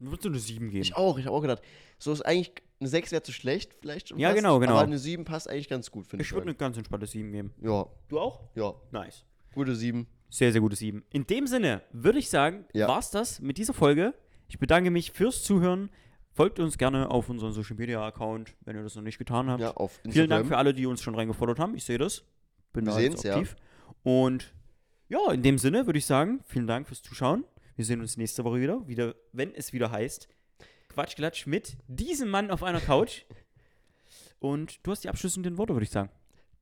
würd 0.00 0.22
so 0.22 0.28
eine 0.28 0.38
7 0.38 0.70
geben. 0.70 0.82
Ich 0.82 0.96
auch, 0.96 1.18
ich 1.18 1.26
habe 1.26 1.36
auch 1.36 1.40
gedacht. 1.42 1.62
So 1.98 2.12
ist 2.12 2.22
eigentlich 2.22 2.52
eine 2.80 2.88
6 2.88 3.12
wäre 3.12 3.22
zu 3.22 3.32
schlecht, 3.32 3.74
vielleicht 3.80 4.08
schon. 4.08 4.18
Ja, 4.18 4.28
fast, 4.30 4.38
genau, 4.38 4.58
genau. 4.58 4.72
Aber 4.72 4.82
eine 4.82 4.98
7 4.98 5.24
passt 5.24 5.48
eigentlich 5.48 5.68
ganz 5.68 5.90
gut, 5.90 6.06
finde 6.06 6.22
ich. 6.22 6.28
Ich 6.28 6.34
würde 6.34 6.46
eine 6.48 6.54
ganz 6.54 6.76
entspannte 6.76 7.06
7 7.06 7.30
geben. 7.32 7.52
ja, 7.62 7.86
Du 8.08 8.18
auch? 8.18 8.40
ja. 8.54 8.72
Nice. 8.90 9.24
Gute 9.54 9.74
7. 9.74 10.06
Sehr, 10.30 10.52
sehr 10.52 10.60
gute 10.60 10.76
7. 10.76 11.04
In 11.10 11.26
dem 11.26 11.46
Sinne 11.46 11.82
würde 11.92 12.18
ich 12.18 12.30
sagen, 12.30 12.64
Ja. 12.72 12.86
war's 12.88 13.10
das 13.10 13.40
mit 13.40 13.58
dieser 13.58 13.74
Folge. 13.74 14.14
Ich 14.48 14.58
bedanke 14.58 14.90
mich 14.90 15.10
fürs 15.12 15.42
Zuhören. 15.42 15.90
Folgt 16.32 16.60
uns 16.60 16.78
gerne 16.78 17.10
auf 17.10 17.28
unserem 17.28 17.52
Social 17.52 17.76
Media 17.76 18.04
Account, 18.06 18.54
wenn 18.64 18.76
ihr 18.76 18.82
das 18.84 18.94
noch 18.94 19.02
nicht 19.02 19.18
getan 19.18 19.50
habt. 19.50 19.60
Ja, 19.60 19.72
auf 19.72 19.96
Instagram. 20.04 20.12
Vielen 20.12 20.30
Dank 20.30 20.46
für 20.46 20.56
alle, 20.56 20.72
die 20.72 20.86
uns 20.86 21.02
schon 21.02 21.16
reingefordert 21.16 21.58
haben. 21.58 21.74
Ich 21.74 21.84
sehe 21.84 21.98
das. 21.98 22.22
Bin 22.72 22.86
Wir 22.86 22.92
da 22.92 23.00
jetzt 23.00 23.22
sehen's, 23.22 23.22
ja. 23.24 23.32
aktiv. 23.34 23.56
Und 24.04 24.54
ja, 25.08 25.32
in 25.32 25.42
dem 25.42 25.58
Sinne 25.58 25.86
würde 25.86 25.98
ich 25.98 26.06
sagen, 26.06 26.40
vielen 26.46 26.68
Dank 26.68 26.86
fürs 26.86 27.02
Zuschauen. 27.02 27.44
Wir 27.80 27.86
sehen 27.86 28.02
uns 28.02 28.18
nächste 28.18 28.44
Woche 28.44 28.60
wieder, 28.60 28.86
wieder 28.86 29.14
wenn 29.32 29.54
es 29.54 29.72
wieder 29.72 29.90
heißt 29.90 30.28
Quatschklatsch 30.90 31.46
mit 31.46 31.78
diesem 31.88 32.28
Mann 32.28 32.50
auf 32.50 32.62
einer 32.62 32.78
Couch. 32.78 33.22
Und 34.38 34.86
du 34.86 34.90
hast 34.90 35.02
die 35.02 35.08
abschließenden 35.08 35.56
Worte, 35.56 35.72
würde 35.72 35.84
ich 35.84 35.90
sagen. 35.90 36.10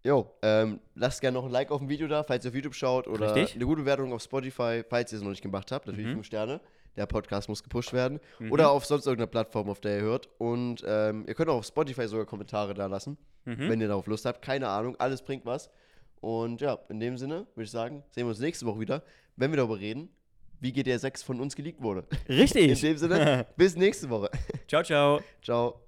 Jo, 0.05 0.31
ähm, 0.43 0.79
lasst 0.95 1.21
gerne 1.21 1.37
noch 1.37 1.45
ein 1.47 1.51
Like 1.51 1.73
auf 1.73 1.81
dem 1.81 1.89
Video 1.89 2.07
da, 2.07 2.23
falls 2.23 2.45
ihr 2.45 2.51
auf 2.51 2.55
YouTube 2.55 2.77
schaut 2.77 3.09
oder 3.09 3.35
Richtig. 3.35 3.57
eine 3.57 3.65
gute 3.67 3.81
Bewertung 3.83 4.13
auf 4.13 4.23
Spotify, 4.23 4.85
falls 4.89 5.11
ihr 5.11 5.17
es 5.19 5.25
noch 5.25 5.31
nicht 5.31 5.43
gemacht 5.43 5.73
habt. 5.73 5.89
Natürlich 5.89 6.07
Mhm. 6.07 6.13
5 6.23 6.27
Sterne. 6.27 6.61
Der 6.97 7.07
Podcast 7.07 7.49
muss 7.49 7.65
gepusht 7.65 7.93
werden. 7.93 8.21
Mhm. 8.39 8.53
Oder 8.53 8.71
auf 8.71 8.85
sonst 8.87 9.07
irgendeiner 9.07 9.27
Plattform, 9.27 9.69
auf 9.71 9.81
der 9.81 9.97
ihr 9.97 10.03
hört. 10.05 10.29
Und 10.39 10.85
ähm, 10.87 11.25
ihr 11.27 11.35
könnt 11.35 11.51
auch 11.51 11.57
auf 11.57 11.67
Spotify 11.67 12.07
sogar 12.07 12.27
Kommentare 12.27 12.75
da 12.75 12.87
lassen, 12.87 13.19
Mhm. 13.45 13.69
wenn 13.69 13.81
ihr 13.81 13.89
darauf 13.89 14.07
Lust 14.07 14.25
habt. 14.25 14.41
Keine 14.41 14.69
Ahnung, 14.69 14.95
alles 15.01 15.23
bringt 15.23 15.45
was. 15.45 15.69
Und 16.21 16.61
ja, 16.61 16.79
in 16.89 17.01
dem 17.01 17.19
Sinne 17.19 17.49
würde 17.57 17.65
ich 17.65 17.73
sagen, 17.73 18.05
sehen 18.11 18.25
wir 18.25 18.29
uns 18.29 18.39
nächste 18.39 18.67
Woche 18.67 18.79
wieder, 18.79 19.03
wenn 19.35 19.51
wir 19.51 19.57
darüber 19.57 19.81
reden, 19.81 20.11
wie 20.61 20.73
GTA 20.73 20.99
6 20.99 21.23
von 21.23 21.41
uns 21.41 21.55
geleakt 21.55 21.83
wurde. 21.83 22.05
In 22.27 22.37
Richtig. 22.37 22.81
dem 22.81 22.99
Sinne, 22.99 23.47
bis 23.57 23.77
nächste 23.77 24.09
Woche. 24.11 24.31
ciao, 24.67 24.83
ciao. 24.83 25.21
Ciao. 25.43 25.81